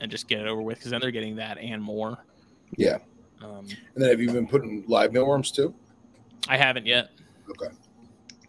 and 0.00 0.10
just 0.10 0.26
get 0.26 0.40
it 0.40 0.48
over 0.48 0.62
with 0.62 0.78
because 0.78 0.90
then 0.90 1.00
they're 1.00 1.10
getting 1.10 1.36
that 1.36 1.58
and 1.58 1.82
more. 1.82 2.24
Yeah. 2.76 2.98
Um, 3.44 3.66
And 3.94 4.02
then 4.02 4.10
have 4.10 4.20
you 4.20 4.30
been 4.32 4.46
putting 4.46 4.84
live 4.88 5.12
mealworms 5.12 5.50
too? 5.50 5.74
I 6.48 6.56
haven't 6.56 6.86
yet. 6.86 7.10
Okay. 7.50 7.72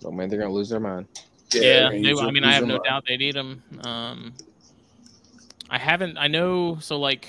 oh 0.05 0.11
man, 0.11 0.30
they're 0.30 0.39
gonna 0.39 0.53
lose 0.53 0.69
their 0.69 0.80
mind. 0.80 1.07
Yeah, 1.53 1.89
you're 1.91 2.15
they, 2.15 2.22
I 2.22 2.31
mean, 2.31 2.43
I 2.43 2.53
have 2.53 2.65
no 2.65 2.77
up. 2.77 2.84
doubt 2.84 3.03
they'd 3.07 3.22
eat 3.22 3.34
them. 3.35 3.61
Um, 3.84 4.34
I 5.69 5.77
haven't. 5.77 6.17
I 6.17 6.27
know. 6.27 6.77
So 6.80 6.99
like, 6.99 7.27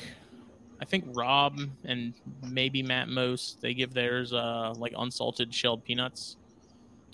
I 0.81 0.85
think 0.85 1.05
Rob 1.15 1.59
and 1.85 2.15
maybe 2.43 2.83
Matt 2.83 3.09
Most 3.09 3.61
they 3.61 3.75
give 3.75 3.93
theirs 3.95 4.33
uh 4.33 4.73
like 4.77 4.93
unsalted 4.97 5.55
shelled 5.55 5.85
peanuts. 5.85 6.37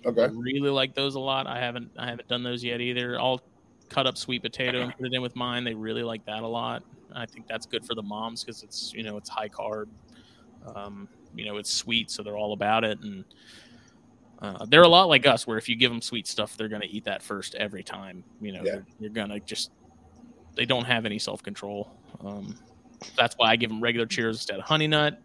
I 0.04 0.08
Okay. 0.08 0.28
really 0.34 0.70
like 0.70 0.94
those 0.94 1.14
a 1.14 1.20
lot. 1.20 1.46
I 1.46 1.58
haven't. 1.60 1.90
I 1.98 2.08
haven't 2.08 2.28
done 2.28 2.42
those 2.42 2.64
yet 2.64 2.80
either. 2.80 3.18
I'll 3.20 3.40
cut 3.88 4.06
up 4.06 4.16
sweet 4.16 4.42
potato 4.42 4.80
and 4.80 4.96
put 4.96 5.06
it 5.06 5.12
in 5.12 5.20
with 5.22 5.36
mine. 5.36 5.64
They 5.64 5.74
really 5.74 6.02
like 6.02 6.24
that 6.26 6.42
a 6.42 6.46
lot. 6.48 6.82
I 7.14 7.26
think 7.26 7.46
that's 7.46 7.66
good 7.66 7.84
for 7.84 7.94
the 7.94 8.02
moms 8.02 8.42
because 8.42 8.62
it's 8.62 8.92
you 8.94 9.02
know 9.02 9.16
it's 9.16 9.28
high 9.28 9.48
carb. 9.48 9.86
Um, 10.74 11.08
you 11.34 11.44
know 11.44 11.56
it's 11.56 11.72
sweet, 11.72 12.10
so 12.10 12.22
they're 12.22 12.36
all 12.36 12.52
about 12.52 12.84
it 12.84 13.00
and. 13.00 13.24
Uh, 14.40 14.66
they're 14.66 14.82
a 14.82 14.88
lot 14.88 15.04
like 15.04 15.24
us, 15.24 15.46
where 15.46 15.56
if 15.56 15.68
you 15.68 15.76
give 15.76 15.88
them 15.92 16.02
sweet 16.02 16.26
stuff, 16.26 16.56
they're 16.56 16.66
going 16.68 16.82
to 16.82 16.88
eat 16.88 17.04
that 17.04 17.22
first 17.22 17.54
every 17.54 17.84
time. 17.84 18.24
You 18.40 18.50
know, 18.50 18.64
Yeah. 18.64 18.80
you're 18.98 19.10
going 19.10 19.28
to 19.28 19.38
just, 19.38 19.70
they 20.56 20.64
don't 20.64 20.84
have 20.84 21.06
any 21.06 21.20
self 21.20 21.44
control. 21.44 21.92
Um, 22.24 22.58
that's 23.16 23.36
why 23.36 23.50
I 23.52 23.54
give 23.54 23.70
them 23.70 23.80
regular 23.80 24.04
Cheerios 24.04 24.30
instead 24.30 24.58
of 24.58 24.64
Honey 24.64 24.88
Nut. 24.88 25.22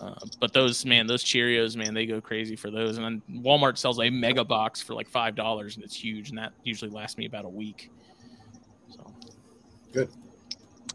Uh, 0.00 0.14
but 0.38 0.52
those, 0.52 0.84
man, 0.86 1.08
those 1.08 1.24
Cheerios, 1.24 1.74
man, 1.74 1.94
they 1.94 2.06
go 2.06 2.20
crazy 2.20 2.54
for 2.54 2.70
those. 2.70 2.96
And 2.96 3.04
then 3.04 3.42
Walmart 3.42 3.76
sells 3.76 3.98
a 3.98 4.08
mega 4.08 4.44
box 4.44 4.80
for 4.80 4.94
like 4.94 5.10
$5 5.10 5.74
and 5.74 5.82
it's 5.82 5.96
huge. 5.96 6.28
And 6.28 6.38
that 6.38 6.52
usually 6.62 6.92
lasts 6.92 7.18
me 7.18 7.26
about 7.26 7.44
a 7.44 7.48
week. 7.48 7.90
So 8.88 9.12
Good. 9.92 10.10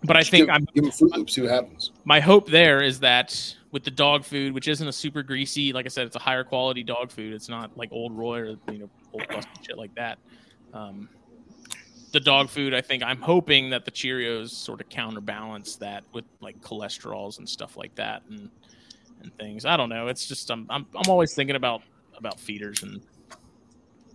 But 0.04 0.18
I 0.18 0.24
think 0.24 0.48
give, 0.48 0.56
I'm, 0.56 0.68
give 0.74 0.84
them 0.84 0.92
Froot 0.92 1.16
Loops. 1.16 1.34
See 1.34 1.42
what 1.42 1.52
happens. 1.52 1.92
my 2.06 2.20
hope 2.20 2.48
there 2.50 2.82
is 2.82 3.00
that 3.02 3.56
with 3.72 3.84
the 3.84 3.92
dog 3.92 4.24
food, 4.24 4.54
which 4.54 4.68
isn't 4.68 4.88
a 4.88 4.92
super 4.92 5.24
greasy, 5.24 5.74
like 5.74 5.86
I 5.86 5.90
said, 5.90 6.08
it's 6.08 6.16
a 6.16 6.20
higher 6.20 6.44
quality 6.44 6.84
dog 6.84 7.12
food. 7.12 7.34
It's 7.34 7.50
not 7.50 7.78
like 7.78 7.90
Old 7.92 8.18
Roy 8.18 8.40
or 8.40 8.56
you 8.72 8.80
know 8.80 8.90
old 9.14 9.28
busted 9.28 9.66
shit 9.66 9.78
like 9.78 9.94
that. 9.96 10.18
Um, 10.74 11.08
the 12.12 12.20
dog 12.20 12.50
food, 12.50 12.74
I 12.74 12.82
think, 12.82 13.04
I'm 13.04 13.22
hoping 13.22 13.70
that 13.70 13.86
the 13.86 13.92
Cheerios 13.92 14.50
sort 14.50 14.82
of 14.82 14.90
counterbalance 14.90 15.78
that 15.78 16.04
with 16.14 16.26
like 16.42 16.60
cholesterols 16.62 17.38
and 17.38 17.48
stuff 17.48 17.78
like 17.78 17.96
that 17.96 18.24
and 18.30 18.50
and 19.22 19.36
things. 19.38 19.66
I 19.66 19.78
don't 19.78 19.90
know. 19.90 20.08
It's 20.08 20.26
just 20.26 20.50
I'm 20.52 20.66
I'm, 20.70 20.86
I'm 20.96 21.10
always 21.10 21.34
thinking 21.34 21.56
about 21.56 21.84
about 22.18 22.40
feeders 22.40 22.84
and 22.84 23.02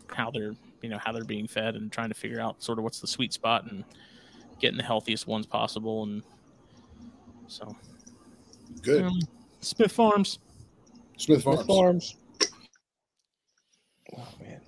how 0.08 0.30
they're 0.30 0.54
you 0.82 0.88
know 0.88 0.98
how 0.98 1.12
they're 1.12 1.24
being 1.24 1.46
fed 1.46 1.74
and 1.74 1.90
trying 1.90 2.08
to 2.08 2.14
figure 2.14 2.40
out 2.40 2.62
sort 2.62 2.78
of 2.78 2.84
what's 2.84 3.00
the 3.00 3.06
sweet 3.06 3.32
spot 3.32 3.70
and 3.70 3.84
getting 4.60 4.76
the 4.76 4.84
healthiest 4.84 5.26
ones 5.26 5.46
possible 5.46 6.02
and 6.04 6.22
so 7.46 7.74
Good. 8.82 9.04
um, 9.04 9.20
Smith 9.60 9.92
Farms. 9.92 10.38
Smith 11.16 11.42
Farms. 11.42 11.66
Farms. 11.66 12.16
Oh 14.16 14.28
man. 14.40 14.60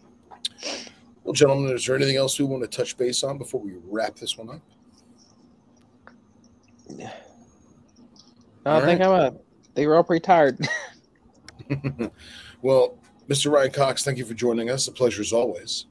Well, 1.25 1.35
gentlemen, 1.35 1.75
is 1.75 1.85
there 1.87 1.97
anything 1.97 2.17
else 2.17 2.39
we 2.39 2.45
want 2.47 2.63
to 2.63 2.69
touch 2.69 2.97
base 2.97 3.23
on 3.23 3.39
before 3.39 3.61
we 3.61 3.75
wrap 3.85 4.17
this 4.17 4.39
one 4.39 4.51
up? 4.51 4.61
No, 6.89 7.11
All 8.65 8.81
I 8.81 8.85
think 8.85 9.03
I'm 9.03 9.11
a. 9.11 9.35
They 9.75 9.87
were 9.87 9.97
all 9.97 10.05
pretty 10.05 10.25
tired. 10.25 10.59
well, 12.63 12.99
Mr. 13.29 13.53
Ryan 13.53 13.71
Cox, 13.71 14.05
thank 14.05 14.19
you 14.19 14.25
for 14.25 14.35
joining 14.35 14.71
us. 14.71 14.89
A 14.89 14.93
pleasure 14.93 15.21
as 15.21 15.33
always. 15.33 15.87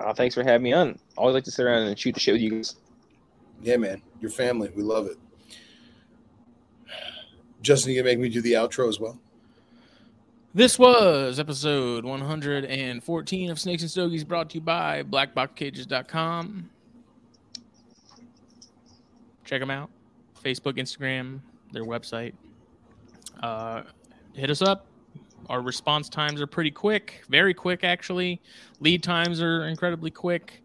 Oh, 0.00 0.12
thanks 0.12 0.34
for 0.34 0.44
having 0.44 0.62
me 0.62 0.72
on. 0.72 0.98
Always 1.16 1.34
like 1.34 1.44
to 1.44 1.50
sit 1.50 1.64
around 1.66 1.82
and 1.82 1.98
shoot 1.98 2.14
the 2.14 2.20
shit 2.20 2.34
with 2.34 2.42
you 2.42 2.50
guys. 2.50 2.76
Yeah, 3.62 3.76
man. 3.76 4.02
Your 4.20 4.30
family. 4.30 4.70
We 4.74 4.82
love 4.82 5.06
it. 5.06 5.16
Justin, 7.60 7.92
you 7.92 8.00
gonna 8.00 8.10
make 8.10 8.18
me 8.18 8.28
do 8.28 8.40
the 8.40 8.52
outro 8.52 8.88
as 8.88 9.00
well? 9.00 9.18
This 10.54 10.78
was 10.78 11.38
episode 11.38 12.04
114 12.04 13.50
of 13.50 13.60
Snakes 13.60 13.82
and 13.82 13.90
Stogies 13.90 14.24
brought 14.24 14.50
to 14.50 14.54
you 14.54 14.60
by 14.60 15.02
blackboxcages.com. 15.02 16.70
Check 19.44 19.60
them 19.60 19.70
out. 19.70 19.90
Facebook, 20.42 20.78
Instagram, 20.78 21.40
their 21.72 21.84
website. 21.84 22.32
Uh, 23.42 23.82
hit 24.34 24.50
us 24.50 24.62
up. 24.62 24.86
Our 25.48 25.62
response 25.62 26.08
times 26.08 26.40
are 26.40 26.46
pretty 26.46 26.70
quick, 26.70 27.22
very 27.28 27.54
quick, 27.54 27.84
actually. 27.84 28.40
Lead 28.80 29.02
times 29.02 29.40
are 29.40 29.66
incredibly 29.66 30.10
quick. 30.10 30.62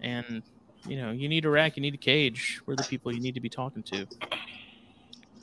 And, 0.00 0.42
you 0.88 0.96
know, 0.96 1.10
you 1.10 1.28
need 1.28 1.44
a 1.44 1.50
rack, 1.50 1.76
you 1.76 1.80
need 1.82 1.94
a 1.94 1.98
cage. 1.98 2.60
We're 2.66 2.76
the 2.76 2.84
people 2.84 3.12
you 3.12 3.20
need 3.20 3.34
to 3.34 3.40
be 3.40 3.48
talking 3.48 3.82
to. 3.84 4.06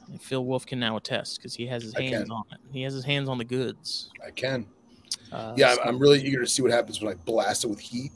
And 0.09 0.21
Phil 0.21 0.43
Wolf 0.45 0.65
can 0.65 0.79
now 0.79 0.97
attest 0.97 1.37
because 1.37 1.55
he 1.55 1.65
has 1.67 1.83
his 1.83 1.95
I 1.95 2.01
hands 2.03 2.23
can. 2.29 2.31
on 2.31 2.43
it. 2.51 2.59
He 2.71 2.81
has 2.83 2.93
his 2.93 3.03
hands 3.05 3.29
on 3.29 3.37
the 3.37 3.43
goods. 3.45 4.09
I 4.25 4.31
can. 4.31 4.65
Uh, 5.31 5.53
Yeah, 5.57 5.73
so- 5.73 5.81
I'm, 5.81 5.87
I'm 5.89 5.99
really 5.99 6.21
eager 6.21 6.41
to 6.41 6.47
see 6.47 6.61
what 6.61 6.71
happens 6.71 7.01
when 7.01 7.11
I 7.11 7.15
blast 7.15 7.63
it 7.63 7.67
with 7.67 7.79
heat 7.79 8.11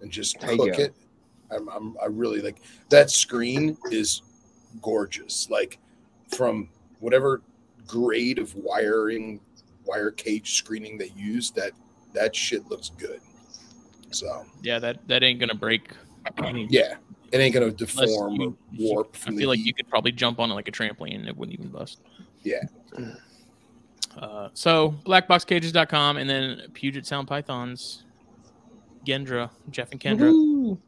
and 0.00 0.10
just 0.10 0.40
There 0.40 0.56
cook 0.56 0.78
it. 0.78 0.94
I'm, 1.50 1.68
I'm, 1.68 1.96
I 2.02 2.06
really 2.06 2.40
like 2.40 2.62
that 2.88 3.10
screen 3.10 3.76
is 3.90 4.22
gorgeous. 4.80 5.50
Like 5.50 5.78
from 6.34 6.70
whatever 7.00 7.42
grade 7.86 8.38
of 8.38 8.54
wiring, 8.54 9.40
wire 9.84 10.10
cage 10.10 10.54
screening 10.54 10.96
they 10.96 11.12
use, 11.14 11.50
that 11.52 11.72
that 12.14 12.34
shit 12.34 12.66
looks 12.70 12.90
good. 12.90 13.20
So 14.12 14.46
yeah, 14.62 14.78
that 14.78 15.06
that 15.08 15.22
ain't 15.22 15.40
gonna 15.40 15.54
break. 15.54 15.94
I 16.38 16.52
mean, 16.52 16.68
yeah, 16.70 16.94
it 17.30 17.38
ain't 17.38 17.54
gonna 17.54 17.70
deform 17.70 18.34
you- 18.40 18.48
or 18.48 18.94
warp. 18.94 19.16
I 19.26 19.30
feel 19.30 19.36
the 19.36 19.46
like 19.46 19.58
heat. 19.58 19.66
you 19.66 19.74
could 19.74 19.88
probably 19.88 20.12
jump 20.12 20.38
on 20.40 20.50
it 20.50 20.54
like 20.54 20.68
a 20.68 20.72
trampoline 20.72 21.16
and 21.16 21.28
it 21.28 21.36
wouldn't 21.36 21.58
even 21.58 21.70
bust. 21.70 22.00
Yeah. 22.42 22.62
Uh, 24.16 24.48
so 24.52 24.90
blackboxcages.com 25.06 26.16
and 26.18 26.28
then 26.28 26.62
Puget 26.74 27.06
Sound 27.06 27.26
Pythons, 27.28 28.04
Gendra, 29.06 29.50
Jeff 29.70 29.90
and 29.92 30.00
Kendra. 30.00 30.30
Woohoo. 30.30 30.78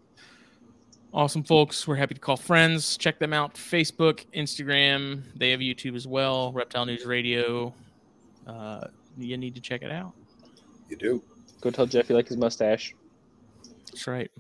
Awesome 1.13 1.45
folks. 1.45 1.87
We're 1.87 1.95
happy 1.95 2.15
to 2.15 2.21
call 2.21 2.37
friends. 2.37 2.97
Check 2.97 3.19
them 3.21 3.33
out. 3.33 3.55
Facebook, 3.55 4.27
Instagram. 4.35 5.23
They 5.37 5.51
have 5.53 5.61
YouTube 5.61 5.95
as 5.95 6.07
well. 6.09 6.53
Reptile 6.53 6.87
News 6.87 7.07
Radio. 7.07 7.73
Uh, 8.47 8.89
you 9.17 9.37
need 9.37 9.55
to 9.55 9.61
check 9.61 9.83
it 9.83 9.93
out. 9.93 10.13
You 10.91 10.97
do. 10.97 11.23
Go 11.61 11.71
tell 11.71 11.87
Jeff 11.87 12.09
you 12.11 12.17
like 12.17 12.27
his 12.29 12.37
mustache. 12.37 12.95
That's 13.87 14.07
right. 14.09 14.31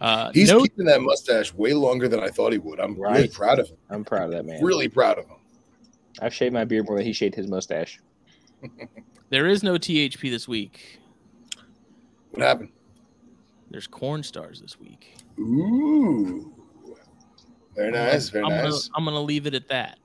Uh, 0.00 0.30
He's 0.32 0.50
no, 0.50 0.60
keeping 0.62 0.86
that 0.86 1.00
mustache 1.02 1.54
way 1.54 1.72
longer 1.72 2.08
than 2.08 2.20
I 2.20 2.28
thought 2.28 2.52
he 2.52 2.58
would. 2.58 2.80
I'm 2.80 3.00
really 3.00 3.28
proud 3.28 3.58
of 3.58 3.68
him. 3.68 3.76
I'm 3.90 4.04
proud 4.04 4.24
of 4.24 4.30
that 4.32 4.44
man. 4.44 4.62
Really 4.62 4.88
proud 4.88 5.18
of 5.18 5.26
him. 5.26 5.36
I've 6.20 6.34
shaved 6.34 6.52
my 6.52 6.64
beard 6.64 6.86
more 6.86 6.96
than 6.96 7.06
he 7.06 7.12
shaved 7.12 7.34
his 7.34 7.46
mustache. 7.46 8.00
there 9.30 9.46
is 9.46 9.62
no 9.62 9.74
THP 9.74 10.30
this 10.30 10.48
week. 10.48 11.00
What 12.30 12.42
happened? 12.42 12.70
There's 13.70 13.86
corn 13.86 14.22
stars 14.22 14.60
this 14.60 14.78
week. 14.78 15.16
Ooh. 15.38 16.52
Very 17.74 17.90
nice. 17.90 18.28
Very 18.28 18.44
I'm 18.44 18.50
Gonna, 18.50 18.62
nice. 18.64 18.90
I'm 18.94 19.04
gonna 19.04 19.20
leave 19.20 19.46
it 19.46 19.54
at 19.54 19.68
that. 19.68 19.98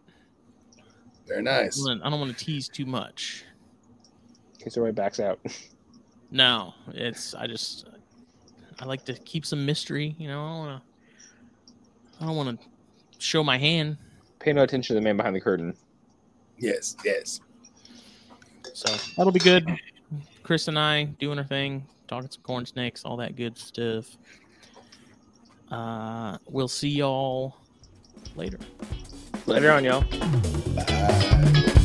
Very 1.28 1.44
nice. 1.44 1.86
I 1.88 2.10
don't 2.10 2.20
want 2.20 2.36
to 2.36 2.46
tease 2.46 2.68
too 2.68 2.86
much. 2.86 3.44
In 4.56 4.64
case 4.64 4.78
everybody 4.78 4.96
backs 4.96 5.20
out. 5.20 5.40
No, 6.32 6.74
it's 6.94 7.34
I 7.34 7.48
just 7.48 7.88
I 8.80 8.86
like 8.86 9.06
to 9.06 9.14
keep 9.14 9.46
some 9.46 9.66
mystery. 9.66 10.16
You 10.18 10.28
know, 10.28 10.42
I 10.42 10.50
don't 10.50 10.58
want 10.58 10.82
to. 10.82 10.90
I 12.22 12.26
don't 12.26 12.36
want 12.36 12.62
to 12.62 12.68
show 13.18 13.44
my 13.44 13.58
hand. 13.58 13.98
Pay 14.40 14.54
no 14.54 14.64
attention 14.64 14.96
to 14.96 15.00
the 15.00 15.04
man 15.04 15.18
behind 15.18 15.36
the 15.36 15.42
curtain. 15.42 15.76
Yes. 16.58 16.96
Yes. 17.06 17.40
So 18.74 18.94
that'll 19.16 19.32
be 19.32 19.40
good. 19.40 19.68
Chris 20.44 20.68
and 20.68 20.80
I 20.80 21.06
doing 21.20 21.38
our 21.38 21.46
thing, 21.46 21.86
talking 22.08 22.30
some 22.30 22.42
corn 22.42 22.66
snakes, 22.66 23.04
all 23.06 23.18
that 23.18 23.36
good 23.36 23.58
stuff. 23.58 24.18
Uh, 25.72 26.38
we'll 26.48 26.68
see 26.68 26.90
y'all 26.90 27.56
later. 28.36 28.58
Later 29.46 29.72
on, 29.72 29.84
y'all. 29.84 30.04
Bye. 30.76 31.76